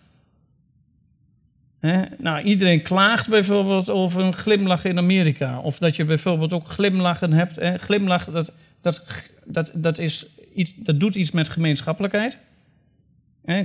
Nou, 2.19 2.43
iedereen 2.43 2.83
klaagt 2.83 3.29
bijvoorbeeld 3.29 3.91
over 3.91 4.23
een 4.23 4.35
glimlach 4.35 4.85
in 4.85 4.99
Amerika. 4.99 5.61
Of 5.61 5.79
dat 5.79 5.97
je 5.97 6.05
bijvoorbeeld 6.05 6.53
ook 6.53 6.69
glimlachen 6.69 7.33
hebt. 7.33 7.57
Hè? 7.57 7.79
Glimlach, 7.79 8.25
dat, 8.25 8.53
dat, 8.81 9.25
dat, 9.45 9.71
dat, 9.75 9.99
is 9.99 10.27
iets, 10.55 10.75
dat 10.77 11.01
doet 11.01 11.15
iets 11.15 11.31
met 11.31 11.49
gemeenschappelijkheid. 11.49 12.39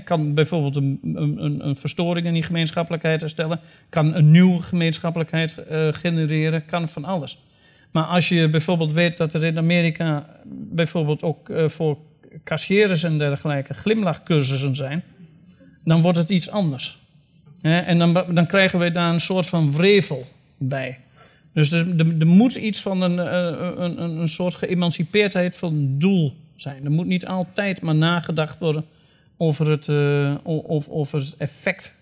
Kan 0.03 0.33
bijvoorbeeld 0.33 0.75
een, 0.75 0.99
een, 1.03 1.67
een 1.67 1.75
verstoring 1.75 2.27
in 2.27 2.33
die 2.33 2.43
gemeenschappelijkheid 2.43 3.21
herstellen. 3.21 3.59
Kan 3.89 4.13
een 4.13 4.31
nieuwe 4.31 4.61
gemeenschappelijkheid 4.61 5.57
eh, 5.57 5.87
genereren. 5.91 6.65
Kan 6.65 6.89
van 6.89 7.05
alles. 7.05 7.43
Maar 7.91 8.03
als 8.03 8.29
je 8.29 8.49
bijvoorbeeld 8.49 8.93
weet 8.93 9.17
dat 9.17 9.33
er 9.33 9.43
in 9.43 9.57
Amerika 9.57 10.29
bijvoorbeeld 10.53 11.23
ook 11.23 11.49
eh, 11.49 11.67
voor 11.67 11.97
kassiers 12.43 13.03
en 13.03 13.17
dergelijke 13.17 13.73
glimlachcursussen 13.73 14.75
zijn, 14.75 15.03
dan 15.83 16.01
wordt 16.01 16.17
het 16.17 16.29
iets 16.29 16.49
anders. 16.49 16.97
En 17.61 17.97
dan, 17.97 18.13
dan 18.13 18.45
krijgen 18.45 18.79
we 18.79 18.91
daar 18.91 19.13
een 19.13 19.19
soort 19.19 19.45
van 19.45 19.71
wrevel 19.71 20.27
bij. 20.57 20.97
Dus 21.53 21.71
er, 21.71 21.87
er, 22.19 22.27
moet 22.27 22.55
iets 22.55 22.81
van 22.81 23.01
een, 23.01 23.19
eh, 23.19 23.59
een, 23.77 24.01
een, 24.01 24.17
een 24.19 24.27
soort 24.27 24.55
geëmancipeerdheid 24.55 25.57
van 25.57 25.97
doel 25.97 26.33
zijn. 26.55 26.85
Er 26.85 26.91
moet 26.91 27.05
niet 27.05 27.25
altijd 27.25 27.81
maar 27.81 27.95
nagedacht 27.95 28.59
worden 28.59 28.85
over 29.37 29.69
het, 29.69 29.87
eh, 29.87 30.35
of, 30.43 30.89
over 30.89 31.19
het 31.19 31.35
effect 31.37 31.93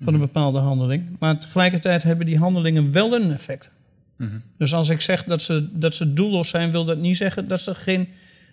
van 0.00 0.14
een 0.14 0.20
bepaalde 0.20 0.58
handeling. 0.58 1.04
Maar 1.18 1.38
tegelijkertijd 1.40 2.02
hebben 2.02 2.26
die 2.26 2.38
handelingen 2.38 2.92
wel 2.92 3.14
een 3.14 3.32
effect. 3.32 3.70
Mhm. 4.16 4.38
Dus 4.58 4.74
als 4.74 4.88
ik 4.88 5.00
zeg 5.00 5.24
dat 5.24 5.42
ze, 5.42 5.68
dat 5.78 5.94
ze 5.94 6.12
doelloos 6.12 6.48
zijn, 6.48 6.70
wil 6.70 6.84
dat 6.84 6.98
niet 6.98 7.16
zeggen 7.16 7.48
dat 7.48 7.60
ze 7.60 7.74
geen, 7.74 8.08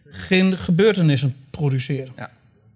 geen 0.06 0.58
gebeurtenissen 0.58 1.36
produceren. 1.50 2.14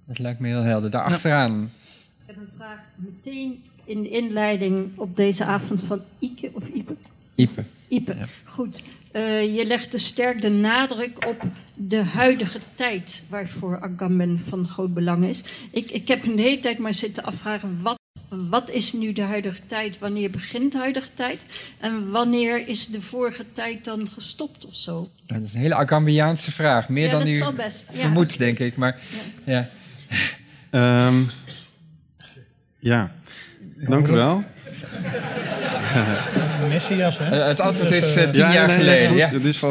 Dat 0.08 0.20
lijkt 0.20 0.40
me 0.40 0.48
heel 0.48 0.62
helder. 0.62 0.90
Daarachteraan. 0.90 1.64
Ik 1.64 2.26
heb 2.26 2.36
een 2.36 2.50
vraag 2.56 2.80
meteen 2.96 3.64
in 3.86 4.02
de 4.02 4.10
inleiding 4.10 4.98
op 4.98 5.16
deze 5.16 5.44
avond 5.46 5.84
van 5.84 6.02
Ike 6.20 6.50
of 6.54 6.68
Ipe. 6.70 6.96
Ipe. 7.36 7.64
Ipe, 7.88 8.16
Ja. 8.18 8.26
goed. 8.46 8.84
Eh, 9.16 9.56
je 9.56 9.66
legde 9.66 9.98
sterk 9.98 10.42
de 10.42 10.50
nadruk 10.50 11.28
op 11.28 11.42
de 11.76 12.04
huidige 12.04 12.60
tijd, 12.74 13.24
waarvoor 13.30 13.82
Agamben 13.82 14.40
van 14.40 14.68
groot 14.68 14.94
belang 14.94 15.26
is. 15.26 15.44
Ik, 15.72 15.92
ik 15.92 16.08
heb 16.08 16.24
een 16.24 16.40
hele 16.40 16.60
tijd 16.60 16.78
maar 16.78 16.94
zitten 16.94 17.24
afvragen, 17.24 17.82
wat, 17.82 18.00
wat 18.30 18.70
is 18.70 18.94
nu 18.94 19.14
de 19.14 19.22
huidige 19.22 19.66
tijd? 19.66 20.00
Wanneer 20.00 20.30
begint 20.30 20.72
de 20.72 20.78
huidige 20.78 21.14
tijd? 21.14 21.42
En 21.80 22.12
wanneer 22.12 22.68
is 22.68 22.88
de 22.88 23.02
vorige 23.02 23.52
tijd 23.52 23.86
dan 23.86 24.08
gestopt 24.12 24.66
of 24.66 24.76
zo? 24.76 25.10
Dat 25.26 25.42
is 25.42 25.54
een 25.54 25.60
hele 25.60 25.76
Agambiaanse 25.76 26.52
vraag. 26.52 26.90
Meer 26.90 27.06
ja, 27.06 27.12
dan 27.12 27.20
dat 27.20 27.30
u. 27.30 27.38
Ja. 27.38 27.70
vermoedt, 28.00 28.38
denk 28.38 28.60
ik. 28.60 28.76
Maar 28.76 29.02
ja. 29.44 29.70
Ehm, 30.70 31.24
ja, 32.80 33.12
dank 33.76 34.08
u 34.08 34.12
wel. 34.12 34.44
Messias, 36.68 37.18
hè? 37.18 37.40
Eh, 37.42 37.48
het 37.48 37.60
antwoord 37.60 37.92
is 37.92 38.16
eh, 38.16 38.24
tien 38.24 38.34
Ja, 38.42 38.54
jaar 38.54 38.68
nee, 38.68 38.78
geleden. 38.78 39.16
Ja. 39.16 39.30
Dus-. 39.30 39.64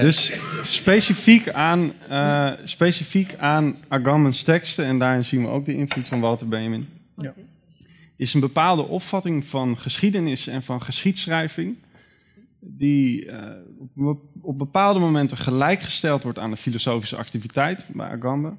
Dus 0.00 0.32
specifiek 0.62 1.50
aan, 1.50 1.92
eh, 2.08 2.50
specifiek 2.64 3.34
aan 3.38 3.76
Agamben's 3.88 4.42
teksten, 4.42 4.84
en 4.84 4.98
daarin 4.98 5.24
zien 5.24 5.42
we 5.42 5.48
ook 5.48 5.64
de 5.64 5.76
invloed 5.76 6.08
van 6.08 6.20
Walter 6.20 6.48
Benjamin, 6.48 6.88
Ja. 7.16 7.34
is 8.16 8.34
een 8.34 8.40
bepaalde 8.40 8.82
opvatting 8.82 9.44
van 9.44 9.78
geschiedenis 9.78 10.46
en 10.46 10.62
van 10.62 10.82
geschiedschrijving, 10.82 11.76
die 12.60 13.26
eh, 13.26 13.38
op, 13.96 14.20
op 14.40 14.58
bepaalde 14.58 15.00
momenten 15.00 15.36
gelijkgesteld 15.36 16.22
wordt 16.22 16.38
aan 16.38 16.50
de 16.50 16.56
filosofische 16.56 17.16
activiteit 17.16 17.86
bij 17.92 18.08
Agamben, 18.08 18.58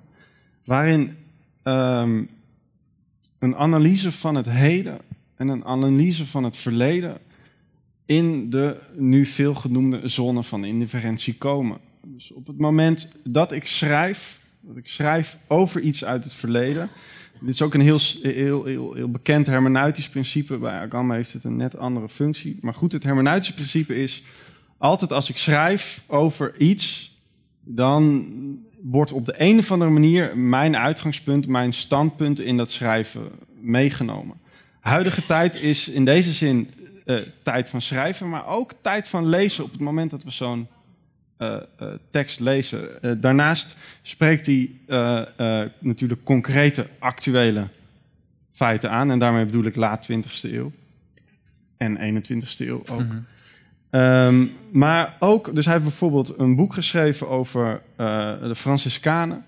waarin 0.66 1.18
ehm, 1.64 2.24
een 3.40 3.56
analyse 3.56 4.12
van 4.12 4.36
het 4.36 4.50
heden 4.50 4.98
en 5.36 5.48
een 5.48 5.66
analyse 5.66 6.28
van 6.28 6.44
het 6.44 6.58
verleden 6.58 7.18
in 8.06 8.50
de 8.50 8.78
nu 8.96 9.26
veel 9.26 9.54
genoemde 9.54 10.08
zone 10.08 10.44
van 10.44 10.66
indifferentie 10.66 11.36
komen. 11.36 11.78
Dus 12.02 12.32
op 12.32 12.48
het 12.48 12.58
moment 12.58 13.12
dat 13.24 13.52
ik 13.52 13.68
schrijf, 13.68 14.40
dat 14.62 14.78
ik 14.78 14.88
schrijf 14.88 15.38
over 15.48 15.82
iets 15.82 16.06
uit 16.06 16.24
het 16.24 16.34
verleden. 16.34 16.90
Dit 17.40 17.54
is 17.54 17.62
ook 17.62 17.74
een 17.74 17.82
heel, 17.82 18.00
heel, 18.22 18.64
heel 18.94 19.12
bekend 19.12 19.46
hermeneutisch 19.46 20.10
principe. 20.10 20.58
Bij 20.58 20.80
Agamben 20.80 21.16
heeft 21.16 21.34
het 21.34 21.44
een 21.44 21.56
net 21.56 21.78
andere 21.78 22.10
functie. 22.10 22.58
Maar 22.62 22.74
goed, 22.74 22.92
het 22.92 23.04
hermeneutische 23.04 23.54
principe 23.54 23.96
is... 23.96 24.24
altijd 24.78 25.12
als 25.12 25.30
ik 25.30 25.38
schrijf 25.38 26.04
over 26.08 26.58
iets... 26.58 27.18
dan 27.64 28.26
wordt 28.82 29.12
op 29.12 29.26
de 29.26 29.36
een 29.38 29.58
of 29.58 29.72
andere 29.72 29.92
manier 29.92 30.38
mijn 30.38 30.78
uitgangspunt... 30.78 31.48
mijn 31.48 31.74
standpunt 31.74 32.40
in 32.40 32.58
dat 32.58 32.72
schrijven 32.72 33.32
meegenomen. 33.62 34.38
Huidige 34.80 35.26
tijd 35.26 35.56
is 35.56 35.90
in 35.90 36.06
deze 36.06 36.32
zin 36.32 36.70
eh, 37.06 37.18
tijd 37.42 37.70
van 37.70 37.82
schrijven, 37.82 38.30
maar 38.30 38.48
ook 38.48 38.74
tijd 38.82 39.08
van 39.08 39.28
lezen 39.28 39.64
op 39.64 39.72
het 39.72 39.80
moment 39.80 40.12
dat 40.12 40.24
we 40.24 40.32
zo'n 40.32 40.68
eh, 41.38 41.56
eh, 41.56 41.88
tekst 42.10 42.40
lezen. 42.40 43.22
Daarnaast 43.22 43.76
spreekt 44.02 44.46
hij 44.46 44.72
natuurlijk 45.80 46.24
concrete, 46.24 46.88
actuele 47.00 47.68
feiten 48.52 48.92
aan. 48.92 49.12
En 49.12 49.20
daarmee 49.20 49.46
bedoel 49.46 49.64
ik 49.64 49.76
laat 49.76 50.10
20e 50.12 50.52
eeuw 50.52 50.72
en 51.78 51.98
21e 51.98 52.68
eeuw 52.68 52.84
ook. 52.92 53.04
Mhm. 53.04 53.20
Ehm, 53.90 54.46
maar 54.72 55.16
ook, 55.20 55.56
dus 55.56 55.66
hij 55.66 55.74
heeft 55.74 55.88
bijvoorbeeld 55.88 56.38
een 56.38 56.56
boek 56.56 56.74
geschreven 56.74 57.28
over 57.30 57.82
de 58.42 58.56
Franciscanen. 58.56 59.46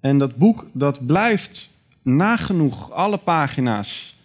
En 0.00 0.18
dat 0.18 0.36
boek, 0.36 0.66
dat 0.72 1.06
blijft 1.06 1.70
nagenoeg 2.02 2.90
alle 2.90 3.18
pagina's 3.18 4.15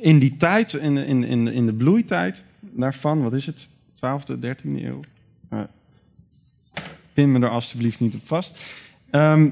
in 0.00 0.18
die 0.18 0.36
tijd, 0.36 0.72
in, 0.72 0.96
in, 0.96 1.48
in, 1.48 1.66
de 1.66 1.72
bloeitijd 1.72 2.42
daarvan, 2.60 3.22
wat 3.22 3.32
is 3.32 3.46
het, 3.46 3.70
12e, 3.96 4.34
13e 4.34 4.62
eeuw? 4.64 5.00
Eh, 5.48 5.60
pin 7.12 7.32
me 7.32 7.40
er 7.40 7.48
alstublieft 7.48 8.00
niet 8.00 8.14
op 8.14 8.26
vast. 8.26 8.74
Ehm, 9.10 9.50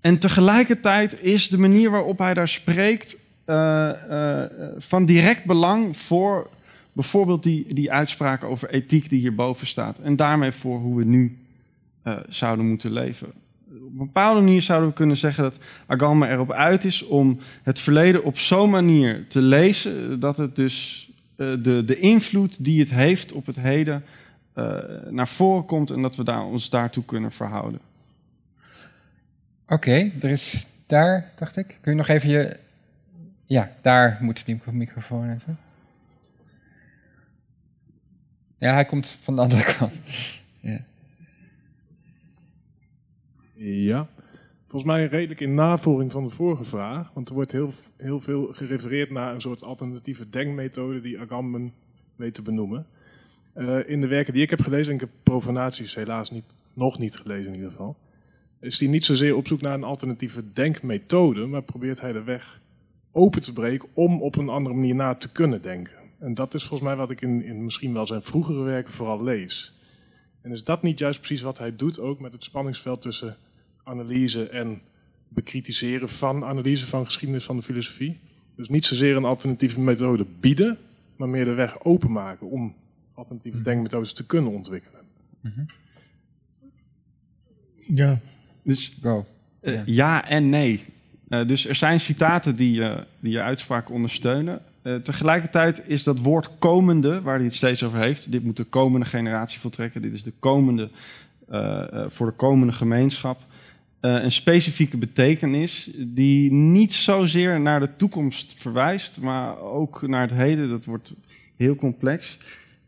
en 0.00 0.18
tegelijkertijd 0.18 1.22
is 1.22 1.48
de 1.48 1.58
manier 1.58 1.90
waarop 1.90 2.18
hij 2.18 2.34
daar 2.34 2.48
spreekt 2.48 3.16
eh, 3.44 4.42
eh, 4.42 4.50
van 4.76 5.04
direct 5.04 5.44
belang 5.44 5.96
voor 5.96 6.50
bijvoorbeeld 6.92 7.42
die, 7.42 7.74
die 7.74 7.92
uitspraak 7.92 8.44
over 8.44 8.70
ethiek 8.70 9.08
die 9.08 9.20
hierboven 9.20 9.66
staat. 9.66 9.98
En 9.98 10.16
daarmee 10.16 10.52
voor 10.52 10.78
hoe 10.78 10.96
we 10.96 11.04
nu 11.04 11.38
eh, 12.02 12.16
zouden 12.28 12.66
moeten 12.66 12.92
leven. 12.92 13.32
Op 13.94 14.00
een 14.00 14.06
bepaalde 14.06 14.40
manier 14.40 14.62
zouden 14.62 14.88
we 14.88 14.94
kunnen 14.94 15.16
zeggen 15.16 15.42
dat 15.42 15.58
Agamben 15.86 16.30
erop 16.30 16.52
uit 16.52 16.84
is 16.84 17.02
om 17.02 17.38
het 17.62 17.78
verleden 17.78 18.24
op 18.24 18.38
zo'n 18.38 18.70
manier 18.70 19.28
te 19.28 19.40
lezen 19.40 20.20
dat 20.20 20.36
het 20.36 20.56
dus 20.56 21.08
eh, 21.36 21.52
de, 21.62 21.82
de 21.84 21.98
invloed 21.98 22.64
die 22.64 22.80
het 22.80 22.90
heeft 22.90 23.32
op 23.32 23.46
het 23.46 23.56
heden 23.56 24.04
eh, 24.52 24.78
naar 25.08 25.28
voren 25.28 25.64
komt 25.64 25.90
en 25.90 26.02
dat 26.02 26.16
we 26.16 26.24
daar, 26.24 26.44
ons 26.44 26.70
daartoe 26.70 27.04
kunnen 27.04 27.32
verhouden. 27.32 27.80
Oké, 29.66 30.10
er 30.20 30.30
is 30.30 30.66
daar, 30.86 31.32
dacht 31.36 31.56
ik. 31.56 31.78
Kun 31.80 31.92
je 31.92 31.98
nog 31.98 32.08
even 32.08 32.28
je. 32.28 32.58
Ja, 33.42 33.70
daar 33.82 34.18
moet 34.20 34.44
die 34.46 34.60
microfoon 34.72 35.30
even. 35.30 35.58
Ja, 38.58 38.72
hij 38.72 38.84
komt 38.84 39.08
van 39.08 39.36
de 39.36 39.42
andere 39.42 39.64
kant. 39.78 39.92
Ja. 40.60 40.80
Ja, 43.62 44.08
volgens 44.66 44.92
mij 44.92 45.06
redelijk 45.06 45.40
in 45.40 45.54
navolging 45.54 46.12
van 46.12 46.24
de 46.24 46.30
vorige 46.30 46.64
vraag. 46.64 47.10
Want 47.14 47.28
er 47.28 47.34
wordt 47.34 47.52
heel, 47.52 47.70
heel 47.96 48.20
veel 48.20 48.48
gerefereerd 48.52 49.10
naar 49.10 49.34
een 49.34 49.40
soort 49.40 49.62
alternatieve 49.62 50.28
denkmethode 50.28 51.00
die 51.00 51.20
Agamben 51.20 51.72
weet 52.16 52.34
te 52.34 52.42
benoemen. 52.42 52.86
Uh, 53.56 53.88
in 53.88 54.00
de 54.00 54.06
werken 54.06 54.32
die 54.32 54.42
ik 54.42 54.50
heb 54.50 54.60
gelezen, 54.60 54.88
en 54.88 54.94
ik 54.94 55.00
heb 55.00 55.10
profanaties 55.22 55.94
helaas 55.94 56.30
niet, 56.30 56.54
nog 56.74 56.98
niet 56.98 57.16
gelezen 57.16 57.52
in 57.52 57.54
ieder 57.54 57.70
geval, 57.70 57.96
is 58.60 58.80
hij 58.80 58.88
niet 58.88 59.04
zozeer 59.04 59.36
op 59.36 59.46
zoek 59.46 59.60
naar 59.60 59.74
een 59.74 59.84
alternatieve 59.84 60.52
denkmethode, 60.52 61.46
maar 61.46 61.62
probeert 61.62 62.00
hij 62.00 62.12
de 62.12 62.22
weg 62.22 62.60
open 63.12 63.40
te 63.40 63.52
breken 63.52 63.88
om 63.92 64.22
op 64.22 64.36
een 64.36 64.48
andere 64.48 64.74
manier 64.74 64.94
na 64.94 65.14
te 65.14 65.32
kunnen 65.32 65.62
denken. 65.62 65.96
En 66.18 66.34
dat 66.34 66.54
is 66.54 66.64
volgens 66.64 66.88
mij 66.88 66.98
wat 66.98 67.10
ik 67.10 67.20
in, 67.20 67.44
in 67.44 67.64
misschien 67.64 67.92
wel 67.92 68.06
zijn 68.06 68.22
vroegere 68.22 68.62
werken 68.62 68.92
vooral 68.92 69.22
lees. 69.22 69.78
En 70.40 70.50
is 70.50 70.64
dat 70.64 70.82
niet 70.82 70.98
juist 70.98 71.18
precies 71.18 71.42
wat 71.42 71.58
hij 71.58 71.76
doet 71.76 71.98
ook 71.98 72.20
met 72.20 72.32
het 72.32 72.44
spanningsveld 72.44 73.02
tussen 73.02 73.36
analyse 73.84 74.48
en 74.48 74.80
bekritiseren 75.28 76.08
van 76.08 76.44
analyse 76.44 76.86
van 76.86 77.04
geschiedenis 77.04 77.44
van 77.44 77.56
de 77.56 77.62
filosofie? 77.62 78.18
Dus 78.56 78.68
niet 78.68 78.84
zozeer 78.84 79.16
een 79.16 79.24
alternatieve 79.24 79.80
methode 79.80 80.26
bieden, 80.40 80.78
maar 81.16 81.28
meer 81.28 81.44
de 81.44 81.54
weg 81.54 81.84
openmaken 81.84 82.50
om 82.50 82.74
alternatieve 83.14 83.56
mhm. 83.56 83.66
denkmethodes 83.66 84.12
te 84.12 84.26
kunnen 84.26 84.52
ontwikkelen. 84.52 85.00
Mhm. 85.40 85.60
Ja. 87.94 88.20
Dus 88.62 88.98
Go. 89.02 89.26
Uh, 89.62 89.86
ja. 89.86 90.28
en 90.28 90.48
nee. 90.48 90.84
Uh, 91.28 91.46
dus 91.46 91.66
er 91.66 91.74
zijn 91.74 92.00
citaten 92.00 92.56
die, 92.56 92.80
uh, 92.80 92.98
die 93.20 93.32
je 93.32 93.40
uitspraak 93.40 93.90
ondersteunen. 93.90 94.62
tegelijkertijd 95.02 95.82
is 95.86 96.02
dat 96.02 96.18
woord 96.18 96.50
komende, 96.58 97.20
waar 97.20 97.36
hij 97.36 97.44
het 97.44 97.54
steeds 97.54 97.82
over 97.82 97.98
heeft, 97.98 98.32
dit 98.32 98.44
moet 98.44 98.56
de 98.56 98.64
komende 98.64 99.06
generatie 99.06 99.60
voltrekken, 99.60 100.02
dit 100.02 100.12
is 100.12 100.22
de 100.22 100.32
komende, 100.38 100.90
voor 102.08 102.26
de 102.26 102.32
komende 102.36 102.72
gemeenschap, 102.72 103.40
een 104.00 104.32
specifieke 104.32 104.96
betekenis 104.96 105.90
die 105.96 106.52
niet 106.52 106.92
zozeer 106.92 107.60
naar 107.60 107.80
de 107.80 107.96
toekomst 107.96 108.54
verwijst, 108.58 109.20
maar 109.20 109.58
ook 109.58 110.08
naar 110.08 110.20
het 110.20 110.32
heden. 110.32 110.68
Dat 110.68 110.84
wordt 110.84 111.16
heel 111.56 111.74
complex. 111.74 112.38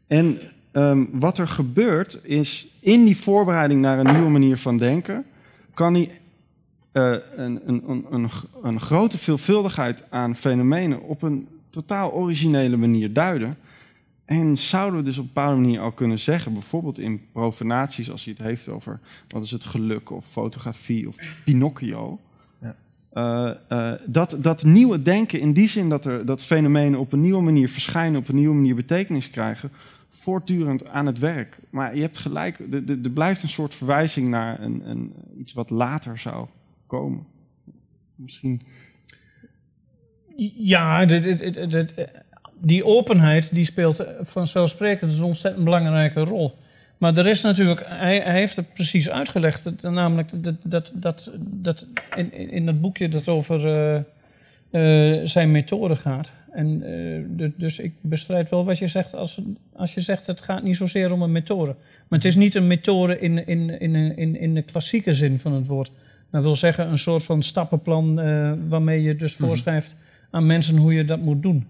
En 0.07 0.39
um, 0.73 1.09
wat 1.13 1.39
er 1.39 1.49
gebeurt 1.49 2.19
is 2.23 2.67
in 2.81 3.05
die 3.05 3.17
voorbereiding 3.17 3.81
naar 3.81 3.99
een 3.99 4.15
nieuwe 4.15 4.31
manier 4.31 4.57
van 4.57 4.77
denken, 4.77 5.25
kan 5.75 5.95
hij 5.95 6.11
uh, 6.93 7.17
een, 7.37 7.61
een, 7.67 8.05
een, 8.11 8.31
een, 8.63 8.81
grote 8.81 9.19
veelvuldigheid 9.19 10.05
aan 10.11 10.37
fenomenen 10.37 11.03
op 11.03 11.23
een 11.23 11.49
totaal 11.71 12.13
originele 12.13 12.77
manier 12.77 13.13
duiden. 13.13 13.57
En 14.33 14.57
zouden 14.57 14.99
we 14.99 15.05
dus 15.05 15.19
op 15.19 15.25
een 15.25 15.33
bepaalde 15.33 15.61
manier 15.61 15.81
al 15.81 15.93
kunnen 15.93 16.19
zeggen, 16.19 16.53
bijvoorbeeld 16.53 16.99
in 16.99 17.21
profanaties, 17.33 18.11
als 18.11 18.25
hij 18.25 18.35
het 18.37 18.47
heeft 18.47 18.69
over 18.69 19.01
wat 19.29 19.43
is 19.43 19.51
het 19.51 19.65
geluk 19.65 20.11
of 20.11 20.27
fotografie 20.27 21.09
of 21.09 21.17
Pinocchio. 21.45 22.21
Ja. 22.61 22.77
Uh, 23.15 23.55
uh, 23.79 23.93
dat, 24.07 24.37
dat 24.41 24.65
nieuwe 24.65 25.03
denken, 25.03 25.41
in 25.41 25.53
die 25.53 25.69
zin 25.69 25.89
dat, 25.89 26.05
er, 26.05 26.27
dat 26.27 26.45
fenomenen 26.45 26.99
op 26.99 27.13
een 27.13 27.21
nieuwe 27.21 27.43
manier 27.43 27.69
verschijnen, 27.69 28.21
op 28.21 28.29
een 28.29 28.35
nieuwe 28.35 28.55
manier 28.55 28.75
betekenis 28.75 29.31
krijgen, 29.31 29.71
voortdurend 30.11 30.89
aan 30.89 31.07
het 31.07 31.19
werk. 31.19 31.59
Maar 31.71 31.95
je 31.95 32.01
hebt 32.01 32.19
gelijk, 32.19 32.59
er 33.03 33.11
blijft 33.11 33.43
een 33.43 33.49
soort 33.49 33.75
verwijzing 33.75 34.29
naar 34.29 34.61
een, 34.61 34.83
een, 34.91 35.13
iets 35.39 35.53
wat 35.53 35.71
later 35.71 36.19
zou 36.19 36.47
komen. 36.87 37.27
Misschien. 38.15 38.61
Ja, 40.57 41.07
die 42.63 42.85
openheid 42.85 43.55
die 43.55 43.65
speelt 43.65 44.05
vanzelfsprekend 44.21 45.13
een 45.13 45.23
ontzettend 45.23 45.65
belangrijke 45.65 46.21
rol. 46.21 46.55
Maar 47.03 47.17
er 47.17 47.27
is 47.29 47.43
natuurlijk, 47.43 47.83
hij, 47.87 48.21
hij 48.21 48.39
heeft 48.39 48.57
het 48.57 48.73
precies 48.73 49.11
uitgelegd, 49.11 49.83
namelijk 49.83 50.29
dat, 50.33 50.55
dat, 50.63 50.93
dat, 50.95 51.31
dat 51.41 51.87
in, 52.17 52.33
in 52.33 52.67
het 52.67 52.81
boekje 52.81 53.09
dat 53.09 53.29
over 53.29 53.67
uh, 53.67 54.01
uh, 54.71 55.27
zijn 55.27 55.51
methode 55.51 55.97
gaat. 55.97 56.33
En, 56.53 56.83
uh, 57.37 57.49
dus 57.57 57.79
ik 57.79 57.93
bestrijd 58.01 58.51
wel 58.51 58.65
wat 58.65 58.79
je 58.79 58.87
zegt 58.87 59.15
als, 59.15 59.41
als 59.77 59.95
je 59.95 60.01
zegt 60.01 60.27
het 60.27 60.43
gaat 60.43 60.63
niet 60.63 60.77
zozeer 60.77 61.13
om 61.13 61.23
een 61.23 61.33
methode. 61.33 61.75
Maar 62.09 62.19
het 62.19 62.25
is 62.25 62.37
niet 62.37 62.55
een 62.55 62.67
methode 62.67 63.21
in, 63.21 63.47
in, 63.47 63.81
in, 63.81 64.17
in, 64.17 64.37
in 64.37 64.55
de 64.55 64.63
klassieke 64.63 65.15
zin 65.15 65.39
van 65.39 65.53
het 65.53 65.67
woord. 65.67 65.91
Dat 66.31 66.43
wil 66.43 66.57
zeggen 66.57 66.91
een 66.91 66.99
soort 66.99 67.25
van 67.25 67.43
stappenplan 67.43 68.15
waarmee 68.69 69.03
je 69.03 69.17
dus 69.17 69.37
mhm. 69.37 69.47
voorschrijft 69.47 69.97
aan 70.31 70.47
mensen 70.47 70.77
hoe 70.77 70.95
je 70.95 71.05
dat 71.05 71.21
moet 71.21 71.43
doen. 71.43 71.67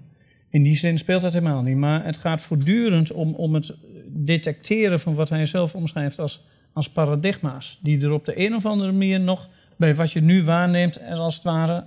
In 0.53 0.63
die 0.63 0.77
zin 0.77 0.99
speelt 0.99 1.23
dat 1.23 1.33
helemaal 1.33 1.63
niet. 1.63 1.77
Maar 1.77 2.05
het 2.05 2.19
gaat 2.19 2.43
voortdurend 2.43 3.13
om, 3.13 3.35
om 3.35 3.55
het 3.55 3.75
detecteren 4.07 5.01
van 5.01 5.15
wat 5.15 5.29
hij 5.29 5.47
zelf 5.47 5.75
omschrijft 5.75 6.19
als, 6.19 6.45
als 6.73 6.91
paradigma's. 6.91 7.79
Die 7.83 8.03
er 8.03 8.13
op 8.13 8.25
de 8.25 8.39
een 8.39 8.55
of 8.55 8.67
andere 8.67 8.93
manier 8.93 9.21
nog 9.21 9.49
bij 9.77 9.95
wat 9.95 10.13
je 10.13 10.21
nu 10.21 10.45
waarneemt 10.45 10.97
en 10.97 11.17
als 11.17 11.35
het 11.35 11.45
ware 11.45 11.85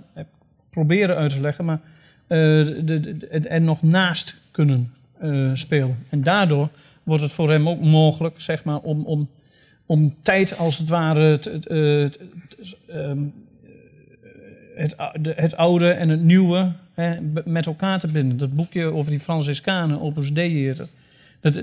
proberen 0.70 1.16
uit 1.16 1.30
te 1.30 1.40
leggen. 1.40 1.64
Maar 1.64 1.80
uh, 2.28 3.50
er 3.50 3.60
nog 3.60 3.82
naast 3.82 4.40
kunnen 4.50 4.92
uh, 5.22 5.50
spelen. 5.54 5.98
En 6.08 6.22
daardoor 6.22 6.68
wordt 7.02 7.22
het 7.22 7.32
voor 7.32 7.50
hem 7.50 7.68
ook 7.68 7.80
mogelijk 7.80 8.40
zeg 8.40 8.64
maar, 8.64 8.78
om, 8.78 9.04
om, 9.04 9.28
om 9.86 10.14
tijd 10.22 10.58
als 10.58 10.78
het 10.78 10.88
ware 10.88 11.40
ehm, 12.86 13.22
het, 14.74 14.94
het, 15.36 15.56
oude 15.56 15.90
en 15.90 16.08
het 16.08 16.22
nieuwe 16.22 16.72
hè, 16.96 17.16
met 17.44 17.66
elkaar 17.66 18.00
te 18.00 18.12
binden. 18.12 18.36
Dat 18.36 18.54
boekje 18.54 18.84
over 18.84 19.10
die 19.10 19.20
Franciscanen, 19.20 20.00
Opus 20.00 20.32
Dei, 20.32 20.74
dat, 20.74 20.88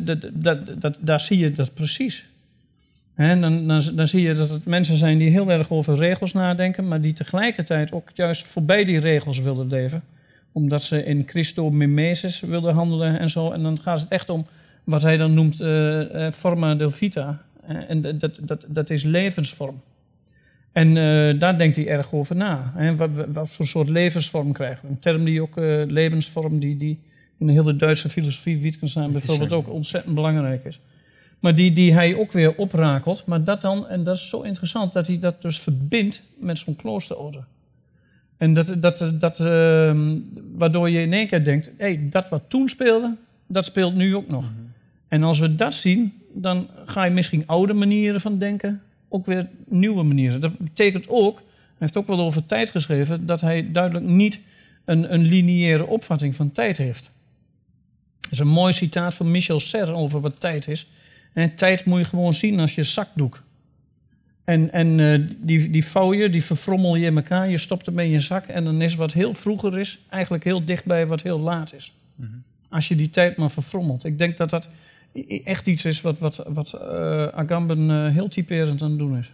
dat, 0.01 0.30
dat, 0.34 0.81
dat, 0.81 0.97
daar 0.99 1.22
zie 1.22 1.38
je 1.38 1.51
dat 1.51 1.73
precies. 1.73 2.26
Dan, 3.15 3.41
dan, 3.41 3.95
dan, 3.95 4.07
zie 4.07 4.22
je 4.22 4.34
dat 4.34 4.49
het 4.49 4.65
mensen 4.65 4.97
zijn 4.97 5.18
die 5.18 5.30
heel 5.30 5.51
erg 5.51 5.69
over 5.69 5.95
regels 5.95 6.34
nadenken, 6.34 6.88
maar 6.88 7.01
die 7.01 7.14
tegelijkertijd 7.14 7.91
ook 7.91 8.10
juist 8.14 8.45
voorbij 8.45 8.84
die 8.84 8.99
regels 8.99 9.39
willen 9.39 9.68
leven 9.68 10.03
omdat 10.53 10.84
ze 10.84 11.05
in 11.05 11.23
Christo 11.27 11.69
mimesis 11.69 12.39
wilden 12.39 12.73
handelen 12.73 13.19
en 13.19 13.30
zo. 13.30 13.51
En 13.51 13.64
dan 13.64 13.81
gaat 13.81 14.01
het 14.01 14.10
echt 14.10 14.30
om 14.30 14.45
wat 14.84 15.01
hij 15.01 15.18
dan 15.18 15.34
noemt 15.34 15.61
uh, 15.61 16.31
forma 16.31 16.76
del 16.76 16.91
vita. 16.91 17.41
en 17.65 18.19
dat, 18.19 18.39
dat, 18.41 18.65
dat 18.68 18.89
is 18.89 19.03
levensvorm. 19.03 19.81
En 20.73 20.95
uh, 20.95 21.39
daar 21.39 21.57
denkt 21.57 21.75
hij 21.75 21.87
erg 21.87 22.13
over 22.13 22.35
na. 22.35 22.71
Hè? 22.75 22.95
Wat, 22.95 23.09
wat, 23.27 23.49
voor 23.49 23.67
soort 23.67 23.89
levensvorm 23.89 24.51
krijgen 24.51 24.79
we? 24.81 24.87
Een 24.87 24.99
term 24.99 25.23
die 25.23 25.41
ook, 25.41 25.57
uh, 25.57 25.83
levensvorm, 25.85 26.59
die, 26.59 26.77
die 26.77 26.99
in 27.37 27.47
de 27.47 27.53
hele 27.53 27.75
Duitse 27.75 28.09
filosofie, 28.09 28.59
Wittgenstein 28.59 29.11
bijvoorbeeld, 29.11 29.51
ook 29.51 29.69
ontzettend 29.69 30.15
belangrijk 30.15 30.65
is. 30.65 30.79
Maar 31.39 31.55
die, 31.55 31.73
die 31.73 31.93
hij 31.93 32.15
ook 32.15 32.31
weer 32.31 32.55
oprakelt. 32.55 33.25
Maar 33.25 33.43
dat 33.43 33.61
dan, 33.61 33.87
en 33.87 34.03
dat 34.03 34.15
is 34.15 34.29
zo 34.29 34.41
interessant, 34.41 34.93
dat 34.93 35.07
hij 35.07 35.19
dat 35.19 35.41
dus 35.41 35.59
verbindt 35.59 36.21
met 36.37 36.57
zo'n 36.57 36.75
kloosterorde. 36.75 37.43
En 38.37 38.53
dat, 38.53 38.75
dat, 38.77 39.11
dat, 39.19 39.39
uh, 39.39 40.17
waardoor 40.55 40.89
je 40.89 41.01
in 41.01 41.13
één 41.13 41.27
keer 41.27 41.43
denkt, 41.43 41.71
hey, 41.77 42.07
dat 42.09 42.29
wat 42.29 42.43
toen 42.47 42.69
speelde, 42.69 43.15
dat 43.47 43.65
speelt 43.65 43.95
nu 43.95 44.15
ook 44.15 44.27
nog. 44.27 44.43
Mhm. 44.43 44.53
En 45.07 45.23
als 45.23 45.39
we 45.39 45.55
dat 45.55 45.73
zien, 45.73 46.13
dan 46.33 46.67
ga 46.85 47.03
je 47.03 47.11
misschien 47.11 47.47
oude 47.47 47.73
manieren 47.73 48.21
van 48.21 48.37
denken, 48.37 48.81
ook 49.14 49.26
weer 49.26 49.49
nieuwe 49.68 50.03
manieren. 50.03 50.41
Dat 50.41 50.57
betekent 50.57 51.10
ook, 51.10 51.35
hij 51.38 51.77
heeft 51.77 51.98
ook 51.98 52.07
wel 52.07 52.19
over 52.19 52.45
tijd 52.45 52.69
geschreven, 52.69 53.26
dat 53.26 53.41
hij 53.41 53.72
duidelijk 53.72 54.06
niet 54.06 54.40
een, 54.85 55.14
een 55.14 55.22
lineaire 55.22 55.85
opvatting 55.85 56.35
van 56.35 56.52
tijd 56.52 56.77
heeft. 56.77 57.11
Dat 58.19 58.31
is 58.31 58.40
een 58.40 58.48
mooi 58.48 58.73
citaat 58.73 59.14
van 59.14 59.31
Michel 59.31 59.60
Serre 59.60 59.94
over 59.94 60.19
wat 60.19 60.40
tijd 60.40 60.68
is. 60.68 60.88
En 61.34 61.56
tijd 61.56 61.85
moet 61.85 61.99
je 61.99 62.06
gewoon 62.06 62.34
zien 62.34 62.60
als 62.60 62.76
je 62.76 62.84
zakdoek. 62.84 63.44
En, 64.44 64.72
en 64.72 64.98
uh, 64.98 65.27
die, 65.41 65.69
die 65.69 65.85
vouw 65.85 66.14
je, 66.14 66.30
die 66.30 66.44
verfrommel 66.44 66.95
je 66.95 67.06
in 67.06 67.15
elkaar, 67.15 67.49
je 67.49 67.57
stopt 67.57 67.85
hem 67.85 67.99
in 67.99 68.10
je 68.10 68.19
zak 68.19 68.45
en 68.45 68.64
dan 68.64 68.81
is 68.81 68.95
wat 68.95 69.14
heel 69.14 69.34
vroeger 69.34 69.80
is, 69.80 69.99
eigenlijk 70.10 70.44
heel 70.44 70.65
dichtbij 70.65 71.07
wat 71.07 71.22
heel 71.22 71.40
laat 71.40 71.73
is. 71.73 71.94
Mm 72.15 72.26
-hmm. 72.26 72.44
Als 72.69 72.88
je 72.88 72.95
die 72.95 73.10
tijd 73.10 73.38
maar 73.38 73.52
verfrommelt. 73.52 74.03
Ik 74.03 74.18
denk 74.18 74.38
dat 74.38 74.49
dat 74.49 74.69
echt 75.44 75.68
iets 75.68 75.85
is 75.85 76.02
wat, 76.02 76.19
wat, 76.19 76.44
wat 76.48 76.73
uh, 76.76 77.27
Agamben 77.27 77.90
uh, 77.90 78.11
heel 78.14 78.27
typerend 78.27 78.81
aan 78.81 78.90
het 78.90 78.99
doen 78.99 79.18
is. 79.18 79.34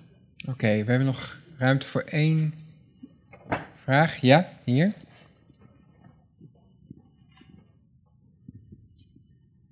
Oké, 0.50 0.68
we 0.68 0.90
hebben 0.90 1.06
nog 1.06 1.40
ruimte 1.58 1.86
voor 1.86 2.02
één 2.02 2.54
vraag. 3.76 4.18
Ja, 4.22 4.50
hier. 4.64 4.94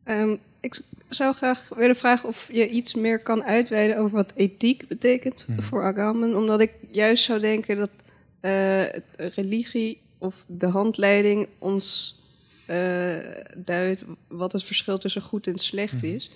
Ehm, 0.03 0.35
ik 0.59 0.81
zou 1.09 1.33
graag 1.35 1.69
willen 1.75 1.95
vragen 1.95 2.29
of 2.29 2.49
je 2.51 2.67
iets 2.67 2.95
meer 2.95 3.19
kan 3.19 3.43
uitweiden 3.43 3.97
over 3.97 4.15
wat 4.17 4.33
ethiek 4.35 4.87
betekent 4.87 5.45
Mhm. 5.47 5.61
voor 5.61 5.83
Agamben. 5.83 6.35
Omdat 6.37 6.59
ik 6.59 6.73
juist 6.91 7.23
zou 7.23 7.39
denken 7.39 7.77
dat 7.77 7.89
eh, 8.39 8.83
religie 9.35 9.99
of 10.17 10.45
de 10.47 10.67
handleiding 10.67 11.47
ons 11.57 12.15
eh, 12.15 12.16
duidt 13.57 14.05
wat 14.27 14.51
het 14.51 14.63
verschil 14.63 14.97
tussen 14.97 15.21
goed 15.21 15.47
en 15.47 15.57
slecht 15.57 15.93
Mhm. 15.93 16.05
is. 16.05 16.31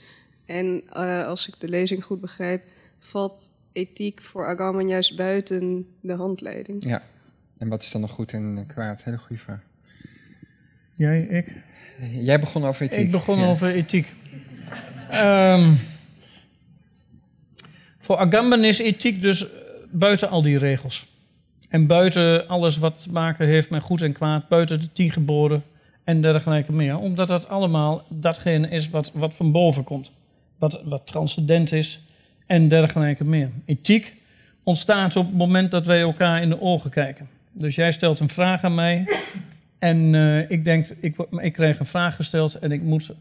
En 0.46 0.82
eh, 0.94 1.26
als 1.28 1.48
ik 1.48 1.54
de 1.58 1.68
lezing 1.70 2.04
goed 2.04 2.22
begrijp, 2.22 2.64
valt 3.00 3.52
ethiek 3.74 4.22
voor 4.22 4.48
Agamben 4.48 4.88
juist 4.88 5.16
buiten 5.16 5.88
de 6.02 6.14
handleiding. 6.14 6.84
Ja. 6.86 7.04
En 7.58 7.68
wat 7.68 7.82
is 7.84 7.92
dan 7.92 8.02
nog 8.02 8.12
goed 8.12 8.34
en 8.34 8.64
kwaad? 8.68 9.04
Hele 9.04 9.18
goede 9.18 9.42
vraag. 9.42 9.60
Jij, 10.94 11.22
ik? 11.22 11.56
Jij 12.12 12.40
begon 12.40 12.66
over 12.66 12.86
ethiek. 12.86 13.00
Ik 13.00 13.12
begon 13.12 13.40
Ja. 13.40 13.46
over 13.48 13.70
ethiek. 13.74 14.08
Ehm, 15.10 15.74
voor 18.00 18.18
Agamben 18.18 18.64
is 18.64 18.80
ethiek 18.80 19.22
dus 19.22 19.44
eh, 19.52 19.58
buiten 19.92 20.30
al 20.30 20.42
die 20.42 20.58
regels. 20.58 21.08
En 21.70 21.88
buiten 21.88 22.48
alles 22.48 22.78
wat 22.78 23.02
te 23.04 23.12
maken 23.12 23.48
heeft 23.48 23.70
met 23.70 23.82
goed 23.84 24.02
en 24.02 24.14
kwaad, 24.14 24.48
buiten 24.48 24.82
de 24.82 24.92
tien 24.94 25.12
geboden 25.12 25.64
en 26.04 26.22
dergelijke 26.22 26.72
meer. 26.72 26.98
Omdat 26.98 27.28
dat 27.28 27.50
allemaal 27.50 28.04
datgene 28.10 28.70
is 28.70 28.90
wat, 28.90 29.12
wat 29.14 29.36
van 29.36 29.52
boven 29.52 29.84
komt. 29.84 30.12
Wat, 30.58 30.82
wat 30.84 31.08
transcendent 31.08 31.72
is 31.72 32.02
en 32.46 32.68
dergelijke 32.68 33.24
meer. 33.24 33.50
Ethiek 33.66 34.14
ontstaat 34.64 35.16
op 35.16 35.26
het 35.26 35.36
moment 35.38 35.72
dat 35.72 35.86
wij 35.86 36.02
elkaar 36.02 36.42
in 36.42 36.50
de 36.50 36.62
ogen 36.62 36.90
kijken. 36.90 37.28
Dus 37.52 37.76
jij 37.76 37.92
stelt 37.92 38.20
een 38.20 38.30
vraag 38.30 38.64
aan 38.64 38.76
mij 38.76 39.08
en 39.80 40.16
eh, 40.16 40.50
ik 40.50 40.66
denk, 40.66 40.88
ik, 41.00 41.16
ik 41.32 41.54
krijg 41.54 41.80
een 41.80 41.86
vraag 41.86 42.16
gesteld 42.16 42.56
en 42.56 42.72
ik 42.72 42.82
moet 42.82 43.14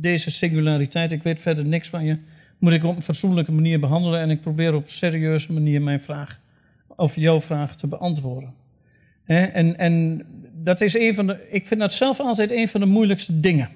deze 0.00 0.30
singulariteit, 0.30 1.12
ik 1.12 1.22
weet 1.22 1.40
verder 1.40 1.64
niks 1.64 1.88
van 1.88 2.04
je, 2.04 2.18
moet 2.58 2.72
ik 2.72 2.84
op 2.84 2.96
een 2.96 3.02
fatsoenlijke 3.02 3.52
manier 3.52 3.80
behandelen 3.80 4.20
en 4.20 4.30
ik 4.30 4.40
probeer 4.40 4.74
op 4.74 4.90
serieuze 4.90 5.52
manier 5.52 5.82
mijn 5.82 6.00
vraag 6.00 6.40
of 6.86 7.16
jouw 7.16 7.40
vraag 7.40 7.76
te 7.76 7.86
beantwoorden. 7.86 8.54
En, 9.24 9.78
en 9.78 10.26
dat 10.64 10.80
is 10.80 10.94
een 10.94 11.14
van 11.14 11.26
de, 11.26 11.46
ik 11.50 11.66
vind 11.66 11.80
dat 11.80 11.92
zelf 11.92 12.20
altijd 12.20 12.50
een 12.50 12.68
van 12.68 12.80
de 12.80 12.86
moeilijkste 12.86 13.40
dingen. 13.40 13.68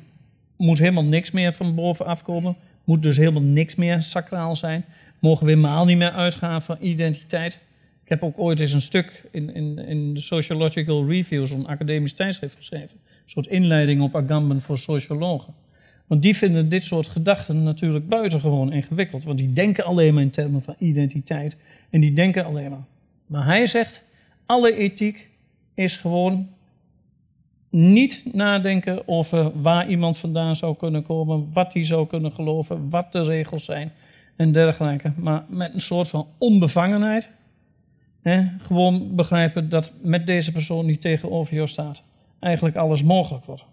Moet 0.57 0.79
helemaal 0.79 1.05
niks 1.05 1.31
meer 1.31 1.53
van 1.53 1.75
bovenaf 1.75 2.23
komen, 2.23 2.57
moet 2.85 3.03
dus 3.03 3.17
helemaal 3.17 3.43
niks 3.43 3.75
meer 3.75 4.03
sacraal 4.03 4.57
zijn, 4.57 4.85
mogen 5.19 5.47
we 5.47 5.53
helemaal 5.53 5.85
niet 5.85 5.99
meer 5.99 6.11
uitgaan 6.11 6.63
van 6.63 6.77
identiteit. 6.81 7.59
Ik 8.03 8.09
heb 8.09 8.23
ook 8.23 8.39
ooit 8.39 8.61
eens 8.61 8.73
een 8.73 8.81
stuk 8.81 9.25
in, 9.31 9.55
in, 9.55 9.79
in 9.79 10.15
de 10.15 10.21
Sociological 10.21 11.09
Review, 11.09 11.47
zo'n 11.47 11.67
academisch 11.67 12.13
tijdschrift 12.13 12.57
geschreven. 12.57 12.99
Een 13.05 13.31
soort 13.31 13.47
inleiding 13.47 14.03
op 14.03 14.17
Agamben 14.17 14.61
voor 14.61 14.79
sociologen. 14.79 15.55
Want 16.07 16.23
die 16.23 16.37
vinden 16.37 16.69
dit 16.69 16.85
soort 16.85 17.07
gedachten 17.07 17.63
natuurlijk 17.63 18.09
buitengewoon 18.09 18.73
ingewikkeld. 18.73 19.25
Want 19.25 19.39
die 19.39 19.53
denken 19.53 19.85
alleen 19.85 20.15
maar 20.15 20.23
in 20.23 20.31
termen 20.31 20.63
van 20.63 20.75
identiteit. 20.79 21.57
En 21.91 22.01
die 22.01 22.13
denken 22.13 22.45
alleen 22.45 22.71
maar. 22.71 22.85
Maar 23.27 23.45
hij 23.45 23.67
zegt, 23.67 24.05
alle 24.47 24.77
ethiek 24.77 25.29
is 25.75 25.97
gewoon 25.97 26.49
niet 27.77 28.23
nadenken 28.33 29.09
over 29.09 29.61
waar 29.61 29.89
iemand 29.89 30.19
vandaan 30.19 30.57
zou 30.57 30.77
kunnen 30.77 31.03
komen, 31.03 31.49
wat 31.53 31.75
hij 31.75 31.85
zou 31.85 32.07
kunnen 32.07 32.33
geloven, 32.33 32.91
wat 32.91 33.13
de 33.13 33.23
regels 33.23 33.65
zijn 33.65 33.93
en 34.37 34.53
dergelijke. 34.53 35.13
Maar 35.17 35.45
met 35.49 35.75
een 35.75 35.81
soort 35.81 36.09
van 36.09 36.29
onbevangenheid. 36.39 37.29
Hè, 38.23 38.47
gewoon 38.63 39.15
begrijpen 39.15 39.69
dat 39.69 39.93
met 40.03 40.27
deze 40.27 40.53
persoon 40.53 40.87
die 40.87 40.99
tegenover 40.99 41.55
jou 41.55 41.69
staat, 41.69 42.03
eigenlijk 42.41 42.77
alles 42.77 43.03
mogelijk 43.03 43.45
wordt. 43.45 43.65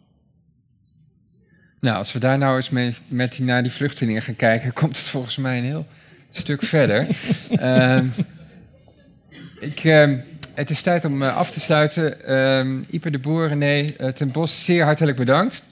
Nou, 1.79 1.97
als 1.97 2.13
we 2.13 2.19
daar 2.19 2.37
nou 2.37 2.55
eens 2.55 2.69
mee, 2.69 2.93
met 3.07 3.35
die, 3.35 3.45
naar 3.45 3.63
die 3.63 3.71
vluchtelingen 3.71 4.21
gaan 4.21 4.35
kijken, 4.35 4.73
komt 4.81 4.97
het 4.97 5.09
volgens 5.09 5.37
mij 5.37 5.57
een 5.57 5.63
heel 5.63 5.85
stuk 6.29 6.61
verder. 6.63 7.07
Ehm, 7.49 8.07
ik, 9.59 9.83
ehm, 9.83 10.17
het 10.53 10.69
is 10.69 10.81
tijd 10.81 11.05
om 11.05 11.21
eh, 11.21 11.37
af 11.37 11.51
te 11.51 11.59
sluiten. 11.59 12.25
Ehm 12.25 12.81
Ipe 12.89 13.09
de 13.09 13.19
Boer, 13.19 13.47
René 13.47 13.93
eh, 13.97 14.07
ten 14.07 14.31
Bos, 14.31 14.65
zeer 14.65 14.83
hartelijk 14.83 15.17
bedankt. 15.17 15.63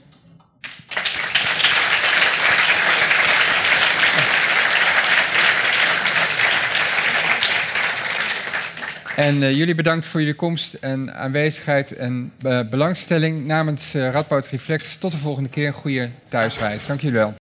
En 9.16 9.42
eh, 9.42 9.52
jullie 9.52 9.74
bedankt 9.74 10.06
voor 10.06 10.20
jullie 10.20 10.34
komst 10.34 10.74
en 10.74 11.14
aanwezigheid 11.14 11.96
en 11.96 12.32
belangstelling. 12.70 13.46
Namens 13.46 13.94
Radboud 13.94 14.46
Reflex, 14.46 14.96
tot 14.96 15.12
de 15.12 15.18
volgende 15.18 15.48
keer. 15.48 15.66
Een 15.66 15.72
goede 15.72 16.10
thuisreis. 16.28 16.86
Dank 16.86 17.00
jullie 17.00 17.18
wel. 17.18 17.30